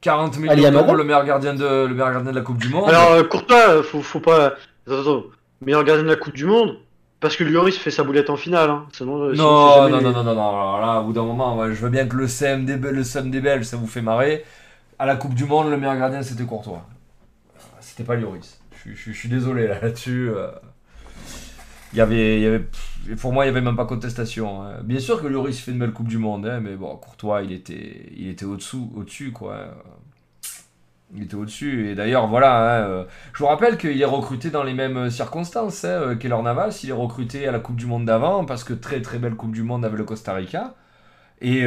[0.00, 2.88] 40 millions d'euros le meilleur gardien de le meilleur gardien de la Coupe du Monde.
[2.88, 4.54] Alors, euh, Courtois, euh, faut, faut pas.
[4.86, 5.22] Attends, attends.
[5.60, 6.78] Meilleur gardien de la Coupe du Monde
[7.20, 8.70] Parce que Lloris fait sa boulette en finale.
[8.70, 8.86] Hein.
[8.92, 11.74] Sinon, euh, Non, non, non, non, non, non, alors là, au bout d'un moment, ouais,
[11.74, 14.00] je veux bien que le CM des, Be- le CM des Belges, ça vous fait
[14.00, 14.42] marrer.
[14.98, 16.82] À la Coupe du Monde, le meilleur gardien, c'était Courtois.
[17.80, 18.58] C'était pas Lloris.
[18.74, 20.30] Je, suis- je suis- je suis désolé là, là-dessus.
[20.34, 20.48] euh.
[21.92, 24.62] Il y avait, il y avait, pff, pour moi, il n'y avait même pas contestation.
[24.62, 24.80] hein.
[24.84, 27.52] Bien sûr que Lloris fait une belle Coupe du Monde, hein, mais bon, Courtois, il
[27.52, 29.74] était, il était au-dessous, au-dessus, quoi.
[31.14, 31.88] Il était au-dessus.
[31.90, 35.84] Et d'ailleurs, voilà, hein, euh, je vous rappelle qu'il est recruté dans les mêmes circonstances
[35.84, 35.88] hein,
[36.22, 36.80] euh, Navas.
[36.84, 39.52] Il est recruté à la Coupe du Monde d'avant, parce que très très belle Coupe
[39.52, 40.74] du Monde avec le Costa Rica.
[41.42, 41.64] Et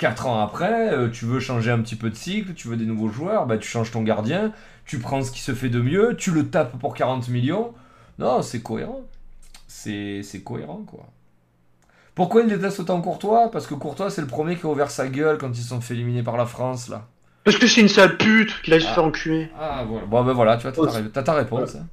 [0.00, 2.86] 4 ans après, euh, tu veux changer un petit peu de cycle, tu veux des
[2.86, 4.52] nouveaux joueurs, bah, tu changes ton gardien,
[4.84, 7.72] tu prends ce qui se fait de mieux, tu le tapes pour 40 millions.
[8.18, 9.02] Non, c'est cohérent.
[9.82, 11.06] C'est c'est cohérent, quoi.
[12.14, 13.50] Pourquoi il déteste autant Courtois?
[13.50, 15.80] Parce que Courtois, c'est le premier qui a ouvert sa gueule quand ils se sont
[15.80, 17.06] fait éliminer par la France, là.
[17.44, 18.94] Parce que c'est une sale pute qu'il a se Ah.
[18.94, 19.48] faire enculer.
[19.58, 20.06] Ah, voilà.
[20.06, 21.74] Bon, ben voilà, tu vois, t'as ta, Oh, ta réponse.
[21.74, 21.86] hein.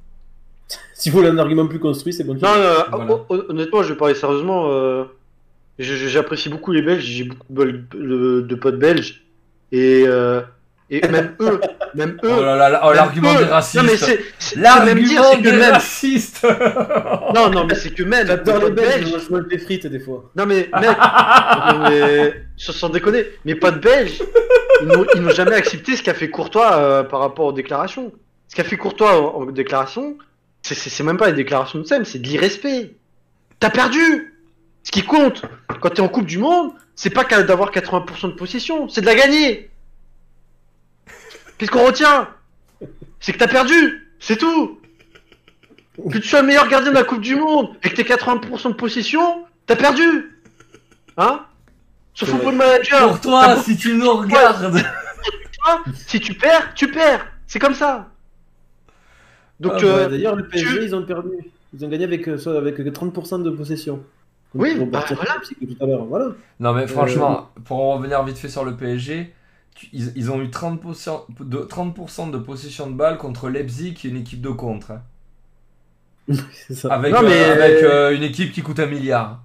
[0.94, 2.34] S'il faut un argument plus construit, c'est bon.
[2.34, 3.12] Non, non, Voilà.
[3.14, 4.68] hon- hon- honnêtement, je vais parler sérieusement.
[4.68, 5.04] euh,
[5.80, 9.24] je- je- J'apprécie beaucoup les Belges, j'ai beaucoup de, de- de potes belges.
[9.72, 10.42] Et, euh,
[10.90, 11.60] et même eux,
[11.94, 12.30] même eux.
[12.38, 13.86] Oh là là, là, oh, l'argument des Non, mais racistes.
[13.96, 13.96] c'est.
[13.98, 15.72] c'est- c'est même dire, L'argument c'est que des même.
[15.72, 16.46] racistes.
[17.34, 18.26] Non, non, mais c'est que même.
[18.26, 20.30] J'adore les Belges, je mange des frites des fois.
[20.36, 20.90] Non, mais mec,
[21.88, 24.20] mais, sans, déconner, mes potes belges,
[24.82, 28.12] ils n'ont ils n'ont jamais accepté ce qu'a fait Courtois euh, par rapport aux déclarations.
[28.48, 30.16] Ce qu'a fait Courtois en, en déclaration,
[30.62, 32.94] c'est- c'est c'est même pas une déclaration de SEM, c'est de l'irrespect.
[33.60, 34.34] T'as perdu
[34.82, 35.42] Ce qui compte,
[35.80, 39.06] quand t'es en Coupe du Monde, c'est pas qu'à- d'avoir 80% de possession, c'est de
[39.06, 39.69] la gagner
[41.60, 42.26] Qu'est-ce qu'on retient?
[43.20, 44.80] C'est que t'as perdu C'est tout
[46.10, 48.68] Que tu sois le meilleur gardien de la Coupe du Monde et que t'aies 80%
[48.68, 50.38] de possession, t'as perdu
[51.18, 51.40] Hein?
[52.14, 54.82] Sur Football Manager Pour toi, si tu nous regardes.
[56.06, 57.26] Si tu perds, tu perds.
[57.46, 58.08] C'est comme ça.
[59.60, 61.28] Donc, Ah, euh, ouais, D'ailleurs, le PSG, tu- ils ont perdu.
[61.74, 63.96] Ils ont gagné avec, euh, soit avec 30% de possession.
[63.96, 64.02] Donc,
[64.54, 65.34] Oui, ils vont bah, partir voilà.
[65.34, 66.04] tout à l'heure.
[66.06, 66.28] Voilà.
[66.58, 69.34] Non, Euh, mais franchement, pour en revenir vite fait sur le PSG,
[69.92, 74.10] ils, ils ont eu 30%, de, 30 de possession de balle contre Leipzig, qui est
[74.10, 74.92] une équipe de contre.
[74.92, 75.02] hein.
[76.52, 76.92] c'est ça.
[76.92, 79.42] Avec, Non, euh, mais- avec euh, une équipe qui coûte un milliard.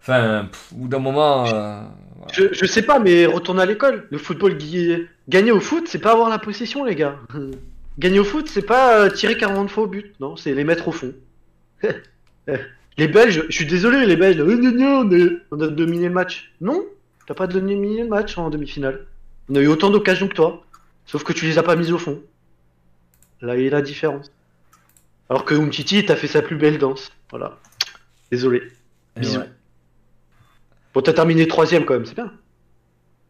[0.00, 1.46] Enfin, bout d'un moment.
[1.46, 1.80] euh,
[2.16, 2.32] voilà.
[2.32, 4.06] je, je sais pas, mais retourne à l'école.
[4.10, 7.16] Le football, gui- gagner au foot, c'est pas avoir la possession, les gars.
[7.98, 10.12] Gagner au foot, c'est pas euh, tirer 40 fois au but.
[10.20, 11.14] Non, c'est les mettre au fond.
[12.98, 16.52] les Belges, je suis désolé, les Belges, euh, on a dominé le match.
[16.60, 16.84] Non,
[17.26, 19.06] t'as pas dominé le match en demi-finale.
[19.48, 20.64] On a eu autant d'occasions que toi.
[21.04, 22.20] Sauf que tu les as pas mises au fond.
[23.40, 24.32] Là est la différence.
[25.28, 27.12] Alors que Umtiti, t'as fait sa plus belle danse.
[27.30, 27.58] Voilà.
[28.30, 28.62] Désolé.
[29.16, 29.38] Et Bisous.
[29.40, 29.50] ouais.
[30.94, 32.32] Bon, t'as terminé troisième quand même, c'est bien.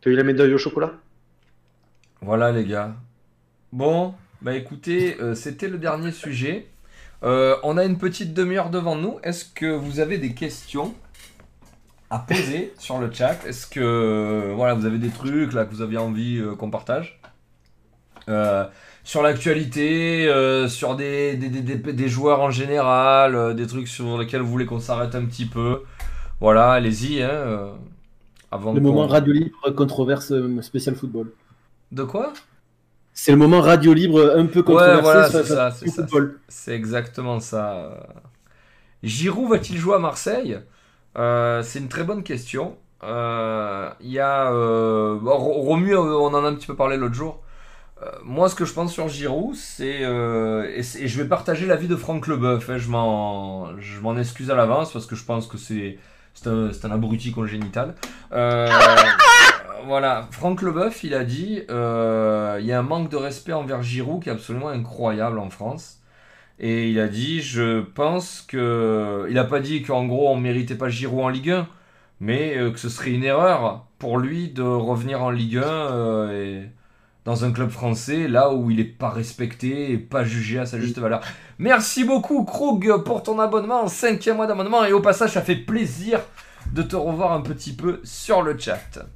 [0.01, 0.93] T'as eu la médaille au chocolat
[2.21, 2.95] Voilà, les gars.
[3.73, 6.69] Bon, bah écoutez, euh, c'était le dernier sujet.
[7.23, 9.19] Euh, on a une petite demi-heure devant nous.
[9.23, 10.95] Est-ce que vous avez des questions?
[12.11, 15.75] À poser sur le chat Est-ce que euh, voilà, vous avez des trucs là que
[15.75, 17.21] vous aviez envie euh, qu'on partage
[18.29, 18.65] Euh,
[19.05, 24.19] Sur l'actualité, euh, sur des, des, des, des- des joueurs en général, des trucs sur
[24.19, 25.83] lesquels vous voulez qu'on s'arrête un petit peu.
[26.41, 27.23] Voilà, allez-y.
[27.23, 27.71] Hein,
[28.51, 31.33] avant Le moment radio libre, controverse spécial football.
[31.93, 32.33] De quoi?
[33.13, 35.87] C'est le moment radio libre un peu controversé voilà, c'est ça, ça.
[35.91, 36.39] football.
[36.49, 38.07] C'est exactement ça.
[39.03, 40.59] Giroud va-t-il jouer à Marseille?
[41.17, 42.77] Euh, C'est une très bonne question.
[43.03, 47.43] Euh, Il y a euh, Romu, on en a un petit peu parlé l'autre jour.
[48.25, 52.27] Moi, ce que je pense sur Giroud, c'est et, je vais partager l'avis de Franck
[52.27, 52.69] Leboeuf.
[52.69, 55.99] hein, je m'en, excuse à l'avance parce que je pense que c'est
[56.45, 57.95] un, un abruti congénital.
[59.87, 64.23] Voilà, Franck Leboeuf, il a dit il y a un manque de respect envers Giroud
[64.23, 66.01] qui est absolument incroyable en France.
[66.59, 69.27] Et il a dit je pense que.
[69.31, 71.69] Il a pas dit qu'en gros on méritait pas Giroud en Ligue 1,
[72.21, 76.65] mais euh, que ce serait une erreur pour lui de revenir en Ligue 1 euh,
[77.25, 80.81] dans un club français là où il est pas respecté et pas jugé à sa
[80.81, 81.21] juste valeur.
[81.59, 86.21] Merci beaucoup Krug pour ton abonnement, cinquième mois d'abonnement et au passage ça fait plaisir
[86.73, 89.07] de te revoir un petit peu sur le chat.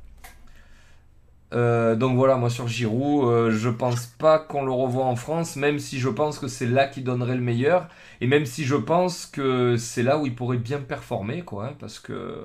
[1.52, 5.56] Euh, donc voilà, moi sur Giroud, euh, je pense pas qu'on le revoie en France,
[5.56, 7.88] même si je pense que c'est là qu'il donnerait le meilleur,
[8.20, 11.72] et même si je pense que c'est là où il pourrait bien performer, quoi, hein,
[11.80, 12.44] parce que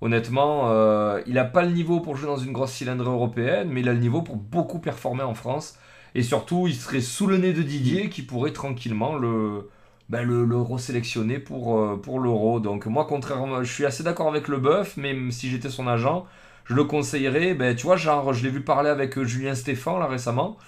[0.00, 3.80] honnêtement, euh, il a pas le niveau pour jouer dans une grosse cylindre européenne, mais
[3.82, 5.78] il a le niveau pour beaucoup performer en France,
[6.16, 9.68] et surtout, il serait sous le nez de Didier qui pourrait tranquillement le,
[10.08, 12.60] ben, le, le resélectionner pour, euh, pour l'euro.
[12.60, 16.26] Donc moi, contrairement, je suis assez d'accord avec le bœuf, même si j'étais son agent
[16.64, 17.54] je le conseillerais.
[17.54, 20.58] Ben, tu vois, genre, je l'ai vu parler avec euh, Julien Stéphan là récemment.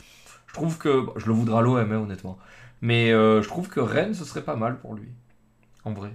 [0.49, 1.00] Je trouve que.
[1.00, 2.39] bon, je le voudrais à l'OM, hein, honnêtement.
[2.83, 5.08] Mais euh, je trouve que Rennes, ce serait pas mal pour lui.
[5.84, 6.12] En vrai.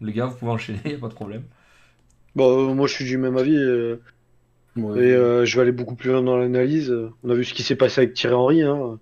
[0.00, 1.44] Les gars, vous pouvez enchaîner, y a pas de problème.
[2.36, 3.56] Bon, euh, moi je suis du même avis.
[3.56, 3.96] euh,
[4.76, 5.00] Ouais.
[5.00, 6.94] Et euh, je vais aller beaucoup plus loin dans l'analyse.
[7.24, 8.62] On a vu ce qui s'est passé avec Thierry Henry.
[8.62, 8.98] Hein.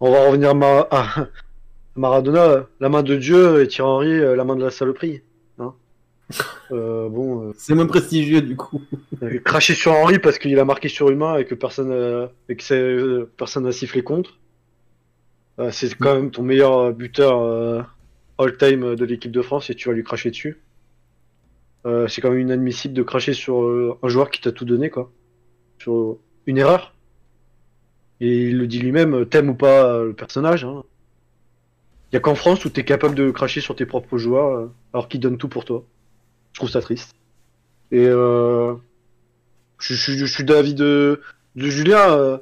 [0.00, 1.28] On va revenir ma- à,
[1.96, 5.22] Maradona, la main de Dieu et Thierry Henry, la main de la saloperie.
[6.72, 8.82] Euh, bon, euh, C'est moins prestigieux du coup.
[9.22, 12.74] euh, cracher sur Henry parce qu'il a marqué sur humain et que personne et que
[12.74, 14.38] euh, personne n'a sifflé contre.
[15.70, 17.86] C'est quand même ton meilleur buteur
[18.36, 20.60] all-time de l'équipe de France et tu vas lui cracher dessus.
[21.84, 25.10] C'est quand même inadmissible de cracher sur un joueur qui t'a tout donné, quoi.
[25.78, 26.94] Sur une erreur.
[28.20, 30.64] Et il le dit lui-même, t'aimes ou pas le personnage.
[30.64, 30.82] Hein.
[32.12, 35.20] Y a qu'en France où t'es capable de cracher sur tes propres joueurs alors qu'ils
[35.20, 35.86] donnent tout pour toi.
[36.56, 37.14] Je trouve ça triste.
[37.92, 38.76] Et euh,
[39.78, 41.20] je, suis d'avis de,
[41.54, 42.12] Julien.
[42.12, 42.38] euh,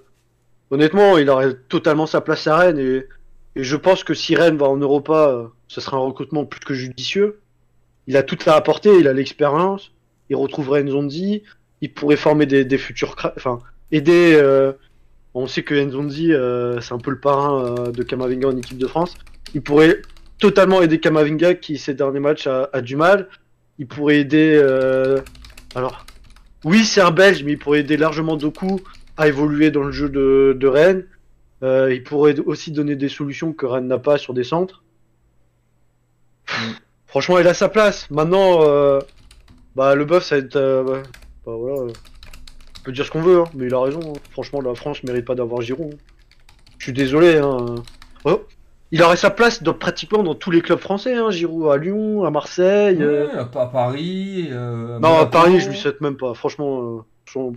[0.70, 3.08] honnêtement, il aurait totalement sa place à Rennes et,
[3.56, 6.74] je pense que si Rennes va en Europa, euh, ce sera un recrutement plus que
[6.74, 7.40] judicieux.
[8.06, 9.90] Il a tout à apporter, il a l'expérience,
[10.30, 11.42] il retrouverait Nzondi,
[11.80, 13.58] il pourrait former des, des futurs, enfin
[13.90, 14.40] aider.
[15.34, 16.30] on sait que Nzondi,
[16.80, 19.16] c'est un peu le parrain de Kamavinga en équipe de France.
[19.54, 20.02] Il pourrait
[20.38, 23.28] totalement aider Kamavinga qui ces derniers matchs a du mal.
[23.78, 24.58] Il pourrait aider.
[24.60, 25.20] euh,
[25.74, 26.04] alors,
[26.64, 28.80] oui, c'est un Belge, mais il pourrait aider largement Doku
[29.16, 31.04] à évoluer dans le jeu de, de Rennes.
[31.62, 34.82] Euh, il pourrait aussi donner des solutions que Rennes n'a pas sur des centres.
[37.06, 38.10] Franchement, il a sa place.
[38.10, 39.00] Maintenant, euh,
[39.76, 40.56] bah, le bœuf, ça va être.
[40.56, 41.02] euh, bah,
[41.46, 44.00] bah, voilà, on peut dire ce qu'on veut, hein, mais il a raison.
[44.00, 44.18] hein.
[44.30, 45.94] Franchement, la France mérite pas d'avoir Giroud.
[45.94, 45.98] hein.
[46.78, 47.36] Je suis désolé.
[47.38, 47.76] Hein.
[48.24, 48.42] Oh,
[48.94, 51.14] il aurait sa place dans, pratiquement dans tous les clubs français.
[51.14, 52.98] Hein, Giroud à Lyon, à Marseille.
[53.00, 54.48] euh, à Paris.
[54.50, 55.26] euh, non, à.
[55.26, 56.32] Paris, je lui souhaite même pas.
[56.34, 57.52] Franchement, euh, franchement,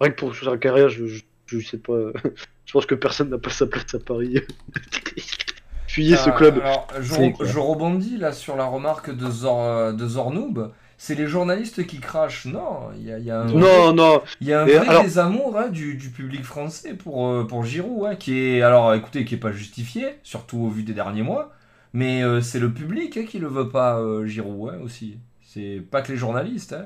[0.00, 1.98] rien que pour sa carrière, je, je, je lui souhaite pas.
[2.66, 4.40] je pense que personne n'a pas sa place à Paris.
[5.86, 6.60] Fuyez ce Euh, club.
[6.62, 10.70] Alors, je, rebondis là sur la remarque de, Zor, euh, de Zornoub.
[11.00, 12.44] C'est les journalistes qui crachent.
[12.46, 14.20] Non, il y a, il y a un, Non, non.
[14.40, 17.64] il y a un vrai alors- désamour hein, du, du public français pour, euh, pour
[17.64, 21.22] Giroud, hein, qui est, alors écoutez, qui est pas justifié, surtout au vu des derniers
[21.22, 21.52] mois.
[21.92, 25.18] Mais euh, c'est le public hein, qui le veut pas, euh, Giroud, hein, aussi.
[25.40, 26.76] C'est pas que les journalistes.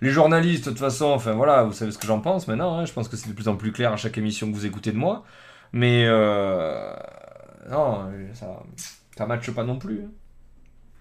[0.00, 2.84] Les journalistes, de toute façon, enfin voilà, vous savez ce que j'en pense maintenant.
[2.86, 4.92] je pense que c'est de plus en plus clair à chaque émission que vous écoutez
[4.92, 5.24] de moi.
[5.72, 6.90] Mais euh,
[7.70, 8.46] non, ça,
[9.16, 10.04] ça matche pas non plus.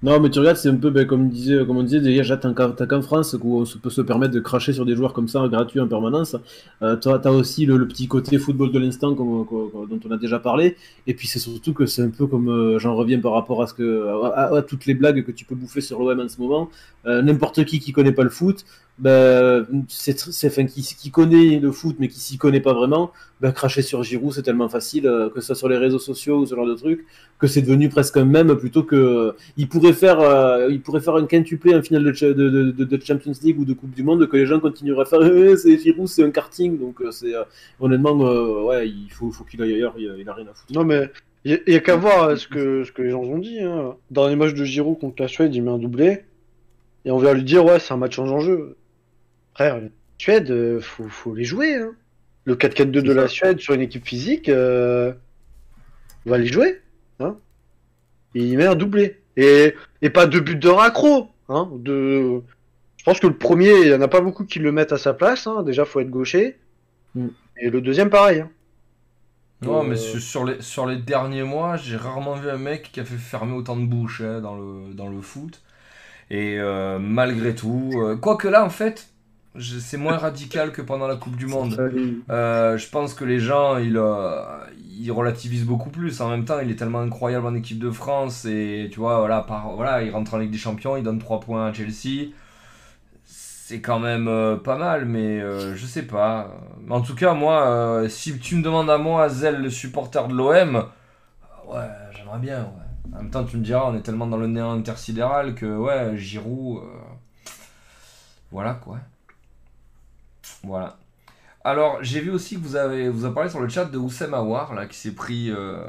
[0.03, 2.53] Non, mais tu regardes, c'est un peu ben, comme, disait, comme on disait, déjà, t'as
[2.53, 5.79] qu'en France où on peut se permettre de cracher sur des joueurs comme ça, gratuits
[5.79, 6.35] en permanence.
[6.83, 10.75] Euh, t'as aussi le, petit côté football de l'instant dont on a déjà parlé.
[11.07, 13.65] Et puis, c'est surtout que c'est un peu comme, euh, j'en reviens par rapport à
[13.65, 16.69] ce que, à toutes les blagues que tu peux bouffer sur l'OM en ce moment.
[17.07, 18.65] Euh, N'importe qui qui connaît pas le foot,
[18.99, 23.11] ben, c'est, c'est, enfin, qui, qui connaît le foot mais qui s'y connaît pas vraiment,
[23.41, 26.39] ben, cracher sur Giroud, c'est tellement facile, euh, que ce soit sur les réseaux sociaux
[26.39, 27.05] ou ce genre de trucs,
[27.39, 31.15] que c'est devenu presque un mème plutôt que il pourrait faire, euh, il pourrait faire
[31.15, 33.91] un quintuplé en finale de, cha- de, de, de- de Champions League ou de Coupe
[33.93, 35.21] du Monde que les gens continueraient à faire.
[35.23, 37.43] Eh, c'est Giroud, c'est un karting, donc euh, c'est euh,
[37.79, 40.73] honnêtement, euh, ouais, il faut, faut qu'il aille ailleurs, il, il a rien à foutre.
[40.73, 41.11] Non, mais
[41.45, 43.59] il y, a qu'à voir euh, ce que, ce que les gens ont dit.
[43.61, 43.95] Hein.
[44.11, 46.23] Dans les matchs de Giroud contre la Suède, il met un doublé.
[47.05, 48.75] Et on vient lui dire, ouais, c'est un match en enjeu.
[49.57, 49.87] Frère, la
[50.19, 51.73] Suède, euh, faut, faut les jouer.
[51.73, 51.95] Hein.
[52.45, 53.27] Le 4-4-2 de la.
[53.27, 55.11] Suède sur une équipe physique, euh,
[56.27, 56.79] on va les jouer.
[57.19, 57.37] Hein.
[58.35, 59.19] Il met un doublé.
[59.35, 61.29] Et, et pas deux buts de raccro.
[61.49, 62.43] Hein, de...
[62.97, 64.99] Je pense que le premier, il y en a pas beaucoup qui le mettent à
[64.99, 65.47] sa place.
[65.47, 65.63] Hein.
[65.63, 66.59] Déjà, faut être gaucher.
[67.15, 67.29] Mm.
[67.59, 68.41] Et le deuxième, pareil.
[68.41, 68.51] Hein.
[69.63, 72.91] Non, Euh, mais sur, sur les, sur les derniers mois, j'ai rarement vu un mec
[72.91, 75.63] qui a fait fermer autant de bouches hein, dans, le, dans le foot.
[76.29, 79.09] Et euh, malgré tout, euh, quoique là, en fait,
[79.59, 81.77] c'est moins radical que pendant la Coupe du Monde.
[82.29, 84.43] Euh, je pense que les gens, ils, euh,
[84.99, 86.21] ils relativisent beaucoup plus.
[86.21, 88.45] En même temps, il est tellement incroyable en équipe de France.
[88.45, 91.39] Et tu vois, voilà, par, voilà il rentre en Ligue des Champions, il donne 3
[91.39, 92.31] points à Chelsea.
[93.25, 96.51] C'est quand même euh, pas mal, mais je sais pas.
[96.89, 100.85] En tout cas, moi, si tu me demandes à moi, Zel, le supporter de l'OM,
[101.67, 102.61] ouais, j'aimerais bien.
[102.61, 103.13] Ouais.
[103.13, 106.17] En même temps, tu me diras, on est tellement dans le néant intersidéral que, ouais,
[106.17, 106.81] Giroud.
[108.51, 108.99] voilà quoi.
[110.67, 110.97] Voilà.
[111.63, 114.33] Alors, j'ai vu aussi que vous avez, vous avez parlé sur le chat de Oussem
[114.33, 115.79] Aouar, là, qui s'est pris, euh,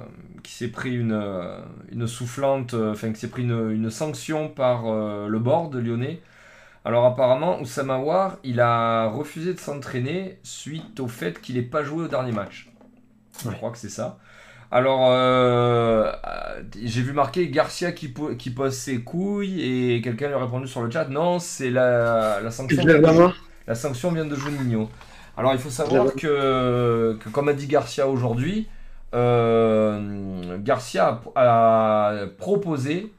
[0.43, 1.61] qui s'est pris une, euh,
[1.93, 6.21] une soufflante, euh, enfin, qui s'est pris une, une sanction par euh, le board lyonnais.
[6.85, 11.85] Alors, apparemment, Oussem Aouar, il a refusé de s'entraîner suite au fait qu'il n'ait pas
[11.85, 12.71] joué au dernier match.
[13.45, 14.19] Je crois que c'est ça.
[14.71, 16.13] Alors, euh,
[16.83, 20.83] j'ai vu marquer Garcia qui, qui pose ses couilles et quelqu'un lui a répondu sur
[20.83, 22.83] le chat non, c'est la, la sanction.
[22.83, 24.89] Je la sanction vient de Juninho.
[25.37, 28.67] Alors il faut savoir que, que comme a dit Garcia aujourd'hui,
[29.15, 33.13] euh, Garcia a, a proposé,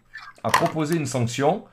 [0.44, 1.64] a proposé une sanction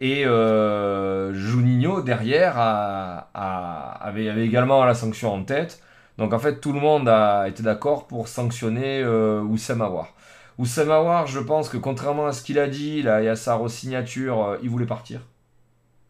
[0.00, 5.80] et euh, Juninho derrière a- a- avait, avait également la sanction en tête.
[6.18, 10.08] Donc en fait tout le monde a été d'accord pour sanctionner euh, Aouar.
[10.58, 13.58] Oussama Aouar, je pense que contrairement à ce qu'il a dit, là, et à sa
[13.68, 15.20] signature, euh, il voulait partir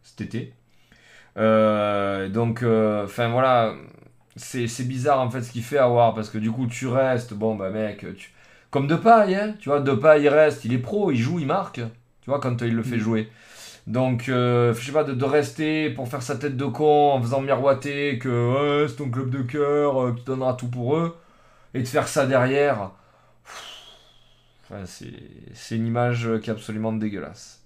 [0.02, 0.52] cet été.
[1.38, 3.74] Euh, donc, euh, enfin voilà,
[4.36, 7.54] c'est bizarre en fait ce qu'il fait Aouar parce que du coup tu restes, bon
[7.56, 8.32] bah mec, tu...
[8.70, 11.76] comme Depay, hein, tu vois, Depay il reste, il est pro, il joue, il marque,
[12.22, 12.98] tu vois, quand il le fait Mm.
[12.98, 13.28] jouer.
[13.86, 17.22] Donc, euh, je sais pas, de, de rester pour faire sa tête de con en
[17.22, 21.16] faisant miroiter que ouais, c'est ton club de cœur, euh, tu donneras tout pour eux,
[21.74, 22.92] et de faire ça derrière,
[24.64, 27.61] enfin, c'est une image qui est absolument dégueulasse.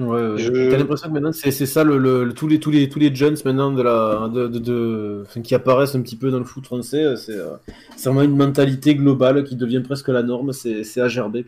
[0.00, 0.38] Ouais.
[0.38, 2.88] Je- T'as l'impression que maintenant c'est c'est ça le, le- le- tous les tous les
[2.88, 6.30] tous les jeunes maintenant de la de, de, de- enfin, qui apparaissent un petit peu
[6.30, 7.50] dans le foot français, c'est euh,
[7.96, 11.44] c'est vraiment une mentalité globale qui devient presque la norme, c'est c'est à gerber.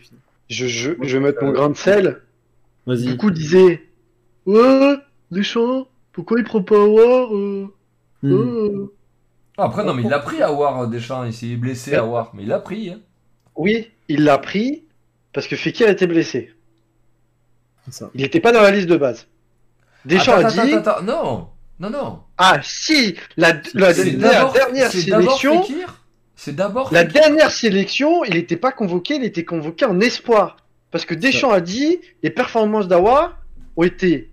[0.48, 2.20] Je, je, je vais mettre mon grain de sel.
[2.86, 3.06] Vas-y.
[3.06, 3.82] Du coup, disait
[4.44, 4.96] Ouais,
[5.30, 7.66] Deschamps, pourquoi il prend pas Aouar euh,
[8.22, 8.32] Hmm.
[8.32, 8.86] euh
[9.56, 12.42] Après, non, mais il l'a pris à War Deschamps, il s'est blessé à War, mais
[12.42, 12.90] il l'a pris.
[12.90, 13.00] hein.
[13.56, 14.84] Oui, il l'a pris
[15.32, 16.52] parce que Fekir était blessé.
[17.90, 18.10] Ça.
[18.14, 19.26] Il n'était pas dans la liste de base.
[20.04, 21.48] Deschamps Attends, a dit attends, attends, attends, non,
[21.80, 22.20] non, non.
[22.38, 25.64] Ah si, la, dernière sélection,
[26.36, 27.12] C'est d'abord la Fekir.
[27.22, 30.56] dernière sélection, il n'était pas convoqué, il était convoqué en espoir.
[30.90, 33.36] Parce que Deschamps a dit les performances d'Awa
[33.76, 34.30] ont été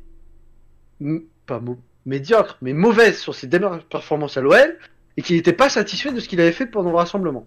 [1.46, 1.62] pas
[2.06, 4.78] médiocres, mais mauvaises sur ses dernières performances à l'OL
[5.18, 7.46] et qu'il n'était pas satisfait de ce qu'il avait fait pendant le rassemblement,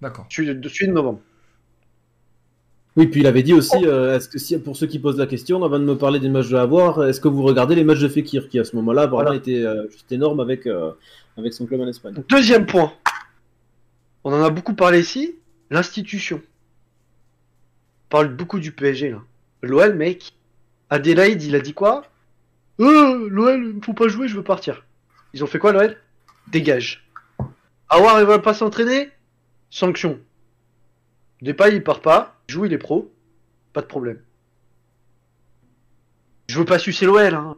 [0.00, 0.26] D'accord.
[0.30, 1.20] celui de, de- celui de novembre.
[2.98, 5.28] Oui, puis il avait dit aussi, euh, est-ce que si, pour ceux qui posent la
[5.28, 8.00] question, avant de me parler des matchs de avoir, est-ce que vous regardez les matchs
[8.00, 9.36] de Fekir, qui à ce moment-là vraiment Voilà.
[9.36, 10.90] était euh, juste énorme avec, euh,
[11.36, 12.14] avec son club en Espagne?
[12.28, 12.92] Deuxième point,
[14.24, 15.36] on en a beaucoup parlé ici,
[15.70, 16.42] l'institution.
[18.06, 19.22] On parle beaucoup du PSG là.
[19.62, 20.32] L'OL, mec,
[20.90, 22.02] Adélaïde, il a dit quoi?
[22.80, 24.84] Euh, l'OL, il faut pas jouer, je veux partir.
[25.34, 25.96] Ils ont fait quoi, l'OL
[26.48, 27.08] Dégage.
[27.90, 29.10] Awar, il va pas s'entraîner?
[29.70, 30.18] Sanction.
[31.42, 33.12] Depay, il part pas, joue, il est pro,
[33.72, 34.18] pas de problème.
[36.48, 37.56] Je veux pas sucer l'OL, hein.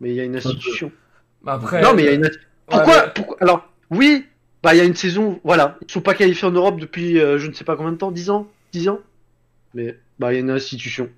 [0.00, 0.92] Mais il y a une institution.
[1.46, 2.24] Après, Non, mais il y a une.
[2.24, 2.30] ouais,
[2.66, 4.26] Pourquoi, mais- pourquoi Alors, oui,
[4.62, 7.38] bah il y a une saison, voilà, ils sont pas qualifiés en Europe depuis euh,
[7.38, 8.98] je ne sais pas combien de temps, 10 ans, 10 ans.
[9.74, 11.08] Mais bah il y a une institution.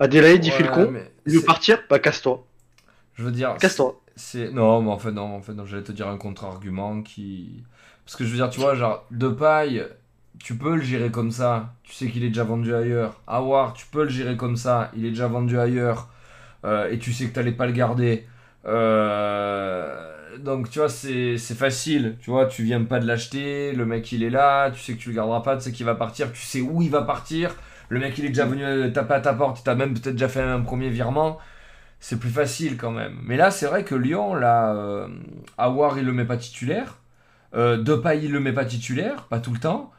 [0.00, 0.92] Adélaïde, il fait le con,
[1.26, 2.44] il veut partir, bah casse-toi,
[3.14, 4.00] Je veux dire, casse-toi.
[4.16, 7.62] c'est non, mais en fait non, en fait non, j'allais te dire un contre-argument qui,
[8.04, 9.86] parce que je veux dire, tu vois, genre Depay,
[10.38, 13.20] tu peux le gérer comme ça, tu sais qu'il est déjà vendu ailleurs.
[13.26, 16.08] Awar, tu peux le gérer comme ça, il est déjà vendu ailleurs,
[16.64, 18.26] euh, et tu sais que t'allais pas le garder.
[18.66, 24.10] Euh, donc tu vois, c'est facile, tu vois, tu viens pas de l'acheter, le mec
[24.12, 26.32] il est là, tu sais que tu le garderas pas, tu sais qu'il va partir,
[26.32, 27.54] tu sais où il va partir.
[27.88, 30.14] Le mec il est déjà venu euh, taper à ta porte, il t'a même peut-être
[30.14, 31.38] déjà fait un premier virement
[32.02, 33.18] c'est plus facile quand même.
[33.24, 35.06] Mais là, c'est vrai que Lyon, là, euh,
[35.58, 36.96] Aouar, il le met pas titulaire.
[37.54, 39.92] Depay, il le met pas titulaire, pas tout le temps.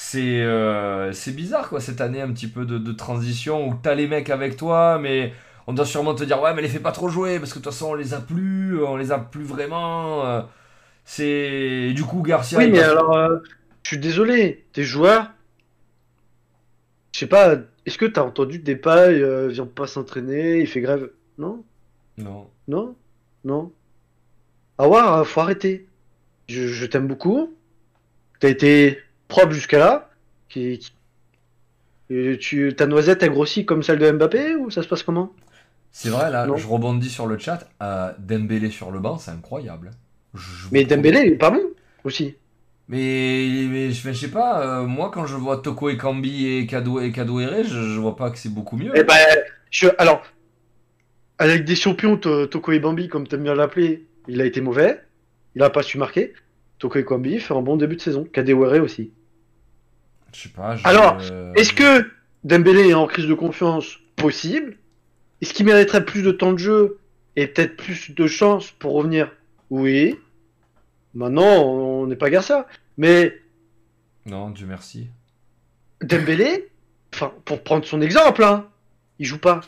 [0.00, 3.94] C'est euh, c'est bizarre, quoi, cette année, un petit peu de, de transition où t'as
[3.94, 5.32] les mecs avec toi, mais
[5.66, 7.64] on doit sûrement te dire, ouais, mais les fais pas trop jouer, parce que de
[7.64, 10.24] toute façon, on les a plus, on les a plus vraiment.
[10.24, 10.42] euh,
[11.04, 11.92] c'est.
[11.94, 12.58] Du coup, Garcia.
[12.58, 13.38] Oui, mais alors, euh,
[13.82, 15.32] je suis désolé, tes joueurs,
[17.12, 21.10] je sais pas, est-ce que t'as entendu Depay euh, vient pas s'entraîner, il fait grève?
[21.38, 21.64] Non,
[22.18, 22.50] Non.
[22.68, 22.96] non,
[23.44, 23.72] non?
[24.78, 25.86] Awar, euh, faut arrêter.
[26.48, 27.54] Je, je t'aime beaucoup.
[28.40, 30.10] T'as été propre jusqu'à là.
[30.48, 30.92] Qui, qui-
[32.10, 35.32] Et tu, ta noisette a grossi comme celle de Mbappé ou ça se passe comment
[35.92, 36.56] C'est vrai, là, Non.
[36.56, 37.68] je rebondis sur le chat.
[37.82, 39.90] euh, Dembélé sur le banc, c'est incroyable.
[40.34, 40.84] Je- je vous Mais.
[40.84, 41.62] Dembélé, il est pas bon
[42.04, 42.34] aussi.
[42.88, 47.12] Mais, mais je, sais pas, euh, moi quand je vois Toko Ekambi et Kado et
[47.12, 48.92] Kadewere, je, je vois pas que c'est beaucoup mieux.
[48.94, 49.14] Eh ben,
[49.70, 50.22] je, alors,
[51.38, 55.02] avec des champions, To- Toko et Bambi, comme t'aimes bien l'appeler, il a été mauvais.
[55.54, 56.32] Il a pas su marquer.
[56.78, 58.24] Toko et Bambi fait un bon début de saison.
[58.32, 59.12] Kadewere aussi.
[60.34, 60.76] Je sais pas.
[60.76, 62.10] je- Alors, euh, Est-ce que
[62.44, 64.76] Dembélé est en crise de confiance Possible?
[65.40, 66.98] Est-ce qu'il mériterait plus de temps de jeu
[67.36, 69.30] et peut-être plus de chance pour revenir?
[69.70, 70.18] Oui.
[71.14, 72.66] Maintenant, on n'est pas Garcia.
[72.96, 73.38] Mais
[74.26, 75.08] Non, Dieu merci.
[76.02, 76.68] Dembélé,
[77.14, 78.68] enfin, pour prendre son exemple, hein,
[79.18, 79.60] il joue pas.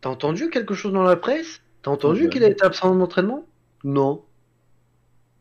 [0.00, 1.60] T'as entendu quelque chose dans la presse?
[1.82, 3.44] T'as entendu qu'il a été absent d'entraînement
[3.84, 4.22] Non.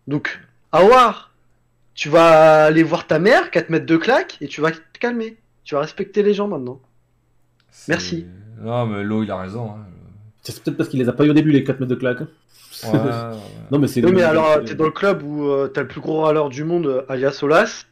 [0.07, 0.39] Donc,
[0.71, 1.33] Awar,
[1.97, 5.35] tu vas aller voir ta mère, 4 mètres de claque, et tu vas te calmer.
[5.65, 6.79] Tu vas respecter les gens maintenant.
[7.89, 8.25] Merci.
[8.61, 9.71] Non, mais Lo, il a raison.
[9.71, 9.85] hein.
[10.43, 12.21] C'est peut-être parce qu'il les a pas eu au début, les 4 mètres de claque.
[12.21, 12.27] hein.
[12.83, 13.37] Ouais, ouais, ouais.
[13.71, 14.05] Non, mais c'est.
[14.05, 16.63] Oui, mais alors, t'es dans le club où euh, t'as le plus gros râleur du
[16.63, 17.85] monde, euh, alias Olas.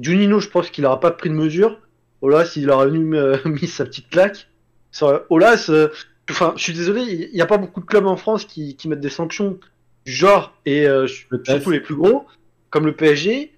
[0.00, 1.78] Junino, je pense qu'il aura pas pris de mesure.
[2.22, 4.48] Olas, il aura mis, euh, mis sa petite claque.
[4.90, 5.88] Ça, Olas, euh,
[6.30, 8.88] enfin, je suis désolé, il n'y a pas beaucoup de clubs en France qui, qui
[8.88, 9.58] mettent des sanctions
[10.06, 12.26] du genre, et euh, Le surtout les plus gros,
[12.70, 13.52] comme le PSG.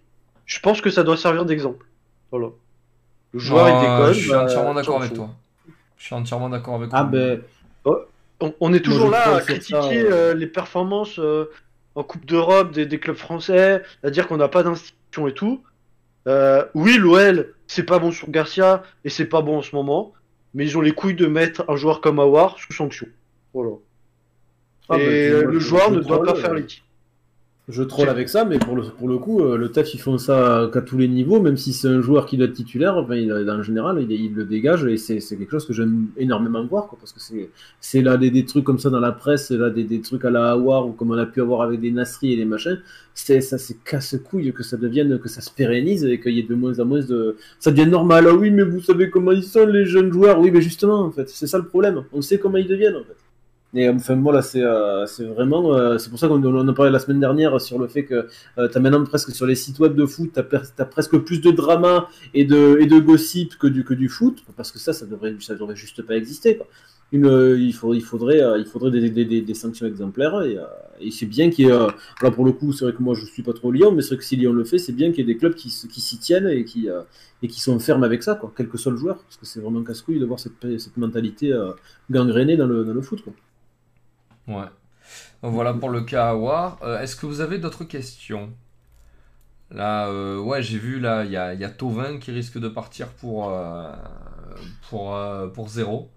[0.47, 1.87] Je pense que ça doit servir d'exemple.
[2.31, 2.49] Voilà.
[3.33, 4.13] Le joueur il déconne.
[4.15, 5.31] Je suis bah, entièrement d'accord avec toi.
[5.97, 7.11] Je suis entièrement d'accord avec Ah toi.
[7.11, 7.41] ben,
[8.41, 11.49] On, on est toujours là à critiquer ça, euh, les performances euh,
[11.95, 15.63] en Coupe d'Europe des, des clubs français, à dire qu'on n'a pas d'institution et tout.
[16.27, 20.13] Euh, oui, l'OL, c'est pas bon sur Garcia et c'est pas bon en ce moment,
[20.55, 23.07] mais ils ont les couilles de mettre un joueur comme Awar sous sanction.
[23.55, 23.71] Voilà.
[24.89, 26.83] ah ben, et le joueur ne doit pas euh, faire l'équipe.
[27.69, 30.19] Je troll avec ça, mais pour le, pour le coup, euh, le TAF, ils font
[30.19, 33.15] ça qu'à tous les niveaux, même si c'est un joueur qui doit être titulaire, enfin,
[33.15, 36.99] il, en général, il, le dégage, et c'est quelque chose que j'aime énormément voir, quoi,
[36.99, 37.51] parce que c'est
[37.81, 40.31] c'est là des, des trucs comme ça dans la presse, là, des, des trucs à
[40.31, 42.81] la Hawar, ou comme on a pu avoir avec des Nasri et des machins,
[43.15, 46.43] c'est ça c'est casse-couille que ça devienne, que ça se pérennise, et qu'il y ait
[46.43, 47.37] de moins en moins de...
[47.61, 50.51] Ça devient normal, ah oui, mais vous savez comment ils sont, les jeunes joueurs, oui,
[50.51, 53.17] mais justement, en fait, c'est ça le problème, on sait comment ils deviennent, en fait.
[53.75, 55.75] Et enfin, voilà, c'est euh, vraiment.
[55.75, 58.27] euh, c'est pour ça qu'on on en parlait la semaine dernière sur le fait que
[58.59, 61.51] euh, t'as maintenant presque sur les sites web de foot, per- t'as presque plus de
[61.51, 65.07] drama et de, et de gossip que du, que du foot, parce que ça, ça
[65.07, 66.59] devrait, ça devrait juste pas exister.
[66.59, 66.67] Quoi.
[67.15, 70.59] Euh, il, faut, il faudrait, euh, il faudrait des, des, des, des sanctions exemplaires et,
[70.59, 70.65] euh,
[71.01, 71.73] et c'est bien qu'il y ait.
[71.73, 71.89] euh,
[72.23, 74.09] là, pour le coup, c'est vrai que moi je suis pas trop Lyon, mais c'est
[74.09, 76.01] vrai que si Lyon le fait, c'est bien qu'il y ait des clubs qui, qui
[76.03, 77.03] s'y tiennent et qui, euh,
[77.43, 79.61] et qui sont fermes avec ça, quoi, quel que soit le joueur, parce que c'est
[79.61, 81.73] vraiment casse-couille de voir cette, cette mentalité euh,
[82.11, 83.23] gangrénée dans le, dans le foot.
[84.47, 84.67] Ouais.
[85.43, 86.79] Voilà pour le cas Awar.
[86.83, 88.53] Euh, Est-ce que vous avez d'autres questions?
[89.71, 92.69] Là, euh, ouais, j'ai vu là, il y a, y a Tovin qui risque de
[92.69, 93.91] partir pour, euh,
[94.91, 96.11] pour, euh, pour zéro.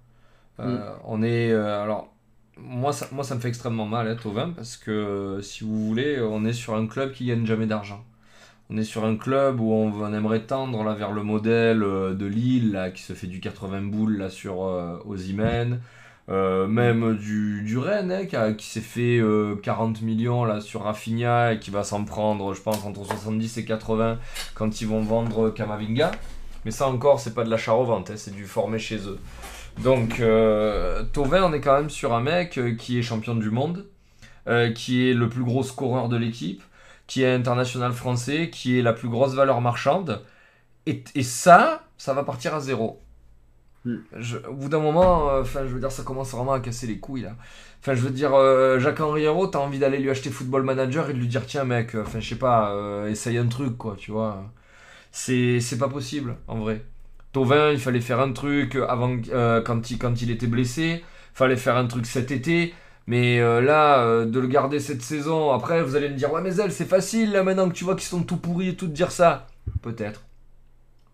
[0.60, 1.54] Euh, On est.
[1.54, 2.14] alors,
[2.58, 6.22] moi ça, moi, ça me fait extrêmement mal, hein, Tovin, parce que si vous voulez,
[6.22, 8.06] on est sur un club qui gagne jamais d'argent.
[8.70, 12.26] On est sur un club où on, on aimerait tendre là, vers le modèle de
[12.26, 14.60] Lille, là, qui se fait du 80 boules là, sur
[15.06, 15.82] Osimhen.
[16.30, 21.54] Euh, même du, du Rennes hein, qui, s'est fait euh, 40 millions là sur Rafinha
[21.54, 24.18] et qui va s'en prendre je pense entre 70 et 80
[24.56, 26.10] quand ils vont vendre Kamavinga
[26.66, 29.20] mais ça encore c'est pas de l'achat-revente hein, c'est du formé chez eux.
[29.84, 33.86] Donc euh, on est quand même sur un mec euh, qui est champion du monde
[34.48, 36.64] euh, qui est le plus gros scoreur de l'équipe
[37.08, 40.24] qui est international français qui est la plus grosse valeur marchande.
[40.88, 43.02] Et, ça ça va partir à zéro.
[44.18, 46.88] Je- au bout d'un moment, euh, enfin, je veux dire, ça commence vraiment à casser
[46.88, 47.36] les couilles là.
[47.82, 51.14] Enfin, je veux dire, euh, Jacques-Henri Hérault, t'as envie d'aller lui acheter Football Manager et
[51.14, 53.96] de lui dire, tiens, mec, euh, enfin, je sais pas, euh, essaye un truc, quoi,
[53.98, 54.44] tu vois.
[55.12, 56.84] C'est, c'est pas possible, en vrai.
[57.34, 59.18] Tovin, il fallait faire un truc avant,
[59.66, 62.74] quand, il, quand il était blessé, fallait faire un truc cet été.
[63.08, 66.72] Mais là, de le garder cette saison, après, vous allez me dire, ouais, mais elle,
[66.72, 69.12] c'est facile là maintenant que tu vois qu'ils sont tout pourris et tout de dire
[69.12, 69.48] ça.
[69.82, 70.25] Peut-être.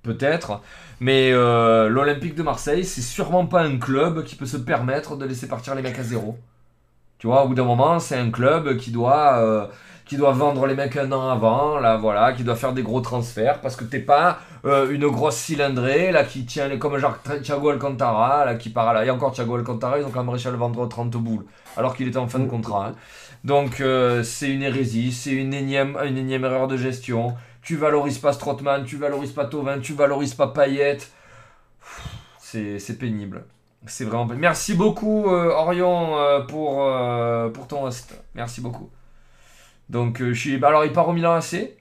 [0.04, 0.62] Peut-être.
[1.00, 5.26] Mais euh, l'Olympique de Marseille, c'est sûrement pas un club qui peut se permettre de
[5.26, 6.38] laisser partir les mecs à zéro.
[7.20, 9.68] Tu vois, au bout d'un moment, c'est un club qui doit, euh,
[10.06, 13.02] qui doit vendre les mecs un an avant, là, voilà, qui doit faire des gros
[13.02, 17.70] transferts, parce que t'es pas euh, une grosse cylindrée, là, qui tient, comme genre Thiago
[17.70, 19.06] Alcantara, là, qui part à la...
[19.06, 21.46] Et encore Thiago Alcantara, ils ont quand même réussi à le vendre 30 boules,
[21.78, 22.88] alors qu'il était en fin de contrat.
[22.88, 22.96] hein.
[23.44, 23.84] Donc,
[24.24, 27.36] c'est une hérésie, c'est une énième, une énième erreur de gestion.
[27.62, 30.98] Tu valorises pas Strootman, tu valorises pas Tovin, tu valorises pas Payet.
[32.40, 33.46] C'est pénible.
[33.86, 34.42] C'est vraiment pénible.
[34.42, 38.14] Merci beaucoup, euh, Orion, euh, pour, euh, pour ton host.
[38.36, 38.90] Merci beaucoup.
[39.90, 40.64] Donc, je suis.
[40.64, 41.78] Alors, il part au Milan AC.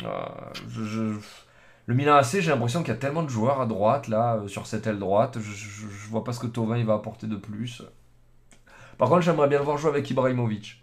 [0.00, 4.66] Le Milan AC, j'ai l'impression qu'il y a tellement de joueurs à droite, là, sur
[4.66, 5.38] cette aile droite.
[5.40, 7.82] Je, je, vois pas ce que Tovin va apporter de plus.
[8.98, 10.82] Par contre, j'aimerais bien le voir jouer avec Ibrahimovic.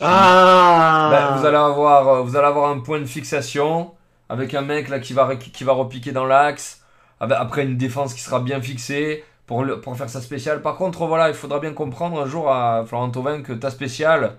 [0.00, 3.92] Ah Ben, vous, allez avoir, euh, vous allez avoir un point de fixation
[4.28, 6.84] avec un mec là qui va, qui va repiquer dans l'axe,
[7.20, 10.62] avec- après une défense qui sera bien fixée pour, pour faire sa spéciale.
[10.62, 14.36] Par contre, voilà, il faudra bien comprendre un jour à Florent Thauvin que ta spéciale,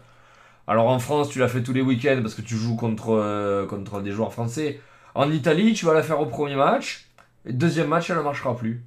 [0.68, 3.66] alors en France, tu la fais tous les week-ends parce que tu joues contre, euh,
[3.66, 4.80] contre des joueurs français.
[5.16, 7.10] En Italie, tu vas la faire au premier match,
[7.46, 8.86] et deuxième match, elle ne marchera plus.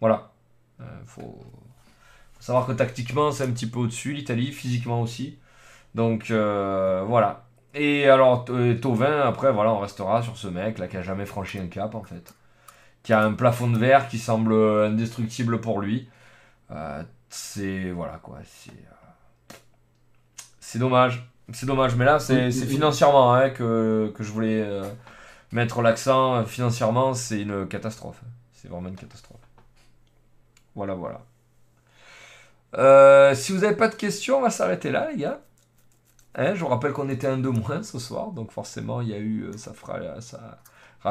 [0.00, 0.32] Voilà.
[0.80, 1.22] Euh, faut...
[2.34, 5.38] faut savoir que tactiquement, c'est un petit peu au-dessus, l'Italie, physiquement aussi.
[5.94, 7.44] Donc euh, voilà.
[7.74, 11.26] Et alors euh, Tovin, après voilà, on restera sur ce mec là qui a jamais
[11.26, 12.34] franchi un cap en fait,
[13.02, 16.08] qui a un plafond de verre qui semble euh, indestructible pour lui.
[16.70, 19.54] Euh, c'est voilà quoi, c'est euh,
[20.60, 21.94] c'est dommage, c'est dommage.
[21.96, 24.84] Mais là c'est c'est financièrement hein, que, que je voulais euh,
[25.50, 26.44] mettre l'accent.
[26.44, 28.20] Financièrement, c'est une catastrophe.
[28.54, 29.40] C'est vraiment une catastrophe.
[30.74, 31.20] Voilà voilà.
[32.78, 35.40] Euh, si vous n'avez pas de questions, on va s'arrêter là, les gars.
[36.34, 39.14] Hein, je vous rappelle qu'on était un de moins ce soir, donc forcément, il y
[39.14, 39.44] a eu.
[39.44, 39.98] euh, Ça fera.
[40.20, 40.58] Ça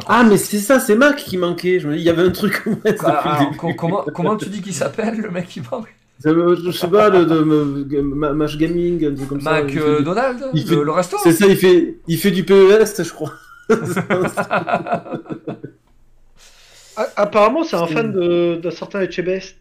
[0.07, 1.79] Ah, mais c'est ça, c'est Mac qui manquait.
[1.79, 3.57] Je me dis, il y avait un truc Ah, le alors, début.
[3.57, 7.09] co- comment, comment tu dis qu'il s'appelle, le mec qui manque Ça Je sais pas,
[7.11, 9.51] de, de, Match Gaming, un truc comme ça.
[9.51, 12.17] Mac il fait euh, Donald il le, fait- le resto C'est ça, il fait, il
[12.17, 13.33] fait du PES, je crois.
[16.97, 19.55] a- apparemment, c'est un fan de- d'un certain Echebest.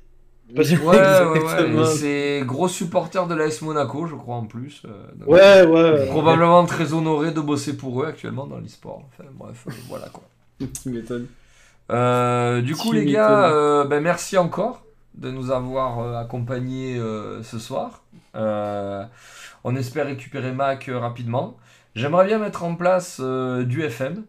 [0.83, 1.41] Ouais, ouais,
[1.79, 1.85] ouais.
[1.87, 4.83] C'est gros supporter de l'AS Monaco, je crois en plus.
[4.85, 6.07] euh, donc- Ouais, ouais.
[6.09, 9.03] Probablement très honoré de bosser pour eux actuellement dans l'e-sport.
[9.12, 10.25] Enfin, bref, euh, voilà quoi.
[10.83, 11.27] Tu m'étonnes.
[11.91, 14.83] Euh, du coup, Tu les gars, euh, ben, merci encore
[15.15, 17.01] de nous avoir euh, accompagnés
[17.43, 18.03] ce soir.
[19.65, 21.57] On espère récupérer Mac rapidement.
[21.95, 24.23] J'aimerais bien mettre en place du FM.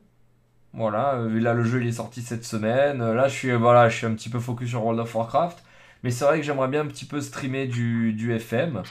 [0.73, 2.99] Voilà, là le jeu il est sorti cette semaine.
[3.13, 5.61] Là je suis, voilà, je suis un petit peu focus sur World of Warcraft.
[6.03, 8.83] Mais c'est vrai que j'aimerais bien un petit peu streamer du, FM.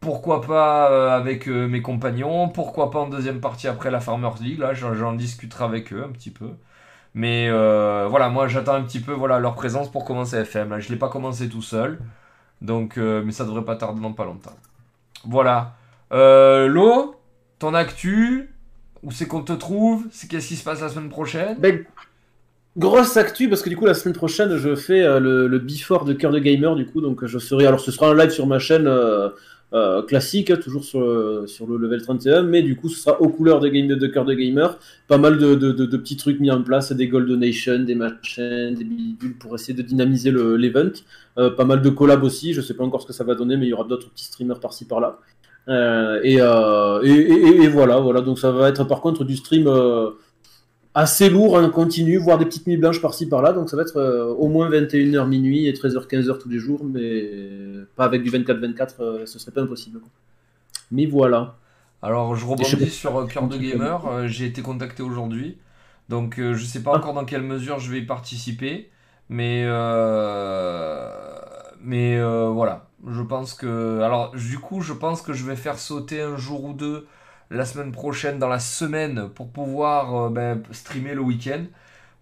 [0.00, 4.36] Pourquoi pas euh, avec euh, mes compagnons Pourquoi pas en deuxième partie après la Farmers
[4.40, 6.50] League Là j'en discuterai avec eux un petit peu.
[7.14, 10.70] Mais euh, voilà, moi j'attends un petit peu leur présence pour commencer FM.
[10.70, 11.98] Là, je ne l'ai pas commencé tout seul.
[12.60, 14.56] Donc, mais ça devrait pas tarder dans pas longtemps.
[15.26, 15.74] Voilà.
[16.12, 17.16] Euh, Lo,
[17.58, 18.50] ton actu,
[19.02, 20.06] où c'est qu'on te trouve?
[20.10, 21.58] C'est qu'est-ce qui se passe la semaine prochaine?
[21.58, 21.84] Ben,
[22.76, 26.04] grosse actu parce que du coup la semaine prochaine je fais euh, le, le before
[26.04, 28.46] de Cœur de Gamer du coup donc je serai alors ce sera un live sur
[28.48, 29.28] ma chaîne euh,
[29.72, 33.28] euh, classique toujours sur, le- sur le level 31 mais du coup ce sera aux
[33.28, 34.78] couleurs de game de Cœur de Gamer.
[35.08, 38.74] Pas mal de, de, de- petits trucs mis en place des gold donations des machins
[38.74, 40.90] des bidules pour essayer de dynamiser le- l'event.
[41.38, 43.56] Euh, pas mal de collabs aussi je sais pas encore ce que ça va donner
[43.56, 45.18] mais il y aura d'autres petits streamers par-ci par-là.
[45.68, 49.36] Euh, et, euh, et, et- et voilà voilà donc ça va être par contre du
[49.36, 50.10] stream euh,
[50.94, 53.52] assez lourd en continu, voire des petites nuits blanches par-ci par-là.
[53.52, 57.30] Donc ça va être euh, au moins 21h minuit et 13h-15h tous les jours, mais
[57.96, 59.98] pas avec du 24-24, euh, ce serait pas impossible.
[60.00, 60.08] quoi.
[60.90, 61.56] Mais voilà.
[62.02, 64.06] Alors, je rebondis sur euh, Cœur de Gamer.
[64.06, 65.56] Euh, J'ai été contacté aujourd'hui.
[66.10, 66.98] Donc, je sais pas Ah.
[66.98, 68.90] encore dans quelle mesure je vais y participer.
[69.30, 69.64] Mais,
[71.82, 72.86] mais voilà.
[73.06, 74.00] Je pense que.
[74.00, 77.06] Alors, du coup, je pense que je vais faire sauter un jour ou deux
[77.54, 81.64] la semaine prochaine dans la semaine pour pouvoir euh, ben, streamer le week-end.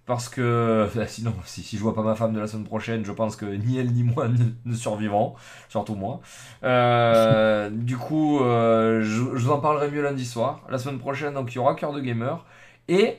[0.05, 3.05] Parce que ben, sinon, si, si je vois pas ma femme de la semaine prochaine,
[3.05, 4.28] je pense que ni elle ni moi
[4.65, 5.35] ne, survivront.
[5.69, 6.20] Surtout moi.
[6.65, 10.61] Euh, du coup, euh, je, vous en parlerai mieux lundi soir.
[10.69, 12.44] La semaine prochaine, donc il y aura Cœur de Gamer.
[12.89, 13.17] Et,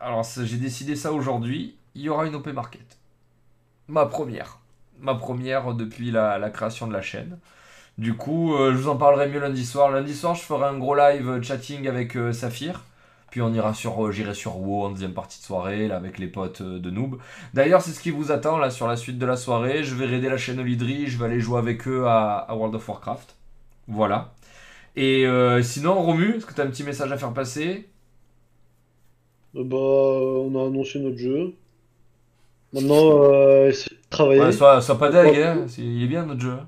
[0.00, 2.98] alors j'ai décidé ça aujourd'hui, il y aura une OP Market.
[3.88, 4.58] Ma première.
[5.00, 7.38] Ma première depuis la création de la chaîne.
[7.98, 9.90] Du coup, euh, je vous en parlerai mieux lundi soir.
[9.90, 12.84] Lundi soir, je ferai un gros live euh, chatting avec euh, Saphir.
[13.30, 16.28] Puis on ira sur, j'irai sur WoW en deuxième partie de soirée, là, avec les
[16.28, 17.18] potes de Noob.
[17.54, 19.84] D'ailleurs, c'est ce qui vous attend là sur la suite de la soirée.
[19.84, 22.74] Je vais raider la chaîne Olydri, je vais aller jouer avec eux à, à World
[22.76, 23.34] of Warcraft.
[23.88, 24.32] Voilà.
[24.96, 27.88] Et euh, sinon, Romu, est-ce que tu as un petit message à faire passer?
[29.56, 31.54] Euh, Bah, on a annoncé notre jeu.
[32.72, 34.40] Maintenant, euh, essayer de travailler.
[34.42, 35.66] Ouais, sois, sois pas deg, hein.
[35.68, 36.58] c'est- il est bien notre jeu.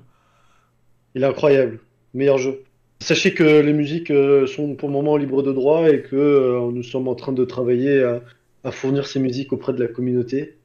[1.15, 1.79] Il est incroyable.
[2.13, 2.63] Meilleur jeu.
[2.99, 6.71] Sachez que les musiques euh, sont pour le moment libres de droit et que euh,
[6.71, 8.21] nous sommes en train de travailler à,
[8.63, 10.57] à fournir ces musiques auprès de la communauté.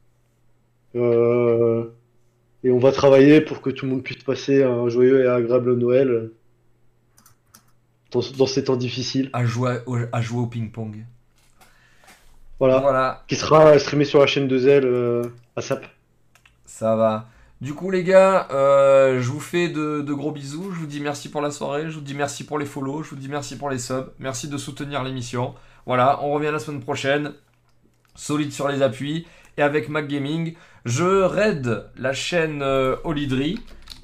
[0.95, 1.85] Euh,
[2.65, 5.77] et on va travailler pour que tout le monde puisse passer un joyeux et agréable
[5.77, 6.31] Noël
[8.11, 9.31] dans, dans ces temps difficiles.
[9.33, 11.05] À jouer au, à jouer au ping-pong.
[12.59, 12.79] Voilà.
[12.81, 15.23] Voilà, Qui sera streamé sur la chaîne de Zelle euh,
[15.57, 15.85] à SAP.
[16.65, 17.29] ça va.
[17.63, 20.73] Du coup, les gars, euh, je vous fais de, gros bisous.
[20.73, 21.89] Je vous dis merci pour la soirée.
[21.89, 23.03] Je vous dis merci pour les follow.
[23.03, 24.13] Je vous dis merci pour les subs.
[24.19, 25.55] Merci de soutenir l'émission.
[25.87, 27.33] Voilà, on revient la semaine prochaine.
[28.15, 29.27] Solide sur les appuis.
[29.57, 30.55] Et avec Mac Gaming,
[30.85, 32.97] je raid la chaîne euh.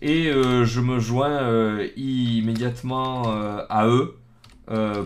[0.01, 3.25] Et euh, je me joins euh, immédiatement
[3.69, 4.17] à eux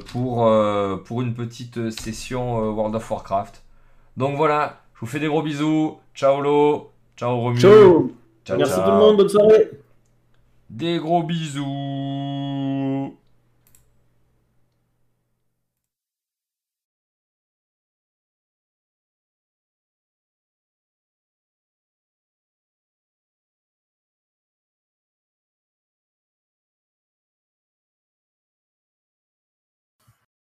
[0.07, 0.49] pour,
[1.05, 3.65] pour une petite session World of Warcraft.
[4.16, 5.99] Donc voilà, je vous fais des gros bisous.
[6.15, 6.92] Ciao Lo.
[7.16, 7.58] Ciao Romu.
[7.58, 8.12] Ciao
[8.55, 9.70] Merci tout le monde, bonne soirée.
[10.70, 11.65] Des gros bisous.